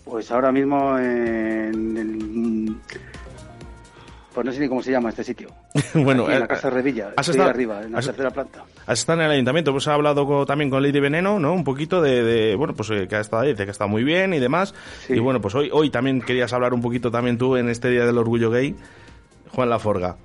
Pues 0.03 0.31
ahora 0.31 0.51
mismo 0.51 0.97
en 0.97 1.97
el... 1.97 2.75
Pues 4.33 4.45
no 4.45 4.51
sé 4.51 4.59
ni 4.59 4.67
cómo 4.67 4.81
se 4.83 4.91
llama 4.91 5.09
este 5.09 5.23
sitio. 5.23 5.49
bueno, 5.93 6.23
Aquí 6.23 6.31
en 6.31 6.37
eh, 6.37 6.39
la 6.41 6.47
Casa 6.47 6.69
Revilla. 6.69 7.07
has 7.15 7.27
Estoy 7.27 7.33
estado- 7.35 7.49
arriba, 7.51 7.83
en 7.83 7.91
la 7.93 7.99
has- 7.99 8.05
tercera 8.07 8.31
planta. 8.31 8.63
Has 8.87 8.99
estado 8.99 9.19
en 9.21 9.25
el 9.27 9.31
ayuntamiento, 9.31 9.71
pues 9.71 9.87
ha 9.87 9.93
hablado 9.93 10.45
también 10.45 10.69
con 10.69 10.81
Lady 10.83 10.99
Veneno, 10.99 11.39
¿no? 11.39 11.53
Un 11.53 11.63
poquito 11.63 12.01
de, 12.01 12.23
de, 12.23 12.55
bueno, 12.55 12.73
pues 12.73 12.89
eh, 12.89 13.07
que 13.07 13.15
ha 13.15 13.21
estado 13.21 13.43
ahí, 13.43 13.51
dice 13.51 13.65
que 13.65 13.71
está 13.71 13.87
muy 13.87 14.03
bien 14.03 14.33
y 14.33 14.39
demás. 14.39 14.73
Y 15.09 15.19
bueno, 15.19 15.39
pues 15.41 15.55
hoy, 15.55 15.69
hoy 15.71 15.89
también 15.89 16.21
querías 16.21 16.51
hablar 16.53 16.73
un 16.73 16.81
poquito 16.81 17.11
también 17.11 17.37
tú 17.37 17.55
en 17.55 17.69
este 17.69 17.89
Día 17.89 18.05
del 18.05 18.17
Orgullo 18.17 18.49
Gay, 18.51 18.75
Juan 19.51 19.69
Laforga. 19.69 20.17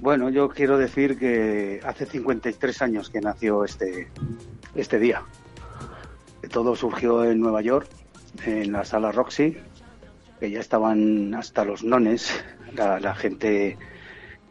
Bueno, 0.00 0.28
yo 0.28 0.48
quiero 0.48 0.76
decir 0.76 1.18
que 1.18 1.80
hace 1.84 2.06
53 2.06 2.82
años 2.82 3.10
que 3.10 3.20
nació 3.20 3.64
este, 3.64 4.08
este 4.74 4.98
día. 4.98 5.22
Todo 6.50 6.76
surgió 6.76 7.24
en 7.24 7.40
Nueva 7.40 7.62
York, 7.62 7.88
en 8.44 8.72
la 8.72 8.84
sala 8.84 9.12
Roxy, 9.12 9.56
que 10.40 10.50
ya 10.50 10.60
estaban 10.60 11.34
hasta 11.34 11.64
los 11.64 11.84
nones, 11.84 12.44
la, 12.74 13.00
la 13.00 13.14
gente 13.14 13.78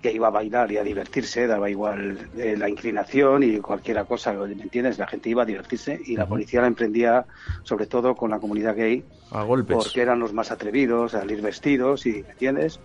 que 0.01 0.11
iba 0.11 0.27
a 0.27 0.31
bailar 0.31 0.69
y 0.71 0.77
a 0.77 0.83
divertirse, 0.83 1.47
daba 1.47 1.69
igual 1.69 2.29
eh, 2.37 2.55
la 2.57 2.67
inclinación 2.67 3.41
y 3.41 3.59
cualquier 3.59 4.03
cosa, 4.05 4.33
¿me 4.33 4.51
entiendes? 4.51 4.97
La 4.97 5.07
gente 5.07 5.29
iba 5.29 5.43
a 5.43 5.45
divertirse 5.45 5.97
y 6.05 6.17
la 6.17 6.27
policía 6.27 6.59
la 6.59 6.67
emprendía 6.67 7.25
sobre 7.63 7.85
todo 7.85 8.13
con 8.13 8.29
la 8.29 8.39
comunidad 8.39 8.75
gay, 8.75 9.05
A 9.31 9.43
golpes. 9.43 9.77
porque 9.77 10.01
eran 10.01 10.19
los 10.19 10.33
más 10.33 10.51
atrevidos 10.51 11.15
al 11.15 11.31
ir 11.31 11.41
vestidos 11.41 12.05
y, 12.05 12.21
¿me 12.23 12.31
entiendes? 12.31 12.81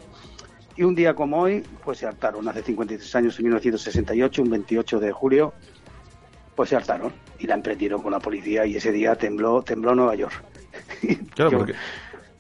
Y 0.79 0.85
un 0.85 0.95
día 0.95 1.13
como 1.13 1.41
hoy, 1.43 1.63
pues 1.85 1.99
se 1.99 2.07
hartaron. 2.07 2.49
Hace 2.49 2.63
53 2.63 3.15
años, 3.17 3.39
en 3.39 3.45
1968, 3.47 4.43
un 4.43 4.51
28 4.51 5.01
de 5.01 5.13
julio, 5.13 5.53
pues 6.55 6.71
se 6.71 6.77
hartaron 6.77 7.13
y 7.39 7.47
la 7.47 7.55
emprendieron 7.55 8.01
con 8.03 8.13
la 8.13 8.21
policía 8.21 8.65
y 8.65 8.77
ese 8.77 8.93
día 8.93 9.15
tembló, 9.17 9.61
tembló 9.63 9.95
Nueva 9.95 10.15
York. 10.15 10.43
Claro, 11.35 11.51
Yo- 11.51 11.59
porque, 11.59 11.75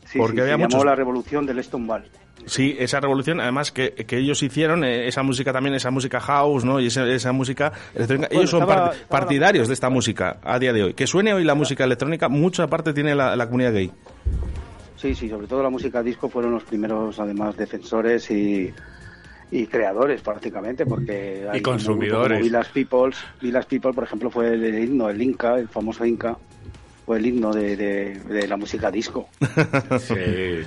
Sí, 0.06 0.18
porque 0.18 0.36
sí, 0.36 0.40
había 0.40 0.52
se 0.54 0.58
muchos... 0.58 0.72
llamó 0.72 0.84
la 0.86 0.94
revolución 0.96 1.44
del 1.46 1.62
Stonewall. 1.62 2.04
Sí, 2.46 2.74
esa 2.78 2.98
revolución, 3.00 3.40
además 3.40 3.72
que, 3.72 3.90
que 3.92 4.16
ellos 4.18 4.42
hicieron, 4.42 4.82
eh, 4.82 5.06
esa 5.06 5.22
música 5.22 5.52
también, 5.52 5.74
esa 5.74 5.90
música 5.90 6.18
house, 6.20 6.64
¿no? 6.64 6.80
Y 6.80 6.86
esa, 6.86 7.06
esa 7.06 7.30
música 7.32 7.72
electrónica. 7.94 8.28
Bueno, 8.28 8.40
ellos 8.40 8.50
son 8.50 8.62
estaba- 8.62 8.92
part- 8.92 9.06
partidarios 9.08 9.68
de 9.68 9.74
esta 9.74 9.90
música 9.90 10.38
a 10.42 10.58
día 10.58 10.72
de 10.72 10.82
hoy. 10.84 10.94
Que 10.94 11.06
suene 11.06 11.34
hoy 11.34 11.44
la 11.44 11.54
música 11.54 11.84
electrónica, 11.84 12.28
mucha 12.30 12.66
parte 12.68 12.94
tiene 12.94 13.14
la, 13.14 13.36
la 13.36 13.46
comunidad 13.46 13.72
gay. 13.74 13.92
Sí, 14.98 15.14
sí, 15.14 15.28
sobre 15.28 15.46
todo 15.46 15.62
la 15.62 15.70
música 15.70 16.02
disco 16.02 16.28
fueron 16.28 16.52
los 16.52 16.64
primeros, 16.64 17.18
además, 17.20 17.56
defensores 17.56 18.28
y, 18.30 18.74
y 19.50 19.66
creadores 19.68 20.22
prácticamente, 20.22 20.86
porque 20.86 21.46
hay 21.48 21.60
grupo 21.60 21.62
consumidores. 21.62 22.38
como 22.38 22.40
Village 22.40 22.70
People, 22.72 23.14
Village 23.40 23.68
People, 23.68 23.94
por 23.94 24.04
ejemplo, 24.04 24.30
fue 24.30 24.48
el, 24.54 24.64
el 24.64 24.84
himno, 24.84 25.08
el 25.08 25.22
Inca, 25.22 25.56
el 25.56 25.68
famoso 25.68 26.04
Inca, 26.04 26.36
fue 27.04 27.18
el 27.18 27.26
himno 27.26 27.52
de, 27.52 27.76
de- 27.76 28.20
de 28.20 28.48
la 28.48 28.56
música 28.56 28.90
disco. 28.90 29.30
Sí. 29.98 30.64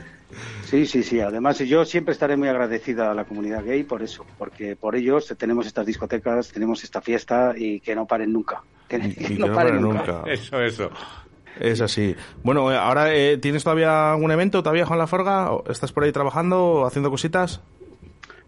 Sí, 0.63 0.85
sí, 0.85 1.03
sí. 1.03 1.19
Además, 1.19 1.59
yo 1.59 1.83
siempre 1.85 2.13
estaré 2.13 2.37
muy 2.37 2.47
agradecida 2.47 3.11
a 3.11 3.13
la 3.15 3.25
comunidad 3.25 3.63
gay 3.65 3.83
por 3.83 4.01
eso, 4.03 4.25
porque 4.37 4.75
por 4.77 4.95
ellos 4.95 5.33
tenemos 5.37 5.65
estas 5.67 5.85
discotecas, 5.85 6.49
tenemos 6.51 6.83
esta 6.83 7.01
fiesta 7.01 7.53
y 7.57 7.81
que 7.81 7.95
no 7.95 8.07
paren 8.07 8.31
nunca. 8.31 8.61
Que, 8.87 8.97
Y 8.97 9.33
no 9.37 9.47
no 9.47 9.53
paren 9.53 9.55
paren 9.55 9.81
nunca. 9.81 9.99
nunca. 9.99 10.31
Eso, 10.31 10.61
eso. 10.61 10.89
Es 11.59 11.81
así. 11.81 12.15
Bueno, 12.43 12.71
eh, 12.71 12.77
ahora, 12.77 13.13
eh, 13.13 13.37
¿tienes 13.37 13.63
todavía 13.63 14.13
algún 14.13 14.31
evento 14.31 14.63
todavía, 14.63 14.85
Juan 14.85 14.99
Laforga? 14.99 15.51
¿O 15.51 15.69
¿Estás 15.69 15.91
por 15.91 16.03
ahí 16.03 16.11
trabajando 16.11 16.65
o 16.65 16.85
haciendo 16.85 17.09
cositas? 17.09 17.61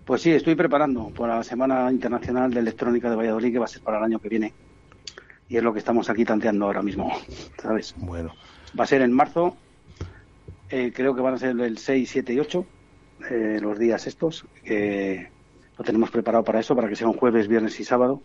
Pues 0.06 0.22
sí, 0.22 0.32
estoy 0.32 0.56
preparando 0.56 1.10
para 1.10 1.38
la 1.38 1.44
Semana 1.44 1.90
Internacional 1.92 2.54
de 2.54 2.60
Electrónica 2.60 3.10
de 3.10 3.16
Valladolid, 3.16 3.54
que 3.54 3.60
va 3.60 3.66
a 3.66 3.70
ser 3.70 3.82
para 3.82 4.00
el 4.00 4.04
año 4.04 4.20
que 4.20 4.30
viene. 4.30 4.54
Y 5.48 5.58
es 5.58 5.64
lo 5.64 5.72
que 5.74 5.80
estamos 5.80 6.10
aquí 6.10 6.26
tanteando 6.26 6.66
ahora 6.66 6.82
mismo, 6.82 7.12
¿sabes? 7.62 7.94
Bueno. 7.98 8.34
Va 8.78 8.86
a 8.86 8.88
ser 8.88 9.02
en 9.02 9.14
marzo, 9.14 9.56
eh, 10.70 10.92
creo 10.94 11.14
que 11.14 11.22
van 11.22 11.36
a 11.36 11.38
ser 11.38 11.60
el 11.60 11.78
6, 11.78 12.10
7 12.10 12.34
y 12.34 12.40
8, 12.40 12.66
eh, 13.30 13.60
los 13.62 13.78
días 13.78 14.08
estos, 14.08 14.46
que 14.64 15.30
lo 15.78 15.84
tenemos 15.84 16.10
preparado 16.10 16.44
para 16.44 16.60
eso, 16.60 16.76
para 16.76 16.90
que 16.90 16.96
sea 16.96 17.08
un 17.08 17.14
jueves, 17.14 17.48
viernes 17.48 17.80
y 17.80 17.84
sábado. 17.84 18.22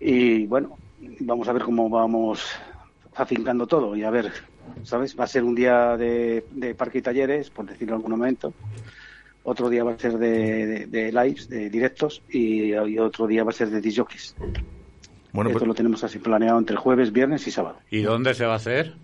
Y 0.00 0.46
bueno, 0.46 0.76
vamos 1.20 1.48
a 1.48 1.52
ver 1.52 1.62
cómo 1.62 1.88
vamos 1.88 2.58
afincando 3.16 3.66
todo 3.66 3.96
y 3.96 4.02
a 4.04 4.10
ver 4.10 4.30
¿sabes? 4.84 5.18
Va 5.18 5.24
a 5.24 5.26
ser 5.26 5.42
un 5.44 5.54
día 5.54 5.96
de, 5.96 6.44
de 6.50 6.74
parque 6.74 6.98
y 6.98 7.02
talleres, 7.02 7.50
por 7.50 7.66
decirlo 7.66 7.94
en 7.94 7.96
algún 7.98 8.12
momento. 8.12 8.52
Otro 9.42 9.68
día 9.68 9.82
va 9.84 9.92
a 9.92 9.98
ser 9.98 10.16
de, 10.18 10.66
de, 10.66 10.86
de 10.86 11.12
lives, 11.12 11.48
de 11.48 11.70
directos, 11.70 12.22
y, 12.30 12.72
y 12.74 12.98
otro 12.98 13.26
día 13.26 13.42
va 13.42 13.50
a 13.50 13.54
ser 13.54 13.70
de 13.70 13.80
disjockeys. 13.80 14.34
Bueno, 15.32 15.50
Esto 15.50 15.60
pues- 15.60 15.68
lo 15.68 15.74
tenemos 15.74 16.02
así 16.04 16.18
planeado 16.18 16.58
entre 16.58 16.76
jueves, 16.76 17.10
viernes 17.12 17.46
y 17.46 17.50
sábado. 17.50 17.78
¿Y 17.90 18.02
dónde 18.02 18.34
se 18.34 18.44
va 18.46 18.54
a 18.54 18.56
hacer? 18.56 18.94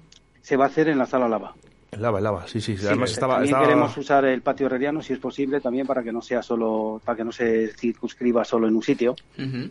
Se 0.43 0.57
va 0.57 0.65
a 0.65 0.69
hacer 0.69 0.89
en 0.89 0.99
la 0.99 1.07
sala 1.07 1.29
lava. 1.29 1.55
El 1.91 2.03
lava, 2.03 2.19
el 2.19 2.25
lava, 2.25 2.47
sí, 2.47 2.61
sí. 2.61 2.77
Además 2.87 3.11
eh, 3.11 3.13
estaba... 3.15 3.35
también 3.35 3.55
estaba- 3.55 3.67
queremos 3.67 3.97
usar 3.97 4.25
el 4.27 4.43
patio 4.43 4.67
herreriano, 4.67 5.03
si 5.03 5.13
es 5.15 5.19
posible, 5.19 5.61
también 5.61 5.87
para 5.87 6.03
que 6.03 6.13
no 6.13 6.21
sea 6.21 6.43
solo, 6.43 7.01
para 7.05 7.17
que 7.17 7.25
no 7.25 7.33
se 7.33 7.69
circunscriba 7.69 8.45
solo 8.45 8.69
en 8.69 8.77
un 8.77 8.83
sitio, 8.83 9.15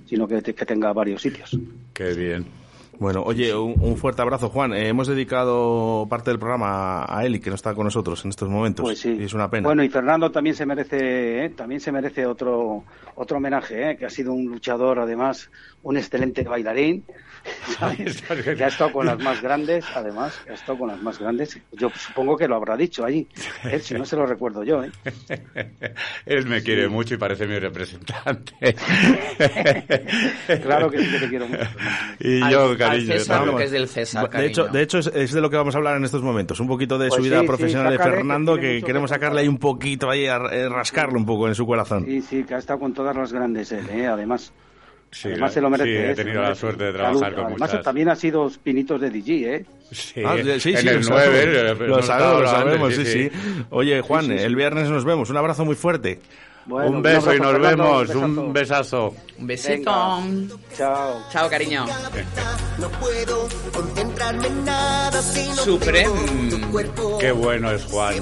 sino 0.05 0.27
que, 0.27 0.41
que 0.41 0.65
tenga 0.65 0.91
varios 0.93 1.21
sitios. 1.21 1.57
Qué 1.93 2.13
bien. 2.13 2.45
Bueno, 2.99 3.23
oye, 3.23 3.53
un, 3.55 3.75
un 3.79 3.97
fuerte 3.97 4.21
abrazo, 4.21 4.49
Juan. 4.49 4.73
Eh, 4.73 4.87
hemos 4.87 5.07
dedicado 5.07 6.07
parte 6.09 6.31
del 6.31 6.39
programa 6.39 7.05
a 7.07 7.25
Eli, 7.25 7.39
que 7.39 7.49
no 7.49 7.55
está 7.55 7.73
con 7.73 7.85
nosotros 7.85 8.23
en 8.23 8.29
estos 8.29 8.49
momentos. 8.49 8.83
Pues 8.83 8.99
sí. 8.99 9.17
Y 9.19 9.23
es 9.23 9.33
una 9.33 9.49
pena. 9.49 9.67
Bueno, 9.67 9.83
y 9.83 9.89
Fernando 9.89 10.31
también 10.31 10.55
se 10.55 10.65
merece, 10.65 11.45
¿eh? 11.45 11.49
también 11.49 11.81
se 11.81 11.91
merece 11.91 12.25
otro, 12.25 12.83
otro 13.15 13.37
homenaje, 13.37 13.91
¿eh? 13.91 13.97
que 13.97 14.05
ha 14.05 14.09
sido 14.09 14.33
un 14.33 14.45
luchador, 14.45 14.99
además, 14.99 15.49
un 15.83 15.97
excelente 15.97 16.43
bailarín. 16.43 17.03
¿sabes? 17.79 18.21
que 18.21 18.63
ha 18.63 18.67
estado 18.67 18.91
con 18.91 19.05
las 19.05 19.19
más 19.19 19.41
grandes, 19.41 19.85
además, 19.93 20.39
que 20.43 20.51
ha 20.51 20.55
estado 20.55 20.79
con 20.79 20.87
las 20.89 21.01
más 21.01 21.19
grandes. 21.19 21.59
Yo 21.71 21.89
supongo 21.89 22.37
que 22.37 22.47
lo 22.47 22.55
habrá 22.55 22.75
dicho 22.75 23.05
allí. 23.05 23.27
¿eh? 23.63 23.79
Si 23.79 23.93
no 23.93 24.05
se 24.05 24.15
lo 24.15 24.25
recuerdo 24.25 24.63
yo, 24.63 24.83
¿eh? 24.83 24.91
Él 26.25 26.47
me 26.47 26.61
quiere 26.63 26.87
mucho 26.87 27.15
y 27.15 27.17
parece 27.17 27.47
mi 27.47 27.59
representante. 27.59 28.53
Claro 30.61 30.89
que 30.89 30.99
sí 30.99 31.11
que 31.11 31.19
te 31.19 31.29
quiero 31.29 31.47
mucho. 31.47 31.67
Y 32.19 32.39
yo, 32.51 32.75
al 32.85 32.91
cariño. 32.97 33.13
César 33.13 33.39
vamos. 33.39 33.53
lo 33.53 33.57
que 33.57 33.63
es 33.65 33.71
del 33.71 33.87
César, 33.87 34.29
de 34.29 34.45
hecho, 34.45 34.61
cariño. 34.63 34.73
de 34.77 34.83
hecho 34.83 34.97
es, 34.99 35.07
es 35.07 35.31
de 35.33 35.41
lo 35.41 35.49
que 35.49 35.57
vamos 35.57 35.75
a 35.75 35.77
hablar 35.77 35.97
en 35.97 36.05
estos 36.05 36.21
momentos. 36.21 36.59
Un 36.59 36.67
poquito 36.67 36.97
de 36.97 37.07
Pues 37.09 37.17
su 37.17 37.23
vida 37.23 37.35
sí, 37.37 37.41
sí, 37.41 37.47
profesional 37.47 37.91
de 37.91 37.97
sácale, 37.97 38.11
que 38.11 38.17
Fernando, 38.17 38.57
que, 38.57 38.73
mucho 38.75 38.85
queremos 38.87 39.09
que 39.11 39.15
sacarle 39.15 39.41
ahí 39.41 39.47
un 39.47 39.57
poquito, 39.57 40.09
ahí, 40.09 40.27
a, 40.27 40.37
eh, 40.51 40.69
rascarlo 40.69 41.17
un 41.19 41.25
poco 41.25 41.47
en 41.47 41.55
su 41.55 41.65
corazón. 41.65 42.05
Sí, 42.05 42.21
sí, 42.21 42.43
que 42.43 42.55
ha 42.55 42.57
estado 42.57 42.79
con 42.79 42.93
todas 42.93 43.15
las 43.15 43.31
grandes 43.33 43.71
él, 43.71 43.89
¿eh? 43.89 44.07
además. 44.07 44.53
Sí, 45.11 45.29
además 45.29 45.53
se 45.53 45.61
lo 45.61 45.69
merece. 45.69 45.89
sí, 45.91 45.95
he 45.97 46.11
¿eh? 46.11 46.15
Tenido 46.15 46.41
la 46.41 46.55
suerte 46.55 46.83
de 46.85 46.91
trabajar 46.93 47.19
Salud. 47.19 47.35
con 47.35 47.45
Además, 47.45 47.69
muchas. 47.69 47.85
también 47.85 48.09
ha 48.09 48.15
sido 48.15 48.51
pinitos 48.61 48.99
de 48.99 49.09
DJ, 49.09 49.55
¿eh? 49.55 49.65
Sí, 49.91 50.21
Ah, 50.25 50.35
sí, 50.35 50.59
sí, 50.59 50.69
en 50.71 50.77
sí, 50.77 50.87
el 50.89 50.95
lo 51.01 51.09
9, 51.09 51.11
sabemos. 51.11 51.81
eh, 51.81 51.87
Lo 51.87 52.01
sabemos, 52.47 52.97
lo 52.97 53.03
sí, 53.03 53.05
sí. 53.05 53.29
Oye, 53.69 54.01
Juan, 54.01 54.29
el 54.31 54.55
viernes 54.55 54.89
nos 54.89 55.05
vemos. 55.05 55.29
Un 55.29 55.37
abrazo 55.37 55.63
muy 55.63 55.75
fuerte. 55.75 56.19
Bueno, 56.65 56.89
un 56.97 57.01
beso 57.03 57.31
y 57.31 57.37
abrazo, 57.37 57.43
nos 57.43 57.51
Fernando, 57.51 57.83
vemos. 57.83 58.15
un 58.15 58.39
Un 58.39 58.53
besazo. 58.53 59.15
Un 59.37 59.47
besito. 59.47 59.71
Venga. 59.75 60.55
Chao. 60.75 61.21
Chao, 61.31 61.49
cariño. 61.49 61.85
No 62.79 62.89
puedo 62.89 63.47
concentrarme 63.71 64.47
en 64.47 64.65
nada 64.65 65.21
si 65.21 65.47
no 65.49 65.55
Supreme. 65.57 66.09
Qué 67.19 67.31
bueno 67.31 67.71
es 67.71 67.83
Juan. 67.85 68.15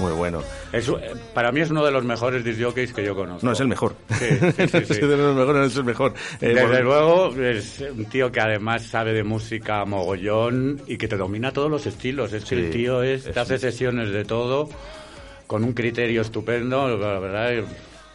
Muy 0.00 0.12
bueno. 0.12 0.42
Es, 0.72 0.90
para 1.32 1.52
mí 1.52 1.60
es 1.60 1.70
uno 1.70 1.84
de 1.84 1.92
los 1.92 2.02
mejores 2.04 2.42
disjockeys 2.42 2.92
que 2.92 3.04
yo 3.04 3.14
conozco. 3.14 3.46
No, 3.46 3.52
es 3.52 3.60
el 3.60 3.68
mejor. 3.68 3.94
Sí, 4.18 4.26
sí, 4.28 4.52
sí, 4.56 4.68
sí. 4.68 4.76
Es 4.94 5.00
de 5.08 5.16
los 5.16 5.36
mejores, 5.36 5.70
es 5.70 5.76
el 5.76 5.84
mejor. 5.84 6.14
Eh, 6.40 6.48
Desde 6.48 6.62
por- 6.62 6.80
luego 6.82 7.34
es 7.40 7.80
un 7.96 8.04
tío 8.06 8.32
que 8.32 8.40
además 8.40 8.82
sabe 8.82 9.12
de 9.12 9.22
música 9.22 9.84
mogollón 9.84 10.82
y 10.88 10.96
que 10.98 11.06
te 11.06 11.16
domina 11.16 11.52
todos 11.52 11.70
los 11.70 11.86
estilos. 11.86 12.32
Es 12.32 12.44
que 12.44 12.56
el 12.56 12.70
tío 12.72 13.04
es, 13.04 13.24
es- 13.26 13.32
te 13.34 13.38
hace 13.38 13.56
sesiones 13.58 14.10
de 14.10 14.24
todo 14.24 14.68
con 15.46 15.64
un 15.64 15.72
criterio 15.72 16.22
estupendo. 16.22 16.96
La 16.96 17.18
verdad, 17.18 17.64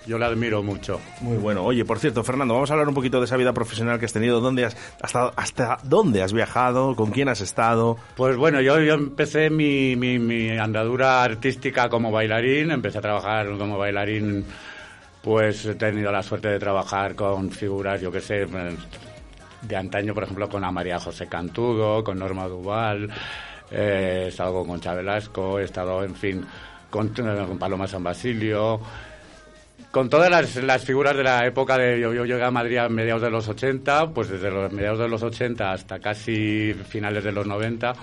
yo 0.06 0.18
le 0.18 0.26
admiro 0.26 0.64
mucho. 0.64 1.00
Muy 1.22 1.38
bueno. 1.38 1.64
Oye, 1.64 1.86
por 1.86 2.00
cierto, 2.00 2.24
Fernando, 2.24 2.54
vamos 2.54 2.70
a 2.70 2.74
hablar 2.74 2.88
un 2.88 2.96
poquito 2.96 3.20
de 3.20 3.26
esa 3.26 3.38
vida 3.38 3.54
profesional 3.54 4.00
que 4.00 4.06
has 4.06 4.14
tenido. 4.14 4.40
¿Dónde 4.40 4.66
has, 4.66 4.78
hasta, 5.02 5.28
¿Hasta 5.36 5.78
dónde 5.84 6.24
has 6.24 6.34
viajado? 6.34 6.96
¿Con 6.96 7.12
quién 7.12 7.30
has 7.30 7.42
estado? 7.42 7.98
Pues 8.16 8.36
bueno, 8.38 8.62
yo, 8.62 8.80
yo 8.80 8.96
empecé 8.96 9.50
mi, 9.50 9.96
mi, 9.96 10.18
mi 10.18 10.50
andadura 10.58 11.24
artística 11.24 11.90
como 11.90 12.12
bailarín, 12.12 12.72
empecé 12.72 12.98
a 12.98 13.02
trabajar 13.02 13.56
como 13.58 13.78
bailarín, 13.78 14.46
pues 15.22 15.66
he 15.66 15.76
tenido 15.76 16.12
la 16.12 16.24
suerte 16.24 16.48
de 16.48 16.60
trabajar 16.60 17.16
con 17.16 17.52
figuras, 17.52 18.02
yo 18.02 18.12
qué 18.12 18.22
sé, 18.22 18.48
de 19.62 19.76
antaño, 19.76 20.14
por 20.14 20.24
ejemplo, 20.24 20.50
con 20.50 20.64
a 20.64 20.72
María 20.72 21.00
José 21.00 21.28
Cantudo, 21.28 22.04
con 22.04 22.18
Norma 22.18 22.48
Duval, 22.48 23.10
eh, 23.70 24.24
he 24.24 24.28
estado 24.30 24.54
con 24.54 24.68
Concha 24.68 24.94
Velasco, 24.94 25.60
he 25.60 25.66
estado, 25.66 26.04
en 26.04 26.16
fin, 26.16 26.46
con, 26.90 27.10
con 27.10 27.60
Paloma 27.60 27.88
San 27.88 28.04
Basilio, 28.04 28.80
con 29.92 30.10
todas 30.10 30.30
las, 30.30 30.56
las 30.58 30.84
figuras 30.84 31.16
de 31.16 31.24
la 31.24 31.46
época 31.46 31.78
de 31.78 32.00
yo, 32.00 32.12
llegué 32.12 32.44
a 32.44 32.52
Madrid 32.52 32.78
a 32.78 32.90
mediados 32.90 33.22
de 33.24 33.30
los 33.30 33.48
80, 33.48 34.12
pues 34.12 34.30
desde 34.30 34.52
los 34.52 34.72
mediados 34.72 35.00
de 35.00 35.08
los 35.08 35.24
80 35.24 35.72
hasta 35.72 36.00
casi 36.00 36.74
finales 36.74 37.24
de 37.24 37.32
los 37.32 37.48
90, 37.48 37.94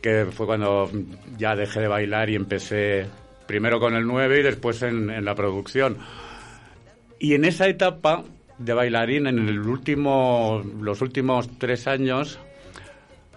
que 0.00 0.26
fue 0.26 0.46
cuando 0.46 0.90
ya 1.38 1.54
dejé 1.54 1.80
de 1.80 1.88
bailar 1.88 2.30
y 2.30 2.34
empecé 2.34 3.06
primero 3.46 3.78
con 3.78 3.94
el 3.94 4.06
9 4.06 4.40
y 4.40 4.42
después 4.42 4.82
en, 4.82 5.10
en 5.10 5.24
la 5.24 5.34
producción. 5.34 5.98
Y 7.20 7.34
en 7.34 7.44
esa 7.44 7.68
etapa 7.68 8.24
de 8.58 8.74
bailarín, 8.74 9.28
en 9.28 9.48
el 9.48 9.60
último, 9.60 10.62
los 10.80 11.00
últimos 11.00 11.48
tres 11.58 11.86
años, 11.86 12.38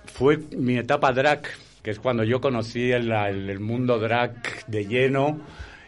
fue 0.05 0.37
mi 0.57 0.77
etapa 0.77 1.11
drag, 1.11 1.43
que 1.85 1.91
es 1.91 1.99
cuando 1.99 2.23
yo 2.23 2.41
conocí 2.41 2.91
el, 2.91 3.11
el- 3.11 3.59
mundo 3.59 3.99
drag 3.99 4.65
de 4.65 4.87
lleno 4.87 5.39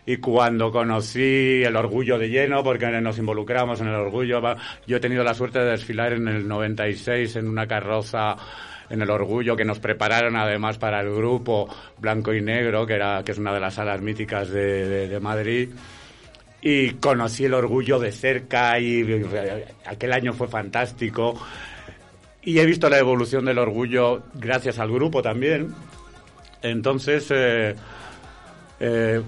y 0.06 0.18
cuando 0.18 0.72
conocí 0.72 1.64
el 1.64 1.76
orgullo 1.76 2.20
de 2.20 2.30
lleno, 2.30 2.64
porque 2.64 2.86
nos 3.02 3.18
involucramos 3.18 3.82
en 3.82 3.88
el 3.88 3.96
orgullo. 3.96 4.40
Yo 4.86 4.98
he 4.98 5.00
tenido 5.00 5.24
la 5.24 5.34
suerte 5.34 5.58
de 5.58 5.72
desfilar 5.72 6.14
en 6.14 6.28
el 6.28 6.48
96 6.48 7.36
en 7.38 7.48
una 7.48 7.66
carroza 7.66 8.36
en 8.92 9.02
el 9.02 9.10
orgullo 9.10 9.56
que 9.56 9.66
nos 9.66 9.80
prepararon 9.80 10.36
además 10.36 10.78
para 10.78 11.02
el 11.02 11.10
grupo 11.14 11.68
Blanco 11.98 12.32
y 12.32 12.42
Negro, 12.42 12.86
que, 12.86 12.94
era, 12.94 13.24
que 13.26 13.32
es 13.32 13.40
una 13.40 13.52
de 13.52 13.60
las 13.60 13.74
salas 13.74 14.00
míticas 14.00 14.50
de, 14.52 14.88
de- 14.88 15.08
de 15.10 15.20
Madrid. 15.20 15.70
Y 16.62 16.92
conocí 16.92 17.46
el 17.46 17.56
orgullo 17.56 17.98
de 17.98 18.12
cerca 18.12 18.80
y 18.80 19.04
aquel 19.86 20.14
año 20.14 20.32
fue 20.34 20.48
fantástico. 20.48 21.40
Y 22.48 22.60
he 22.60 22.66
visto 22.66 22.90
la 22.90 22.98
evolución 22.98 23.44
del 23.44 23.58
orgullo 23.58 24.24
gracias 24.36 24.80
al 24.80 24.90
grupo 24.90 25.22
también. 25.22 25.76
Entonces, 26.62 27.28
eh, 27.30 27.76
eh, 28.80 29.22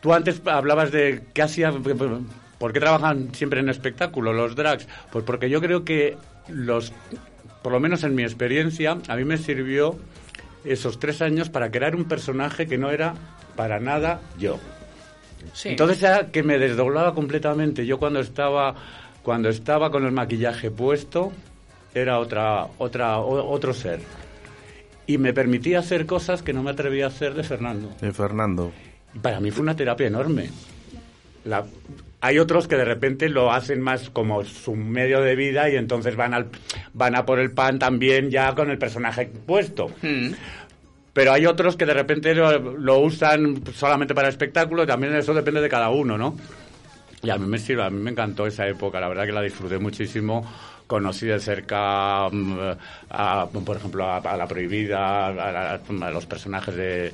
tú 0.00 0.14
antes 0.14 0.40
hablabas 0.46 0.92
de 0.92 1.24
qué 1.34 1.42
hacían, 1.42 1.82
por 1.82 2.72
qué 2.72 2.78
trabajan 2.78 3.34
siempre 3.34 3.58
en 3.58 3.68
espectáculo 3.68 4.32
los 4.32 4.54
drags. 4.54 4.86
Pues 5.10 5.24
porque 5.24 5.50
yo 5.50 5.60
creo 5.60 5.84
que 5.84 6.16
los, 6.46 6.92
por 7.64 7.72
lo 7.72 7.80
menos 7.80 8.04
en 8.04 8.14
mi 8.14 8.22
experiencia, 8.22 8.96
a 9.08 9.16
mí 9.16 9.24
me 9.24 9.38
sirvió 9.38 9.98
esos 10.64 11.00
tres 11.00 11.20
años 11.20 11.50
para 11.50 11.72
crear 11.72 11.96
un 11.96 12.04
personaje 12.04 12.68
que 12.68 12.78
no 12.78 12.92
era 12.92 13.14
para 13.56 13.80
nada 13.80 14.20
yo. 14.38 14.60
Sí. 15.52 15.70
Entonces 15.70 16.00
era 16.00 16.30
que 16.30 16.44
me 16.44 16.60
desdoblaba 16.60 17.12
completamente. 17.12 17.86
Yo 17.86 17.98
cuando 17.98 18.20
estaba 18.20 18.76
cuando 19.24 19.48
estaba 19.48 19.90
con 19.90 20.04
el 20.04 20.12
maquillaje 20.12 20.70
puesto 20.70 21.32
era 21.94 22.18
otra 22.18 22.66
otra 22.78 23.18
o- 23.18 23.50
otro 23.50 23.72
ser. 23.74 24.00
Y 25.06 25.18
me 25.18 25.32
permitía 25.32 25.80
hacer 25.80 26.06
cosas 26.06 26.42
que 26.42 26.52
no 26.52 26.62
me 26.62 26.70
atrevía 26.70 27.06
a 27.06 27.08
hacer 27.08 27.34
de 27.34 27.42
Fernando. 27.42 27.90
De 28.00 28.12
Fernando. 28.12 28.72
Y 29.14 29.18
para 29.18 29.40
mí 29.40 29.50
fue 29.50 29.62
una 29.62 29.76
terapia 29.76 30.06
enorme. 30.06 30.50
La- 31.44 31.64
hay 32.20 32.38
otros 32.38 32.68
que 32.68 32.76
de 32.76 32.84
repente 32.84 33.28
lo 33.28 33.50
hacen 33.52 33.80
más 33.80 34.08
como 34.10 34.44
su 34.44 34.76
medio 34.76 35.20
de 35.20 35.34
vida 35.34 35.68
y 35.68 35.74
entonces 35.76 36.14
van 36.14 36.34
al 36.34 36.46
van 36.94 37.16
a 37.16 37.26
por 37.26 37.40
el 37.40 37.50
pan 37.50 37.80
también 37.80 38.30
ya 38.30 38.54
con 38.54 38.70
el 38.70 38.78
personaje 38.78 39.26
puesto. 39.26 39.90
Pero 41.12 41.32
hay 41.32 41.44
otros 41.46 41.76
que 41.76 41.84
de 41.84 41.94
repente 41.94 42.32
lo, 42.34 42.78
lo 42.78 42.98
usan 43.00 43.62
solamente 43.74 44.14
para 44.14 44.28
espectáculo, 44.28 44.84
y 44.84 44.86
también 44.86 45.14
eso 45.14 45.34
depende 45.34 45.60
de 45.60 45.68
cada 45.68 45.90
uno, 45.90 46.16
¿no? 46.16 46.36
Y 47.22 47.28
a 47.30 47.36
mí 47.36 47.46
me 47.46 47.58
sirve, 47.58 47.82
a 47.82 47.90
mí 47.90 48.00
me 48.00 48.12
encantó 48.12 48.46
esa 48.46 48.66
época, 48.66 48.98
la 48.98 49.08
verdad 49.08 49.26
que 49.26 49.32
la 49.32 49.42
disfruté 49.42 49.78
muchísimo. 49.78 50.50
Conocí 50.92 51.24
de 51.24 51.40
cerca, 51.40 52.28
mm, 52.30 52.58
a, 53.08 53.46
por 53.64 53.78
ejemplo, 53.78 54.04
a, 54.04 54.18
a 54.18 54.36
La 54.36 54.46
Prohibida, 54.46 55.28
a, 55.28 55.72
a- 55.72 55.74
a 55.76 56.10
los 56.10 56.26
personajes 56.26 56.74
de, 56.76 57.12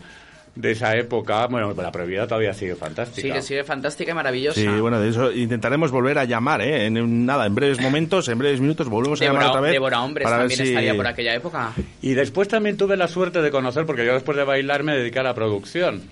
de 0.57 0.71
esa 0.73 0.97
época. 0.97 1.47
Bueno, 1.47 1.73
La 1.81 1.93
Prohibida 1.93 2.27
todavía 2.27 2.53
sigue 2.55 2.75
fantástica. 2.75 3.29
Sí, 3.29 3.33
que 3.33 3.41
sigue 3.41 3.63
fantástica 3.63 4.11
y 4.11 4.15
maravillosa. 4.15 4.61
Sí, 4.61 4.67
bueno, 4.67 4.99
de 4.99 5.11
eso 5.11 5.31
intentaremos 5.31 5.93
volver 5.93 6.19
a 6.19 6.25
llamar, 6.25 6.61
¿eh? 6.61 6.87
En, 6.87 7.25
nada, 7.25 7.47
en 7.47 7.55
breves 7.55 7.81
momentos, 7.81 8.29
en 8.29 8.39
breves 8.39 8.61
minutos, 8.61 8.89
volvemos 8.89 9.21
a 9.23 9.27
llamar 9.27 9.47
otra 9.47 9.61
vez. 9.61 9.73
Devora 9.75 10.03
Hombres 10.03 10.25
para 10.25 10.39
también 10.39 10.59
si- 10.59 10.69
estaría 10.71 10.97
por 10.97 11.07
aquella 11.07 11.35
época. 11.37 11.73
Y 12.03 12.15
después 12.15 12.49
también 12.49 12.77
tuve 12.77 12.97
la 12.97 13.07
suerte 13.07 13.41
de 13.43 13.51
conocer, 13.53 13.87
porque 13.87 14.05
yo 14.05 14.15
después 14.15 14.37
de 14.37 14.43
bailar 14.43 14.83
me 14.83 14.97
dediqué 14.97 15.21
a 15.21 15.23
la 15.23 15.35
producción. 15.35 16.03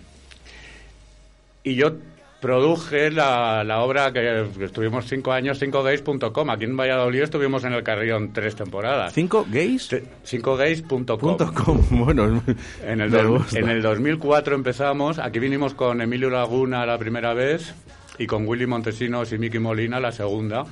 Y 1.65 1.75
yo 1.75 1.95
produje 2.41 3.11
la, 3.11 3.65
la 3.65 3.81
obra 3.81 4.13
que, 4.13 4.47
que 4.57 4.65
estuvimos 4.65 5.07
cinco 5.07 5.33
años, 5.33 5.61
5gays.com. 5.61 6.51
Aquí 6.51 6.65
en 6.65 6.77
Valladolid 6.77 7.23
estuvimos 7.23 7.65
en 7.65 7.73
el 7.73 7.83
Carrión 7.83 8.33
tres 8.33 8.55
temporadas. 8.55 9.13
¿Cinco 9.13 9.47
gays? 9.51 9.89
5gays.com. 10.25 11.37
Com. 11.55 11.81
Bueno, 11.91 12.43
En 12.85 13.01
el, 13.01 13.11
do- 13.11 13.45
en 13.55 13.69
el 13.69 13.83
2004 13.83 14.55
empezamos. 14.55 15.19
Aquí 15.19 15.39
vinimos 15.39 15.75
con 15.75 16.01
Emilio 16.01 16.31
Laguna 16.31 16.85
la 16.87 16.99
primera 16.99 17.35
vez 17.35 17.75
y 18.19 18.27
con 18.27 18.47
Willy 18.47 18.67
Montesinos 18.67 19.33
y 19.33 19.39
Miki 19.39 19.59
Molina 19.59 19.99
la 20.01 20.13
segunda. 20.13 20.65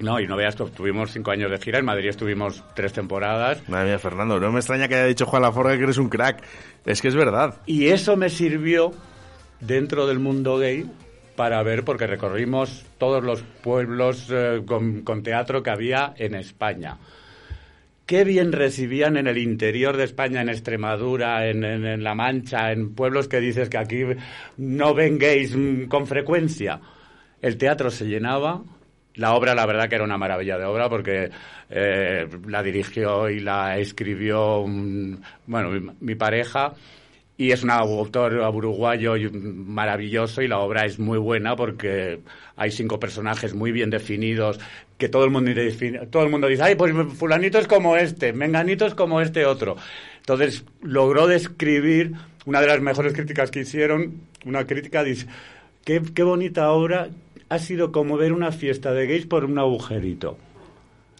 No, 0.00 0.18
y 0.20 0.26
no 0.26 0.36
veas 0.36 0.56
que 0.56 0.64
tuvimos 0.64 1.12
cinco 1.12 1.30
años 1.30 1.50
de 1.50 1.58
gira, 1.58 1.78
en 1.78 1.84
Madrid 1.84 2.08
estuvimos 2.08 2.64
tres 2.74 2.92
temporadas. 2.92 3.66
Madre 3.68 3.90
mía, 3.90 3.98
Fernando, 3.98 4.40
no 4.40 4.50
me 4.50 4.58
extraña 4.58 4.88
que 4.88 4.96
haya 4.96 5.06
dicho 5.06 5.24
Juan 5.24 5.42
Laforga 5.42 5.76
que 5.76 5.84
eres 5.84 5.98
un 5.98 6.08
crack. 6.08 6.42
Es 6.84 7.00
que 7.00 7.08
es 7.08 7.14
verdad. 7.14 7.54
Y 7.64 7.86
eso 7.86 8.16
me 8.16 8.28
sirvió 8.28 8.90
dentro 9.60 10.06
del 10.06 10.18
mundo 10.18 10.58
gay 10.58 10.84
para 11.36 11.62
ver, 11.62 11.84
porque 11.84 12.06
recorrimos 12.06 12.84
todos 12.98 13.24
los 13.24 13.42
pueblos 13.42 14.28
eh, 14.30 14.62
con, 14.66 15.02
teatro 15.22 15.62
que 15.62 15.70
había 15.70 16.14
en 16.16 16.34
España. 16.34 16.96
Qué 18.06 18.24
bien 18.24 18.52
recibían 18.52 19.16
en 19.16 19.26
el 19.26 19.38
interior 19.38 19.96
de 19.96 20.04
España, 20.04 20.42
en 20.42 20.50
Extremadura, 20.50 21.48
en, 21.48 21.64
en- 21.64 22.04
La 22.04 22.14
Mancha, 22.14 22.70
en 22.70 22.94
pueblos 22.94 23.28
que 23.28 23.40
dices 23.40 23.68
que 23.70 23.78
aquí 23.78 24.02
no 24.58 24.94
ven 24.94 25.18
mm, 25.18 25.88
con 25.88 26.06
frecuencia. 26.06 26.80
El 27.40 27.56
teatro 27.56 27.90
se 27.90 28.04
llenaba. 28.04 28.62
La 29.14 29.34
obra, 29.34 29.54
la 29.54 29.64
verdad 29.64 29.88
que 29.88 29.94
era 29.94 30.04
una 30.04 30.18
maravilla 30.18 30.58
de 30.58 30.64
obra 30.64 30.88
porque 30.88 31.30
eh, 31.70 32.26
la 32.48 32.62
dirigió 32.62 33.30
y 33.30 33.40
la 33.40 33.78
escribió, 33.78 34.64
bueno, 35.46 35.94
mi 36.00 36.14
pareja. 36.16 36.74
Y 37.36 37.50
es 37.50 37.64
un 37.64 37.70
autor 37.70 38.34
uruguayo 38.54 39.14
maravilloso 39.32 40.40
y 40.40 40.46
la 40.46 40.60
obra 40.60 40.86
es 40.86 41.00
muy 41.00 41.18
buena 41.18 41.56
porque 41.56 42.20
hay 42.54 42.70
cinco 42.70 43.00
personajes 43.00 43.54
muy 43.54 43.72
bien 43.72 43.90
definidos 43.90 44.60
que 44.98 45.08
todo 45.08 45.24
el 45.24 45.30
mundo 45.30 45.50
todo 46.10 46.22
el 46.22 46.30
mundo 46.30 46.46
dice, 46.46 46.62
ay, 46.62 46.74
pues 46.76 46.94
fulanito 47.16 47.58
es 47.58 47.66
como 47.66 47.96
este, 47.96 48.32
menganito 48.32 48.86
es 48.86 48.94
como 48.94 49.20
este 49.20 49.44
otro. 49.46 49.76
Entonces 50.18 50.64
logró 50.80 51.26
describir 51.26 52.12
una 52.46 52.60
de 52.60 52.68
las 52.68 52.80
mejores 52.80 53.12
críticas 53.12 53.50
que 53.50 53.60
hicieron, 53.60 54.20
una 54.44 54.64
crítica 54.66 55.02
dice, 55.02 55.26
qué, 55.84 56.00
qué 56.14 56.22
bonita 56.22 56.70
obra, 56.70 57.08
ha 57.48 57.58
sido 57.58 57.92
como 57.92 58.16
ver 58.16 58.32
una 58.32 58.52
fiesta 58.52 58.92
de 58.92 59.06
gays 59.06 59.26
por 59.26 59.44
un 59.44 59.58
agujerito. 59.58 60.38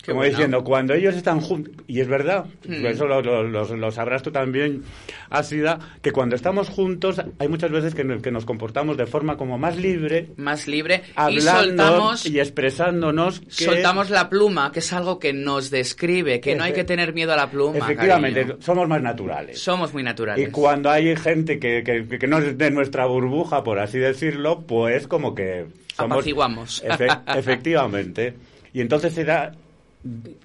Qué 0.05 0.13
como 0.13 0.23
diciendo, 0.25 0.63
cuando 0.63 0.93
ellos 0.95 1.15
están 1.15 1.41
juntos, 1.41 1.73
y 1.87 2.01
es 2.01 2.09
verdad, 2.09 2.45
Mm. 2.69 2.87
eso 2.87 3.07
lo, 3.07 3.23
lo- 3.23 3.91
sabrás 3.91 4.23
tú 4.23 4.31
también, 4.31 4.83
Ácida, 5.31 5.79
que 6.03 6.13
cuando 6.13 6.37
estamos 6.37 6.69
juntos 6.69 7.21
hay 7.39 7.49
muchas 7.49 7.71
veces 7.71 7.95
que, 7.95 8.05
nos- 8.05 8.21
que 8.23 8.31
nos 8.31 8.45
comportamos 8.45 8.97
de 8.97 9.07
forma 9.07 9.37
como 9.37 9.57
más 9.59 9.77
libre, 9.77 10.29
Más 10.37 10.69
libre 10.69 11.03
y 11.07 11.13
hablando 11.17 11.61
soltamos 11.63 12.27
y 12.27 12.39
expresándonos 12.39 13.41
que... 13.41 13.65
soltamos 13.65 14.11
la 14.11 14.29
pluma, 14.29 14.71
que 14.73 14.81
es 14.81 14.93
algo 14.93 15.19
que 15.19 15.33
nos 15.33 15.71
describe, 15.71 16.41
que 16.41 16.55
no 16.55 16.65
hay 16.65 16.73
que 16.73 16.85
tener 16.85 17.15
miedo 17.15 17.33
a 17.33 17.37
la 17.37 17.51
pluma. 17.51 17.79
Efectivamente, 17.79 18.41
cariño. 18.43 18.59
somos 18.61 18.87
más 18.89 19.01
naturales. 19.03 19.59
Somos 19.59 19.93
muy 19.95 20.03
naturales. 20.03 20.47
Y 20.49 20.51
cuando 20.51 20.91
hay 20.91 21.17
gente 21.17 21.59
que, 21.59 21.83
que, 21.83 22.19
que 22.19 22.27
no 22.27 22.39
es 22.39 22.57
de 22.59 22.71
nuestra 22.71 23.07
burbuja, 23.07 23.65
por 23.65 23.79
así 23.79 23.99
decirlo, 23.99 24.61
pues 24.67 25.07
como 25.09 25.35
que 25.35 25.67
somos... 25.97 26.13
Apaciguamos. 26.19 26.85
Efe- 26.85 27.23
efectivamente. 27.39 28.35
Y 28.73 28.81
entonces 28.81 29.17
era... 29.17 29.53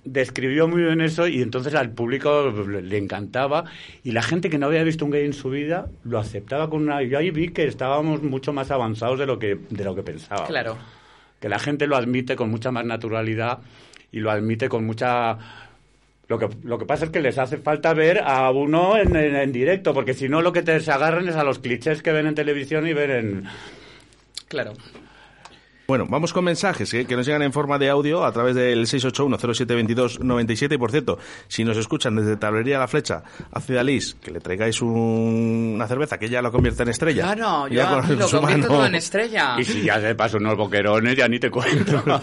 Describió 0.05 0.67
muy 0.69 0.83
bien 0.83 1.01
eso 1.01 1.27
y 1.27 1.41
entonces 1.41 1.75
al 1.75 1.91
público 1.91 2.49
le 2.81 2.97
encantaba 2.97 3.65
y 4.05 4.11
la 4.13 4.21
gente 4.23 4.49
que 4.49 4.57
no 4.57 4.67
había 4.67 4.83
visto 4.83 5.03
un 5.03 5.11
gay 5.11 5.25
en 5.25 5.33
su 5.33 5.49
vida 5.49 5.87
lo 6.05 6.17
aceptaba 6.17 6.69
con 6.69 6.83
una... 6.83 7.03
Yo 7.03 7.17
ahí 7.17 7.29
vi 7.31 7.49
que 7.49 7.65
estábamos 7.65 8.23
mucho 8.23 8.53
más 8.53 8.71
avanzados 8.71 9.19
de 9.19 9.25
lo 9.25 9.37
que, 9.37 9.59
de 9.69 9.83
lo 9.83 9.95
que 9.95 10.01
pensaba. 10.03 10.45
Claro. 10.47 10.77
Que 11.41 11.49
la 11.49 11.59
gente 11.59 11.87
lo 11.87 11.97
admite 11.97 12.37
con 12.37 12.49
mucha 12.49 12.71
más 12.71 12.85
naturalidad 12.85 13.59
y 14.13 14.19
lo 14.19 14.31
admite 14.31 14.69
con 14.69 14.85
mucha... 14.85 15.37
Lo 16.29 16.37
que, 16.39 16.47
lo 16.63 16.77
que 16.77 16.85
pasa 16.85 17.05
es 17.05 17.11
que 17.11 17.19
les 17.21 17.37
hace 17.37 17.57
falta 17.57 17.93
ver 17.93 18.21
a 18.23 18.49
uno 18.51 18.97
en, 18.97 19.15
en- 19.15 19.35
en 19.35 19.51
directo, 19.51 19.93
porque 19.93 20.13
si 20.13 20.29
no 20.29 20.41
lo 20.41 20.53
que 20.53 20.61
te 20.61 20.79
se 20.79 20.91
agarran 20.91 21.27
es 21.27 21.35
a 21.35 21.43
los 21.43 21.59
clichés 21.59 22.01
que 22.03 22.11
ven 22.11 22.27
en 22.27 22.35
televisión 22.35 22.87
y 22.87 22.93
ven 22.93 23.11
en... 23.11 23.43
Claro. 24.47 24.73
Bueno, 25.89 26.05
vamos 26.07 26.33
con 26.33 26.43
mensajes 26.43 26.93
¿eh? 26.93 27.05
que 27.05 27.15
nos 27.15 27.25
llegan 27.25 27.41
en 27.41 27.51
forma 27.51 27.79
de 27.79 27.89
audio 27.89 28.23
a 28.23 28.31
través 28.31 28.53
del 28.53 28.85
681-0722-97. 28.85 30.75
Y 30.75 30.77
por 30.77 30.91
cierto, 30.91 31.17
si 31.47 31.63
nos 31.63 31.77
escuchan 31.77 32.15
desde 32.15 32.37
Tablería 32.37 32.77
La 32.77 32.87
Flecha 32.87 33.23
a 33.51 33.59
Ciudadís, 33.59 34.15
que 34.21 34.29
le 34.29 34.39
traigáis 34.39 34.83
un- 34.83 35.71
una 35.73 35.87
cerveza 35.87 36.19
que 36.19 36.29
ya 36.29 36.43
lo 36.43 36.51
convierte 36.51 36.83
en 36.83 36.89
estrella. 36.89 37.23
Claro, 37.33 37.67
yo 37.69 37.73
Ya 37.73 37.89
con 37.89 38.01
lo 38.19 38.29
convierto 38.29 38.41
mano. 38.41 38.67
todo 38.67 38.85
en 38.85 38.93
estrella. 38.93 39.55
Y 39.59 39.63
si 39.63 39.81
ya 39.81 39.99
se 39.99 40.13
paso 40.13 40.37
unos 40.37 40.55
boquerones, 40.55 41.15
ya 41.17 41.27
ni 41.27 41.39
te 41.39 41.49
cuento. 41.49 42.03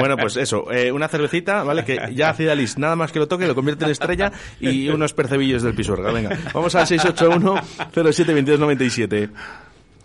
Bueno, 0.00 0.16
pues 0.16 0.36
eso, 0.36 0.72
eh, 0.72 0.90
una 0.90 1.06
cervecita, 1.06 1.62
¿vale? 1.62 1.84
Que 1.84 2.10
ya 2.12 2.34
Cidalis, 2.34 2.76
nada 2.76 2.96
más 2.96 3.12
que 3.12 3.20
lo 3.20 3.28
toque, 3.28 3.46
lo 3.46 3.54
convierte 3.54 3.84
en 3.84 3.92
estrella 3.92 4.32
y 4.58 4.88
unos 4.88 5.14
percebillos 5.14 5.62
del 5.62 5.76
pisuerga. 5.76 6.10
Venga, 6.10 6.36
vamos 6.52 6.74
al 6.74 6.84
681-0722-97. 6.88 9.30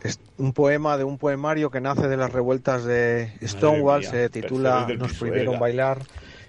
Es 0.03 0.19
un 0.37 0.53
poema 0.53 0.97
de 0.97 1.03
un 1.03 1.17
poemario 1.17 1.69
que 1.69 1.81
nace 1.81 2.07
de 2.07 2.17
las 2.17 2.31
revueltas 2.31 2.83
de 2.83 3.31
Stonewall, 3.43 4.03
se 4.03 4.29
titula 4.29 4.87
Nos 4.97 5.13
prohibieron 5.13 5.59
bailar 5.59 5.99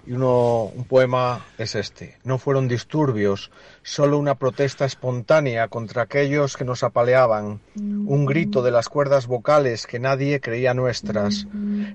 y 0.07 0.13
uno, 0.13 0.65
un 0.65 0.85
poema 0.85 1.47
es 1.59 1.75
este. 1.75 2.17
No 2.25 2.39
fueron 2.39 2.67
disturbios, 2.67 3.51
solo 3.83 4.19
una 4.19 4.35
protesta 4.35 4.85
espontánea 4.85 5.69
contra 5.69 6.03
aquellos 6.03 6.57
que 6.57 6.65
nos 6.65 6.83
apaleaban, 6.83 7.61
un 7.77 8.27
grito 8.27 8.63
de 8.63 8.73
las 8.73 8.89
cuerdas 8.89 9.27
vocales 9.27 9.87
que 9.87 10.01
nadie 10.01 10.41
creía 10.41 10.75
nuestras, 10.75 11.47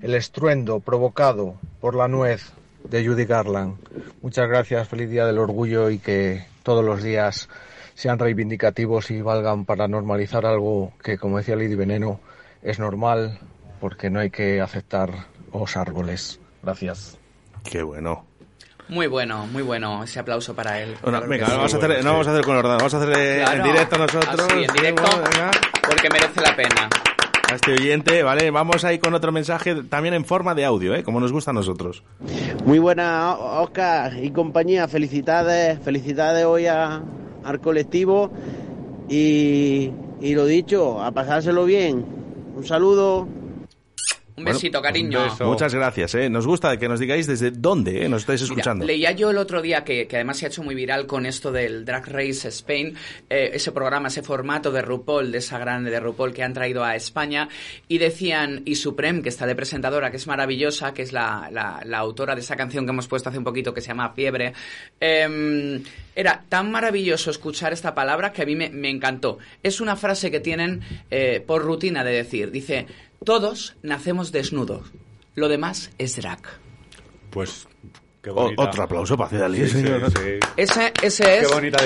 el 0.02 0.14
estruendo 0.16 0.80
provocado 0.80 1.56
por 1.82 1.96
la 1.96 2.08
nuez 2.08 2.52
de 2.90 3.06
Judy 3.06 3.26
Garland. 3.26 3.78
Muchas 4.22 4.48
gracias, 4.48 4.88
feliz 4.88 5.10
Día 5.10 5.26
del 5.26 5.40
Orgullo 5.40 5.90
y 5.90 6.00
que 6.00 6.46
todos 6.64 6.86
los 6.86 7.04
días 7.04 7.50
sean 7.98 8.20
reivindicativos 8.20 9.10
y 9.10 9.24
valgan 9.24 9.66
para 9.66 9.88
normalizar 9.88 10.46
algo 10.46 10.94
que, 11.04 11.18
como 11.18 11.38
decía 11.40 11.56
Lady 11.56 11.74
Veneno, 11.74 12.20
es 12.62 12.78
normal 12.78 13.40
porque 13.82 14.12
no 14.12 14.20
hay 14.20 14.30
que 14.30 14.62
aceptar 14.62 15.10
los 15.52 15.76
árboles. 15.76 16.40
Gracias. 16.62 17.18
Qué 17.64 17.82
bueno. 17.82 18.24
Muy 18.88 19.08
bueno, 19.08 19.48
muy 19.48 19.64
bueno. 19.64 20.04
Ese 20.04 20.20
aplauso 20.20 20.54
para 20.56 20.80
él. 20.80 20.96
Bueno, 21.02 21.18
Claro 21.18 21.28
venga, 21.28 21.46
sí. 21.48 21.52
vamos 21.54 21.74
a 21.74 21.78
hacer, 21.78 22.04
no 22.04 22.12
vamos 22.12 22.28
a 22.28 22.32
hacer 22.32 22.46
con 22.46 22.56
orden, 22.56 22.78
vamos 22.78 22.94
a 22.94 22.98
hacer 22.98 23.14
Claro. 23.42 23.58
en 23.58 23.64
directo 23.72 23.98
nosotros. 23.98 24.40
Así, 24.48 24.64
en 24.64 24.74
directo, 24.74 25.04
Venga, 25.04 25.52
porque 25.82 26.10
merece 26.12 26.42
la 26.42 26.56
pena. 26.56 26.90
a 27.50 27.56
este 27.56 27.72
oyente, 27.74 28.22
¿vale? 28.24 28.52
Vamos 28.52 28.86
ahí 28.86 29.00
con 29.00 29.14
otro 29.16 29.32
mensaje 29.32 29.74
también 29.86 30.14
en 30.14 30.24
forma 30.24 30.54
de 30.54 30.66
audio, 30.66 30.94
¿eh? 30.94 31.04
Como 31.04 31.20
nos 31.20 31.32
gusta 31.32 31.50
a 31.50 31.54
nosotros. 31.56 32.04
Muy 32.64 32.78
buena, 32.78 33.34
Oscar 33.36 34.14
y 34.24 34.30
compañía. 34.32 34.88
Felicidades, 34.88 35.80
felicidades 35.84 36.46
hoy 36.46 36.68
a- 36.68 37.02
al 37.48 37.60
colectivo. 37.62 38.30
Y, 39.10 39.92
y 40.22 40.36
lo 40.36 40.46
dicho, 40.46 41.02
a 41.02 41.12
pasárselo 41.12 41.66
bien. 41.66 42.06
Un 42.56 42.66
saludo. 42.66 43.28
Un 44.38 44.44
besito, 44.44 44.80
cariño. 44.84 45.36
Muchas 45.40 45.74
gracias, 45.74 46.14
¿eh? 46.14 46.30
Nos 46.30 46.46
gusta 46.46 46.78
que 46.78 46.88
nos 46.88 47.00
digáis 47.00 47.26
desde 47.26 47.50
dónde 47.50 48.06
¿eh? 48.06 48.08
nos 48.10 48.22
estáis 48.22 48.42
Mira, 48.44 48.54
escuchando. 48.54 48.86
leía 48.86 49.12
yo 49.12 49.32
el 49.32 49.38
otro 49.40 49.64
día 49.64 49.84
que, 49.84 50.08
que 50.08 50.16
además 50.18 50.38
se 50.38 50.46
ha 50.46 50.50
hecho 50.50 50.62
muy 50.62 50.76
viral 50.76 51.08
con 51.08 51.26
esto 51.26 51.52
del 51.52 51.86
Drag 51.86 52.06
Race 52.08 52.48
Spain, 52.50 52.94
eh, 53.32 53.50
ese 53.54 53.72
programa, 53.72 54.10
ese 54.10 54.22
formato 54.22 54.72
de 54.72 54.84
RuPaul, 54.84 55.32
de 55.32 55.40
esa 55.40 55.58
grande 55.58 55.90
de 55.90 56.00
RuPaul 56.00 56.34
que 56.36 56.44
han 56.44 56.54
traído 56.54 56.84
a 56.84 56.96
España, 56.96 57.50
y 57.88 57.98
decían, 57.98 58.62
y 58.64 58.76
Supreme, 58.76 59.24
que 59.24 59.30
está 59.30 59.48
de 59.48 59.56
presentadora, 59.56 60.12
que 60.12 60.18
es 60.18 60.28
maravillosa, 60.28 60.94
que 60.94 61.02
es 61.02 61.14
la, 61.14 61.50
la- 61.52 61.82
la 61.84 61.98
autora 61.98 62.36
de 62.36 62.42
esa 62.42 62.56
canción 62.56 62.86
que 62.86 62.92
hemos 62.92 63.08
puesto 63.08 63.30
hace 63.30 63.40
un 63.40 63.44
poquito 63.44 63.74
que 63.74 63.82
se 63.82 63.88
llama 63.88 64.12
Fiebre, 64.14 64.54
em, 65.00 65.82
era 66.16 66.44
tan 66.48 66.72
maravilloso 66.72 67.32
escuchar 67.32 67.74
esta 67.74 67.96
palabra 67.96 68.32
que 68.34 68.44
a 68.44 68.46
mí 68.46 68.56
me, 68.56 68.70
me 68.70 68.90
encantó. 68.90 69.40
Es 69.64 69.82
una 69.82 69.96
frase 69.96 70.30
que 70.30 70.40
tienen 70.40 70.82
eh, 71.10 71.44
por 71.46 71.64
rutina 71.64 72.04
de 72.04 72.12
decir, 72.12 72.52
dice, 72.52 72.86
todos 73.24 73.76
nacemos 73.82 74.32
desnudos, 74.32 74.92
lo 75.36 75.50
demás 75.50 75.92
es 75.98 76.16
drag. 76.16 76.42
Pues 77.30 77.68
qué 78.34 78.40
O- 78.40 78.54
otro 78.58 78.84
aplauso 78.84 79.18
para 79.18 79.30
Cidalis, 79.30 79.72
Sí, 79.72 79.78
sí, 79.78 79.84
señor. 79.84 80.12
sí. 80.12 80.40
Ese, 80.58 80.94
ese 81.02 81.24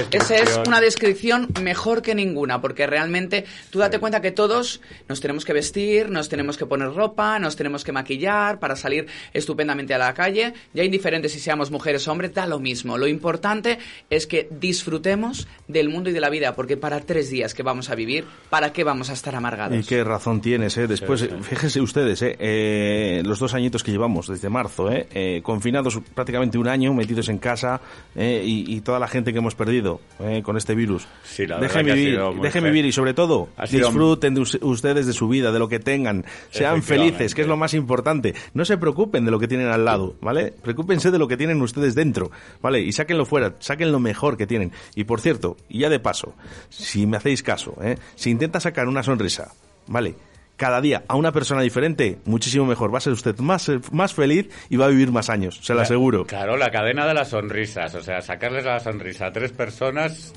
Qué 0.09 0.17
es, 0.17 0.31
es 0.31 0.59
una 0.65 0.79
descripción 0.81 1.47
mejor 1.61 2.01
que 2.01 2.15
ninguna, 2.15 2.61
porque 2.61 2.87
realmente 2.87 3.45
tú 3.69 3.79
date 3.79 3.99
cuenta 3.99 4.21
que 4.21 4.31
todos 4.31 4.81
nos 5.09 5.19
tenemos 5.21 5.45
que 5.45 5.53
vestir, 5.53 6.09
nos 6.09 6.29
tenemos 6.29 6.57
que 6.57 6.65
poner 6.65 6.93
ropa, 6.93 7.39
nos 7.39 7.55
tenemos 7.55 7.83
que 7.83 7.91
maquillar 7.91 8.59
para 8.59 8.75
salir 8.75 9.07
estupendamente 9.33 9.93
a 9.93 9.97
la 9.97 10.13
calle. 10.13 10.53
Ya 10.73 10.83
indiferente 10.83 11.29
si 11.29 11.39
seamos 11.39 11.71
mujeres 11.71 12.07
o 12.07 12.11
hombres, 12.11 12.33
da 12.33 12.45
lo 12.47 12.59
mismo. 12.59 12.97
Lo 12.97 13.07
importante 13.07 13.77
es 14.09 14.27
que 14.27 14.47
disfrutemos 14.49 15.47
del 15.67 15.89
mundo 15.89 16.09
y 16.09 16.13
de 16.13 16.19
la 16.21 16.29
vida, 16.29 16.55
porque 16.55 16.77
para 16.77 16.99
tres 17.01 17.29
días 17.29 17.53
que 17.53 17.63
vamos 17.63 17.89
a 17.89 17.95
vivir, 17.95 18.25
¿para 18.49 18.71
qué 18.73 18.83
vamos 18.83 19.09
a 19.09 19.13
estar 19.13 19.35
amargados? 19.35 19.77
Y 19.77 19.83
qué 19.87 20.03
razón 20.03 20.41
tienes, 20.41 20.77
¿eh? 20.77 20.87
Después, 20.87 21.21
Sí, 21.21 21.27
eh, 21.31 21.37
fíjense 21.41 21.81
ustedes, 21.81 22.21
¿eh? 22.21 22.35
Eh, 22.39 23.21
los 23.25 23.39
dos 23.39 23.53
añitos 23.53 23.83
que 23.83 23.91
llevamos 23.91 24.27
desde 24.27 24.49
marzo, 24.49 24.91
¿eh? 24.91 25.07
Eh, 25.11 25.41
confinados 25.43 25.99
prácticamente 26.15 26.30
un 26.39 26.67
año, 26.67 26.93
metidos 26.93 27.29
en 27.29 27.37
casa, 27.37 27.81
¿eh? 28.15 28.43
y, 28.45 28.75
y 28.75 28.81
toda 28.81 28.99
la 28.99 29.07
gente 29.07 29.31
que 29.31 29.39
hemos 29.39 29.55
perdido 29.55 30.01
¿eh? 30.19 30.41
con 30.43 30.57
este 30.57 30.75
virus. 30.75 31.07
Sí, 31.23 31.45
la 31.47 31.59
dejen 31.59 31.85
vivir, 31.85 32.19
dejen 32.41 32.63
vivir 32.63 32.85
y 32.85 32.91
sobre 32.91 33.13
todo 33.13 33.49
disfruten 33.69 34.33
de 34.35 34.41
us- 34.41 34.57
ustedes 34.61 35.05
de 35.05 35.13
su 35.13 35.27
vida, 35.27 35.51
de 35.51 35.59
lo 35.59 35.67
que 35.67 35.79
tengan, 35.79 36.25
sean 36.49 36.83
felices, 36.83 37.35
que 37.35 37.41
es 37.41 37.47
lo 37.47 37.57
más 37.57 37.73
importante. 37.73 38.33
No 38.53 38.65
se 38.65 38.77
preocupen 38.77 39.25
de 39.25 39.31
lo 39.31 39.39
que 39.39 39.47
tienen 39.47 39.67
al 39.67 39.85
lado, 39.85 40.15
¿vale? 40.21 40.53
Preocúpense 40.61 41.11
de 41.11 41.17
lo 41.19 41.27
que 41.27 41.37
tienen 41.37 41.61
ustedes 41.61 41.95
dentro, 41.95 42.31
¿vale? 42.61 42.81
Y 42.81 42.91
sáquenlo 42.91 43.25
fuera, 43.25 43.55
saquen 43.59 43.91
lo 43.91 43.99
mejor 43.99 44.37
que 44.37 44.47
tienen. 44.47 44.71
Y 44.95 45.03
por 45.05 45.21
cierto, 45.21 45.57
y 45.69 45.79
ya 45.79 45.89
de 45.89 45.99
paso, 45.99 46.33
si 46.69 47.05
me 47.07 47.17
hacéis 47.17 47.43
caso, 47.43 47.75
¿eh? 47.81 47.97
si 48.15 48.29
intenta 48.29 48.59
sacar 48.59 48.87
una 48.87 49.03
sonrisa, 49.03 49.51
¿vale? 49.87 50.15
Cada 50.61 50.79
día 50.79 51.03
a 51.07 51.15
una 51.15 51.31
persona 51.31 51.63
diferente, 51.63 52.19
muchísimo 52.25 52.67
mejor. 52.67 52.93
Va 52.93 52.99
a 52.99 53.01
ser 53.01 53.13
usted 53.13 53.35
más, 53.39 53.67
eh, 53.67 53.79
más 53.91 54.13
feliz 54.13 54.47
y 54.69 54.77
va 54.77 54.85
a 54.85 54.89
vivir 54.89 55.11
más 55.11 55.31
años, 55.31 55.59
se 55.63 55.73
lo 55.73 55.81
aseguro. 55.81 56.27
Claro, 56.27 56.55
la 56.55 56.69
cadena 56.69 57.07
de 57.07 57.15
las 57.15 57.29
sonrisas. 57.29 57.95
O 57.95 58.03
sea, 58.03 58.21
sacarles 58.21 58.63
la 58.63 58.79
sonrisa 58.79 59.25
a 59.25 59.31
tres 59.31 59.51
personas, 59.53 60.35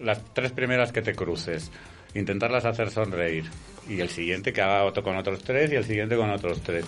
las 0.00 0.22
tres 0.34 0.52
primeras 0.52 0.92
que 0.92 1.02
te 1.02 1.16
cruces, 1.16 1.72
intentarlas 2.14 2.64
hacer 2.64 2.92
sonreír. 2.92 3.50
Y 3.88 3.98
el 3.98 4.08
siguiente 4.08 4.52
que 4.52 4.62
haga 4.62 4.84
otro 4.84 5.02
con 5.02 5.16
otros 5.16 5.42
tres 5.42 5.72
y 5.72 5.74
el 5.74 5.84
siguiente 5.84 6.16
con 6.16 6.30
otros 6.30 6.60
tres. 6.60 6.84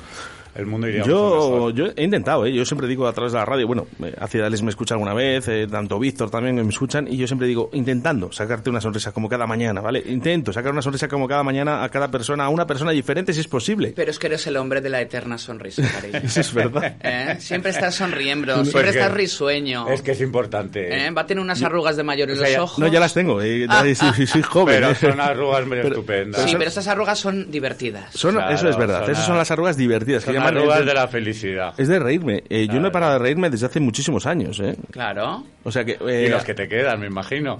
El 0.54 0.66
mundo 0.66 0.86
iría 0.88 1.00
mucho 1.00 1.10
Yo, 1.10 1.50
mejor. 1.54 1.74
yo 1.74 1.86
he 1.96 2.04
intentado, 2.04 2.44
¿eh? 2.46 2.52
yo 2.52 2.64
siempre 2.64 2.86
digo 2.86 3.06
a 3.06 3.12
través 3.12 3.32
de 3.32 3.38
la 3.38 3.44
radio, 3.44 3.66
bueno, 3.66 3.86
Acidales 4.18 4.62
me 4.62 4.70
escucha 4.70 4.94
alguna 4.94 5.14
vez, 5.14 5.48
eh, 5.48 5.66
tanto 5.70 5.98
Víctor 5.98 6.30
también 6.30 6.54
me 6.56 6.62
escuchan, 6.68 7.08
y 7.08 7.16
yo 7.16 7.26
siempre 7.26 7.46
digo, 7.48 7.70
intentando 7.72 8.30
sacarte 8.32 8.68
una 8.68 8.80
sonrisa 8.80 9.12
como 9.12 9.28
cada 9.28 9.46
mañana, 9.46 9.80
¿vale? 9.80 10.02
Intento 10.06 10.52
sacar 10.52 10.72
una 10.72 10.82
sonrisa 10.82 11.08
como 11.08 11.26
cada 11.26 11.42
mañana 11.42 11.82
a 11.82 11.88
cada 11.88 12.10
persona, 12.10 12.44
a 12.44 12.48
una 12.50 12.66
persona 12.66 12.90
diferente 12.90 13.32
si 13.32 13.40
es 13.40 13.48
posible. 13.48 13.92
Pero 13.96 14.10
es 14.10 14.18
que 14.18 14.26
eres 14.26 14.46
el 14.46 14.56
hombre 14.58 14.80
de 14.82 14.90
la 14.90 15.00
eterna 15.00 15.38
sonrisa, 15.38 15.82
cariño. 15.90 16.18
Eso 16.24 16.40
es 16.40 16.52
verdad. 16.52 16.96
¿Eh? 17.02 17.36
Siempre 17.38 17.70
estás 17.70 17.94
sonriendo, 17.94 18.54
Pues 18.54 18.68
siempre 18.70 18.90
estás 18.90 19.12
risueño. 19.12 19.88
Es 19.88 20.02
que 20.02 20.12
es 20.12 20.20
importante. 20.20 21.06
¿Eh? 21.06 21.10
Va 21.12 21.22
a 21.22 21.26
tener 21.26 21.42
unas 21.42 21.62
arrugas 21.62 21.96
de 21.96 22.02
mayor 22.02 22.28
en 22.28 22.34
O 22.36 22.38
sea, 22.38 22.46
los 22.48 22.54
ya- 22.56 22.62
ojos. 22.62 22.78
No, 22.78 22.86
ya 22.88 23.00
las 23.00 23.14
tengo, 23.14 23.40
eh, 23.40 23.66
sí, 23.94 24.06
sí, 24.16 24.26
soy 24.26 24.42
joven. 24.42 24.74
Pero 24.80 24.94
son 24.94 25.18
arrugas 25.20 25.66
muy 25.66 25.76
Pero- 25.78 25.88
estupendas. 25.88 26.42
Sí, 26.42 26.56
pero 26.58 26.68
esas 26.68 26.86
arrugas 26.88 27.18
son 27.18 27.50
divertidas. 27.50 28.12
Son- 28.14 28.34
Claro, 28.34 28.54
eso 28.54 28.68
es 28.68 28.76
verdad, 28.76 29.02
son 29.02 29.10
esas 29.12 29.26
son 29.26 29.36
las 29.38 29.50
arrugas 29.50 29.76
divertidas. 29.76 30.24
que 30.24 30.41
Arrugas 30.48 30.80
es 30.80 30.86
de 30.86 30.94
la 30.94 31.08
felicidad. 31.08 31.74
Es 31.78 31.88
de 31.88 31.98
reírme. 31.98 32.42
Eh, 32.48 32.66
yo 32.70 32.80
no 32.80 32.88
he 32.88 32.90
parado 32.90 33.12
de 33.14 33.18
reírme 33.18 33.50
desde 33.50 33.66
hace 33.66 33.80
muchísimos 33.80 34.26
años, 34.26 34.58
¿eh? 34.60 34.76
Claro. 34.90 35.44
O 35.64 35.70
sea 35.72 35.84
que... 35.84 35.98
eh, 36.08 36.24
Y 36.26 36.30
los 36.30 36.44
que 36.44 36.54
te 36.54 36.68
quedan, 36.68 37.00
me 37.00 37.06
imagino. 37.06 37.58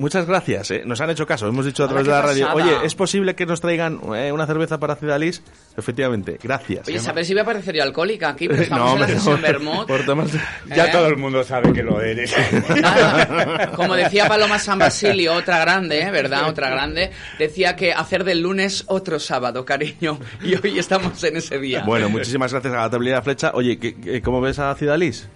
Muchas 0.00 0.26
gracias, 0.26 0.70
¿eh? 0.70 0.82
nos 0.86 0.98
han 1.02 1.10
hecho 1.10 1.26
caso, 1.26 1.46
hemos 1.46 1.66
dicho 1.66 1.84
a 1.84 1.88
través 1.88 2.06
de 2.06 2.10
la 2.12 2.22
radio, 2.22 2.46
pasada. 2.46 2.64
oye, 2.78 2.86
¿es 2.86 2.94
posible 2.94 3.34
que 3.34 3.44
nos 3.44 3.60
traigan 3.60 4.00
eh, 4.16 4.32
una 4.32 4.46
cerveza 4.46 4.80
para 4.80 4.96
Cidalis? 4.96 5.42
Efectivamente, 5.76 6.38
gracias. 6.42 6.88
Oye, 6.88 6.98
¿sabes 6.98 7.26
si 7.26 7.34
voy 7.34 7.42
a 7.42 7.44
parecer 7.44 7.74
yo 7.76 7.82
alcohólica 7.82 8.30
aquí? 8.30 8.48
Pero 8.48 8.62
estamos 8.62 8.86
No, 8.86 8.94
en 8.94 9.00
la 9.02 9.06
sesión 9.08 9.42
no. 9.42 9.86
Por 9.86 10.04
Ya 10.74 10.86
¿Eh? 10.86 10.88
todo 10.90 11.06
el 11.06 11.16
mundo 11.18 11.44
sabe 11.44 11.72
que 11.74 11.82
lo 11.82 12.00
eres. 12.00 12.34
Como 13.76 13.94
decía 13.94 14.26
Paloma 14.26 14.58
San 14.58 14.78
Basilio, 14.78 15.34
otra 15.34 15.58
grande, 15.60 16.00
¿eh? 16.00 16.10
¿verdad? 16.10 16.48
Otra 16.48 16.70
grande, 16.70 17.10
decía 17.38 17.76
que 17.76 17.92
hacer 17.92 18.24
del 18.24 18.40
lunes 18.40 18.84
otro 18.86 19.18
sábado, 19.18 19.64
cariño. 19.66 20.18
Y 20.42 20.54
hoy 20.54 20.78
estamos 20.78 21.22
en 21.24 21.36
ese 21.36 21.58
día. 21.58 21.82
Bueno, 21.84 22.08
muchísimas 22.08 22.50
gracias 22.52 22.72
a 22.72 22.78
la 22.78 22.90
tablilla 22.90 23.20
flecha. 23.22 23.50
Oye, 23.54 23.78
¿qué- 23.78 23.94
qué- 24.00 24.22
¿cómo 24.22 24.40
ves 24.40 24.58
a 24.58 24.74
Cidalis? 24.74 25.28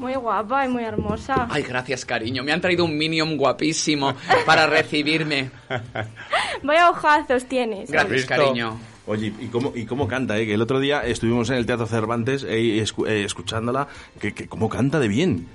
Muy 0.00 0.14
guapa 0.14 0.64
y 0.64 0.68
muy 0.70 0.82
hermosa. 0.82 1.46
Ay, 1.50 1.62
gracias, 1.62 2.06
cariño. 2.06 2.42
Me 2.42 2.52
han 2.52 2.60
traído 2.62 2.86
un 2.86 2.96
Minion 2.96 3.36
guapísimo 3.36 4.14
para 4.46 4.66
recibirme. 4.66 5.50
Vaya 6.62 6.88
ojazos 6.90 7.44
tienes. 7.44 7.90
Gracias, 7.90 8.24
cariño. 8.24 8.80
Oye, 9.06 9.32
¿y 9.40 9.46
cómo, 9.48 9.72
y 9.74 9.84
cómo 9.84 10.08
canta? 10.08 10.38
Eh? 10.38 10.46
Que 10.46 10.54
el 10.54 10.62
otro 10.62 10.80
día 10.80 11.04
estuvimos 11.04 11.50
en 11.50 11.56
el 11.56 11.66
Teatro 11.66 11.86
Cervantes 11.86 12.44
eh, 12.44 12.82
escu- 12.82 13.06
eh, 13.06 13.24
escuchándola, 13.24 13.88
que, 14.18 14.32
que 14.32 14.46
cómo 14.48 14.68
canta 14.70 14.98
de 15.00 15.08
bien. 15.08 15.46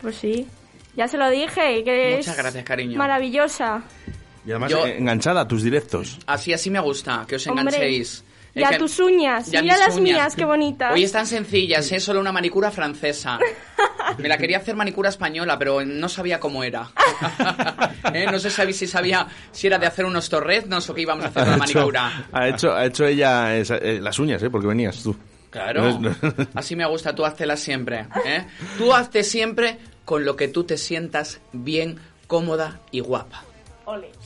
Pues 0.00 0.16
sí. 0.16 0.46
Ya 0.96 1.06
se 1.06 1.18
lo 1.18 1.28
dije, 1.28 1.84
que 1.84 2.14
Muchas 2.16 2.34
es 2.36 2.42
gracias, 2.42 2.64
cariño. 2.64 2.96
maravillosa. 2.98 3.82
Y 4.46 4.50
además 4.50 4.70
Yo- 4.70 4.86
eh, 4.86 4.96
enganchada 4.98 5.42
a 5.42 5.48
tus 5.48 5.62
directos. 5.62 6.18
Así, 6.26 6.52
así 6.54 6.70
me 6.70 6.80
gusta, 6.80 7.24
que 7.28 7.36
os 7.36 7.46
Hombre, 7.46 7.62
enganchéis. 7.76 8.24
Y 8.54 8.62
a 8.64 8.70
que- 8.70 8.78
tus 8.78 8.98
uñas. 8.98 9.52
y 9.52 9.56
a 9.56 9.62
Mira 9.62 9.76
las 9.76 9.90
uñas. 9.96 10.00
mías, 10.02 10.34
qué 10.36 10.44
bonitas. 10.44 10.92
Hoy 10.92 11.04
están 11.04 11.26
sencillas, 11.26 11.90
¿eh? 11.92 12.00
Solo 12.00 12.20
una 12.20 12.32
manicura 12.32 12.70
francesa. 12.70 13.38
Me 14.18 14.28
la 14.28 14.36
quería 14.38 14.58
hacer 14.58 14.74
manicura 14.74 15.08
española, 15.08 15.56
pero 15.58 15.84
no 15.84 16.08
sabía 16.08 16.40
cómo 16.40 16.64
era. 16.64 16.90
¿Eh? 18.12 18.26
No 18.30 18.38
sé 18.38 18.50
si 18.72 18.86
sabía 18.86 19.26
si 19.52 19.66
era 19.68 19.78
de 19.78 19.86
hacer 19.86 20.04
unos 20.04 20.28
torreznos 20.28 20.88
o 20.90 20.94
que 20.94 21.02
íbamos 21.02 21.24
a 21.24 21.28
hacer 21.28 21.46
la 21.46 21.56
manicura. 21.56 22.26
ha 22.32 22.48
hecho, 22.48 22.74
ha 22.74 22.84
hecho 22.86 23.06
ella 23.06 23.56
esa- 23.56 23.76
eh, 23.78 24.00
las 24.00 24.18
uñas, 24.18 24.42
¿eh? 24.42 24.50
Porque 24.50 24.66
venías 24.66 25.02
tú. 25.02 25.14
Claro. 25.50 25.82
No 26.00 26.10
es- 26.10 26.22
no- 26.22 26.34
Así 26.54 26.76
me 26.76 26.86
gusta, 26.86 27.14
tú 27.14 27.24
haztelas 27.24 27.60
siempre. 27.60 28.06
¿eh? 28.24 28.44
Tú 28.78 28.92
hazte 28.92 29.22
siempre 29.22 29.78
con 30.04 30.24
lo 30.24 30.34
que 30.36 30.48
tú 30.48 30.64
te 30.64 30.76
sientas 30.76 31.40
bien, 31.52 31.98
cómoda 32.26 32.80
y 32.90 33.00
guapa. 33.00 33.44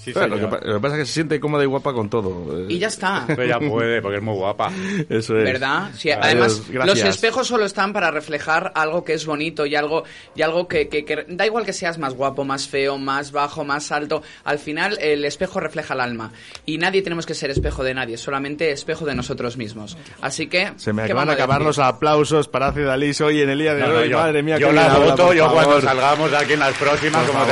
Sí, 0.04 0.12
Claro, 0.12 0.36
lo, 0.36 0.50
que, 0.50 0.66
lo 0.66 0.74
que 0.74 0.80
pasa 0.80 0.94
es 0.96 1.00
que 1.02 1.06
se 1.06 1.12
siente 1.14 1.40
cómoda 1.40 1.62
y 1.62 1.66
guapa 1.66 1.92
con 1.92 2.08
todo. 2.10 2.68
Y 2.68 2.78
ya 2.78 2.88
está. 2.88 3.24
Pero 3.26 3.44
ya 3.46 3.58
puede, 3.58 4.02
porque 4.02 4.18
es 4.18 4.22
muy 4.22 4.34
guapa. 4.34 4.70
Eso 5.08 5.36
es. 5.38 5.44
¿Verdad? 5.44 5.90
Sí, 5.96 6.10
Adiós, 6.10 6.24
además, 6.26 6.62
gracias. 6.68 6.98
los 6.98 7.08
espejos 7.14 7.46
solo 7.48 7.64
están 7.64 7.92
para 7.92 8.10
reflejar 8.10 8.72
algo 8.74 9.04
que 9.04 9.14
es 9.14 9.24
bonito 9.26 9.64
y 9.66 9.74
algo, 9.74 10.04
y 10.34 10.42
algo 10.42 10.68
que, 10.68 10.88
que- 10.88 11.04
que- 11.04 11.24
Da 11.28 11.46
igual 11.46 11.64
que 11.64 11.72
seas 11.72 11.98
más 11.98 12.14
guapo, 12.14 12.44
más 12.44 12.68
feo, 12.68 12.98
más 12.98 13.32
bajo, 13.32 13.64
más 13.64 13.90
alto. 13.92 14.22
Al 14.44 14.58
final, 14.58 14.98
el 15.00 15.24
espejo 15.24 15.60
refleja 15.60 15.94
el 15.94 16.00
alma. 16.00 16.32
Y 16.66 16.78
nadie 16.78 17.02
tenemos 17.02 17.24
que 17.26 17.34
ser 17.34 17.50
espejo 17.50 17.82
de 17.84 17.94
nadie, 17.94 18.16
solamente 18.18 18.70
espejo 18.70 19.04
de 19.06 19.14
nosotros 19.14 19.56
mismos. 19.56 19.96
Así 20.20 20.46
que. 20.48 20.72
Se 20.76 20.92
me 20.92 21.02
¿qué 21.02 21.12
acaban 21.12 21.28
de 21.28 21.34
acabar 21.34 21.62
los 21.62 21.78
aplausos 21.78 22.48
para 22.48 22.72
Cidalis 22.72 23.20
hoy 23.20 23.40
en 23.40 23.50
el 23.50 23.58
día 23.58 23.74
de 23.74 23.80
No, 23.82 23.88
no, 23.88 23.98
hoy. 24.00 24.08
yo, 24.10 24.18
Madre 24.18 24.42
mía, 24.42 24.58
yo 24.58 24.70
la 24.72 24.98
voto, 24.98 25.32
yo 25.32 25.44
cuando 25.50 25.70
favor. 25.70 25.82
salgamos 25.82 26.32
aquí 26.34 26.52
en 26.54 26.60
las 26.60 26.74
próximas, 26.76 27.22
Por 27.24 27.32
como 27.32 27.44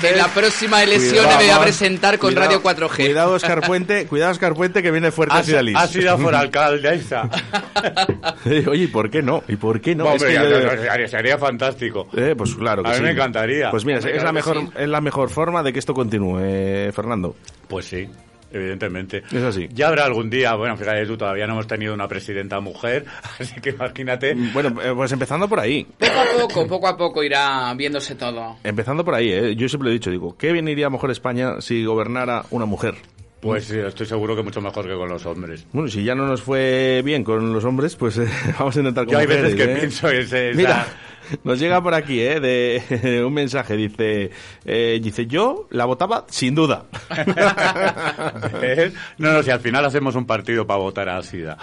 te. 0.00 0.08
En 0.10 0.18
la 0.18 0.28
próxima 0.28 0.82
elección 0.82 1.26
me 1.28 1.34
voy 1.36 1.44
a 1.44 1.58
vamos. 1.58 1.66
Presentar 1.82 2.18
con 2.18 2.32
Cuidado, 2.32 2.46
Radio 2.46 2.62
4G. 2.62 2.96
Cuidado, 3.06 3.32
Oscar 3.34 3.60
Puente, 3.66 4.06
cuidado, 4.06 4.30
Oscar 4.32 4.54
Puente, 4.54 4.82
que 4.82 4.90
viene 4.90 5.10
fuerte 5.10 5.34
Has, 5.36 5.46
Cidalis. 5.46 5.76
has 5.76 5.90
sido 5.90 6.16
por 6.18 6.34
alcaldesa. 6.34 7.28
Oye, 8.68 8.84
¿y 8.84 8.86
por 8.86 9.10
qué 9.10 9.22
no? 9.22 9.42
¿Y 9.48 9.56
por 9.56 9.80
qué 9.80 9.94
no? 9.94 10.04
Hombre, 10.04 10.16
Es 10.16 10.24
que 10.24 10.32
ya- 10.34 10.48
yo- 10.48 10.70
sería, 10.82 11.08
sería 11.08 11.38
fantástico. 11.38 12.08
Eh, 12.16 12.34
pues 12.36 12.54
claro 12.54 12.82
que 12.82 12.88
A 12.88 12.92
mí 12.92 12.98
sí. 12.98 13.02
me 13.04 13.10
encantaría. 13.10 13.70
Pues 13.70 13.84
mira, 13.84 13.98
Hombre, 13.98 14.12
es, 14.12 14.22
la 14.22 14.30
claro 14.30 14.34
mejor, 14.34 14.58
sí. 14.60 14.68
es 14.78 14.88
la 14.88 15.00
mejor 15.00 15.30
forma 15.30 15.62
de 15.62 15.72
que 15.72 15.78
esto 15.78 15.94
continúe, 15.94 16.38
eh, 16.42 16.92
Fernando. 16.94 17.34
Pues 17.68 17.86
sí, 17.86 18.08
evidentemente. 18.52 19.22
Es 19.32 19.42
así. 19.42 19.68
Ya 19.72 19.88
habrá 19.88 20.04
algún 20.04 20.30
día, 20.30 20.54
bueno, 20.54 20.76
fíjate 20.76 21.06
tú, 21.06 21.16
todavía 21.16 21.46
no 21.46 21.54
hemos 21.54 21.66
tenido 21.66 21.94
una 21.94 22.08
presidenta 22.08 22.60
mujer, 22.60 23.04
así 23.40 23.60
que 23.60 23.70
imagínate. 23.70 24.34
Bueno, 24.52 24.80
eh, 24.82 24.92
pues 24.94 25.12
empezando 25.12 25.48
por 25.48 25.60
ahí. 25.60 25.86
Poco 25.98 26.12
a 26.20 26.40
poco, 26.40 26.66
poco 26.66 26.88
a 26.88 26.96
poco 26.96 27.22
irá 27.22 27.72
viéndose 27.74 28.14
todo. 28.14 28.56
Empezando 28.64 29.04
por 29.04 29.14
ahí, 29.14 29.32
eh. 29.32 29.56
yo 29.56 29.68
siempre 29.68 29.86
lo 29.86 29.90
he 29.90 29.94
dicho, 29.94 30.10
digo, 30.10 30.36
¿qué 30.36 30.52
bien 30.52 30.68
iría 30.68 30.90
mejor 30.90 31.10
España 31.10 31.60
si 31.60 31.84
gobernara 31.84 32.44
una 32.50 32.66
mujer? 32.66 32.94
Pues 33.40 33.64
sí, 33.64 33.76
estoy 33.76 34.06
seguro 34.06 34.36
que 34.36 34.42
mucho 34.42 34.60
mejor 34.60 34.86
que 34.86 34.94
con 34.94 35.08
los 35.08 35.26
hombres. 35.26 35.66
Bueno, 35.72 35.88
si 35.88 36.04
ya 36.04 36.14
no 36.14 36.26
nos 36.28 36.40
fue 36.42 37.02
bien 37.04 37.24
con 37.24 37.52
los 37.52 37.64
hombres, 37.64 37.96
pues 37.96 38.16
eh, 38.18 38.28
vamos 38.58 38.76
a 38.76 38.78
intentar 38.78 39.04
con 39.04 39.14
Yo 39.14 39.18
hay 39.18 39.26
veces 39.26 39.52
mujeres, 39.52 39.66
que 39.66 39.72
¿eh? 39.72 39.76
pienso 39.80 40.08
ese, 40.08 40.50
esa- 40.50 40.56
Mira, 40.56 40.86
nos 41.44 41.58
llega 41.58 41.82
por 41.82 41.94
aquí, 41.94 42.20
¿eh? 42.20 42.40
De 42.40 43.24
un 43.24 43.32
mensaje, 43.32 43.76
dice, 43.76 44.30
eh, 44.64 45.00
dice, 45.02 45.26
yo 45.26 45.66
la 45.70 45.84
votaba 45.84 46.24
sin 46.28 46.54
duda. 46.54 46.84
¿Eh? 48.62 48.92
No, 49.18 49.32
no, 49.32 49.42
si 49.42 49.50
al 49.50 49.60
final 49.60 49.84
hacemos 49.84 50.14
un 50.14 50.26
partido 50.26 50.66
para 50.66 50.80
votar 50.80 51.08
a 51.08 51.22
SIDA. 51.22 51.56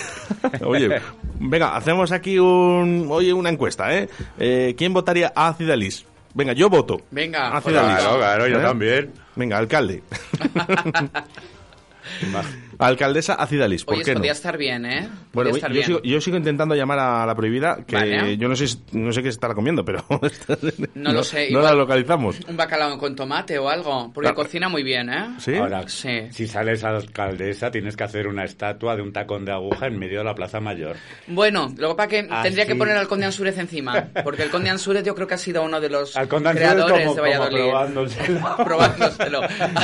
Oye, 0.64 1.00
venga, 1.38 1.76
hacemos 1.76 2.12
aquí 2.12 2.38
un, 2.38 3.06
oye, 3.10 3.32
una 3.32 3.50
encuesta, 3.50 3.94
¿eh? 3.96 4.08
Eh, 4.38 4.74
¿Quién 4.76 4.92
votaría 4.92 5.32
a 5.34 5.54
Cidalis? 5.54 6.06
Venga, 6.34 6.52
yo 6.52 6.70
voto. 6.70 7.00
Venga, 7.10 7.56
a 7.56 7.60
Cidalis. 7.60 7.98
Claro, 7.98 8.18
claro, 8.18 8.48
yo 8.48 8.58
¿Eh? 8.58 8.62
también. 8.62 9.12
Venga, 9.36 9.58
alcalde. 9.58 10.02
Alcaldesa 12.86 13.34
a 13.34 13.46
Cidalis, 13.46 13.84
¿por 13.84 13.94
Oye, 13.94 14.04
qué 14.04 14.12
no? 14.12 14.16
podría 14.18 14.32
estar 14.32 14.56
bien, 14.58 14.84
¿eh? 14.86 15.00
Bueno, 15.00 15.20
Podría 15.32 15.50
yo 15.52 15.56
estar 15.56 15.72
bien. 15.72 15.84
sigo, 15.86 16.02
yo 16.02 16.20
sigo 16.20 16.36
intentando 16.36 16.74
llamar 16.74 16.98
a 16.98 17.26
la 17.26 17.34
prohibida, 17.34 17.78
que 17.86 17.96
Vale. 17.96 18.36
yo 18.36 18.48
no 18.48 18.56
sé, 18.56 18.68
si- 18.68 18.82
no 18.92 19.12
sé 19.12 19.22
qué 19.22 19.28
se 19.30 19.34
estará 19.36 19.54
comiendo, 19.54 19.84
pero 19.84 20.04
No 20.94 21.12
lo 21.12 21.22
sé, 21.22 21.44
No 21.50 21.58
igual- 21.58 21.64
la 21.64 21.74
localizamos. 21.74 22.40
Un 22.48 22.56
bacalao 22.56 22.98
con 22.98 23.14
tomate 23.14 23.58
o 23.58 23.68
algo, 23.68 24.10
porque 24.12 24.28
Claro. 24.30 24.36
cocina 24.36 24.68
muy 24.68 24.82
bien, 24.82 25.08
¿eh? 25.10 25.34
¿Sí? 25.38 25.54
Ahora, 25.56 25.86
Sí. 25.88 26.28
si 26.30 26.46
sales 26.46 26.82
alcaldesa, 26.84 27.70
tienes 27.70 27.96
que 27.96 28.04
hacer 28.04 28.26
una 28.26 28.44
estatua 28.44 28.96
de 28.96 29.02
un 29.02 29.12
tacón 29.12 29.44
de 29.44 29.52
aguja 29.52 29.86
en 29.86 29.98
medio 29.98 30.18
de 30.18 30.24
la 30.24 30.34
Plaza 30.34 30.60
Mayor. 30.60 30.96
Bueno, 31.26 31.72
luego 31.76 31.96
para 31.96 32.08
que 32.08 32.26
Ah, 32.30 32.42
tendría 32.42 32.66
que 32.66 32.74
poner 32.76 32.96
al 32.96 33.08
conde 33.08 33.26
Ansúrez 33.26 33.58
encima, 33.58 34.08
porque 34.24 34.42
el 34.42 34.50
conde 34.50 34.70
Ansúrez 34.70 35.04
yo 35.04 35.14
creo 35.14 35.26
que 35.26 35.34
ha 35.34 35.38
sido 35.38 35.62
uno 35.62 35.80
de 35.80 35.88
los 35.90 36.16
Al 36.16 36.28
conde 36.28 36.50
Ansúrez 36.50 36.70
creadores 36.72 37.06
como- 37.06 37.14
de 37.14 37.20
Valladolid. 37.20 37.58
probándoselo. 37.70 38.56
Probándoselo. 38.64 39.40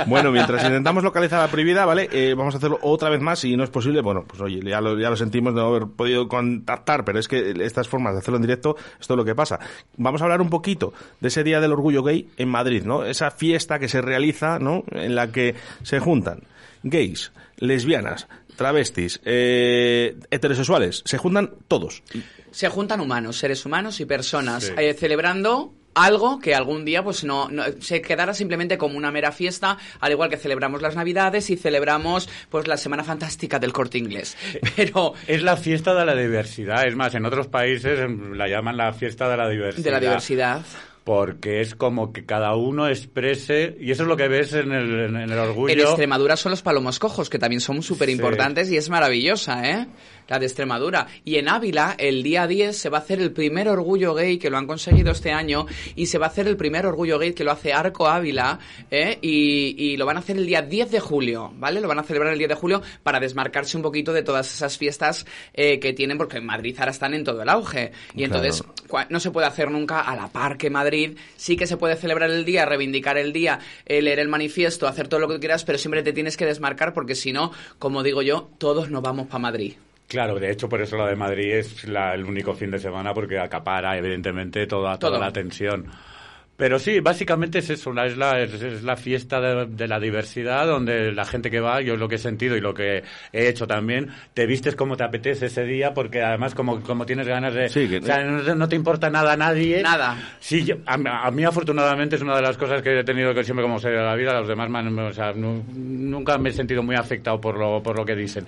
Bueno, 0.07 0.31
mientras 0.33 0.65
intentamos 0.65 1.03
localizar 1.05 1.41
a 1.41 1.43
la 1.45 1.49
prohibida, 1.51 1.85
¿vale? 1.85 2.09
Eh, 2.13 2.35
vamos 2.37 2.55
a 2.55 2.59
hacerlo 2.59 2.79
otra 2.91 3.11
vez 3.11 3.21
más. 3.21 3.41
Si 3.41 3.57
no 3.57 3.65
es 3.65 3.71
posible, 3.71 4.01
bueno, 4.01 4.25
pues 4.27 4.41
oye, 4.41 4.61
ya 4.65 4.81
lo, 4.81 4.99
ya 4.99 5.11
lo 5.11 5.17
sentimos 5.17 5.55
de 5.55 5.61
no 5.61 5.69
haber 5.69 5.87
podido 5.89 6.29
contactar, 6.29 7.05
pero 7.05 7.19
es 7.19 7.29
que 7.29 7.55
estas 7.63 7.89
formas 7.89 8.13
de 8.15 8.21
hacerlo 8.21 8.37
en 8.37 8.43
directo, 8.43 8.77
esto 9.01 9.15
es 9.15 9.17
lo 9.19 9.25
que 9.25 9.35
pasa. 9.35 9.59
Vamos 9.97 10.21
a 10.21 10.25
hablar 10.25 10.41
un 10.41 10.51
poquito 10.51 10.93
de 11.21 11.29
ese 11.29 11.45
Día 11.45 11.61
del 11.61 11.73
Orgullo 11.73 12.03
Gay 12.03 12.29
en 12.37 12.49
Madrid, 12.49 12.83
¿no? 12.85 13.05
Esa 13.05 13.31
fiesta 13.31 13.79
que 13.79 13.89
se 13.89 14.01
realiza, 14.01 14.59
¿no? 14.59 14.85
En 14.91 15.15
la 15.15 15.31
que 15.33 15.55
se 15.83 15.99
juntan 16.01 16.41
gays, 16.83 17.33
lesbianas, 17.59 18.29
travestis, 18.57 19.21
eh, 19.25 20.17
heterosexuales, 20.31 21.03
se 21.05 21.19
juntan 21.19 21.51
todos. 21.69 22.03
Se 22.51 22.69
juntan 22.69 23.01
humanos, 23.01 23.39
seres 23.39 23.67
humanos 23.67 24.01
y 24.01 24.07
personas, 24.07 24.65
Sí. 24.65 24.73
eh, 24.79 24.95
celebrando 24.95 25.73
algo 25.97 26.39
que 26.39 26.55
algún 26.55 26.85
día 26.85 27.03
pues 27.03 27.25
no, 27.25 27.49
no- 27.49 27.65
se 27.81 28.01
quedara 28.03 28.35
simplemente 28.35 28.79
como 28.79 28.97
una 28.97 29.11
mera 29.11 29.33
fiesta, 29.33 29.79
al 29.99 30.13
igual 30.13 30.31
que 30.31 30.37
celebramos 30.37 30.83
las 30.83 30.95
Navidades 30.95 31.51
y 31.51 31.57
celebramos 31.57 32.29
pues 32.51 32.69
la 32.69 32.77
Semana 32.77 33.03
Fantástica 33.03 33.59
del 33.59 33.73
Corte 33.73 33.99
Inglés. 33.99 34.37
Pero 34.77 35.15
Es 35.27 35.43
la 35.43 35.57
fiesta 35.57 35.95
de 35.95 36.05
la 36.05 36.15
diversidad. 36.15 36.87
Es 36.87 36.95
más, 36.95 37.15
en 37.15 37.25
otros 37.27 37.49
países 37.49 37.99
em, 37.99 38.35
la 38.35 38.47
llaman 38.47 38.77
la 38.77 38.93
fiesta 38.93 39.29
de 39.29 39.37
la 39.37 39.49
diversidad. 39.49 39.85
de 39.85 39.91
la 39.91 40.01
diversidad. 40.01 40.63
porque 41.05 41.61
es 41.61 41.75
como 41.77 42.13
que 42.13 42.25
cada 42.27 42.57
uno 42.57 42.89
exprese, 42.89 43.77
y 43.81 43.93
eso 43.93 44.03
es 44.03 44.09
lo 44.09 44.17
que 44.17 44.27
ves 44.27 44.53
en 44.55 44.73
el, 44.73 45.05
en 45.07 45.17
el 45.17 45.39
orgullo. 45.39 45.73
En 45.73 45.79
Extremadura 45.81 46.37
son 46.37 46.51
los 46.51 46.63
palomos 46.63 46.99
cojos, 46.99 47.31
que 47.31 47.39
también 47.39 47.61
son 47.61 47.81
súper 47.83 48.09
importantes 48.11 48.71
y 48.73 48.77
es 48.77 48.91
maravillosa, 48.91 49.63
¿eh? 49.71 49.87
La 50.29 50.39
de 50.39 50.47
Extremadura. 50.47 51.07
Y 51.25 51.37
en 51.37 51.49
Ávila, 51.49 51.95
el 51.99 52.23
día 52.23 52.47
10, 52.47 52.77
se 52.77 52.89
va 52.89 52.99
a 52.99 53.01
hacer 53.01 53.21
el 53.21 53.33
primer 53.33 53.69
orgullo 53.69 54.15
gay 54.15 54.39
que 54.39 54.51
lo 54.51 54.59
han 54.59 54.67
conseguido 54.67 55.13
este 55.13 55.33
año 55.33 55.67
y 55.95 56.07
se 56.07 56.19
va 56.19 56.27
a 56.27 56.29
hacer 56.29 56.47
el 56.47 56.57
primer 56.57 56.87
orgullo 56.87 57.19
gay 57.19 57.33
que 57.33 57.45
lo 57.45 57.53
hace 57.53 57.73
Arco 57.73 58.09
Ávila, 58.09 58.59
¿eh? 58.91 59.19
Y, 59.21 59.75
y 59.77 59.97
lo 59.97 60.07
van 60.07 60.17
a 60.17 60.21
hacer 60.21 60.37
el 60.37 60.47
día 60.47 60.63
10 60.63 60.91
de 60.91 61.01
julio, 61.01 61.53
¿vale? 61.57 61.81
Lo 61.81 61.89
van 61.89 61.99
a 61.99 62.03
celebrar 62.03 62.33
el 62.33 62.39
10 62.39 62.49
de 62.49 62.55
julio 62.55 62.83
para 63.03 63.21
desmarcarse 63.21 63.77
un 63.77 63.83
poquito 63.83 64.13
de 64.13 64.23
todas 64.23 64.53
esas 64.53 64.77
fiestas 64.79 65.27
eh, 65.55 65.79
que 65.79 65.93
tienen, 65.93 66.19
porque 66.19 66.39
en 66.39 66.47
Madrid 66.47 66.77
ahora 66.79 66.91
están 66.91 67.15
en 67.15 67.25
todo 67.25 67.43
el 67.43 67.49
auge. 67.49 67.93
Y 68.15 68.25
entonces 68.25 68.63
no 69.09 69.21
se 69.21 69.31
puede 69.31 69.47
hacer 69.47 69.71
nunca 69.71 70.01
a 70.01 70.17
la 70.17 70.29
par 70.29 70.57
que 70.57 70.71
Madrid. 70.71 71.17
Sí 71.37 71.57
que 71.57 71.67
se 71.67 71.77
puede 71.77 71.97
celebrar 71.97 72.31
el 72.31 72.45
día, 72.45 72.65
reivindicar 72.67 73.19
el 73.19 73.33
día, 73.33 73.61
eh, 73.85 74.03
leer 74.03 74.19
el 74.19 74.29
manifiesto, 74.29 74.87
hacer 74.87 75.09
todo 75.09 75.21
lo 75.21 75.29
que 75.29 75.39
quieras, 75.39 75.65
pero 75.65 75.79
siempre 75.79 76.03
te 76.03 76.13
tienes 76.13 76.37
que 76.37 76.47
desmarcar 76.47 76.93
porque 76.93 77.15
si 77.15 77.33
no, 77.33 77.53
como 77.79 78.03
digo 78.03 78.23
yo, 78.23 78.51
todos 78.59 78.91
nos 78.91 79.03
vamos 79.03 79.27
para 79.27 79.39
Madrid. 79.39 79.75
Claro, 80.09 80.39
de 80.39 80.51
hecho, 80.53 80.69
por 80.69 80.81
eso 80.81 80.97
la 80.97 81.09
de 81.09 81.17
Madrid 81.17 81.53
es 81.55 81.85
la- 81.89 82.15
el 82.15 82.25
único 82.25 82.55
fin 82.55 82.71
de 82.71 82.79
semana, 82.79 83.13
porque 83.13 83.39
acapara, 83.39 83.97
evidentemente, 83.99 84.67
toda, 84.67 84.99
toda 84.99 85.13
Todo. 85.15 85.21
la 85.21 85.27
atención. 85.27 85.87
Pero 86.57 86.79
sí, 86.79 87.01
básicamente 87.01 87.59
es 87.59 87.69
eso, 87.71 87.93
es 88.03 88.17
la, 88.17 88.41
es, 88.41 88.55
es 88.55 88.83
la 88.83 88.97
fiesta 88.97 89.41
de, 89.41 89.67
de 89.67 89.89
la 89.89 90.01
diversidad, 90.01 90.67
donde 90.67 91.13
la 91.13 91.25
gente 91.27 91.51
que 91.51 91.61
va, 91.61 91.83
yo 91.83 91.97
lo 91.97 92.09
que 92.09 92.15
he 92.15 92.19
sentido 92.19 92.57
y 92.57 92.61
lo 92.61 92.73
que 92.73 93.03
he 93.33 93.49
hecho 93.49 93.67
también, 93.67 94.09
te 94.33 94.47
vistes 94.47 94.75
como 94.75 94.97
te 94.97 95.05
apetece 95.05 95.47
ese 95.47 95.65
día, 95.65 95.93
porque 95.93 96.23
además 96.23 96.55
como, 96.55 96.81
como 96.81 97.05
tienes 97.05 97.29
ganas 97.29 97.53
de... 97.55 97.69
que- 97.89 97.99
o 97.99 98.03
sea, 98.03 98.25
no, 98.25 98.55
no 98.55 98.69
te 98.69 98.77
importa 98.77 99.11
nada 99.11 99.35
a 99.35 99.37
nadie. 99.37 99.83
Nada. 99.83 100.17
Sí, 100.41 100.65
yo- 100.65 100.77
a, 100.87 100.95
a 100.95 101.31
mí 101.31 101.45
afortunadamente 101.45 102.17
es 102.17 102.23
una 102.23 102.37
de 102.37 102.43
las 102.43 102.57
cosas 102.57 102.81
que 102.81 103.01
he 103.01 103.05
tenido 103.05 103.35
que 103.35 103.45
siempre 103.45 103.63
como 103.65 103.79
serie 103.79 103.99
de 103.99 104.05
la 104.05 104.15
vida, 104.15 104.33
los 104.39 104.49
demás 104.49 104.71
me 104.71 104.79
han- 104.79 104.99
o 104.99 105.13
sea, 105.13 105.33
nu- 105.35 105.63
nunca 105.75 106.39
me 106.39 106.49
he 106.49 106.53
sentido 106.53 106.83
muy 106.83 106.97
afectado 106.97 107.39
por 107.41 107.59
lo, 107.59 107.83
por 107.83 107.97
lo 107.99 108.05
que 108.07 108.17
dicen. 108.17 108.47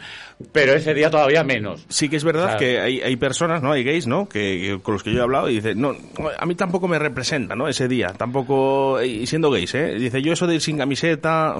Pero 0.53 0.73
ese 0.73 0.95
día 0.95 1.11
todavía 1.11 1.45
menos. 1.45 1.85
Sí 1.91 2.09
que 2.09 2.17
es 2.17 2.25
verdad 2.25 2.45
O 2.47 2.49
sea, 2.51 2.59
que 2.59 2.81
hay, 2.81 3.01
hay 3.03 3.17
personas, 3.17 3.63
¿no? 3.63 3.73
Hay 3.73 3.85
gays, 3.85 4.07
¿no? 4.07 4.29
Que, 4.29 4.39
que- 4.77 4.81
con 4.83 4.95
los 4.95 5.03
que 5.03 5.13
yo 5.13 5.19
he 5.21 5.23
hablado 5.23 5.51
y 5.51 5.57
dicen, 5.57 5.79
no, 5.81 5.95
a 6.39 6.47
mí 6.47 6.55
tampoco 6.55 6.89
me 6.89 6.99
representa, 6.99 7.55
¿no? 7.55 7.69
Ese 7.69 7.87
día, 7.89 7.98
tampoco, 8.17 9.03
y 9.03 9.27
siendo 9.27 9.51
gays, 9.51 9.75
¿eh? 9.75 9.95
Dice, 9.95 10.23
yo 10.23 10.33
eso 10.33 10.47
de 10.47 10.55
ir 10.57 10.61
sin 10.61 10.79
camiseta... 10.79 11.55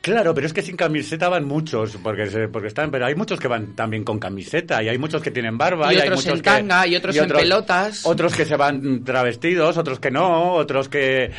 Claro, 0.00 0.34
pero 0.34 0.48
es 0.48 0.52
que 0.52 0.62
sin 0.62 0.74
camiseta 0.76 1.28
van 1.28 1.44
muchos, 1.44 1.96
porque 2.02 2.26
se- 2.26 2.48
porque 2.48 2.66
están, 2.68 2.90
pero 2.90 3.06
hay 3.06 3.14
muchos 3.14 3.38
que 3.38 3.46
van 3.46 3.76
también 3.76 4.02
con 4.02 4.18
camiseta 4.18 4.82
y 4.82 4.88
hay 4.88 4.98
muchos 4.98 5.22
que 5.22 5.30
tienen 5.30 5.56
barba 5.56 5.92
Y 5.92 5.96
y, 5.96 6.00
hay 6.00 6.08
otros 6.08 6.24
muchos 6.26 6.38
en 6.40 6.42
que- 6.42 6.88
y 6.88 6.96
otros 6.96 7.16
en 7.16 7.28
pelotas. 7.28 8.04
otros 8.04 8.34
que 8.34 8.44
se 8.44 8.56
van 8.56 9.04
travestidos, 9.04 9.76
otros 9.78 10.00
que 10.00 10.10
no, 10.10 10.54
otros 10.54 10.88
que 10.88 11.30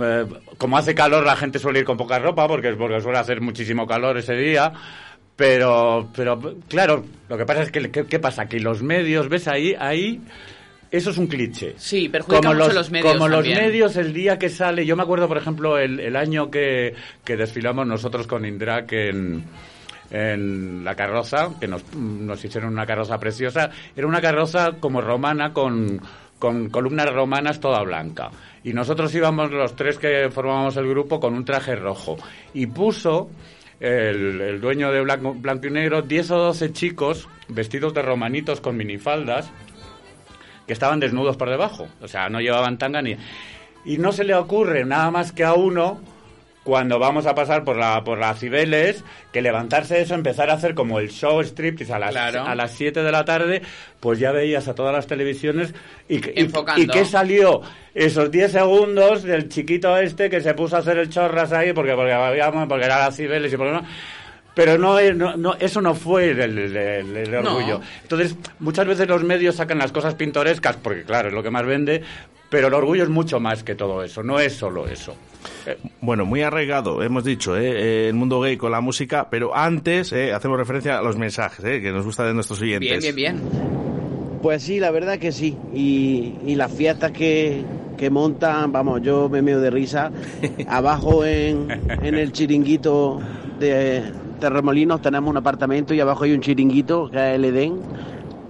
eh, 0.00 0.26
como 0.56 0.78
hace 0.78 0.94
calor 0.94 1.26
la 1.26 1.34
gente 1.34 1.58
suele 1.58 1.80
ir 1.80 1.84
con 1.84 1.96
poca 1.96 2.20
ropa 2.20 2.46
porque 2.46 2.72
porque 2.74 3.00
suele 3.00 3.18
hacer 3.18 3.40
muchísimo 3.40 3.88
calor 3.88 4.16
ese 4.18 4.34
día. 4.34 4.72
Pero, 5.34 6.08
pero 6.14 6.38
claro, 6.68 7.04
lo 7.28 7.36
que 7.36 7.44
pasa 7.44 7.62
es 7.62 7.70
que, 7.70 7.90
¿qué, 7.90 8.06
qué 8.06 8.18
pasa? 8.20 8.46
Que 8.46 8.58
los 8.60 8.82
medios, 8.82 9.28
¿ves 9.28 9.48
ahí? 9.48 9.74
Ahí, 9.78 10.20
eso 10.90 11.10
es 11.10 11.18
un 11.18 11.26
cliché. 11.26 11.74
Sí, 11.76 12.08
perjudica 12.08 12.52
mucho 12.52 12.72
los 12.72 12.90
medios 12.90 13.12
Como 13.12 13.28
los 13.28 13.38
también. 13.44 13.58
medios 13.58 13.96
el 13.96 14.12
día 14.12 14.38
que 14.38 14.48
sale, 14.48 14.86
yo 14.86 14.96
me 14.96 15.02
acuerdo, 15.02 15.28
por 15.28 15.36
ejemplo, 15.38 15.78
el, 15.78 16.00
el 16.00 16.16
año 16.16 16.50
que, 16.50 16.94
que 17.24 17.36
desfilamos 17.36 17.86
nosotros 17.86 18.26
con 18.26 18.44
Indrak 18.44 18.92
en, 18.92 19.44
en 20.10 20.84
la 20.84 20.94
carroza, 20.94 21.50
que 21.60 21.66
nos, 21.68 21.82
nos 21.94 22.44
hicieron 22.44 22.72
una 22.72 22.86
carroza 22.86 23.18
preciosa, 23.18 23.70
era 23.96 24.06
una 24.06 24.20
carroza 24.20 24.72
como 24.78 25.00
romana 25.00 25.52
con, 25.52 26.00
con 26.38 26.68
columnas 26.70 27.12
romanas 27.12 27.60
toda 27.60 27.82
blanca. 27.82 28.30
Y 28.62 28.72
nosotros 28.72 29.14
íbamos 29.14 29.50
los 29.50 29.76
tres 29.76 29.98
que 29.98 30.28
formábamos 30.30 30.76
el 30.76 30.88
grupo 30.88 31.20
con 31.20 31.34
un 31.34 31.44
traje 31.44 31.76
rojo. 31.76 32.16
Y 32.54 32.66
puso 32.66 33.30
el, 33.80 34.40
el 34.40 34.60
dueño 34.60 34.90
de 34.90 35.02
Blanco, 35.02 35.34
Blanco 35.34 35.66
y 35.66 35.70
Negro 35.70 36.02
10 36.02 36.30
o 36.32 36.38
12 36.38 36.72
chicos 36.72 37.28
vestidos 37.48 37.94
de 37.94 38.02
romanitos 38.02 38.60
con 38.60 38.76
minifaldas 38.76 39.50
que 40.66 40.72
estaban 40.72 41.00
desnudos 41.00 41.36
por 41.36 41.48
debajo. 41.50 41.88
O 42.00 42.08
sea, 42.08 42.28
no 42.28 42.40
llevaban 42.40 42.78
tanga 42.78 43.02
ni... 43.02 43.16
Y 43.84 43.98
no 43.98 44.10
se 44.12 44.24
le 44.24 44.34
ocurre 44.34 44.84
nada 44.84 45.10
más 45.12 45.30
que 45.30 45.44
a 45.44 45.54
uno, 45.54 46.00
cuando 46.64 46.98
vamos 46.98 47.26
a 47.26 47.36
pasar 47.36 47.62
por 47.62 47.76
la 47.76 48.02
por 48.02 48.18
las 48.18 48.40
Cibeles, 48.40 49.04
que 49.32 49.40
levantarse 49.40 50.00
eso, 50.00 50.14
empezar 50.16 50.50
a 50.50 50.54
hacer 50.54 50.74
como 50.74 50.98
el 50.98 51.10
show 51.12 51.40
striptease 51.40 51.92
a 51.94 52.00
las, 52.00 52.10
Claro. 52.10 52.42
a 52.44 52.56
las 52.56 52.72
7 52.72 53.04
de 53.04 53.12
la 53.12 53.24
tarde, 53.24 53.62
pues 54.00 54.18
ya 54.18 54.32
veías 54.32 54.66
a 54.66 54.74
todas 54.74 54.92
las 54.92 55.06
televisiones 55.06 55.72
y, 56.08 56.16
y, 56.16 56.50
y 56.78 56.86
que 56.88 57.04
salió 57.04 57.60
esos 57.94 58.32
10 58.32 58.50
segundos 58.50 59.22
del 59.22 59.48
chiquito 59.48 59.96
este 59.96 60.28
que 60.28 60.40
se 60.40 60.54
puso 60.54 60.74
a 60.74 60.80
hacer 60.80 60.98
el 60.98 61.08
chorras 61.08 61.52
ahí 61.52 61.72
porque 61.72 61.94
porque, 61.94 62.12
habíamos- 62.12 62.66
porque 62.68 62.86
era 62.86 62.98
las 62.98 63.14
Cibeles 63.16 63.52
y 63.52 63.56
por 63.56 63.68
no 63.68 63.82
pero 64.56 64.76
no, 64.78 64.98
es- 64.98 65.14
no, 65.14 65.36
no, 65.36 65.54
eso 65.60 65.80
no 65.80 65.94
fue 65.94 66.30
el, 66.30 66.40
el- 66.40 66.58
el- 66.76 67.16
el 67.16 67.30
No. 67.30 67.54
orgullo. 67.56 67.80
Entonces, 68.02 68.34
muchas 68.58 68.86
veces 68.88 69.06
los 69.06 69.22
medios 69.22 69.54
sacan 69.54 69.78
las 69.78 69.92
cosas 69.92 70.14
pintorescas, 70.16 70.76
porque 70.82 71.04
claro, 71.04 71.28
es 71.28 71.34
lo 71.34 71.44
que 71.44 71.50
más 71.50 71.64
vende, 71.64 72.02
pero 72.50 72.66
el 72.68 72.74
orgullo 72.74 73.02
es 73.04 73.08
mucho 73.08 73.38
más 73.38 73.62
que 73.62 73.74
todo 73.76 74.02
eso, 74.02 74.22
no 74.24 74.40
es 74.40 74.54
solo 74.54 74.88
eso. 74.88 75.14
Eh, 75.66 75.76
Bueno, 76.00 76.24
muy 76.24 76.42
arraigado, 76.42 77.02
hemos 77.02 77.22
dicho, 77.24 77.56
¿eh? 77.56 77.70
Eh, 77.70 78.08
el 78.08 78.14
mundo 78.14 78.40
gay 78.40 78.56
con 78.56 78.72
la 78.72 78.80
música, 78.80 79.28
pero 79.30 79.54
antes 79.56 80.12
eh, 80.12 80.32
hacemos 80.32 80.56
referencia 80.58 80.98
a 80.98 81.02
los 81.02 81.16
mensajes, 81.16 81.64
¿eh? 81.64 81.80
Que 81.80 81.92
nos 81.92 82.04
gusta 82.04 82.24
de 82.24 82.34
nuestros 82.34 82.60
oyentes. 82.62 83.00
Bien, 83.02 83.14
bien, 83.14 83.36
bien. 83.40 83.50
Pues 84.42 84.62
sí, 84.62 84.78
la 84.80 84.90
verdad 84.90 85.18
que 85.18 85.32
sí. 85.32 85.56
Y, 85.74 86.34
y 86.46 86.54
las 86.54 86.72
fiestas 86.72 87.10
que, 87.12 87.62
que 87.96 88.10
montan, 88.10 88.70
vamos, 88.72 89.02
yo 89.02 89.28
me 89.28 89.42
meo 89.42 89.60
de 89.60 89.70
risa. 89.70 90.10
Abajo 90.68 91.24
en, 91.24 91.66
en 92.02 92.14
el 92.14 92.32
chiringuito 92.32 93.20
de 93.58 94.02
Terremolinos 94.38 95.00
tenemos 95.02 95.30
un 95.30 95.36
apartamento 95.36 95.94
y 95.94 96.00
abajo 96.00 96.24
hay 96.24 96.32
un 96.32 96.40
chiringuito 96.40 97.10
que 97.10 97.16
es 97.16 97.34
el 97.36 97.44
Edén. 97.44 97.80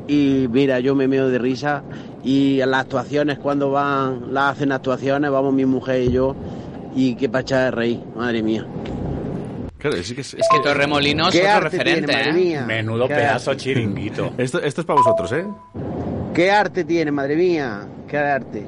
Y 0.08 0.46
mira, 0.50 0.80
yo 0.80 0.94
me 0.94 1.08
meo 1.08 1.28
de 1.28 1.38
risa. 1.38 1.82
Y 2.24 2.60
en 2.60 2.70
las 2.70 2.82
actuaciones, 2.82 3.38
cuando 3.38 3.70
van, 3.70 4.32
las 4.32 4.52
hacen 4.52 4.72
actuaciones, 4.72 5.30
vamos 5.30 5.52
mi 5.54 5.64
mujer 5.64 6.02
y 6.02 6.12
yo. 6.12 6.34
Y 6.94 7.14
qué 7.16 7.28
pacha 7.28 7.64
de 7.64 7.70
reír, 7.70 8.00
madre 8.16 8.42
mía. 8.42 8.66
Claro, 9.78 9.96
sí 10.02 10.14
que 10.14 10.22
es, 10.22 10.34
Es 10.34 10.48
que 10.50 10.60
Torremolinos 10.60 11.30
¿Qué 11.30 11.42
es 11.42 11.48
otro 11.54 11.60
referente, 11.68 12.06
tiene, 12.06 12.12
¿eh? 12.12 12.26
madre 12.26 12.32
mía? 12.32 12.64
Menudo 12.66 13.06
¿Qué 13.08 13.14
pedazo 13.14 13.50
arte? 13.50 13.62
chiringuito. 13.62 14.32
Esto, 14.38 14.60
esto 14.60 14.80
es 14.80 14.86
para 14.86 15.00
vosotros, 15.00 15.32
¿eh? 15.32 15.44
¿Qué 16.34 16.50
arte 16.50 16.84
tiene, 16.84 17.10
madre 17.10 17.36
mía? 17.36 17.86
¿Qué 18.08 18.16
arte? 18.18 18.64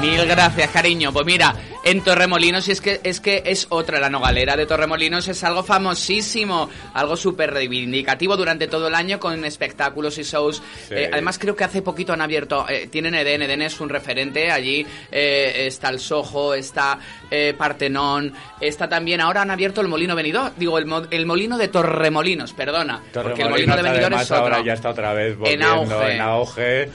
Mil 0.00 0.24
gracias, 0.26 0.70
cariño. 0.70 1.12
Pues 1.12 1.26
mira, 1.26 1.54
en 1.84 2.02
Torremolinos, 2.02 2.66
y 2.68 2.72
es 2.72 2.80
que 2.80 3.00
es 3.02 3.20
que 3.20 3.42
es 3.44 3.66
otra, 3.70 4.00
la 4.00 4.08
nogalera 4.08 4.56
de 4.56 4.64
Torremolinos 4.66 5.28
es 5.28 5.44
algo 5.44 5.62
famosísimo, 5.62 6.70
algo 6.94 7.16
súper 7.16 7.52
reivindicativo 7.52 8.36
durante 8.36 8.66
todo 8.66 8.88
el 8.88 8.94
año 8.94 9.20
con 9.20 9.44
espectáculos 9.44 10.16
y 10.18 10.22
shows. 10.22 10.62
Sí. 10.88 10.94
Eh, 10.94 11.10
además, 11.12 11.38
creo 11.38 11.54
que 11.54 11.64
hace 11.64 11.82
poquito 11.82 12.12
han 12.14 12.22
abierto, 12.22 12.66
eh, 12.68 12.88
tienen 12.90 13.14
Eden, 13.14 13.42
Eden 13.42 13.60
es 13.62 13.78
un 13.80 13.88
referente, 13.90 14.50
allí 14.50 14.86
eh, 15.12 15.64
está 15.66 15.90
el 15.90 15.98
Soho, 16.00 16.54
está 16.54 16.98
eh, 17.30 17.54
Partenón, 17.56 18.32
está 18.60 18.88
también, 18.88 19.20
ahora 19.20 19.42
han 19.42 19.50
abierto 19.50 19.80
el 19.82 19.88
Molino 19.88 20.14
Venidor, 20.16 20.52
digo, 20.56 20.78
el, 20.78 20.86
mo- 20.86 21.06
el 21.10 21.26
Molino 21.26 21.58
de 21.58 21.68
Torremolinos, 21.68 22.52
perdona, 22.54 23.02
porque 23.12 23.42
el 23.42 23.50
Molino 23.50 23.76
de 23.76 23.82
Benidorm 23.82 24.14
además 24.14 24.22
es 24.22 24.30
otro. 24.30 24.42
ahora 24.44 24.62
ya 24.64 24.72
está 24.72 24.88
otra 24.90 25.12
vez 25.12 25.36
volviendo 25.36 25.66
auge. 25.66 26.14
en 26.14 26.20
auge. 26.22 26.88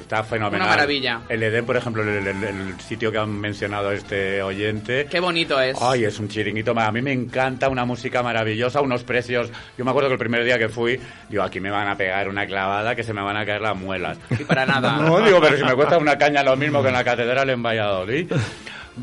Está 0.00 0.24
fenomenal. 0.24 0.62
Una 0.66 0.70
maravilla. 0.76 1.20
El 1.28 1.42
Edén, 1.42 1.66
por 1.66 1.76
ejemplo, 1.76 2.02
el, 2.02 2.26
el- 2.26 2.44
el 2.44 2.80
sitio 2.80 3.12
que 3.12 3.18
han 3.18 3.30
mencionado 3.40 3.92
este 3.92 4.40
oyente. 4.42 5.06
Qué 5.10 5.20
bonito 5.20 5.60
es. 5.60 5.76
Ay, 5.80 6.04
es 6.04 6.18
un 6.18 6.28
chiringuito. 6.28 6.72
A 6.78 6.90
mí 6.92 7.02
me 7.02 7.12
encanta 7.12 7.68
una 7.68 7.84
música 7.84 8.22
maravillosa, 8.22 8.80
unos 8.80 9.04
precios. 9.04 9.50
Yo 9.76 9.84
me 9.84 9.90
acuerdo 9.90 10.08
que 10.08 10.14
el 10.14 10.18
primer 10.18 10.44
día 10.44 10.58
que 10.58 10.68
fui, 10.68 10.98
digo, 11.28 11.42
aquí 11.42 11.60
me 11.60 11.70
van 11.70 11.88
a 11.88 11.96
pegar 11.96 12.28
una 12.28 12.46
clavada 12.46 12.94
que 12.96 13.02
se 13.02 13.12
me 13.12 13.20
van 13.22 13.36
a 13.36 13.44
caer 13.44 13.60
las 13.60 13.76
muelas. 13.76 14.18
Y 14.40 14.44
para 14.44 14.64
nada. 14.64 14.96
No, 14.96 15.20
digo, 15.20 15.40
pero 15.40 15.56
si 15.56 15.64
me 15.64 15.74
cuesta 15.74 15.98
una 15.98 16.16
caña 16.16 16.42
lo 16.42 16.56
mismo 16.56 16.80
que 16.82 16.88
en 16.88 16.94
la 16.94 17.04
catedral 17.04 17.50
en 17.50 17.62
Valladolid. 17.62 18.32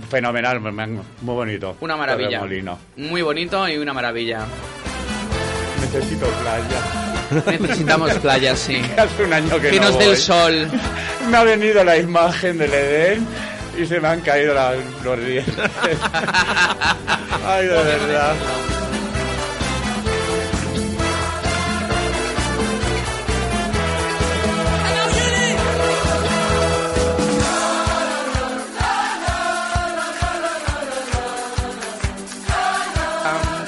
Fenomenal, 0.10 0.60
me- 0.60 0.72
me- 0.72 0.88
muy 0.88 1.36
bonito. 1.36 1.78
Una 1.80 1.96
maravilla. 1.96 2.40
Muy 2.98 3.22
bonito 3.22 3.68
y 3.70 3.78
una 3.78 3.94
maravilla. 3.94 4.46
Necesito 5.80 6.26
playa. 6.26 7.07
Necesitamos 7.60 8.14
playas, 8.16 8.60
sí. 8.60 8.82
Hace 8.98 9.24
un 9.24 9.34
año 9.34 9.60
que, 9.60 9.70
Que 9.70 9.80
no 9.80 9.90
nos 9.90 10.00
dé 10.00 10.12
el 10.12 10.18
sol. 10.18 10.68
Me 11.30 11.38
ha 11.38 11.44
venido 11.44 11.84
la 11.84 11.98
imagen 11.98 12.58
del 12.58 12.74
Edén 12.74 13.28
y 13.78 13.86
se 13.86 14.00
me 14.00 14.08
han 14.08 14.22
caído 14.22 14.56
los 15.04 15.20
dientes. 15.26 15.54
Ay, 17.46 17.68
de 17.68 17.74
verdad. 17.74 18.34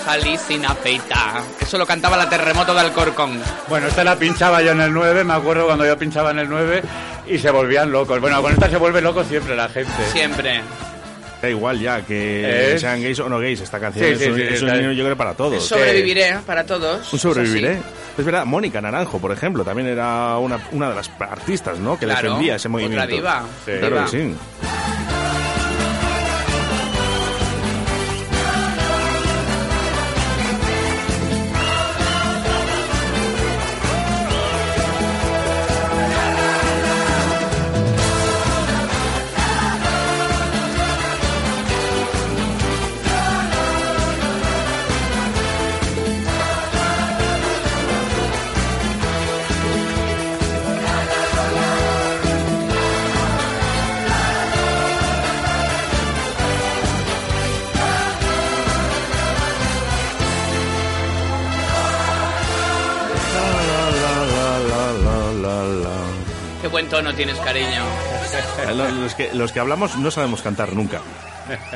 Salí 0.10 0.38
sin 0.38 0.66
afeitar. 0.66 1.44
Eso 1.62 1.78
lo 1.78 1.86
cantaba 1.86 2.18
la 2.18 2.28
terremoto 2.28 2.74
del 2.74 2.92
Corcón. 2.92 3.40
Bueno, 3.68 3.88
esta 3.88 4.04
la 4.04 4.16
pinchaba 4.16 4.60
yo 4.64 4.72
en 4.72 4.82
el 4.82 4.92
9, 4.92 5.24
me 5.24 5.34
acuerdo 5.34 5.68
cuando 5.68 5.86
yo 5.86 5.96
pinchaba 6.00 6.32
en 6.32 6.40
el 6.40 6.50
9 6.50 6.82
y 7.28 7.38
se 7.38 7.52
volvían 7.52 7.92
locos. 7.92 8.20
Bueno, 8.20 8.42
con 8.42 8.52
esta 8.52 8.70
se 8.72 8.78
vuelve 8.78 9.02
loco 9.02 9.24
siempre 9.24 9.56
la 9.56 9.70
gente. 9.70 9.92
Siempre. 10.12 10.62
Da 11.44 11.48
igual 11.50 11.80
ya 11.80 12.02
que 12.02 12.74
Es- 12.74 12.82
sean 12.82 13.02
gays 13.02 13.20
o 13.20 13.30
no 13.30 13.38
gays, 13.40 13.62
esta 13.62 13.80
canción 13.80 14.04
Sí, 14.08 14.12
es, 14.14 14.20
sí, 14.20 14.26
un, 14.30 14.36
sí, 14.36 14.42
es 14.42 14.62
un 14.64 14.70
está- 14.70 14.80
himno, 14.82 14.92
yo 14.94 15.04
creo 15.06 15.16
para 15.16 15.34
todos. 15.36 15.64
Sobreviviré 15.64 16.38
para 16.46 16.66
todos. 16.66 17.14
Un 17.14 17.20
sobreviviré. 17.20 17.78
Es 18.18 18.26
verdad, 18.26 18.46
Mónica 18.46 18.82
Naranjo, 18.82 19.20
por 19.20 19.32
ejemplo, 19.32 19.64
también 19.64 19.88
era 19.90 20.38
una, 20.40 20.60
una 20.72 20.90
de 20.90 20.96
las 20.96 21.10
artistas, 21.20 21.78
¿no? 21.78 21.98
Que 22.00 22.06
Claro, 22.08 22.30
defendía 22.30 22.56
ese 22.56 22.68
otra 22.68 22.72
movimiento. 22.72 23.08
diva. 23.16 23.44
Sí, 23.64 23.72
Diva. 23.74 23.88
claro 23.88 24.06
que 24.06 24.12
sí. 24.12 24.36
Tienes, 67.20 67.38
cariño. 67.42 67.84
Los 69.02 69.14
que, 69.14 69.34
los 69.34 69.52
que 69.52 69.60
hablamos 69.60 69.98
no 69.98 70.10
sabemos 70.10 70.42
cantar 70.42 70.72
nunca. 70.72 71.02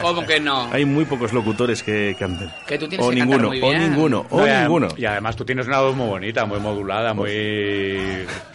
¿Cómo 0.01 0.25
que 0.25 0.39
no? 0.39 0.69
Hay 0.71 0.85
muy 0.85 1.05
pocos 1.05 1.33
locutores 1.33 1.81
que 1.83 2.15
canten. 2.19 2.49
Que 2.67 2.77
tú 2.77 2.87
tienes 2.87 3.05
o 3.05 3.09
que 3.09 3.17
cantar 3.19 3.37
ninguno, 3.41 3.47
muy 3.49 3.61
o 3.61 3.69
bien. 3.69 3.89
ninguno, 3.91 4.25
o 4.29 4.45
No, 4.45 4.59
ninguno. 4.61 4.87
Y 4.97 5.05
además 5.05 5.35
tú 5.35 5.45
tienes 5.45 5.67
una 5.67 5.79
voz 5.81 5.95
muy 5.95 6.07
bonita, 6.07 6.45
muy 6.45 6.59
modulada, 6.59 7.13
muy... 7.13 7.31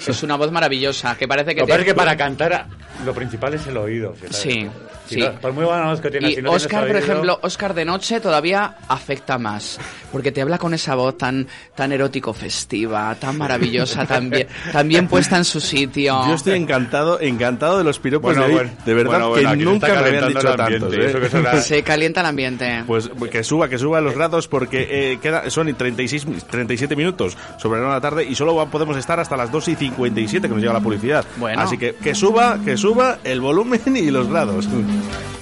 Es 0.07 0.23
una 0.23 0.37
voz 0.37 0.51
maravillosa, 0.51 1.17
que 1.17 1.27
parece 1.29 1.55
que 1.55 1.61
Lo 1.63 1.67
te- 1.67 1.75
es 1.77 1.85
que 1.85 1.95
para 1.95 2.17
cantar 2.17 2.67
lo 3.05 3.13
principal 3.15 3.55
es 3.55 3.67
el 3.67 3.77
oído. 3.77 4.15
¿sabes? 4.17 4.37
Sí, 4.37 4.69
Si 5.07 5.15
sí. 5.15 5.21
no- 5.21 5.33
por 5.41 5.53
muy 5.53 5.65
buena 5.65 5.87
voz 5.87 6.01
que 6.01 6.11
tienes, 6.11 6.33
Y 6.33 6.35
si 6.37 6.43
no 6.43 6.51
tienes 6.51 6.65
Oscar, 6.67 6.87
por 6.87 6.97
oído- 6.97 7.05
ejemplo, 7.07 7.39
Oscar 7.43 7.75
de 7.75 7.85
noche 7.85 8.21
todavía 8.21 8.77
afecta 8.89 9.39
más, 9.39 9.79
porque 10.13 10.33
te 10.33 10.43
habla 10.43 10.59
con 10.59 10.75
esa 10.75 10.95
voz 10.95 11.17
tan 11.17 11.47
tan 11.75 11.93
erótico 11.93 12.33
festiva, 12.35 13.15
tan 13.15 13.39
maravillosa, 13.39 14.05
tan 14.07 14.29
bien, 14.31 14.49
tan 14.73 14.89
bien 14.89 15.07
puesta 15.09 15.37
en 15.37 15.45
su 15.45 15.61
sitio. 15.61 16.27
Yo 16.27 16.35
estoy 16.35 16.55
encantado, 16.59 17.21
encantado 17.21 17.79
de 17.79 17.85
los 17.85 17.99
piropos 17.99 18.35
Bueno, 18.35 18.43
de 18.43 18.47
hoy. 18.49 18.55
bueno. 18.55 18.71
de 18.85 18.95
verdad 18.95 19.11
Bueno, 19.11 19.29
bueno, 19.31 19.51
que 19.51 19.57
nunca 19.57 19.87
me 19.89 19.99
habían 19.99 20.29
dicho 20.29 20.55
tantos. 20.57 20.95
¿eh? 20.95 21.08
Eso 21.09 21.21
que 21.21 21.29
será- 21.29 21.61
Se 21.63 21.83
calienta 21.83 22.21
el 22.21 22.27
ambiente. 22.27 22.85
Pues 22.87 23.11
que 23.31 23.43
suba, 23.45 23.69
que 23.69 23.79
suba 23.79 24.01
los 24.01 24.15
grados 24.15 24.49
porque 24.49 25.13
eh, 25.13 25.19
queda, 25.21 25.49
son 25.51 25.73
36, 25.75 26.27
mi- 26.27 26.37
37 26.41 26.97
minutos 26.97 27.37
sobre 27.59 27.81
la 27.83 28.01
tarde 28.01 28.25
y 28.25 28.35
solo 28.35 28.67
podemos 28.71 28.97
estar 28.97 29.19
hasta 29.21 29.37
las 29.37 29.51
2 29.53 29.69
y 29.69 29.75
57 29.77 30.49
que 30.49 30.53
nos 30.55 30.61
llega 30.63 30.73
la 30.73 30.81
publicidad. 30.81 31.25
Bueno. 31.37 31.61
Así 31.63 31.77
que 31.79 31.95
que 31.95 32.15
suba, 32.15 32.59
que 32.65 32.77
suba 32.77 33.19
el 33.25 33.41
volumen 33.41 33.81
y 33.97 34.11
los 34.11 34.29
grados. 34.29 34.69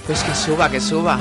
Pues 0.05 0.23
que 0.23 0.33
suba, 0.35 0.69
que 0.69 0.79
suba. 0.79 1.19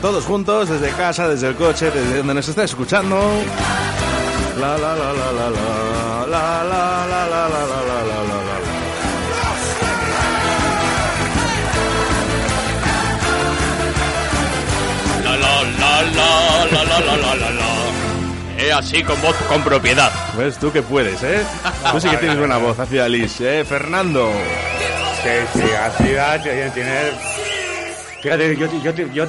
Todos 0.00 0.24
juntos, 0.24 0.68
desde 0.68 0.90
casa, 0.90 1.28
desde 1.28 1.48
el 1.48 1.54
coche, 1.56 1.90
desde 1.90 2.18
donde 2.18 2.34
nos 2.34 2.48
estés 2.48 2.64
escuchando. 2.70 3.18
La 4.58 4.76
la 4.78 4.94
la 4.96 5.12
la 5.12 5.32
la 5.32 5.50
la 5.50 6.26
la 6.26 6.64
la 6.64 6.64
la 6.64 7.06
la 7.06 7.26
la 7.26 7.48
la 7.48 7.66
la 7.66 8.02
la 8.04 8.22
la 8.24 8.44
la. 8.44 8.60
La 15.24 15.36
la 15.36 15.62
la 15.62 16.02
la 16.02 16.66
la 16.70 16.84
la 16.84 17.00
la 17.00 17.16
la 17.16 17.34
la 17.34 17.50
la. 17.50 17.70
Eh, 18.58 18.72
así 18.72 19.02
con 19.02 19.20
voz 19.22 19.36
con 19.48 19.62
propiedad. 19.62 20.10
¿Ves 20.36 20.58
tú 20.58 20.70
que 20.72 20.82
puedes, 20.82 21.22
eh? 21.22 21.42
Tú 21.92 22.00
sí 22.00 22.08
que 22.08 22.16
tienes 22.18 22.38
buena 22.38 22.58
voz, 22.58 22.78
hacia 22.78 23.08
Liz, 23.08 23.40
eh, 23.40 23.64
Fernando. 23.66 24.30
Sí, 25.22 25.60
sí, 25.60 25.64
así 25.72 26.12
da, 26.12 26.42
tiene... 26.42 26.70
tiene- 26.70 27.30
Fíjate, 28.22 28.54
yo, 28.56 28.66
yo, 28.82 28.92
yo 29.14 29.26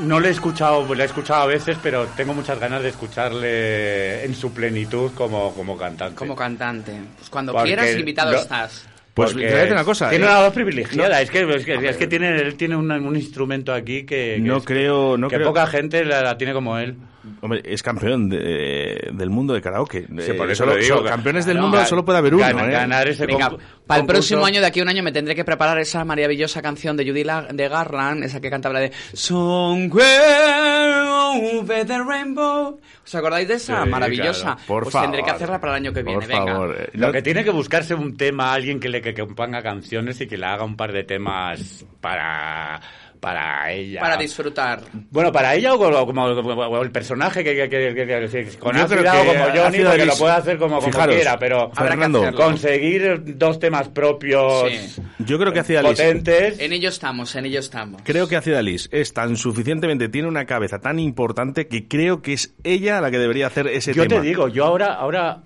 no 0.00 0.20
le 0.20 0.28
he 0.28 0.30
escuchado, 0.30 0.94
le 0.94 1.02
he 1.02 1.06
escuchado 1.06 1.42
a 1.42 1.46
veces, 1.46 1.76
pero 1.82 2.06
tengo 2.16 2.34
muchas 2.34 2.58
ganas 2.58 2.82
de 2.82 2.88
escucharle 2.90 4.24
en 4.24 4.34
su 4.34 4.52
plenitud 4.52 5.10
como, 5.14 5.52
como 5.54 5.76
cantante. 5.76 6.14
Como 6.16 6.34
cantante. 6.36 6.92
Pues 7.16 7.30
cuando 7.30 7.52
Porque 7.52 7.68
quieras, 7.68 7.96
invitado 7.96 8.34
estás. 8.34 8.86
Pues 9.14 9.30
te 9.30 9.36
voy 9.36 9.44
a 9.46 9.56
decir 9.56 9.72
una 9.72 9.84
cosa, 9.84 10.10
Tiene 10.10 10.26
¿eh? 10.26 10.28
una 10.28 10.40
voz 10.42 10.52
privilegiada. 10.52 11.08
No. 11.16 11.22
es 11.22 11.30
que, 11.30 11.40
es 11.56 11.64
que, 11.64 11.88
es 11.88 11.96
que 11.96 12.06
tiene, 12.06 12.36
él 12.36 12.54
tiene 12.56 12.76
un, 12.76 12.90
un 12.90 13.16
instrumento 13.16 13.72
aquí 13.72 14.04
que, 14.04 14.34
que 14.36 14.38
No 14.40 14.58
es- 14.58 14.64
creo, 14.64 15.16
no 15.16 15.28
que 15.28 15.36
creo. 15.36 15.48
poca 15.48 15.66
gente 15.66 16.04
la, 16.04 16.20
la 16.20 16.36
tiene 16.36 16.52
como 16.52 16.76
él. 16.78 16.96
Hombre, 17.40 17.62
es 17.64 17.82
campeón 17.82 18.28
de- 18.28 19.10
del 19.12 19.30
mundo 19.30 19.54
de 19.54 19.60
karaoke. 19.60 20.06
Sí, 20.20 20.32
por 20.32 20.48
Eh, 20.48 20.52
eso 20.52 20.64
solo- 20.64 20.76
lo 20.76 20.82
digo. 20.82 20.96
solo- 20.98 21.08
campeones 21.10 21.44
del 21.46 21.58
mundo 21.58 21.78
gan- 21.78 21.86
solo 21.86 22.04
puede 22.04 22.18
haber 22.18 22.34
uno, 22.34 22.44
gan- 22.44 22.68
¿eh? 22.68 22.72
ganar 22.72 23.08
ese 23.08 23.26
Venga, 23.26 23.50
para 23.86 24.00
el 24.00 24.06
próximo 24.06 24.44
año, 24.44 24.60
de 24.60 24.66
aquí 24.66 24.80
a 24.80 24.82
un 24.82 24.88
año, 24.88 25.02
me 25.02 25.12
tendré 25.12 25.34
que 25.34 25.44
preparar 25.44 25.78
esa 25.78 26.04
maravillosa 26.04 26.62
canción 26.62 26.96
de 26.96 27.06
Judy 27.08 27.24
La- 27.24 27.42
de 27.42 27.68
Garland, 27.68 28.24
esa 28.24 28.40
que 28.40 28.50
cantaba 28.50 28.74
la 28.74 28.80
de 28.80 28.92
Somewhere 29.12 31.08
over 31.08 31.86
the 31.86 31.98
rainbow. 32.02 32.78
¿Os 33.04 33.14
acordáis 33.14 33.46
de 33.48 33.54
esa? 33.54 33.84
Sí, 33.84 33.90
maravillosa. 33.90 34.42
claro. 34.42 34.60
Por 34.66 34.82
pues 34.84 34.94
tendré 34.94 35.20
que 35.20 35.26
favor. 35.26 35.36
hacerla 35.36 35.60
para 35.60 35.72
el 35.76 35.76
año 35.84 35.92
que 35.92 36.02
viene. 36.02 36.18
Por 36.20 36.28
Venga. 36.28 36.52
favor, 36.52 36.76
Lo 36.94 37.12
que 37.12 37.22
tiene 37.22 37.44
que 37.44 37.50
buscarse 37.50 37.94
un 37.94 38.16
tema, 38.16 38.52
alguien 38.52 38.80
que 38.80 38.88
le 38.88 39.00
que, 39.00 39.14
que 39.14 39.24
ponga 39.26 39.62
canciones 39.62 40.20
y 40.20 40.26
que 40.26 40.36
le 40.36 40.46
haga 40.46 40.64
un 40.64 40.76
par 40.76 40.92
de 40.92 41.04
temas 41.04 41.84
para 42.00 42.80
para 43.20 43.72
ella. 43.72 44.00
Para 44.00 44.16
disfrutar. 44.16 44.80
Bueno, 45.10 45.32
para 45.32 45.54
ella 45.54 45.74
o 45.74 46.06
como, 46.06 46.82
el 46.82 46.90
personaje 46.90 47.42
que, 47.42 47.54
que, 47.54 47.68
que- 47.68 47.94
que- 47.94 48.06
que- 48.06 48.28
que- 48.28 48.58
con 48.58 48.76
Yo 48.76 48.84
o 48.84 48.88
que 48.88 48.96
como 48.96 49.44
Johnny, 49.54 49.78
lo 50.04 50.16
puede 50.16 50.32
hacer 50.34 50.58
como, 50.58 50.76
como 50.76 50.86
Fijaros, 50.92 51.14
quiera, 51.14 51.38
pero 51.38 51.70
Fernando. 51.72 52.32
conseguir 52.34 53.22
dos 53.36 53.58
temas 53.58 53.88
propios 53.88 54.70
Sí. 54.70 55.02
Yo 55.20 55.38
creo 55.38 55.52
que 55.52 55.60
hacia 55.60 55.82
Liz. 55.82 55.92
potentes. 55.92 56.58
En 56.60 56.72
ello 56.72 56.88
estamos, 56.88 57.34
en 57.34 57.46
ello 57.46 57.60
estamos. 57.60 58.00
Creo 58.04 58.28
que 58.28 58.36
Acida 58.36 58.62
Liz 58.62 58.88
es 58.92 59.12
tan 59.12 59.36
suficientemente, 59.36 60.08
tiene 60.08 60.28
una 60.28 60.44
cabeza 60.44 60.78
tan 60.78 60.98
importante 60.98 61.66
que 61.66 61.88
creo 61.88 62.22
que 62.22 62.34
es 62.34 62.54
ella 62.64 63.00
la 63.00 63.10
que 63.10 63.18
debería 63.18 63.46
hacer 63.48 63.66
ese 63.68 63.92
Yo 63.92 64.06
tema. 64.06 64.20
te 64.20 64.26
digo, 64.28 64.48
yo 64.48 64.64
ahora, 64.64 64.94
ahora, 64.94 65.42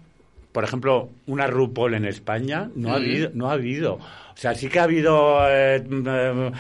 por 0.53 0.65
ejemplo, 0.65 1.11
una 1.27 1.47
RuPaul 1.47 1.95
en 1.95 2.05
España 2.05 2.69
no 2.75 2.91
ha 2.91 2.93
Mm. 2.93 3.03
habido, 3.03 3.31
no 3.35 3.49
ha 3.51 3.53
habido. 3.53 3.95
O 3.95 4.37
sea, 4.37 4.55
sí 4.55 4.69
que 4.69 4.81
ha 4.81 4.85
habido 4.85 5.41
eh, 5.49 5.77
eh, 5.89 6.51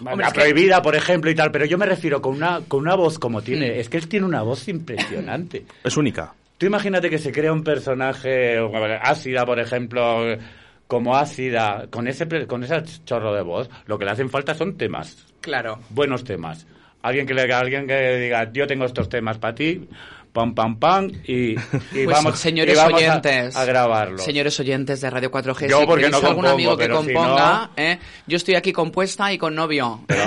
Hombre, 0.00 0.26
la 0.26 0.32
que- 0.32 0.40
prohibida, 0.40 0.82
por 0.82 0.94
ejemplo, 0.96 1.30
y 1.30 1.34
tal, 1.34 1.50
pero 1.50 1.64
yo 1.64 1.78
me 1.78 1.86
refiero 1.86 2.20
con 2.22 2.34
una, 2.36 2.60
con 2.68 2.80
una 2.80 2.94
voz 2.94 3.18
como 3.18 3.42
tiene, 3.42 3.70
Mm. 3.70 3.80
es 3.80 3.88
que 3.88 3.96
él 3.96 4.08
tiene 4.08 4.26
una 4.26 4.42
voz 4.42 4.68
impresionante. 4.68 5.64
Es 5.84 5.96
única. 5.96 6.32
Tú 6.58 6.66
imagínate 6.66 7.08
que 7.10 7.18
se 7.18 7.30
crea 7.32 7.52
un 7.52 7.62
personaje, 7.64 8.58
ácida, 9.02 9.46
por 9.46 9.60
ejemplo, 9.60 10.24
como 10.86 11.16
ácida, 11.16 11.86
con 11.90 12.08
ese, 12.08 12.26
con 12.46 12.64
ese 12.64 12.82
chorro 13.04 13.32
de 13.34 13.42
voz, 13.42 13.68
lo 13.86 13.98
que 13.98 14.04
le 14.04 14.10
hacen 14.10 14.28
falta 14.30 14.54
son 14.54 14.76
temas, 14.76 15.24
Claro. 15.40 15.78
buenos 15.90 16.24
temas. 16.24 16.66
Alguien 17.02 17.26
que 17.26 17.34
le 17.34 17.52
alguien 17.52 17.86
que 17.86 18.16
diga, 18.18 18.50
yo 18.52 18.66
tengo 18.66 18.84
estos 18.84 19.08
temas 19.08 19.38
para 19.38 19.54
ti, 19.54 19.88
pam, 20.38 20.54
pam, 20.54 20.78
pam, 20.78 21.10
y, 21.26 21.50
y 21.52 21.54
Pues, 22.04 22.06
vamos, 22.06 22.38
señores 22.38 22.74
y 22.74 22.76
vamos 22.76 22.92
a- 22.92 22.96
oyentes, 22.96 23.56
a, 23.56 23.64
grabarlo. 23.64 24.18
Señores 24.18 24.58
oyentes 24.60 25.00
de 25.00 25.10
Radio 25.10 25.30
4G, 25.32 25.68
Yo 25.68 25.80
si 25.80 25.86
porque 25.86 26.04
tenéis 26.04 26.22
no 26.22 26.28
algún 26.28 26.44
compongo, 26.44 26.48
amigo 26.54 26.76
que 26.76 26.84
pero 26.84 27.02
si 27.02 27.12
componga, 27.12 27.70
¿eh? 27.76 27.98
yo 28.26 28.36
estoy 28.36 28.54
aquí 28.54 28.72
compuesta 28.72 29.32
y 29.32 29.38
con 29.38 29.54
novio. 29.56 30.00
Pero 30.06 30.22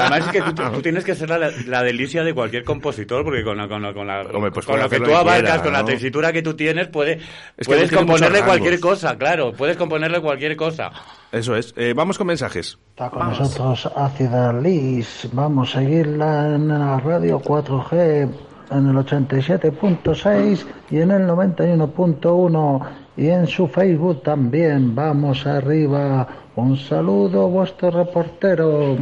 además 0.00 0.26
es 0.26 0.32
que 0.32 0.42
tú, 0.42 0.52
tú 0.74 0.82
tienes 0.82 1.04
que 1.04 1.14
ser 1.14 1.28
la, 1.30 1.50
la 1.66 1.82
delicia 1.84 2.24
de 2.24 2.34
cualquier 2.34 2.64
compositor, 2.64 3.22
porque 3.24 3.44
con, 3.44 3.56
la- 3.56 3.68
con, 3.68 3.80
la- 3.82 3.94
con, 3.94 4.06
la- 4.06 4.22
Hombre, 4.22 4.50
pues 4.50 4.66
con 4.66 4.80
lo 4.80 4.88
que 4.88 4.98
tú 4.98 5.14
abarcas, 5.14 5.42
quiera, 5.42 5.62
con 5.62 5.72
la 5.72 5.80
¿no? 5.80 5.84
tesitura 5.84 6.32
que 6.32 6.42
tú 6.42 6.54
tienes, 6.54 6.88
puede, 6.88 7.18
que 7.18 7.64
puedes 7.64 7.92
componerle 7.92 8.42
cualquier 8.42 8.80
cosa, 8.80 9.16
claro, 9.16 9.52
puedes 9.52 9.76
componerle 9.76 10.20
cualquier 10.20 10.56
cosa. 10.56 10.90
Eso 11.30 11.54
es. 11.56 11.74
Eh, 11.76 11.92
vamos 11.94 12.16
con 12.16 12.26
mensajes. 12.26 12.78
Está 12.90 13.10
con 13.10 13.28
nosotros 13.28 13.86
Ácida 13.94 14.52
Liz. 14.54 15.28
Vamos 15.32 15.76
a 15.76 15.78
seguirla 15.80 16.54
en 16.54 16.68
la 16.68 16.98
radio 17.00 17.38
4G 17.40 18.28
en 18.70 18.88
el 18.88 18.96
87.6 18.96 20.64
y 20.90 21.00
en 21.00 21.10
el 21.10 21.22
91.1. 21.28 22.80
y 23.16 23.28
en 23.28 23.46
su 23.46 23.66
Facebook 23.68 24.22
también. 24.22 24.94
Vamos 24.94 25.46
arriba. 25.46 26.26
Un 26.56 26.76
saludo, 26.76 27.48
vuestro 27.48 27.90
reportero. 27.90 28.96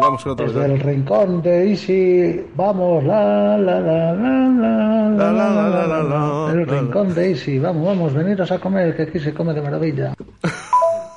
Vamos 0.00 0.22
con 0.22 0.32
otro 0.32 0.46
Desde 0.46 0.64
el 0.66 0.80
rincón 0.80 1.42
de 1.42 1.70
Easy, 1.70 2.46
vamos, 2.54 3.04
la 3.04 3.58
la 3.58 3.80
la 3.80 4.12
la 4.12 4.48
la 4.48 5.32
la 5.32 5.32
la 5.32 5.68
la 5.68 5.86
la 5.86 6.02
la. 6.02 6.52
El 6.52 6.66
rincón 6.66 7.14
de 7.14 7.30
Easy, 7.30 7.58
vamos, 7.58 7.86
vamos, 7.86 8.14
veniros 8.14 8.50
a 8.52 8.58
comer, 8.58 8.96
que 8.96 9.02
aquí 9.02 9.18
se 9.18 9.34
come 9.34 9.52
de 9.52 9.62
maravilla. 9.62 10.14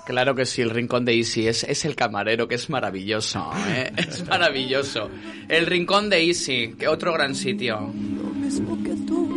Claro 0.05 0.35
que 0.35 0.45
sí, 0.45 0.61
el 0.61 0.69
rincón 0.69 1.05
de 1.05 1.15
Easy 1.15 1.47
es, 1.47 1.63
es 1.63 1.85
el 1.85 1.95
camarero, 1.95 2.45
que 2.45 2.55
es 2.55 2.69
maravilloso, 2.69 3.49
¿eh? 3.69 3.93
es 3.97 4.27
maravilloso. 4.27 5.09
El 5.47 5.65
rincón 5.65 6.09
de 6.09 6.25
Easy, 6.25 6.75
que 6.77 6.89
otro 6.89 7.13
gran 7.13 7.33
sitio. 7.33 7.79
mismo 7.87 8.77
que 8.83 8.93
tú. 9.07 9.29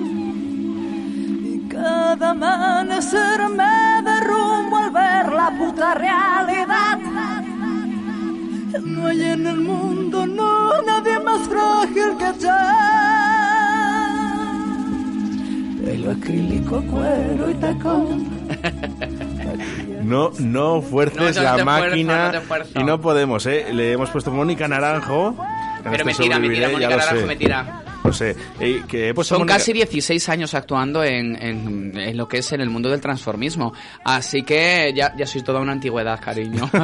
Y 1.45 1.69
cada 1.69 2.31
amanecer 2.31 3.49
me 3.49 4.03
derrumbo 4.11 4.77
al 4.77 4.91
ver 4.91 5.33
la 5.33 5.57
puta 5.57 5.95
realidad. 5.95 6.99
No 8.85 9.07
hay 9.07 9.23
en 9.23 9.47
el 9.47 9.61
mundo, 9.61 10.27
no, 10.27 10.83
nadie 10.83 11.21
más 11.21 11.49
frágil 11.49 12.17
que 12.19 12.41
yo. 12.41 12.57
Pelo 15.85 16.11
acrílico, 16.11 16.83
cuero 16.91 17.51
y 17.51 17.55
tacón. 17.55 19.16
No, 20.03 20.31
no 20.39 20.83
fuerces 20.83 21.37
No, 21.37 21.43
no 21.43 21.57
la 21.57 21.65
máquina 21.65 22.27
no 22.27 22.31
te 22.33 22.37
esfuerzo. 22.39 22.81
y 22.81 22.85
no 22.85 23.01
podemos, 23.01 23.47
¿eh? 23.47 23.67
Le 23.73 23.93
hemos 23.93 24.11
puesto 24.11 24.31
Mónica 24.31 24.69
Naranjo. 24.69 25.37
Pero 25.91 26.05
mentira, 26.05 26.39
mentira, 26.39 26.69
Mónica 26.69 26.97
Naranjo, 26.97 27.27
mentira. 27.27 27.83
Lo 28.07 28.13
sé. 28.13 28.37
Eh, 28.61 28.83
que 28.89 29.09
he 29.11 29.15
puesto 29.15 29.35
Son 29.35 29.43
Mónica- 29.43 29.55
casi 29.59 29.73
16 29.73 30.29
años 30.29 30.55
actuando 30.55 31.03
en, 31.05 31.37
en- 31.43 31.99
en 31.99 32.17
lo 32.17 32.27
que 32.29 32.39
es 32.39 32.53
en 32.53 32.61
el 32.61 32.71
mundo 32.71 32.89
del 32.91 33.01
transformismo. 33.01 33.73
Así 34.05 34.43
que 34.43 34.93
ya, 34.95 35.15
ya 35.17 35.27
sois 35.27 35.45
toda 35.45 35.61
una 35.61 35.73
antigüedad, 35.73 36.21
cariño. 36.21 36.71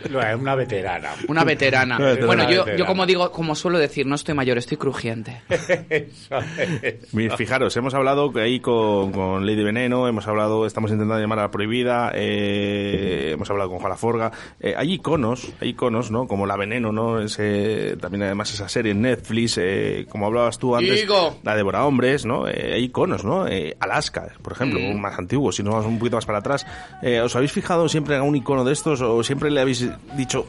Es 0.00 0.36
una 0.40 0.54
veterana. 0.54 1.10
Una 1.28 1.44
veterana. 1.44 1.98
Bueno, 2.30 2.44
Una 2.44 2.50
yo, 2.50 2.58
veterana. 2.64 2.76
yo 2.78 2.86
como 2.86 3.06
digo, 3.06 3.30
como 3.32 3.54
suelo 3.54 3.78
decir, 3.78 4.06
no 4.06 4.14
estoy 4.14 4.34
mayor, 4.34 4.58
estoy 4.58 4.76
crujiente. 4.76 5.42
Mi- 7.12 7.28
Fijaros, 7.30 7.76
hemos 7.76 7.94
hablado 7.94 8.32
ahí 8.36 8.60
con, 8.60 9.12
con 9.12 9.46
Lady 9.46 9.62
Veneno, 9.62 10.06
hemos 10.08 10.26
hablado, 10.26 10.66
estamos 10.66 10.90
intentando 10.90 11.20
llamar 11.20 11.38
a 11.38 11.42
la 11.42 11.50
prohibida, 11.50 12.12
eh, 12.14 13.30
hemos 13.32 13.48
hablado 13.50 13.70
con 13.70 13.78
Juan 13.78 13.96
Forga. 13.96 14.30
Eh, 14.60 14.74
hay 14.76 14.94
iconos, 14.94 15.52
hay 15.60 15.70
iconos, 15.70 16.10
¿no? 16.10 16.26
Como 16.26 16.46
la 16.46 16.56
Veneno, 16.56 16.92
¿no? 16.92 17.20
Ese, 17.20 17.96
también 18.00 18.22
además 18.24 18.52
esa 18.52 18.68
serie 18.68 18.92
en 18.92 19.02
Netflix, 19.02 19.58
eh, 19.58 20.06
como 20.20 20.26
hablabas 20.26 20.58
tú 20.58 20.76
antes, 20.76 21.00
Digo. 21.00 21.38
la 21.42 21.56
Devora 21.56 21.86
Hombres, 21.86 22.26
¿no? 22.26 22.46
Eh, 22.46 22.72
hay 22.74 22.84
iconos, 22.84 23.24
¿no? 23.24 23.48
Eh, 23.48 23.74
Alaska, 23.80 24.28
por 24.42 24.52
ejemplo, 24.52 24.78
Mm. 24.78 25.00
más 25.00 25.18
antiguo, 25.18 25.50
si 25.50 25.62
no 25.62 25.70
vamos 25.70 25.86
un 25.86 25.98
poquito 25.98 26.16
más 26.16 26.26
para 26.26 26.38
atrás. 26.40 26.66
Eh, 27.00 27.22
¿Os 27.22 27.34
habéis 27.36 27.52
fijado 27.52 27.88
siempre 27.88 28.16
en 28.16 28.20
un 28.22 28.36
icono 28.36 28.62
de 28.62 28.74
estos 28.74 29.00
o 29.00 29.22
siempre 29.24 29.50
le 29.50 29.62
habéis 29.62 29.88
dicho, 30.18 30.44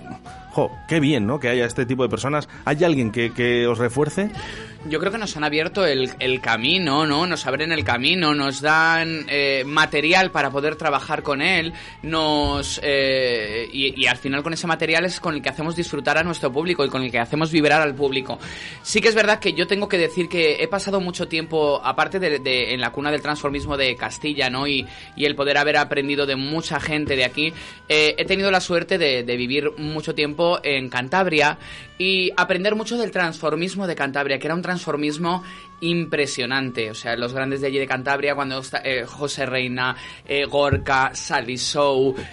jo, 0.52 0.72
qué 0.88 1.00
bien, 1.00 1.26
¿no? 1.26 1.40
Que 1.40 1.50
haya 1.50 1.66
este 1.66 1.86
tipo 1.86 2.04
de 2.04 2.10
personas. 2.10 2.48
¿Hay 2.66 2.84
alguien 2.84 3.12
que, 3.12 3.68
os 3.68 3.78
refuerce? 3.78 4.30
Yo 4.86 5.00
creo 5.00 5.12
que 5.12 5.18
nos 5.18 5.38
han 5.38 5.44
abierto 5.44 5.86
el, 5.86 6.42
camino, 6.42 7.06
¿no? 7.06 7.26
Nos 7.28 7.46
abren 7.46 7.72
el 7.72 7.84
camino, 7.84 8.34
nos 8.34 8.62
dan 8.62 9.26
eh, 9.30 9.64
material 9.66 10.32
para 10.32 10.50
poder 10.50 10.76
trabajar 10.76 11.22
con 11.22 11.42
él, 11.42 11.72
nos 12.02 12.80
eh, 12.84 13.70
y, 13.72 14.06
al 14.08 14.18
final 14.18 14.44
con 14.44 14.54
ese 14.54 14.68
material 14.68 15.06
es 15.06 15.20
con 15.20 15.36
el 15.36 15.42
que 15.42 15.50
hacemos 15.50 15.76
disfrutar 15.76 16.18
a 16.18 16.24
nuestro 16.24 16.52
público 16.52 16.84
y 16.84 16.90
con 16.90 17.04
el 17.04 17.12
que 17.12 17.20
hacemos 17.20 17.52
vibrar 17.52 17.82
al 17.82 17.94
público. 17.94 18.40
Sí 18.82 19.02
que 19.02 19.10
es 19.10 19.16
verdad 19.16 19.40
que 19.40 19.54
yo 19.54 19.68
tengo 19.68 19.88
que 19.88 19.98
decir 19.98 20.28
que 20.28 20.64
he 20.64 20.68
pasado 20.68 21.00
mucho 21.00 21.28
tiempo, 21.28 21.80
aparte 21.84 22.20
de, 22.20 22.74
en 22.74 22.82
la 22.82 22.92
cuna 22.92 23.12
del 23.12 23.22
transformismo 23.22 23.78
de 23.78 23.96
Castilla, 23.96 24.50
¿no? 24.50 24.68
Y, 24.68 24.86
y 25.16 25.26
el 25.26 25.36
poder 25.36 25.58
haber 25.58 25.78
aprendido 25.78 26.26
de 26.26 26.36
mucha 26.36 26.80
gente 26.80 27.16
de 27.16 27.24
aquí, 27.24 27.54
eh, 27.88 28.16
he 28.18 28.26
tenido 28.26 28.50
la 28.50 28.60
suerte 28.60 28.98
de 28.98 29.38
vivir 29.38 29.72
mucho 29.78 30.16
tiempo 30.16 30.41
en 30.64 30.90
Cantabria 30.90 31.58
y 31.98 32.32
aprender 32.36 32.76
mucho 32.76 32.98
del 32.98 33.12
transformismo 33.12 33.86
de 33.86 33.96
Cantabria, 33.96 34.40
que 34.40 34.48
era 34.48 34.56
un 34.56 34.62
transformismo 34.62 35.44
impresionante. 35.82 36.90
O 36.90 36.96
sea, 36.96 37.16
los 37.16 37.34
grandes 37.34 37.62
de 37.62 37.68
allí 37.68 37.80
de 37.80 37.88
Cantabria, 37.88 38.36
cuando 38.36 38.60
está 38.60 38.82
eh, 38.84 39.06
José 39.06 39.46
Reina, 39.46 39.96
eh, 40.28 40.46
Gorka, 40.46 41.12
Sally 41.14 41.60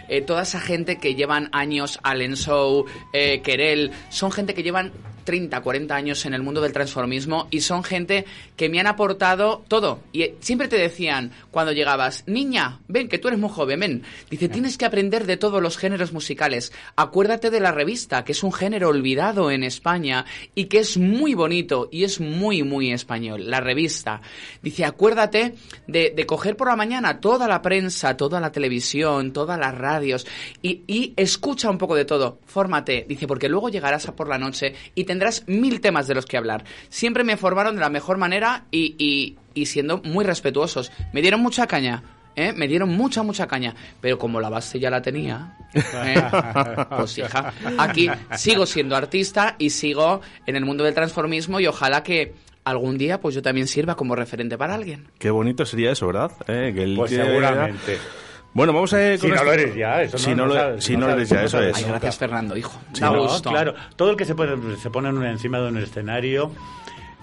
eh, 0.09 0.23
toda 0.23 0.43
esa 0.43 0.61
gente 0.61 0.99
que 0.99 1.15
llevan 1.15 1.49
años, 1.53 1.99
Allen 2.03 2.35
Show, 2.35 2.87
Querel, 3.13 3.93
son 4.11 4.33
gente 4.33 4.55
que 4.55 4.63
llevan 4.63 4.93
30, 5.29 5.61
40 5.61 5.95
años 5.95 6.25
en 6.25 6.33
el 6.33 6.43
mundo 6.43 6.63
del 6.63 6.73
transformismo 6.73 7.49
y 7.51 7.61
son 7.61 7.85
gente 7.85 8.25
que 8.57 8.71
me 8.71 8.81
han 8.81 8.87
aportado 8.87 9.63
todo. 9.69 10.01
Y 10.11 10.23
eh, 10.23 10.35
siempre 10.41 10.69
te 10.69 10.79
decían, 10.79 11.33
cuando 11.51 11.73
llegabas, 11.73 12.25
niña, 12.27 12.81
ven, 12.89 13.09
que 13.09 13.19
tú 13.19 13.29
eres 13.29 13.39
muy 13.39 13.51
joven, 13.51 13.79
ven. 13.79 14.03
Dice, 14.31 14.49
tienes 14.49 14.79
que 14.79 14.87
aprender 14.87 15.27
de 15.27 15.37
todos 15.37 15.61
los 15.61 15.77
géneros 15.77 16.15
musicales. 16.15 16.73
Acuérdate 16.97 17.51
de 17.51 17.61
la 17.61 17.73
revista, 17.73 18.25
que 18.25 18.33
es 18.33 18.43
un 18.43 18.55
género 18.55 18.89
olvidado 18.89 19.51
en 19.51 19.65
España 19.65 20.25
y 20.55 20.65
que 20.65 20.79
es 20.79 20.97
muy 20.97 21.35
bonito 21.35 21.91
y 21.93 22.05
es 22.05 22.21
muy, 22.21 22.63
muy 22.63 22.91
español. 22.91 23.51
La 23.51 23.61
revista. 23.61 24.23
Dice, 24.63 24.87
acuérdate 24.87 25.57
de, 25.87 26.11
de 26.17 26.27
coger 26.27 26.57
por 26.57 26.69
la 26.69 26.77
mañana 26.77 27.21
toda 27.21 27.47
la 27.47 27.61
prensa, 27.61 28.17
toda 28.17 28.41
la 28.41 28.51
televisión, 28.51 29.35
todas 29.35 29.59
las 29.59 29.77
radios 29.77 30.27
y, 30.63 30.85
y 30.87 31.13
escucha 31.19 31.69
un 31.69 31.77
poco 31.77 31.97
de 31.97 32.07
todo. 32.07 32.39
Fórmate. 32.47 33.05
Dice, 33.07 33.27
porque 33.27 33.51
luego 33.51 33.69
llegarás 33.69 34.09
a 34.09 34.17
por 34.17 34.27
la 34.27 34.39
noche 34.39 34.75
y 34.95 35.05
tendrás 35.05 35.18
mil 35.47 35.81
temas 35.81 36.07
de 36.07 36.15
los 36.15 36.27
que 36.27 36.37
hablar. 36.37 36.65
Siempre 36.89 37.25
me 37.25 37.37
formaron 37.37 37.75
de 37.75 37.81
la 37.81 37.91
mejor 37.91 38.19
manera 38.19 38.65
y, 38.71 38.95
y, 38.99 39.37
y 39.55 39.67
siendo 39.67 39.99
muy 40.03 40.25
respetuosos. 40.25 40.93
Me 41.13 41.23
dieron 41.23 41.41
mucha 41.41 41.67
caña. 41.67 42.03
¿eh? 42.39 42.53
Me 42.53 42.69
dieron 42.69 42.89
mucha, 42.91 43.23
mucha 43.23 43.47
caña. 43.47 43.75
Pero 44.01 44.19
como 44.19 44.41
la 44.41 44.49
base 44.49 44.79
ya 44.79 44.91
la 44.91 45.03
tenía, 45.03 45.57
¿eh? 45.75 46.23
pues 46.97 47.19
hija, 47.19 47.53
aquí 47.79 48.09
sigo 48.37 48.65
siendo 48.67 48.97
artista 48.97 49.57
y 49.59 49.71
sigo 49.71 50.21
en 50.47 50.57
el 50.57 50.65
mundo 50.65 50.85
del 50.85 50.95
transformismo 50.95 51.61
y 51.61 51.67
ojalá 51.67 52.03
que 52.03 52.35
algún 52.65 52.99
día 52.99 53.21
pues 53.21 53.35
yo 53.35 53.43
también 53.43 53.67
sirva 53.67 53.97
como 53.97 54.15
referente 54.15 54.57
para 54.57 54.75
alguien. 54.75 55.09
Qué 55.19 55.31
bonito 55.31 55.67
sería 55.67 55.91
eso, 55.91 56.07
¿verdad? 56.07 56.33
Eh, 56.47 56.73
que 56.75 56.83
el 56.85 56.97
Pues 56.97 57.11
seguramente. 57.11 57.99
Bueno, 58.55 58.73
vamos 58.73 58.93
a... 58.93 59.17
Si 59.19 59.27
no 59.29 59.45
lo 59.45 59.53
eres 59.53 59.75
ya, 59.77 60.03
eso 60.03 60.17
no- 60.17 60.23
Si 60.25 60.31
no, 60.31 60.37
no 60.37 60.47
lo, 60.47 60.55
sabes, 60.55 60.85
si 60.85 60.93
no 60.95 61.01
no 61.01 61.07
lo 61.09 61.13
eres 61.15 61.29
ya, 61.29 61.45
eso 61.45 61.63
es. 61.63 61.77
Ay, 61.77 61.85
gracias 61.87 62.19
Fernando, 62.19 62.57
hijo. 62.57 62.81
Sí, 62.93 63.01
Da 63.01 63.11
no, 63.11 63.23
gusto. 63.23 63.51
claro. 63.51 63.75
Todo 63.97 64.11
el 64.11 64.17
que 64.17 64.25
se 64.25 64.35
pone, 64.35 64.77
se 64.77 64.91
pone 64.91 65.11
en- 65.11 65.23
encima 65.25 65.61
de 65.61 65.69
un 65.69 65.79
escenario, 65.79 66.51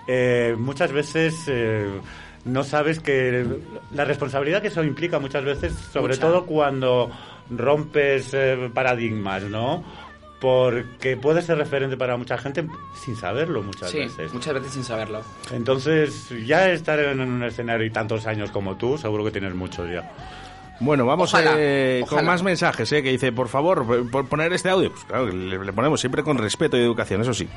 eh, 0.07 0.55
muchas 0.57 0.91
veces 0.91 1.43
eh, 1.47 1.89
no 2.45 2.63
sabes 2.63 2.99
que 2.99 3.45
la 3.91 4.05
responsabilidad 4.05 4.61
que 4.61 4.67
eso 4.69 4.83
implica 4.83 5.19
muchas 5.19 5.43
veces, 5.43 5.73
sobre 5.91 6.13
Mucha. 6.13 6.27
todo 6.27 6.45
cuando 6.45 7.11
rompes 7.49 8.29
eh, 8.33 8.69
paradigmas, 8.73 9.43
¿no? 9.43 9.83
Porque 10.39 11.17
puedes 11.17 11.45
ser 11.45 11.57
referente 11.57 11.97
para 11.97 12.17
mucha 12.17 12.37
gente 12.37 12.67
sin 13.03 13.15
saberlo 13.15 13.63
muchas 13.63 13.89
Sí, 13.89 13.99
veces. 13.99 14.31
muchas 14.31 14.53
veces 14.53 14.71
sin 14.73 14.83
saberlo. 14.83 15.21
Entonces, 15.51 16.29
ya 16.45 16.69
estar 16.69 16.99
en 16.99 17.19
un 17.19 17.43
escenario 17.43 17.85
y 17.85 17.89
tantos 17.89 18.27
años 18.27 18.51
como 18.51 18.75
tú, 18.75 18.97
seguro 18.97 19.23
que 19.25 19.31
tienes 19.31 19.55
muchos 19.55 19.89
ya. 19.91 20.11
Bueno, 20.79 21.05
vamos 21.05 21.33
Ojalá, 21.33 21.53
eh, 21.57 22.03
con 22.09 22.25
más 22.25 22.43
mensajes, 22.43 22.91
eh, 22.91 23.01
que 23.01 23.09
dice, 23.11 23.31
por 23.31 23.47
favor, 23.47 23.85
por- 23.85 24.09
por 24.11 24.25
poner 24.27 24.51
este 24.53 24.69
audio. 24.69 24.91
Pues 24.91 25.05
claro, 25.05 25.27
le, 25.27 25.57
le 25.63 25.73
ponemos 25.73 25.99
siempre 26.01 26.21
con 26.23 26.37
respeto 26.37 26.75
y 26.77 26.81
educación, 26.81 27.21
eso 27.21 27.33
sí. 27.33 27.47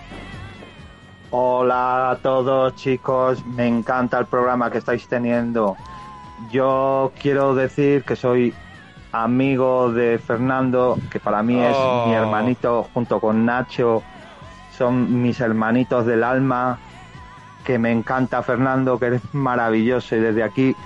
Hola 1.30 2.10
a 2.12 2.16
todos 2.16 2.74
chicos, 2.76 3.44
me 3.44 3.66
encanta 3.66 4.18
el 4.18 4.26
programa 4.26 4.70
que 4.70 4.78
estáis 4.78 5.06
teniendo. 5.08 5.76
Yo 6.50 7.12
quiero 7.20 7.54
decir 7.54 8.04
que 8.04 8.16
soy 8.16 8.54
amigo 9.12 9.92
de 9.92 10.18
Fernando, 10.18 10.96
que 11.10 11.18
para 11.20 11.42
mí 11.42 11.58
es 11.60 11.74
Oh. 11.76 12.06
mi 12.06 12.14
hermanito 12.14 12.88
junto 12.94 13.20
con 13.20 13.44
Nacho, 13.44 14.02
son 14.76 15.22
mis 15.22 15.40
hermanitos 15.40 16.06
del 16.06 16.22
alma, 16.22 16.78
que 17.64 17.78
me 17.78 17.90
encanta 17.90 18.42
Fernando, 18.42 18.98
que 18.98 19.06
eres 19.06 19.22
maravilloso 19.34 20.14
y 20.16 20.20
desde 20.20 20.42
aquí 20.44 20.76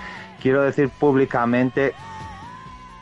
quiero 0.41 0.63
decir 0.63 0.89
públicamente 0.89 1.93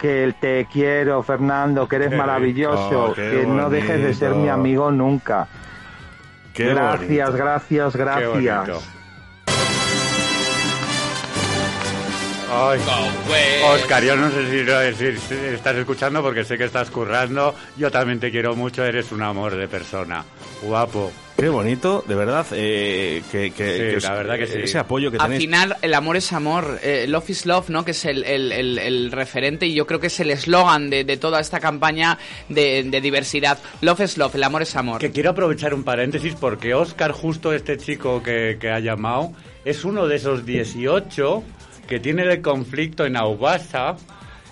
que 0.01 0.33
te 0.39 0.65
quiero 0.65 1.21
Fernando, 1.21 1.87
que 1.87 1.97
eres 1.97 2.09
Qué 2.09 2.15
maravilloso, 2.15 3.13
rico, 3.13 3.13
que 3.13 3.45
no 3.45 3.69
dejes 3.69 4.01
de 4.01 4.13
ser 4.15 4.33
mi 4.33 4.49
amigo 4.49 4.91
nunca. 4.91 5.47
Qué 6.53 6.65
gracias, 6.65 7.29
bonito. 7.29 7.43
gracias, 7.45 7.95
gracias. 7.95 9.00
Ay. 12.53 12.79
Oscar, 13.63 14.03
yo 14.03 14.15
no 14.17 14.29
sé 14.29 14.49
si, 14.49 14.63
no- 14.69 14.97
si- 14.97 15.17
si 15.17 15.35
estás 15.53 15.75
escuchando 15.77 16.21
porque 16.21 16.43
sé 16.43 16.57
que 16.57 16.65
estás 16.65 16.89
currando. 16.89 17.55
Yo 17.77 17.89
también 17.91 18.19
te 18.19 18.29
quiero 18.31 18.55
mucho, 18.55 18.83
eres 18.83 19.11
un 19.11 19.21
amor 19.21 19.55
de 19.55 19.67
persona. 19.67 20.25
Guapo. 20.61 21.11
Qué 21.37 21.47
bonito, 21.49 22.03
de 22.07 22.13
verdad, 22.13 22.45
eh, 22.51 23.23
que, 23.31 23.51
que- 23.51 23.73
Sí, 23.73 23.79
que 23.79 23.95
os- 23.97 24.03
la 24.03 24.13
verdad 24.13 24.37
que 24.37 24.45
sí. 24.47 24.59
ese 24.63 24.77
apoyo 24.77 25.09
que 25.09 25.17
Al 25.17 25.23
tenéis. 25.23 25.41
final, 25.41 25.77
el 25.81 25.93
amor 25.93 26.17
es 26.17 26.31
amor, 26.33 26.77
eh, 26.83 27.05
love 27.07 27.29
is 27.29 27.45
love, 27.47 27.69
¿no? 27.69 27.83
Que 27.85 27.91
es 27.91 28.05
el, 28.05 28.23
el- 28.25 28.51
el- 28.51 28.77
el 28.77 29.11
referente 29.11 29.65
y 29.65 29.73
yo 29.73 29.87
creo 29.87 29.99
que 29.99 30.07
es 30.07 30.19
el 30.19 30.29
eslogan 30.29 30.89
de, 30.91 31.03
de 31.03 31.17
toda 31.17 31.39
esta 31.39 31.59
campaña 31.59 32.19
de, 32.49 32.83
de 32.83 33.01
diversidad. 33.01 33.57
Love 33.81 34.01
is 34.01 34.17
love, 34.17 34.35
el 34.35 34.43
amor 34.43 34.61
es 34.61 34.75
amor. 34.75 34.99
Que 34.99 35.09
quiero 35.11 35.31
aprovechar 35.31 35.73
un 35.73 35.83
paréntesis 35.83 36.35
porque 36.39 36.75
Oscar, 36.75 37.11
justo 37.11 37.53
este 37.53 37.77
chico 37.77 38.21
que, 38.21 38.57
que 38.59 38.69
ha 38.69 38.79
llamado, 38.79 39.31
es 39.65 39.83
uno 39.83 40.07
de 40.07 40.17
esos 40.17 40.45
18 40.45 41.43
que 41.87 41.99
tiene 41.99 42.23
el 42.23 42.41
conflicto 42.41 43.05
en 43.05 43.17
Aubasa, 43.17 43.95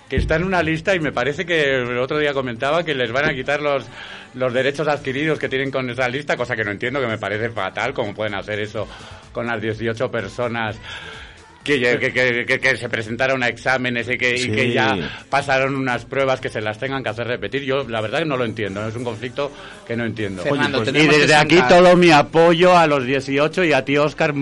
que 0.08 0.16
está 0.16 0.36
en 0.36 0.44
una 0.44 0.62
lista 0.62 0.94
y 0.94 1.00
me 1.00 1.12
parece 1.12 1.46
que 1.46 1.76
el 1.76 1.98
otro 1.98 2.18
día 2.18 2.32
comentaba 2.32 2.84
que 2.84 2.94
les 2.94 3.12
van 3.12 3.26
a 3.26 3.34
quitar 3.34 3.62
los, 3.62 3.86
los 4.34 4.52
derechos 4.52 4.88
adquiridos 4.88 5.38
que 5.38 5.48
tienen 5.48 5.70
con 5.70 5.88
esa 5.88 6.08
lista, 6.08 6.36
cosa 6.36 6.56
que 6.56 6.64
no 6.64 6.70
entiendo, 6.70 7.00
que 7.00 7.06
me 7.06 7.18
parece 7.18 7.48
fatal, 7.50 7.94
cómo 7.94 8.14
pueden 8.14 8.34
hacer 8.34 8.60
eso 8.60 8.88
con 9.32 9.46
las 9.46 9.60
18 9.62 10.10
personas 10.10 10.76
que, 11.78 11.98
que, 11.98 12.12
que- 12.12 12.44
que- 12.46 12.58
que 12.60 12.76
se 12.76 12.88
presentaron 12.88 13.42
a 13.42 13.48
exámenes 13.48 14.08
y 14.08 14.16
que, 14.18 14.34
y 14.34 14.38
Sí. 14.38 14.50
que 14.50 14.72
ya 14.72 14.96
pasaron 15.28 15.76
unas 15.76 16.04
pruebas 16.04 16.40
que 16.40 16.48
se 16.48 16.60
las 16.60 16.78
tengan 16.78 17.02
que 17.02 17.10
hacer 17.10 17.26
repetir. 17.26 17.62
Yo 17.62 17.84
la 17.88 18.00
verdad 18.00 18.20
que 18.20 18.24
no 18.24 18.36
lo 18.36 18.44
entiendo, 18.44 18.86
es 18.88 18.96
un 18.96 19.04
conflicto 19.04 19.52
que 19.86 19.96
no 19.96 20.04
entiendo. 20.04 20.42
Fernando, 20.42 20.80
Oye, 20.80 20.92
pues, 20.92 21.04
y 21.04 21.08
que 21.08 21.18
desde 21.18 21.34
aquí 21.34 21.58
todo 21.68 21.96
mi 21.96 22.10
apoyo 22.10 22.76
a 22.76 22.86
los 22.86 23.04
18 23.04 23.64
y 23.64 23.72
a 23.72 23.84
ti, 23.84 23.96
Oscar, 23.98 24.32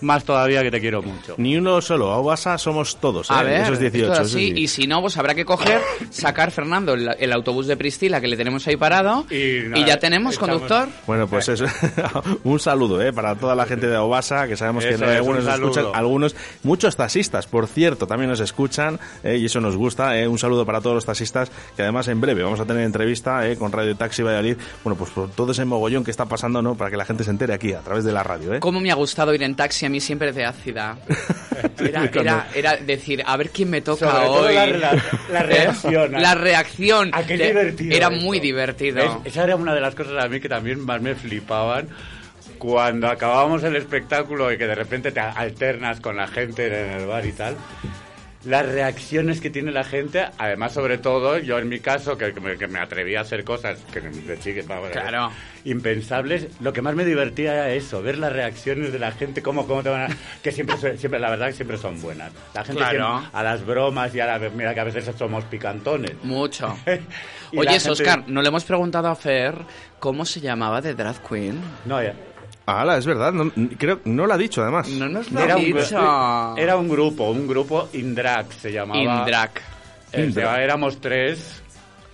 más 0.00 0.24
todavía 0.24 0.62
que 0.62 0.70
te 0.70 0.80
quiero 0.80 1.02
mucho. 1.02 1.34
Ni 1.38 1.56
uno 1.56 1.80
solo, 1.80 2.10
a 2.12 2.18
Obasa 2.18 2.58
somos 2.58 2.96
todos, 3.00 3.30
¿eh? 3.30 3.34
A 3.34 3.42
ver, 3.42 3.60
esos 3.62 3.78
18. 3.78 4.12
esto 4.12 4.22
es 4.22 4.28
eso 4.28 4.36
así, 4.38 4.46
sí. 4.54 4.60
y 4.62 4.68
si 4.68 4.86
no, 4.86 5.00
pues 5.00 5.16
habrá 5.16 5.34
que 5.34 5.44
coger, 5.44 5.80
sacar 6.10 6.50
Fernando 6.50 6.94
el, 6.94 7.08
el 7.18 7.32
autobús 7.32 7.66
de 7.66 7.76
Priscila 7.76 8.20
que 8.20 8.28
le 8.28 8.36
tenemos 8.36 8.66
ahí 8.66 8.76
parado 8.76 9.26
y, 9.30 9.68
nada, 9.68 9.86
ya 9.86 9.98
tenemos 9.98 10.34
estamos- 10.34 10.60
conductor. 10.60 10.88
Bueno, 11.06 11.26
pues 11.28 11.48
eso. 11.48 11.64
un 12.44 12.58
saludo 12.60 13.00
¿eh? 13.02 13.12
para 13.12 13.34
toda 13.36 13.54
la 13.54 13.66
gente 13.66 13.86
de 13.86 13.96
Obasa, 13.96 14.46
que 14.48 14.56
sabemos 14.56 14.84
que 14.84 14.90
Eso 14.94 15.04
no 15.04 15.06
hay 15.10 15.12
es, 15.12 15.16
algunos 15.18 15.40
un 15.40 15.46
nos 15.46 15.54
escuchan, 15.60 15.86
algunos, 15.94 16.36
muchos 16.74 16.96
taxistas, 16.96 17.46
por 17.46 17.68
cierto, 17.68 18.04
también 18.08 18.28
nos 18.30 18.40
escuchan 18.40 18.98
¿eh? 19.22 19.36
y 19.36 19.44
eso 19.46 19.60
nos 19.60 19.76
gusta. 19.76 20.18
¿eh? 20.18 20.26
Un 20.26 20.40
saludo 20.40 20.66
para 20.66 20.80
todos 20.80 20.94
los 20.96 21.04
taxistas, 21.04 21.52
que 21.76 21.82
además 21.82 22.08
en 22.08 22.20
breve 22.20 22.42
vamos 22.42 22.58
a 22.58 22.64
tener 22.64 22.82
entrevista 22.82 23.48
¿eh? 23.48 23.56
con 23.56 23.70
Radio 23.70 23.94
Taxi 23.96 24.22
Valladolid. 24.24 24.56
Bueno, 24.82 24.96
pues 24.98 25.10
por 25.12 25.30
todo 25.30 25.52
ese 25.52 25.64
mogollón 25.64 26.02
que 26.02 26.10
está 26.10 26.24
pasando, 26.26 26.62
¿no? 26.62 26.74
Para 26.74 26.90
que 26.90 26.96
la 26.96 27.04
gente 27.04 27.22
se 27.22 27.30
entere 27.30 27.54
aquí 27.54 27.72
a 27.74 27.80
través 27.80 28.02
de 28.04 28.10
la 28.10 28.24
radio, 28.24 28.54
¿eh? 28.54 28.58
¿Cómo 28.60 28.80
me 28.80 28.90
ha 28.90 28.94
gustado 28.96 29.32
ir 29.32 29.42
en 29.44 29.54
taxi 29.54 29.86
a 29.86 29.88
mí 29.88 30.00
siempre 30.00 30.32
de 30.32 30.44
ácida? 30.44 30.98
Era, 31.78 32.04
era, 32.12 32.48
era 32.54 32.76
decir, 32.76 33.22
a 33.24 33.36
ver 33.36 33.50
quién 33.50 33.70
me 33.70 33.80
toca 33.80 34.10
Sobre 34.10 34.26
todo 34.26 34.46
hoy. 34.46 34.54
la, 34.54 34.66
la- 34.66 35.02
la 35.32 35.42
reacción. 35.44 36.14
¿Eh? 36.14 36.20
La 36.20 36.34
reacción. 36.34 37.10
Ah, 37.12 37.22
qué 37.22 37.36
De- 37.38 37.46
divertido 37.46 37.96
Era 37.96 38.08
esto. 38.08 38.24
muy 38.24 38.40
divertido. 38.40 38.96
¿Ves? 38.96 39.10
Esa 39.32 39.44
era 39.44 39.56
una 39.56 39.72
de 39.74 39.80
las 39.80 39.94
cosas 39.94 40.22
a 40.22 40.28
mí 40.28 40.40
que 40.40 40.48
también 40.48 40.80
más 40.80 41.00
me 41.00 41.14
flipaban. 41.14 41.88
Cuando 42.64 43.08
acabábamos 43.08 43.62
el 43.62 43.76
espectáculo 43.76 44.50
y 44.50 44.56
que 44.56 44.66
de 44.66 44.74
repente 44.74 45.12
te 45.12 45.20
alternas 45.20 46.00
con 46.00 46.16
la 46.16 46.26
gente 46.26 46.66
en 46.68 46.92
el 46.92 47.06
bar 47.06 47.26
y 47.26 47.32
tal, 47.32 47.56
las 48.46 48.64
reacciones 48.66 49.42
que 49.42 49.50
tiene 49.50 49.70
la 49.70 49.84
gente, 49.84 50.24
además 50.38 50.72
sobre 50.72 50.96
todo, 50.96 51.36
yo 51.36 51.58
en 51.58 51.68
mi 51.68 51.80
caso, 51.80 52.16
que, 52.16 52.32
que 52.32 52.40
me, 52.40 52.56
que 52.56 52.66
me 52.66 52.78
atreví 52.78 53.16
a 53.16 53.20
hacer 53.20 53.44
cosas 53.44 53.78
que 53.92 54.00
de 54.00 54.38
chiques, 54.38 54.66
vamos, 54.66 54.88
Claro. 54.92 55.30
impensables, 55.66 56.48
lo 56.60 56.72
que 56.72 56.80
más 56.80 56.94
me 56.94 57.04
divertía 57.04 57.52
era 57.52 57.70
eso, 57.70 58.00
ver 58.00 58.16
las 58.16 58.32
reacciones 58.32 58.92
de 58.94 58.98
la 58.98 59.12
gente, 59.12 59.42
cómo, 59.42 59.66
cómo 59.66 59.82
te 59.82 59.90
van 59.90 60.10
a... 60.12 60.16
que 60.42 60.50
siempre, 60.50 60.96
siempre 60.96 61.20
la 61.20 61.28
verdad 61.28 61.52
siempre 61.52 61.76
son 61.76 62.00
buenas. 62.00 62.32
La 62.54 62.64
gente 62.64 62.80
Claro. 62.80 63.18
siempre- 63.18 63.38
a 63.38 63.42
las 63.42 63.66
bromas 63.66 64.14
y 64.14 64.20
a 64.20 64.26
la... 64.26 64.38
mira 64.50 64.72
que 64.72 64.80
a 64.80 64.84
veces 64.84 65.04
somos 65.18 65.44
picantones. 65.44 66.12
Mucho. 66.22 66.74
Oye, 67.54 67.68
gente- 67.78 67.90
Oscar, 67.90 68.24
no 68.26 68.40
le 68.40 68.48
hemos 68.48 68.64
preguntado 68.64 69.08
a 69.08 69.14
Fer 69.16 69.54
cómo 69.98 70.24
se 70.24 70.40
llamaba 70.40 70.80
de 70.80 70.94
drag 70.94 71.20
queen. 71.28 71.60
No, 71.84 72.02
ya. 72.02 72.14
Ala, 72.66 72.96
es 72.96 73.04
verdad, 73.04 73.32
no, 73.32 73.50
creo, 73.78 74.00
no 74.04 74.26
lo 74.26 74.32
ha 74.32 74.38
dicho 74.38 74.62
además. 74.62 74.88
No 74.88 75.08
nos 75.08 75.30
lo 75.30 75.40
Era 75.40 75.54
ha 75.54 75.58
dicho. 75.58 76.56
era 76.56 76.76
un 76.76 76.88
grupo, 76.88 77.30
un 77.30 77.46
grupo 77.46 77.88
Indrag 77.92 78.46
se 78.54 78.72
llamaba. 78.72 79.00
Indrag. 79.00 79.50
Eh, 80.12 80.32
éramos 80.62 81.00
tres 81.00 81.62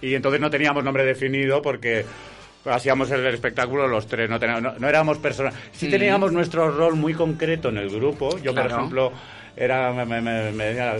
y 0.02 0.14
entonces 0.14 0.40
no 0.40 0.50
teníamos 0.50 0.82
nombre 0.82 1.04
definido 1.04 1.62
porque 1.62 2.04
hacíamos 2.64 3.10
el 3.12 3.24
espectáculo 3.26 3.86
los 3.86 4.06
tres, 4.06 4.28
no, 4.28 4.40
teníamos- 4.40 4.62
no, 4.62 4.74
no 4.78 4.88
éramos 4.88 5.18
personas. 5.18 5.54
Sí 5.72 5.86
Mm. 5.86 5.90
teníamos 5.90 6.32
nuestro 6.32 6.70
rol 6.70 6.96
muy 6.96 7.14
concreto 7.14 7.68
en 7.68 7.78
el 7.78 7.88
grupo. 7.90 8.36
Yo, 8.38 8.52
Claro. 8.52 8.68
por 8.70 8.78
ejemplo, 8.78 9.12
era 9.56 9.92
me, 9.92 10.04
me- 10.04 10.20
me- 10.20 10.50
me 10.52 10.64
decía 10.64 10.96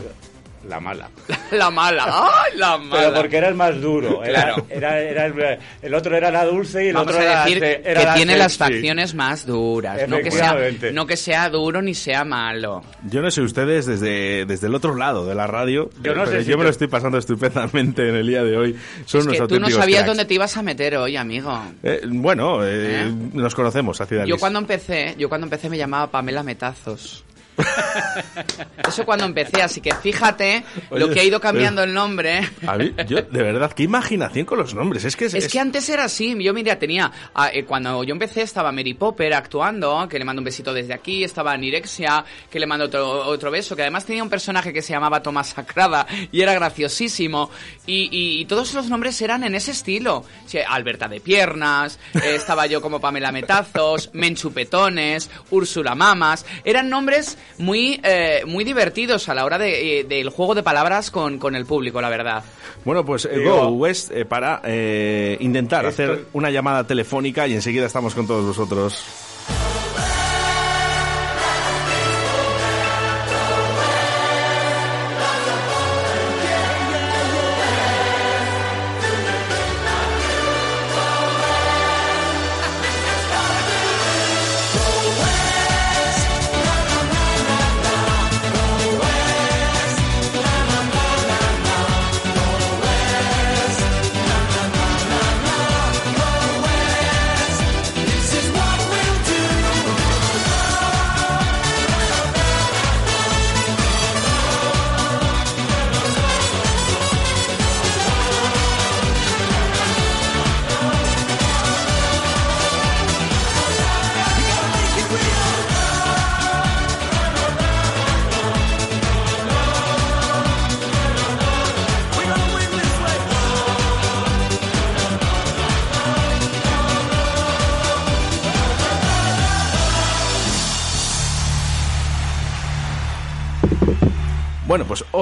la 0.69 0.79
mala. 0.81 1.09
La 1.53 1.69
mala. 1.71 2.05
¡Ay, 2.07 2.57
la 2.59 2.79
mala! 2.79 3.03
Pero 3.09 3.15
porque 3.15 3.37
era 3.39 3.49
el 3.49 3.55
más 3.57 3.81
duro. 3.81 4.23
Era, 4.23 4.43
Claro. 4.45 4.67
era, 4.71 5.01
era 5.01 5.27
el, 5.27 5.59
el 5.83 5.95
otro 5.95 6.17
era 6.17 6.31
la 6.31 6.45
dulce 6.45 6.85
y 6.85 6.89
el 6.89 6.95
Vamos 6.95 7.09
otro 7.13 7.21
a 7.21 7.25
era, 7.25 7.45
decir 7.45 7.61
la- 7.61 7.69
era 7.69 8.01
que 8.01 8.07
la 8.07 8.15
tiene 8.15 8.37
las 8.37 8.57
facciones 8.57 9.15
más 9.15 9.47
duras, 9.47 10.09
no 10.09 10.19
que, 10.19 10.31
sea, 10.31 10.57
no 10.93 11.07
que 11.07 11.17
sea 11.17 11.49
duro 11.49 11.83
ni 11.83 11.95
sea 11.95 12.25
malo. 12.25 12.83
Yo 13.09 13.21
no 13.21 13.31
sé 13.33 13.41
ustedes 13.43 13.87
desde, 13.87 14.45
desde 14.47 14.67
el 14.69 14.75
otro 14.77 14.95
lado 14.95 15.27
de 15.27 15.35
la 15.35 15.47
radio, 15.49 15.91
Yo 16.03 16.15
no 16.15 16.25
pero 16.25 16.39
sé 16.39 16.45
si 16.45 16.51
yo 16.51 16.59
me 16.59 16.65
lo 16.65 16.71
estoy 16.71 16.87
pasando 16.89 17.19
estupendamente 17.19 18.09
en 18.09 18.15
el 18.15 18.27
día 18.29 18.45
de 18.45 18.57
hoy. 18.57 18.77
Son 19.07 19.23
es 19.23 19.27
unos 19.27 19.39
que 19.41 19.47
tú 19.49 19.59
no 19.61 19.71
sabías 19.71 20.01
cracks. 20.03 20.07
dónde 20.07 20.25
te 20.27 20.35
ibas 20.35 20.57
a 20.57 20.63
meter 20.63 20.97
hoy, 20.97 21.17
amigo. 21.17 21.61
Eh, 21.83 22.03
bueno, 22.07 22.65
eh, 22.65 23.07
¿Eh? 23.07 23.13
nos 23.33 23.55
conocemos, 23.57 24.01
hacia 24.01 24.25
Yo 24.25 24.37
cuando 24.39 24.59
empecé, 24.61 25.17
yo 25.19 25.29
cuando 25.29 25.47
empecé 25.47 25.69
me 25.69 25.79
llamaba 25.79 26.09
Pamela 26.11 26.43
Metazos. 26.45 27.25
Eso 28.89 29.05
cuando 29.05 29.25
empecé, 29.25 29.63
así 29.63 29.81
que 29.81 29.95
fíjate 29.95 30.65
lo 30.91 31.11
que 31.11 31.21
ha 31.21 31.25
ido 31.25 31.41
cambiando 31.41 31.83
pero- 31.83 31.91
el 31.91 31.95
nombre. 31.95 32.41
A 32.67 32.77
mí, 32.77 32.93
yo, 33.07 33.23
de 33.23 33.43
verdad, 33.43 33.73
qué 33.73 33.85
imaginación 33.85 34.45
con 34.47 34.59
los 34.59 34.75
nombres. 34.75 35.05
Es 35.05 35.17
que 35.17 35.27
es, 35.27 35.35
Es 35.35 35.45
es- 35.47 35.53
que 35.53 35.61
antes 35.61 35.89
era 35.89 36.05
así, 36.05 36.37
yo 36.43 36.53
mira, 36.55 36.79
tenía, 36.79 37.11
ah, 37.35 37.51
eh, 37.53 37.65
cuando 37.65 38.03
yo 38.05 38.13
empecé 38.13 38.43
estaba 38.43 38.73
Mary 38.73 38.95
Popper 38.95 39.35
actuando, 39.35 40.07
que 40.09 40.19
le 40.19 40.25
mando 40.25 40.41
un 40.41 40.45
besito 40.45 40.73
desde 40.73 40.95
aquí, 40.95 41.23
estaba 41.25 41.53
Anirexia, 41.53 42.25
que 42.51 42.59
le 42.59 42.67
mando 42.67 42.87
otro, 42.87 43.09
otro 43.27 43.51
beso, 43.51 43.77
que 43.77 43.83
además 43.83 44.05
tenía 44.05 44.23
un 44.23 44.31
personaje 44.31 44.73
que 44.73 44.83
se 44.83 44.93
llamaba 44.93 45.23
Tomás 45.23 45.49
Sacrada 45.51 46.07
y 46.33 46.41
era 46.41 46.55
graciosísimo, 46.55 47.51
y, 47.87 48.09
y- 48.11 48.41
y 48.41 48.45
todos 48.47 48.75
los 48.75 48.89
nombres 48.89 49.21
eran 49.23 49.45
en 49.45 49.55
ese 49.55 49.71
estilo, 49.73 50.25
Alberta 50.69 51.09
de 51.09 51.21
Piernas, 51.21 51.99
eh, 52.15 52.35
estaba 52.35 52.67
yo 52.67 52.81
como 52.81 53.01
Pamela 53.01 53.31
Metazos, 53.33 54.11
Menchupetones, 54.15 55.31
Úrsula 55.51 55.95
Mamas, 55.95 56.45
eran 56.65 56.89
nombres 56.89 57.37
muy, 57.59 58.01
eh, 58.03 58.43
muy 58.47 58.65
divertidos 58.65 59.29
a 59.29 59.35
la 59.35 59.45
hora 59.45 59.59
de, 59.59 60.01
eh, 60.01 60.05
del 60.05 60.29
juego 60.31 60.55
de 60.55 60.63
palabras 60.63 61.11
con, 61.11 61.39
con 61.39 61.55
el 61.57 61.67
público, 61.67 62.01
la 62.01 62.09
verdad. 62.09 62.43
Bueno, 62.85 63.05
pues 63.05 63.27
eh, 63.27 63.45
Go 63.45 63.69
West 63.69 64.11
eh, 64.13 64.25
para 64.25 64.61
eh, 64.65 65.37
intentar 65.41 65.85
Esto- 65.87 66.03
hacer 66.05 66.25
una 66.33 66.51
llamada 66.51 66.87
telefónica 66.87 67.47
y 67.47 67.55
enseguida 67.55 67.87
estamos 67.87 68.15
con 68.15 68.27
todos 68.27 68.45
vosotros. 68.47 69.05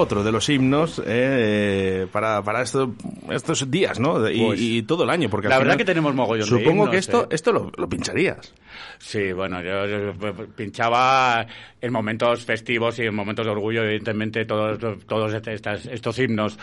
Otro 0.09 0.23
de 0.23 0.31
los 0.31 0.49
himnos 0.49 0.99
eh, 1.05 2.07
para, 2.11 2.41
para 2.41 2.63
esto- 2.63 2.93
estos 3.29 3.69
días, 3.69 3.99
¿no? 3.99 4.27
Y, 4.27 4.39
Pues, 4.43 4.59
y 4.59 4.81
todo 4.83 5.03
el 5.03 5.11
año, 5.11 5.29
porque 5.29 5.45
al 5.47 5.51
la 5.51 5.57
verdad 5.59 5.73
final 5.73 5.77
que 5.77 5.85
tenemos 5.85 6.15
mogollón 6.15 6.49
de 6.49 6.55
Supongo 6.57 6.71
himnos, 6.71 6.89
que 6.89 6.97
esto, 6.97 7.23
¿eh? 7.25 7.27
esto 7.29 7.51
lo, 7.51 7.71
lo 7.77 7.87
pincharías. 7.87 8.53
Sí, 8.97 9.31
bueno, 9.33 9.61
yo, 9.61 9.85
yo 9.85 10.13
pinchaba 10.55 11.45
en 11.79 11.93
momentos 11.93 12.43
festivos 12.43 12.97
y 12.99 13.03
en 13.03 13.13
momentos 13.13 13.45
de 13.45 13.51
orgullo, 13.51 13.83
evidentemente 13.83 14.45
todos, 14.45 14.79
todos 15.05 15.33
estas- 15.33 15.85
estos 15.85 16.17
himnos 16.17 16.57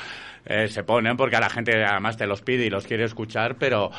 eh, 0.44 0.66
se 0.68 0.82
ponen 0.84 1.16
porque 1.16 1.36
a 1.36 1.40
la 1.40 1.48
gente 1.50 1.84
además 1.84 2.16
te 2.16 2.26
los 2.26 2.42
pide 2.42 2.66
y 2.66 2.70
los 2.70 2.84
quiere 2.86 3.04
escuchar, 3.04 3.56
pero 3.58 3.90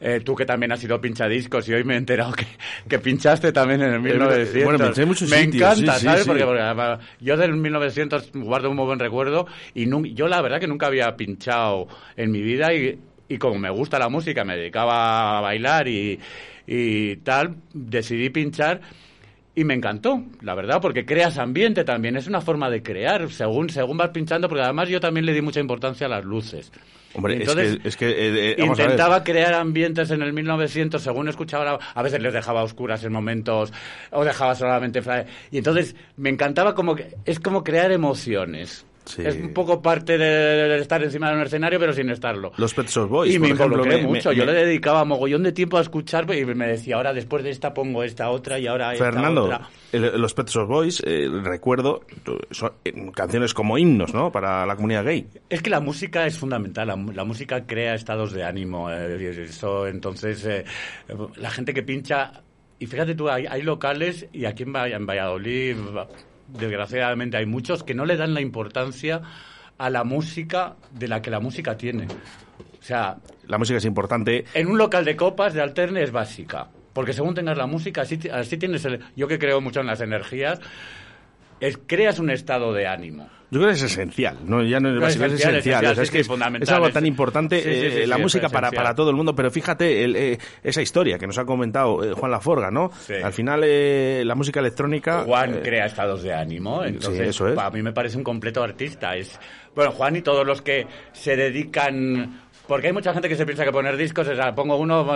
eh, 0.00 0.20
tú 0.24 0.34
que 0.34 0.46
también 0.46 0.72
has 0.72 0.80
sido 0.80 1.00
pinchadiscos 1.00 1.68
y 1.68 1.74
hoy 1.74 1.84
me 1.84 1.94
he 1.94 1.96
enterado 1.96 2.32
que, 2.32 2.46
que 2.88 2.98
pinchaste 2.98 3.52
también 3.52 3.82
en 3.82 3.94
el 3.94 3.96
Es 3.96 4.02
verdad. 4.02 4.28
1900. 4.28 4.64
Bueno, 4.64 4.84
pinché 4.84 5.04
muchos 5.04 5.28
me 5.28 5.38
sitios, 5.38 5.78
encanta, 5.78 5.98
sí, 5.98 6.04
¿sabes? 6.04 6.22
sí. 6.22 6.28
Porque, 6.28 6.44
porque, 6.44 6.60
además, 6.62 7.00
yo 7.20 7.36
del 7.36 7.56
1900 7.56 8.30
guardo 8.34 8.70
un 8.70 8.76
muy 8.76 8.86
buen 8.86 8.98
recuerdo 8.98 9.46
y 9.74 9.88
yo 10.14 10.28
la 10.28 10.40
verdad 10.40 10.60
que 10.60 10.68
nunca 10.68 10.86
había 10.86 11.16
pinchado 11.16 11.88
en 12.16 12.30
mi 12.30 12.42
vida 12.42 12.72
y, 12.72 12.98
y 13.28 13.38
como 13.38 13.58
me 13.58 13.70
gusta 13.70 13.98
la 13.98 14.08
música, 14.08 14.44
me 14.44 14.56
dedicaba 14.56 15.38
a 15.38 15.40
bailar 15.40 15.88
y, 15.88 16.18
y 16.66 17.16
tal, 17.16 17.56
decidí 17.72 18.30
pinchar 18.30 18.80
Y 19.58 19.64
me 19.64 19.74
encantó, 19.74 20.22
la 20.40 20.54
verdad, 20.54 20.80
porque 20.80 21.04
creas 21.04 21.36
ambiente 21.36 21.82
también. 21.82 22.16
Es 22.16 22.28
una 22.28 22.40
forma 22.40 22.70
de 22.70 22.80
crear, 22.80 23.28
según, 23.28 23.70
según 23.70 23.96
vas 23.96 24.10
pinchando, 24.10 24.48
porque 24.48 24.62
además 24.62 24.88
yo 24.88 25.00
también 25.00 25.26
le 25.26 25.32
di 25.32 25.42
mucha 25.42 25.58
importancia 25.58 26.06
a 26.06 26.10
las 26.10 26.24
luces. 26.24 26.70
Hombre, 27.12 27.34
es 27.34 27.40
entonces, 27.40 27.78
que, 27.78 27.88
es 27.88 27.96
que 27.96 28.08
eh, 28.08 28.50
eh, 28.52 28.56
vamos 28.60 28.78
a 28.78 28.82
ver. 28.82 28.90
Intentaba 28.92 29.24
crear 29.24 29.54
ambientes 29.54 30.12
en 30.12 30.22
el 30.22 30.32
1900 30.32 31.02
según 31.02 31.26
escuchaba 31.26 31.76
a 31.92 32.02
veces 32.04 32.22
les 32.22 32.32
dejaba 32.32 32.60
a 32.60 32.62
oscuras 32.62 33.02
en 33.02 33.12
momentos 33.12 33.72
o 34.12 34.24
dejaba 34.24 34.54
solamente 34.54 35.02
y 35.50 35.58
entonces 35.58 35.96
me 36.16 36.28
encantaba 36.28 36.76
como 36.76 36.94
que 36.94 37.16
es 37.24 37.40
como 37.40 37.64
crear 37.64 37.90
emociones 37.90 38.86
es 39.18 39.36
un 39.36 39.52
poco 39.54 39.80
parte 39.80 40.18
de, 40.18 40.78
estar 40.78 41.02
encima 41.02 41.30
de 41.30 41.36
un 41.36 41.42
escenario 41.42 41.78
pero 41.78 41.92
sin 41.92 42.10
estarlo 42.10 42.52
Los 42.56 42.74
Pet 42.74 42.88
Shop 42.88 43.08
Boys, 43.08 43.34
y 43.34 43.38
por 43.38 43.48
me 43.48 43.54
ejemplo, 43.54 43.66
involucré 43.76 43.96
me- 43.96 44.02
me- 44.02 44.08
mucho 44.08 44.32
yo 44.32 44.44
le 44.44 44.52
dedicaba 44.52 45.04
mogollón 45.04 45.42
de 45.42 45.52
tiempo 45.52 45.78
a 45.78 45.80
escuchar 45.80 46.26
y 46.34 46.44
me 46.44 46.66
decía 46.66 46.96
ahora 46.96 47.12
después 47.12 47.42
de 47.44 47.50
esta 47.50 47.72
pongo 47.74 48.02
esta 48.02 48.30
otra 48.30 48.58
y 48.58 48.66
ahora 48.66 48.92
esta 48.92 49.04
Fernando, 49.06 49.44
otra 49.44 49.68
el- 49.92 50.20
los 50.20 50.34
Pet 50.34 50.48
Shop 50.48 50.66
Boys, 50.66 51.02
eh, 51.06 51.28
recuerdo, 51.42 52.02
son 52.50 52.72
eh, 52.84 52.92
canciones 53.14 53.54
como 53.54 53.78
himnos, 53.78 54.12
¿no? 54.12 54.30
Para 54.30 54.66
la 54.66 54.76
comunidad 54.76 55.04
gay. 55.04 55.26
Es 55.48 55.62
que 55.62 55.70
la 55.70 55.80
música 55.80 56.26
es 56.26 56.36
fundamental, 56.38 56.88
la, 56.88 57.24
música 57.24 57.64
crea 57.66 57.94
estados 57.94 58.32
de 58.32 58.44
ánimo. 58.44 58.90
eh, 58.90 59.44
eso, 59.48 59.86
entonces, 59.86 60.44
eh, 60.44 60.64
la 61.36 61.50
gente 61.50 61.72
que 61.72 61.82
pincha. 61.82 62.42
Y 62.78 62.86
fíjate 62.86 63.14
tú, 63.14 63.28
hay, 63.28 63.46
hay 63.46 63.62
locales, 63.62 64.26
y 64.32 64.44
aquí 64.44 64.62
en 64.64 65.06
Valladolid, 65.06 65.76
desgraciadamente, 66.48 67.36
hay 67.36 67.46
muchos 67.46 67.82
que 67.84 67.94
no 67.94 68.04
le 68.04 68.16
dan 68.16 68.34
la 68.34 68.40
importancia 68.40 69.20
a 69.78 69.90
la 69.90 70.02
música 70.04 70.74
de 70.90 71.08
la 71.08 71.22
que 71.22 71.30
la 71.30 71.40
música 71.40 71.76
tiene. 71.76 72.06
O 72.06 72.82
sea, 72.82 73.16
La 73.46 73.58
música 73.58 73.78
es 73.78 73.84
importante. 73.84 74.44
en 74.54 74.66
un 74.68 74.78
local 74.78 75.04
de 75.04 75.14
copas 75.16 75.54
de 75.54 75.60
alterne 75.62 76.02
es 76.02 76.10
básica. 76.10 76.68
Porque 76.92 77.12
según 77.12 77.34
tengas 77.34 77.56
la 77.56 77.66
música, 77.66 78.02
así, 78.02 78.18
así 78.32 78.56
tienes. 78.56 78.84
el- 78.84 79.00
yo 79.14 79.28
que 79.28 79.38
creo 79.38 79.60
mucho 79.60 79.80
en 79.80 79.86
las 79.86 80.00
energías, 80.00 80.60
es, 81.60 81.78
creas 81.86 82.18
un 82.18 82.30
estado 82.30 82.72
de 82.72 82.86
ánimo. 82.88 83.28
Yo 83.50 83.60
creo 83.60 83.68
que 83.70 83.76
es 83.76 83.82
esencial, 83.82 84.36
no, 84.44 84.62
ya 84.62 84.78
no 84.78 84.90
es 84.94 85.00
básico, 85.00 85.24
es 85.24 85.32
esencial, 85.32 85.54
esencial. 85.54 85.84
esencial, 85.84 85.92
o 85.92 85.94
sea, 85.94 86.04
es 86.04 86.10
que 86.10 86.24
fundamental, 86.24 86.68
es 86.68 86.70
algo 86.70 86.90
tan 86.90 87.06
importante 87.06 87.62
sí, 87.62 87.90
sí, 87.90 88.02
eh, 88.02 88.06
la 88.06 88.18
música 88.18 88.50
para, 88.50 88.70
para 88.70 88.94
todo 88.94 89.08
el 89.08 89.16
mundo. 89.16 89.34
Pero 89.34 89.50
fíjate 89.50 90.04
el, 90.04 90.16
eh, 90.16 90.38
esa 90.62 90.82
historia 90.82 91.18
que 91.18 91.26
nos 91.26 91.38
ha 91.38 91.46
comentado 91.46 92.04
eh, 92.04 92.12
Juan 92.12 92.30
Laforga, 92.30 92.70
¿no? 92.70 92.90
Al 93.22 93.32
final 93.32 93.62
eh, 93.64 94.22
la 94.24 94.34
música 94.34 94.60
electrónica. 94.60 95.22
Juan 95.24 95.54
eh, 95.54 95.60
crea 95.62 95.86
estados 95.86 96.22
de 96.22 96.34
ánimo, 96.34 96.84
entonces 96.84 97.28
eso 97.28 97.48
es. 97.48 97.58
a 97.58 97.70
mí 97.70 97.82
me 97.82 97.92
parece 97.92 98.18
un 98.18 98.24
completo 98.24 98.62
artista. 98.62 99.16
Es 99.16 99.38
bueno, 99.74 99.92
Juan 99.92 100.16
y 100.16 100.22
todos 100.22 100.44
los 100.46 100.60
que 100.60 100.86
se 101.12 101.36
dedican 101.36 102.47
porque 102.68 102.88
hay 102.88 102.92
mucha 102.92 103.12
gente 103.12 103.28
que 103.28 103.34
se 103.34 103.46
piensa 103.46 103.64
que 103.64 103.72
poner 103.72 103.96
discos 103.96 104.28
es 104.28 104.38
ah, 104.38 104.54
pongo 104.54 104.76
uno 104.76 105.06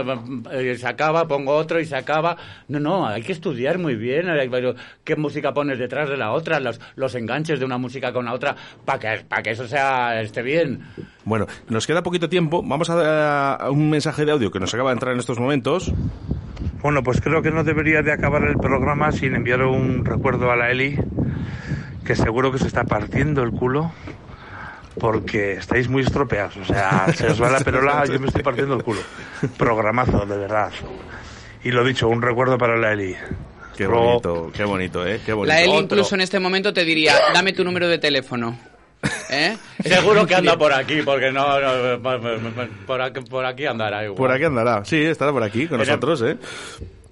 eh, 0.50 0.76
se 0.76 0.88
acaba, 0.88 1.28
pongo 1.28 1.54
otro 1.54 1.78
y 1.78 1.84
se 1.84 1.94
acaba. 1.94 2.36
No, 2.68 2.80
no, 2.80 3.06
hay 3.06 3.22
que 3.22 3.32
estudiar 3.32 3.78
muy 3.78 3.94
bien 3.94 4.26
eh, 4.28 4.74
qué 5.04 5.16
música 5.16 5.52
pones 5.52 5.78
detrás 5.78 6.08
de 6.08 6.16
la 6.16 6.32
otra, 6.32 6.58
los, 6.58 6.80
los 6.96 7.14
enganches 7.14 7.60
de 7.60 7.66
una 7.66 7.78
música 7.78 8.12
con 8.12 8.24
la 8.24 8.32
otra 8.32 8.56
para 8.84 8.98
que 8.98 9.24
para 9.24 9.42
que 9.42 9.50
eso 9.50 9.68
sea 9.68 10.20
esté 10.22 10.42
bien. 10.42 10.80
Bueno, 11.24 11.46
nos 11.68 11.86
queda 11.86 12.02
poquito 12.02 12.28
tiempo. 12.28 12.62
Vamos 12.64 12.90
a 12.90 12.96
dar 12.96 13.70
un 13.70 13.90
mensaje 13.90 14.24
de 14.24 14.32
audio 14.32 14.50
que 14.50 14.58
nos 14.58 14.72
acaba 14.72 14.90
de 14.90 14.94
entrar 14.94 15.12
en 15.12 15.20
estos 15.20 15.38
momentos. 15.38 15.92
Bueno, 16.82 17.02
pues 17.02 17.20
creo 17.20 17.42
que 17.42 17.50
no 17.50 17.62
debería 17.64 18.02
de 18.02 18.12
acabar 18.12 18.42
el 18.44 18.56
programa 18.56 19.12
sin 19.12 19.36
enviar 19.36 19.62
un 19.62 20.04
recuerdo 20.04 20.50
a 20.50 20.56
la 20.56 20.70
Eli, 20.70 20.98
que 22.04 22.16
seguro 22.16 22.50
que 22.50 22.58
se 22.58 22.66
está 22.66 22.84
partiendo 22.84 23.42
el 23.42 23.52
culo, 23.52 23.92
porque 24.98 25.52
estáis 25.52 25.88
muy 25.88 26.02
estropeados. 26.02 26.56
O 26.56 26.64
sea, 26.64 27.06
se 27.14 27.26
os 27.26 27.40
va 27.42 27.50
la 27.50 27.60
perola, 27.60 28.04
yo 28.06 28.18
me 28.20 28.26
estoy 28.28 28.42
partiendo 28.42 28.74
el 28.74 28.82
culo. 28.82 29.00
Programazo, 29.56 30.24
de 30.26 30.36
verdad. 30.36 30.70
Y 31.64 31.70
lo 31.70 31.84
dicho, 31.84 32.08
un 32.08 32.22
recuerdo 32.22 32.58
para 32.58 32.76
la 32.76 32.92
Eli. 32.92 33.14
Qué 33.76 33.84
Luego- 33.84 34.04
bonito, 34.20 34.50
qué 34.54 34.64
bonito, 34.64 35.06
¿eh? 35.06 35.20
Qué 35.24 35.32
bonito. 35.32 35.52
La 35.54 35.60
Eli 35.62 35.70
Otro. 35.70 35.82
incluso 35.82 36.14
en 36.14 36.20
este 36.20 36.38
momento 36.38 36.72
te 36.72 36.84
diría, 36.84 37.14
dame 37.32 37.52
tu 37.52 37.64
número 37.64 37.88
de 37.88 37.98
teléfono. 37.98 38.58
¿Eh? 39.30 39.56
Seguro 39.84 40.26
que 40.26 40.34
anda 40.34 40.56
por 40.58 40.72
aquí, 40.72 41.02
porque 41.02 41.32
no, 41.32 41.58
no, 41.60 42.02
por, 42.02 42.20
por 42.86 43.00
aquí, 43.00 43.20
por 43.22 43.44
aquí 43.46 43.66
andará 43.66 44.04
igual. 44.04 44.16
Por 44.16 44.30
aquí 44.30 44.44
andará, 44.44 44.84
sí, 44.84 45.02
estará 45.02 45.32
por 45.32 45.42
aquí 45.42 45.66
con 45.66 45.78
nosotros, 45.78 46.22
¿eh? 46.22 46.36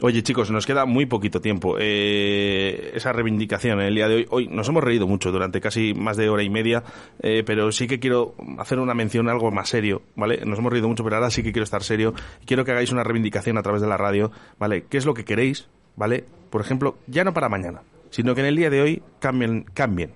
Oye, 0.02 0.22
chicos, 0.22 0.50
nos 0.50 0.64
queda 0.64 0.86
muy 0.86 1.04
poquito 1.04 1.42
tiempo. 1.42 1.76
Eh, 1.78 2.92
esa 2.94 3.12
reivindicación 3.12 3.80
en 3.80 3.86
el 3.86 3.94
día 3.94 4.08
de 4.08 4.14
hoy. 4.14 4.26
Hoy 4.30 4.48
nos 4.48 4.66
hemos 4.66 4.82
reído 4.82 5.06
mucho 5.06 5.30
durante 5.30 5.60
casi 5.60 5.92
más 5.92 6.16
de 6.16 6.30
hora 6.30 6.42
y 6.42 6.48
media, 6.48 6.82
eh, 7.20 7.42
pero 7.44 7.70
sí 7.70 7.86
que 7.86 8.00
quiero 8.00 8.34
hacer 8.56 8.78
una 8.78 8.94
mención 8.94 9.28
algo 9.28 9.50
más 9.50 9.68
serio, 9.68 10.00
¿vale? 10.16 10.40
Nos 10.46 10.58
hemos 10.58 10.72
reído 10.72 10.88
mucho, 10.88 11.04
pero 11.04 11.16
ahora 11.16 11.30
sí 11.30 11.42
que 11.42 11.52
quiero 11.52 11.64
estar 11.64 11.82
serio. 11.82 12.14
Quiero 12.46 12.64
que 12.64 12.72
hagáis 12.72 12.92
una 12.92 13.04
reivindicación 13.04 13.58
a 13.58 13.62
través 13.62 13.82
de 13.82 13.88
la 13.88 13.98
radio, 13.98 14.32
¿vale? 14.58 14.84
¿Qué 14.88 14.96
es 14.96 15.04
lo 15.04 15.12
que 15.12 15.26
queréis, 15.26 15.68
¿vale? 15.96 16.24
Por 16.48 16.62
ejemplo, 16.62 16.96
ya 17.06 17.22
no 17.22 17.34
para 17.34 17.50
mañana, 17.50 17.82
sino 18.08 18.34
que 18.34 18.40
en 18.40 18.46
el 18.46 18.56
día 18.56 18.70
de 18.70 18.80
hoy 18.80 19.02
cambien, 19.18 19.64
cambien. 19.74 20.12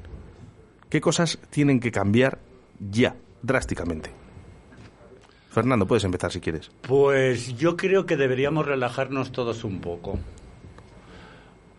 ¿Qué 0.89 1.03
cosas 1.03 1.39
tienen 1.51 1.79
que 1.79 1.93
cambiar 1.93 2.39
ya, 2.81 3.17
drásticamente? 3.43 4.24
Fernando, 5.55 5.87
puedes 5.87 6.03
empezar 6.03 6.33
si 6.33 6.41
quieres. 6.41 6.71
Pues 6.83 7.57
yo 7.57 7.77
creo 7.77 8.05
que 8.07 8.17
deberíamos 8.17 8.67
relajarnos 8.67 9.31
todos 9.31 9.63
un 9.63 9.81
poco. 9.81 10.19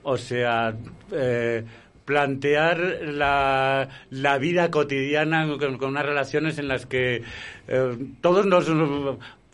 O 0.04 0.18
sea, 0.18 0.74
eh, 1.12 1.66
plantear 2.06 2.78
la, 3.04 3.90
vida 4.40 4.72
cotidiana 4.72 5.46
con, 5.60 5.84
unas 5.84 6.06
relaciones 6.06 6.58
en 6.58 6.70
las 6.70 6.86
que 6.86 7.24
eh, 7.68 7.98
todos 8.22 8.46
nos 8.46 8.72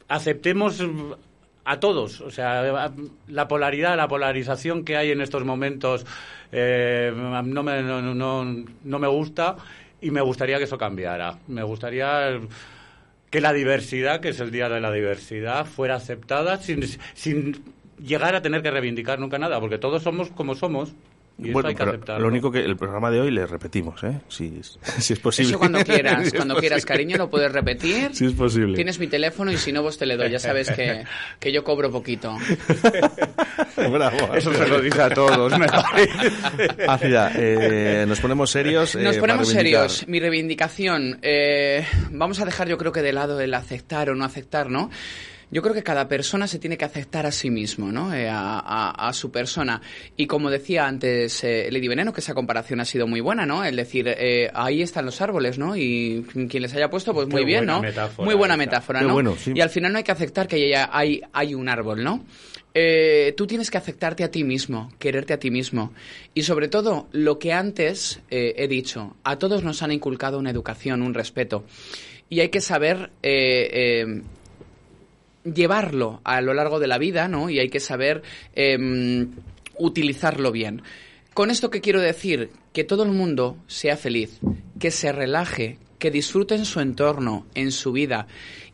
aceptemos 0.08 0.86
a 1.66 1.80
todos. 1.80 2.22
O 2.22 2.30
sea, 2.30 2.92
la 3.28 3.48
polaridad, 3.48 3.98
la 3.98 4.08
polarización 4.08 4.86
que 4.86 4.98
hay 4.98 5.10
en 5.10 5.22
estos 5.22 5.44
momentos 5.46 6.06
eh, 6.52 7.12
no, 7.16 7.64
me, 7.64 7.82
no, 7.82 8.46
no 8.46 9.00
me 9.00 9.08
gusta 9.08 9.56
y 10.00 10.12
me 10.12 10.22
gustaría 10.22 10.60
que 10.60 10.66
eso 10.66 10.78
cambiara. 10.78 11.40
Me 11.48 11.64
gustaría 11.64 12.40
que 13.32 13.42
la 13.42 13.54
diversidad, 13.54 14.20
que 14.20 14.30
es 14.30 14.40
el 14.40 14.52
Día 14.52 14.70
de 14.70 14.82
la 14.82 14.92
Diversidad, 14.92 15.66
fuera 15.66 15.96
aceptada 15.96 16.58
sin, 16.58 16.84
sin 17.16 17.64
llegar 17.98 18.36
a 18.36 18.42
tener 18.42 18.62
que 18.62 18.70
reivindicar 18.70 19.20
nunca 19.20 19.40
nada, 19.40 19.60
porque 19.60 19.78
todos 19.78 20.04
somos 20.04 20.30
como 20.30 20.54
somos. 20.54 20.94
Y 21.40 21.52
bueno, 21.52 21.70
hay 21.70 21.76
que 21.76 21.80
pero 21.80 21.92
aceptarlo. 21.92 22.22
lo 22.22 22.28
único 22.28 22.52
que 22.52 22.60
el 22.64 22.78
programa 22.78 23.10
de 23.10 23.20
hoy 23.22 23.32
le 23.32 23.48
repetimos, 23.48 24.04
¿eh? 24.04 24.20
Si, 24.28 24.58
es- 24.60 24.78
si 25.00 25.14
es 25.14 25.20
posible. 25.20 25.50
Eso 25.50 25.58
cuando 25.60 25.84
quieras, 25.84 26.26
Si 26.30 26.32
cuando 26.36 26.56
quieras, 26.56 26.86
cariño, 26.86 27.18
lo 27.18 27.30
puedes 27.32 27.52
repetir. 27.52 28.14
Si 28.14 28.26
es 28.26 28.34
posible. 28.34 28.76
Tienes 28.76 29.00
mi 29.00 29.08
teléfono 29.08 29.52
y 29.52 29.58
si 29.58 29.72
no, 29.72 29.82
vos 29.82 29.98
te 29.98 30.06
le 30.06 30.18
doy. 30.18 30.30
Ya 30.30 30.38
sabes 30.40 30.70
que, 30.70 31.04
que 31.40 31.52
yo 31.52 31.64
cobro 31.64 31.92
poquito. 31.92 32.38
Bravo. 33.92 34.36
Eso 34.36 34.54
se 34.54 34.68
lo 34.68 34.80
dice 34.82 35.02
a 35.02 35.10
todos, 35.10 35.58
me 35.58 35.68
parece. 35.68 36.84
Ácida, 36.88 37.32
eh, 37.36 38.06
nos 38.08 38.20
ponemos 38.20 38.50
serios. 38.52 38.96
eh, 38.96 39.02
Nos 39.04 39.18
ponemos 39.18 39.48
serios. 39.50 40.08
Mi 40.08 40.20
reivindicación. 40.20 41.20
eh, 41.22 41.86
vamos 42.12 42.40
a 42.40 42.46
dejar, 42.46 42.68
yo 42.68 42.78
creo 42.78 42.92
que 42.92 43.02
de 43.02 43.14
lado 43.14 43.40
el 43.40 43.54
aceptar 43.54 44.10
o 44.10 44.16
no 44.16 44.26
aceptar, 44.26 44.70
¿no? 44.70 44.90
Yo 45.52 45.62
creo 45.62 45.74
que 45.74 45.84
cada 45.84 46.08
persona 46.08 46.48
se 46.48 46.60
tiene 46.60 46.78
que 46.78 46.86
aceptar 46.86 47.26
a 47.26 47.32
sí 47.32 47.50
mismo, 47.50 47.92
¿no? 47.92 48.14
Eh, 48.14 48.30
a, 48.30 48.58
a- 48.60 49.10
a 49.10 49.14
su 49.14 49.32
persona. 49.32 49.82
Y 50.16 50.26
como 50.28 50.50
decía 50.50 50.88
antes 50.88 51.44
eh, 51.44 51.68
Lady 51.72 51.88
Veneno, 51.90 52.14
que 52.14 52.22
esa 52.22 52.34
comparación 52.34 52.80
ha 52.80 52.86
sido 52.86 53.06
muy 53.06 53.20
buena, 53.20 53.46
¿no? 53.46 53.64
El 53.66 53.76
decir, 53.76 54.06
eh, 54.08 54.50
ahí 54.54 54.82
están 54.82 55.06
los 55.06 55.20
árboles, 55.22 55.58
¿no? 55.58 55.76
Y 55.76 56.26
quien 56.50 56.64
les 56.64 56.74
haya 56.74 56.90
puesto, 56.90 57.14
pues 57.14 57.28
Qué 57.28 57.34
muy 57.34 57.44
bien, 57.46 57.60
buena 57.66 57.74
¿no? 57.74 57.82
metáfora 57.82 58.26
muy 58.26 58.36
buena 58.36 58.56
metáfora, 58.58 59.02
¿no? 59.02 59.14
bueno, 59.14 59.36
sí. 59.38 59.52
Y 59.54 59.60
al 59.62 59.70
final 59.70 59.92
no 59.92 59.98
hay 59.98 60.04
que 60.06 60.12
aceptar 60.14 60.48
que 60.48 60.56
haya- 60.56 60.90
hay, 60.92 61.22
hay 61.34 61.54
un 61.54 61.68
árbol, 61.68 62.04
¿no? 62.04 62.26
Eh, 62.74 63.34
tú 63.36 63.48
tienes 63.48 63.70
que 63.70 63.78
aceptarte 63.78 64.24
a 64.24 64.32
ti 64.32 64.46
mismo, 64.46 64.92
quererte 65.00 65.34
a 65.34 65.38
ti 65.40 65.52
mismo. 65.52 65.92
Y 66.34 66.44
sobre 66.44 66.70
todo, 66.70 67.10
lo 67.12 67.38
que 67.38 67.52
antes 67.52 68.22
eh, 68.30 68.54
he 68.56 68.68
dicho, 68.70 69.18
a 69.26 69.38
todos 69.38 69.64
nos 69.64 69.84
han 69.84 69.92
inculcado 69.92 70.40
una 70.40 70.50
educación, 70.52 71.02
un 71.02 71.14
respeto. 71.14 71.66
Y 72.30 72.40
hay 72.40 72.48
que 72.48 72.62
saber 72.62 73.12
eh, 73.24 73.70
eh, 74.06 74.22
llevarlo 75.44 76.22
a 76.24 76.42
lo 76.42 76.54
largo 76.54 76.80
de 76.80 76.88
la 76.88 76.98
vida, 76.98 77.28
¿no? 77.28 77.50
Y 77.50 77.60
hay 77.60 77.70
que 77.70 77.80
saber 77.80 78.22
em, 78.56 79.32
utilizarlo 79.78 80.52
bien. 80.52 80.82
Con 81.34 81.50
esto 81.50 81.70
que 81.70 81.82
quiero 81.82 82.02
decir, 82.02 82.50
que 82.74 82.84
todo 82.84 83.04
el 83.04 83.12
mundo 83.12 83.58
sea 83.68 83.98
feliz, 83.98 84.40
que 84.80 84.92
se 84.92 85.12
relaje, 85.12 85.78
que 86.00 86.12
disfrute 86.12 86.56
en 86.56 86.66
su 86.66 86.80
entorno, 86.80 87.46
en 87.56 87.72
su 87.72 87.92
vida. 87.92 88.28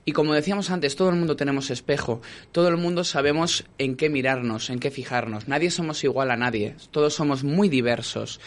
Y 0.05 0.13
como 0.13 0.33
decíamos 0.33 0.69
antes, 0.69 0.95
todo 0.95 1.09
el 1.09 1.17
mundo 1.17 1.35
tenemos 1.35 1.69
espejo, 1.69 2.21
todo 2.51 2.69
el 2.69 2.77
mundo 2.77 3.03
sabemos 3.03 3.65
en 3.77 3.95
qué 3.95 4.09
mirarnos, 4.09 4.69
en 4.69 4.79
qué 4.79 4.89
fijarnos. 4.89 5.47
Nadie 5.47 5.69
somos 5.69 6.03
igual 6.03 6.31
a 6.31 6.37
nadie, 6.37 6.75
todos 6.91 7.13
somos 7.13 7.43
muy 7.43 7.69
diversos. 7.69 8.39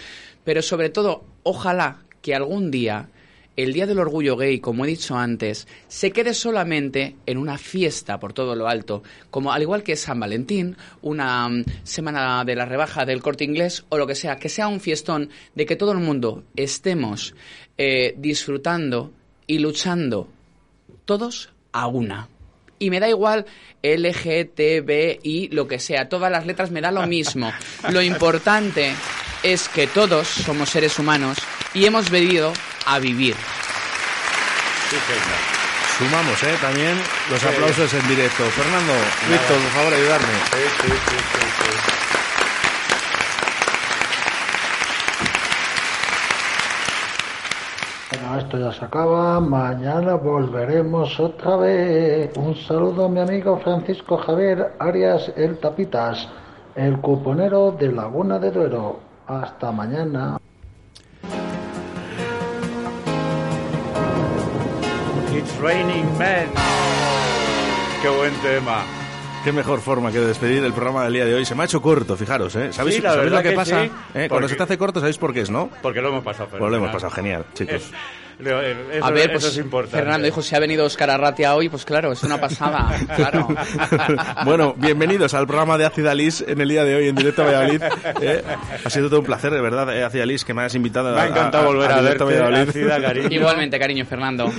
Pero 0.44 0.62
sobre 0.62 0.88
todo, 0.88 1.24
ojalá 1.42 2.02
que 2.22 2.34
algún 2.34 2.70
día 2.70 3.10
el 3.56 3.72
Día 3.72 3.86
del 3.86 3.98
Orgullo 3.98 4.36
Gay, 4.36 4.60
como 4.60 4.84
he 4.84 4.88
dicho 4.88 5.16
antes, 5.16 5.66
se 5.88 6.12
quede 6.12 6.34
solamente 6.34 7.16
en 7.26 7.38
una 7.38 7.58
fiesta 7.58 8.18
por 8.18 8.32
todo 8.32 8.54
lo 8.54 8.68
alto, 8.68 9.02
como 9.30 9.52
al 9.52 9.62
igual 9.62 9.82
que 9.82 9.96
San 9.96 10.20
Valentín, 10.20 10.76
una 11.02 11.48
mm, 11.48 11.64
semana 11.82 12.44
de 12.44 12.54
la 12.54 12.64
rebaja 12.64 13.04
del 13.04 13.22
corte 13.22 13.44
inglés 13.44 13.84
o 13.88 13.98
lo 13.98 14.06
que 14.06 14.14
sea, 14.14 14.36
que 14.36 14.48
sea 14.48 14.68
un 14.68 14.80
fiestón 14.80 15.30
de 15.54 15.66
que 15.66 15.76
todo 15.76 15.92
el 15.92 15.98
mundo 15.98 16.44
estemos 16.56 17.34
eh, 17.76 18.14
disfrutando 18.16 19.12
y 19.46 19.58
luchando 19.58 20.28
todos 21.04 21.50
a 21.72 21.86
una. 21.86 22.28
y 22.78 22.88
me 22.88 22.98
da 22.98 23.08
igual 23.08 23.44
L, 23.82 24.14
G, 24.14 24.50
T, 24.54 24.80
B, 24.80 25.20
I, 25.22 25.48
lo 25.48 25.68
que 25.68 25.78
sea. 25.78 26.08
Todas 26.08 26.30
las 26.30 26.46
letras 26.46 26.70
me 26.70 26.80
da 26.80 26.90
lo 26.90 27.06
mismo. 27.06 27.52
Lo 27.90 28.00
importante 28.00 28.92
es 29.42 29.68
que 29.68 29.86
todos 29.86 30.26
somos 30.28 30.70
seres 30.70 30.98
humanos 30.98 31.38
y 31.74 31.84
hemos 31.86 32.10
venido 32.10 32.52
a 32.86 32.98
vivir. 32.98 33.36
Sumamos, 35.98 36.42
¿eh? 36.42 36.56
También 36.60 36.96
los 37.30 37.40
Sí. 37.40 37.46
aplausos 37.48 37.92
en 37.94 38.08
directo. 38.08 38.44
Fernando, 38.50 38.92
Víctor, 39.28 39.56
por 39.58 39.70
favor, 39.72 39.94
ayudarme. 39.94 41.40
Bueno, 48.10 48.38
esto 48.38 48.58
ya 48.58 48.72
se 48.72 48.84
acaba. 48.84 49.40
Mañana 49.40 50.14
volveremos 50.14 51.18
otra 51.20 51.56
vez. 51.56 52.36
Un 52.36 52.56
saludo 52.56 53.04
a 53.06 53.08
mi 53.08 53.20
amigo 53.20 53.58
Francisco 53.62 54.16
Javier 54.18 54.72
Arias 54.78 55.32
El 55.36 55.58
Tapitas, 55.58 56.28
el 56.74 56.98
cuponero 57.00 57.72
de 57.78 57.92
Laguna 57.92 58.38
de 58.38 58.50
Duero. 58.50 59.09
Hasta 59.30 59.70
mañana. 59.70 60.36
It's 65.32 65.56
raining 65.60 66.04
men. 66.18 66.48
Qué 68.02 68.08
buen 68.08 68.34
tema. 68.42 68.82
Qué 69.44 69.52
mejor 69.52 69.80
forma 69.80 70.10
que 70.10 70.18
de 70.18 70.26
despedir 70.26 70.64
el 70.64 70.72
programa 70.72 71.04
del 71.04 71.12
día 71.12 71.24
de 71.26 71.34
hoy. 71.36 71.44
Se 71.44 71.54
me 71.54 71.62
ha 71.62 71.66
hecho 71.66 71.80
corto, 71.80 72.16
fijaros, 72.16 72.56
¿eh? 72.56 72.72
¿Sabéis, 72.72 72.96
Sí, 72.96 73.02
la 73.02 73.12
sabéis 73.14 73.30
lo 73.30 73.40
que, 73.42 73.50
que 73.50 73.54
pasa? 73.54 73.84
sí, 73.84 73.90
¿Eh? 74.14 74.26
Cuando 74.28 74.48
se 74.48 74.56
te 74.56 74.62
hace 74.64 74.76
corto, 74.76 74.98
¿sabéis 74.98 75.16
por 75.16 75.32
qué 75.32 75.42
es, 75.42 75.50
no? 75.50 75.70
Porque 75.80 76.00
lo 76.02 76.08
hemos 76.08 76.24
pasado 76.24 76.48
Pues 76.50 76.60
lo 76.68 76.76
hemos 76.76 76.90
pasado 76.90 77.12
genial, 77.12 77.44
chicos. 77.54 77.74
Es- 77.74 77.92
eso- 78.42 79.04
a 79.04 79.10
ver, 79.10 79.30
eso 79.30 79.40
pues 79.40 79.44
es 79.52 79.56
importante. 79.58 79.96
Fernando 79.98 80.24
dijo, 80.24 80.42
si 80.42 80.54
ha 80.54 80.58
venido 80.58 80.84
Oscar 80.84 81.10
Arratia 81.10 81.54
hoy, 81.54 81.68
pues 81.68 81.84
claro, 81.84 82.12
es 82.12 82.22
una 82.22 82.40
pasada, 82.40 82.90
claro. 83.16 83.48
bueno, 84.44 84.74
bienvenidos 84.76 85.34
al 85.34 85.46
programa 85.46 85.76
de 85.78 85.86
Ácida 85.86 86.14
en 86.46 86.60
el 86.60 86.68
día 86.68 86.84
de 86.84 86.94
hoy 86.96 87.08
en 87.08 87.14
directo 87.14 87.42
a 87.42 87.46
Valladolid. 87.46 87.82
¿eh? 88.20 88.42
Ha 88.84 88.90
sido 88.90 89.08
todo 89.08 89.20
un 89.20 89.26
placer, 89.26 89.52
de 89.52 89.60
verdad, 89.60 89.94
eh, 89.96 90.04
Ácida 90.04 90.24
que 90.44 90.54
me 90.54 90.62
hayas 90.62 90.74
invitado 90.74 91.14
Me 91.14 91.20
ha 91.20 91.26
encantado 91.26 91.66
volver 91.66 91.90
a 91.92 92.00
directo 92.00 92.26
verte, 92.26 92.40
Valladolid. 92.42 92.68
Ácida, 92.70 93.00
cariño. 93.02 93.28
Igualmente, 93.30 93.78
cariño, 93.78 94.04
Fernando. 94.06 94.52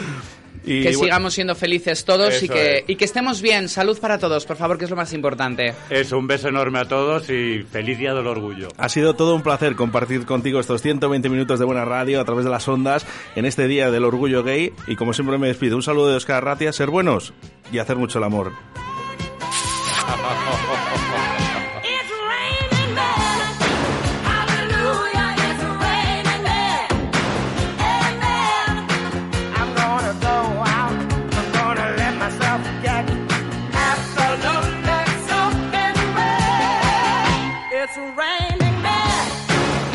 Y 0.64 0.84
que 0.84 0.90
bueno- 0.90 1.00
sigamos 1.04 1.34
siendo 1.34 1.56
felices 1.56 2.06
todos 2.06 2.42
y 2.44 2.48
que, 2.48 2.78
es. 2.80 2.84
y 2.88 2.96
que 2.96 3.06
estemos 3.06 3.42
bien. 3.42 3.68
Salud 3.68 3.98
para 4.00 4.20
todos, 4.20 4.46
por 4.46 4.58
favor, 4.58 4.78
que 4.78 4.86
es 4.86 4.92
lo 4.92 4.96
más 4.96 5.12
importante. 5.14 5.74
Eso, 5.90 6.18
un 6.18 6.28
beso 6.28 6.50
enorme 6.50 6.80
a 6.80 6.86
todos 6.86 7.30
y 7.30 7.64
feliz 7.72 7.98
día 7.98 8.14
del 8.14 8.28
orgullo. 8.28 8.68
Ha 8.78 8.90
sido 8.90 9.16
todo 9.16 9.34
un 9.36 9.42
placer 9.42 9.76
compartir 9.76 10.26
contigo 10.26 10.60
estos 10.60 10.82
120 10.82 11.30
minutos 11.30 11.60
de 11.60 11.66
buena 11.66 11.86
radio 11.86 12.22
a 12.22 12.26
través 12.26 12.46
de 12.46 12.52
las 12.52 12.68
ondas 12.68 13.06
en 13.36 13.46
este 13.46 13.68
día 13.68 13.90
del 13.92 14.04
orgullo 14.04 14.44
gay. 14.44 14.72
Y 14.88 14.96
como 14.96 15.14
siempre 15.14 15.38
me 15.38 15.48
despido, 15.48 15.76
un 15.76 15.84
saludo 15.84 16.10
de 16.10 16.18
Oscar 16.18 16.44
Ratia, 16.44 16.72
ser 16.74 16.90
buenos 16.90 17.34
y 17.72 17.80
hacer 17.80 17.96
mucho 17.98 18.20
el 18.20 18.26
amor. 18.26 18.52